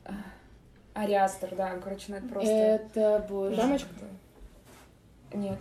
А, 0.05 0.13
Ариастер, 0.95 1.55
да, 1.55 1.77
короче, 1.77 2.07
ну 2.09 2.17
это 2.17 2.27
просто... 2.29 2.51
Это, 2.53 3.27
боже. 3.29 3.57
Дамочка? 3.57 3.89
Нет. 5.35 5.59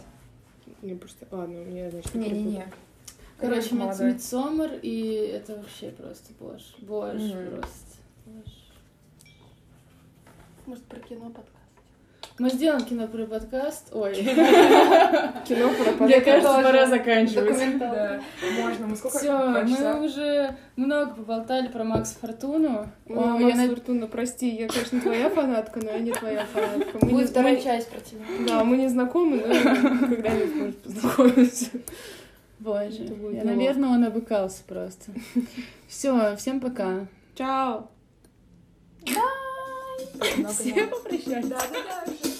Не 0.82 0.96
просто... 0.96 1.28
Ладно, 1.30 1.62
у 1.62 1.66
меня, 1.66 1.90
значит, 1.92 2.16
Не-не-не. 2.16 2.66
Короче. 3.40 3.76
Мидсомер, 3.76 4.80
и 4.82 5.32
это 5.36 5.56
вообще 5.56 5.90
просто 5.90 6.32
боже. 6.40 6.64
Боже, 6.80 7.18
Мгм. 7.36 7.56
просто. 7.58 7.98
боже. 8.26 8.56
Может, 10.66 10.84
про 10.86 11.00
кино 11.02 11.26
подкаст? 11.26 11.50
Мы 12.40 12.50
сделаем 12.50 12.84
кино 12.86 13.08
про 13.08 13.26
подкаст. 13.26 13.90
Ой. 13.92 14.16
Кино 15.48 15.70
про 15.76 16.06
Мне 16.06 16.20
кажется, 16.22 16.62
пора 16.64 16.88
заканчивать. 16.88 17.78
Да, 17.80 18.22
можно. 18.60 18.88
Мы 18.88 18.96
сколько? 18.96 19.20
Все, 19.20 19.38
мы 19.38 20.06
уже 20.06 20.56
много 20.76 21.14
поболтали 21.14 21.68
про 21.68 21.84
Макса 21.84 22.16
Фортуну. 22.20 22.88
О, 23.08 23.14
Макс 23.38 23.60
Фортуна, 23.70 24.08
прости, 24.08 24.50
я, 24.50 24.68
конечно, 24.68 25.00
твоя 25.02 25.30
фанатка, 25.30 25.80
но 25.84 25.92
я 25.92 26.00
не 26.00 26.12
твоя 26.12 26.46
фанатка. 26.46 26.98
Мы 27.02 27.08
не- 27.10 27.14
Будет 27.14 27.30
вторая 27.30 27.62
часть 27.62 27.90
про 27.92 28.00
тебя. 28.00 28.22
Да, 28.48 28.64
мы 28.64 28.78
не 28.78 28.88
знакомы, 28.88 29.38
но 29.46 30.08
когда-нибудь, 30.08 30.56
может, 30.56 30.78
познакомимся. 30.82 31.70
Боже, 32.64 33.04
Это 33.04 33.14
будет 33.16 33.36
я, 33.36 33.44
наверное, 33.44 33.90
он 33.90 34.06
обыкался 34.06 34.64
просто. 34.66 35.12
Все, 35.88 36.36
всем 36.38 36.62
пока. 36.62 37.08
Чао! 37.36 37.90
Много 40.38 40.54
Все 40.54 40.72
нет. 40.72 40.90
попрощались. 40.90 41.48
Да, 41.50 41.60
да, 41.60 42.06
да. 42.06 42.33